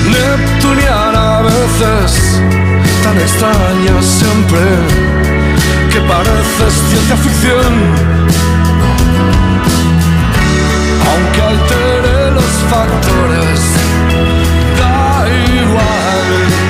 Neptuniana 0.10 1.40
a 1.40 1.42
veces, 1.42 2.40
tan 3.04 3.18
extraña 3.20 4.02
siempre, 4.02 4.62
que 5.92 6.00
pareces 6.00 6.74
ciencia 6.90 7.18
ficción. 7.18 7.74
Aunque 11.10 11.42
altere 11.42 12.32
los 12.32 12.52
factores, 12.72 13.60
da 14.80 15.28
igual. 15.60 16.65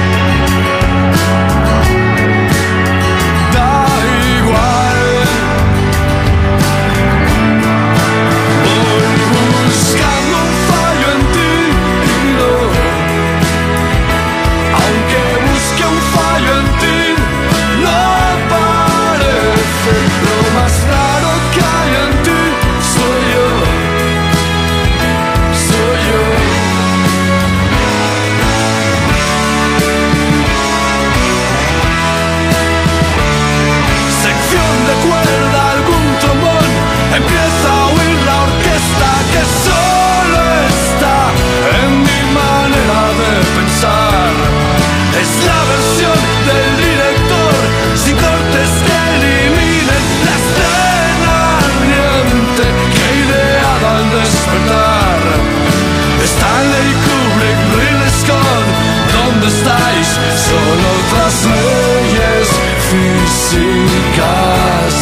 Stanley 56.23 56.91
Kubrick, 57.06 57.60
Ridley 57.77 58.11
Scott, 58.22 58.68
¿dónde 59.14 59.45
estáis? 59.48 60.07
Son 60.48 60.77
otras 60.98 61.36
leyes 61.45 62.48
físicas. 62.90 64.94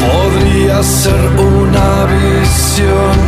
Podría 0.00 0.78
ser 0.82 1.22
una 1.36 1.90
visión, 2.06 3.18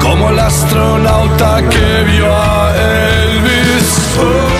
como 0.00 0.22
el 0.30 0.38
astronauta 0.38 1.50
que 1.68 2.04
vio 2.04 2.32
a 2.32 2.72
Elvis. 2.76 4.53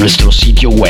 Nuestro 0.00 0.32
sitio 0.32 0.70
web 0.70 0.89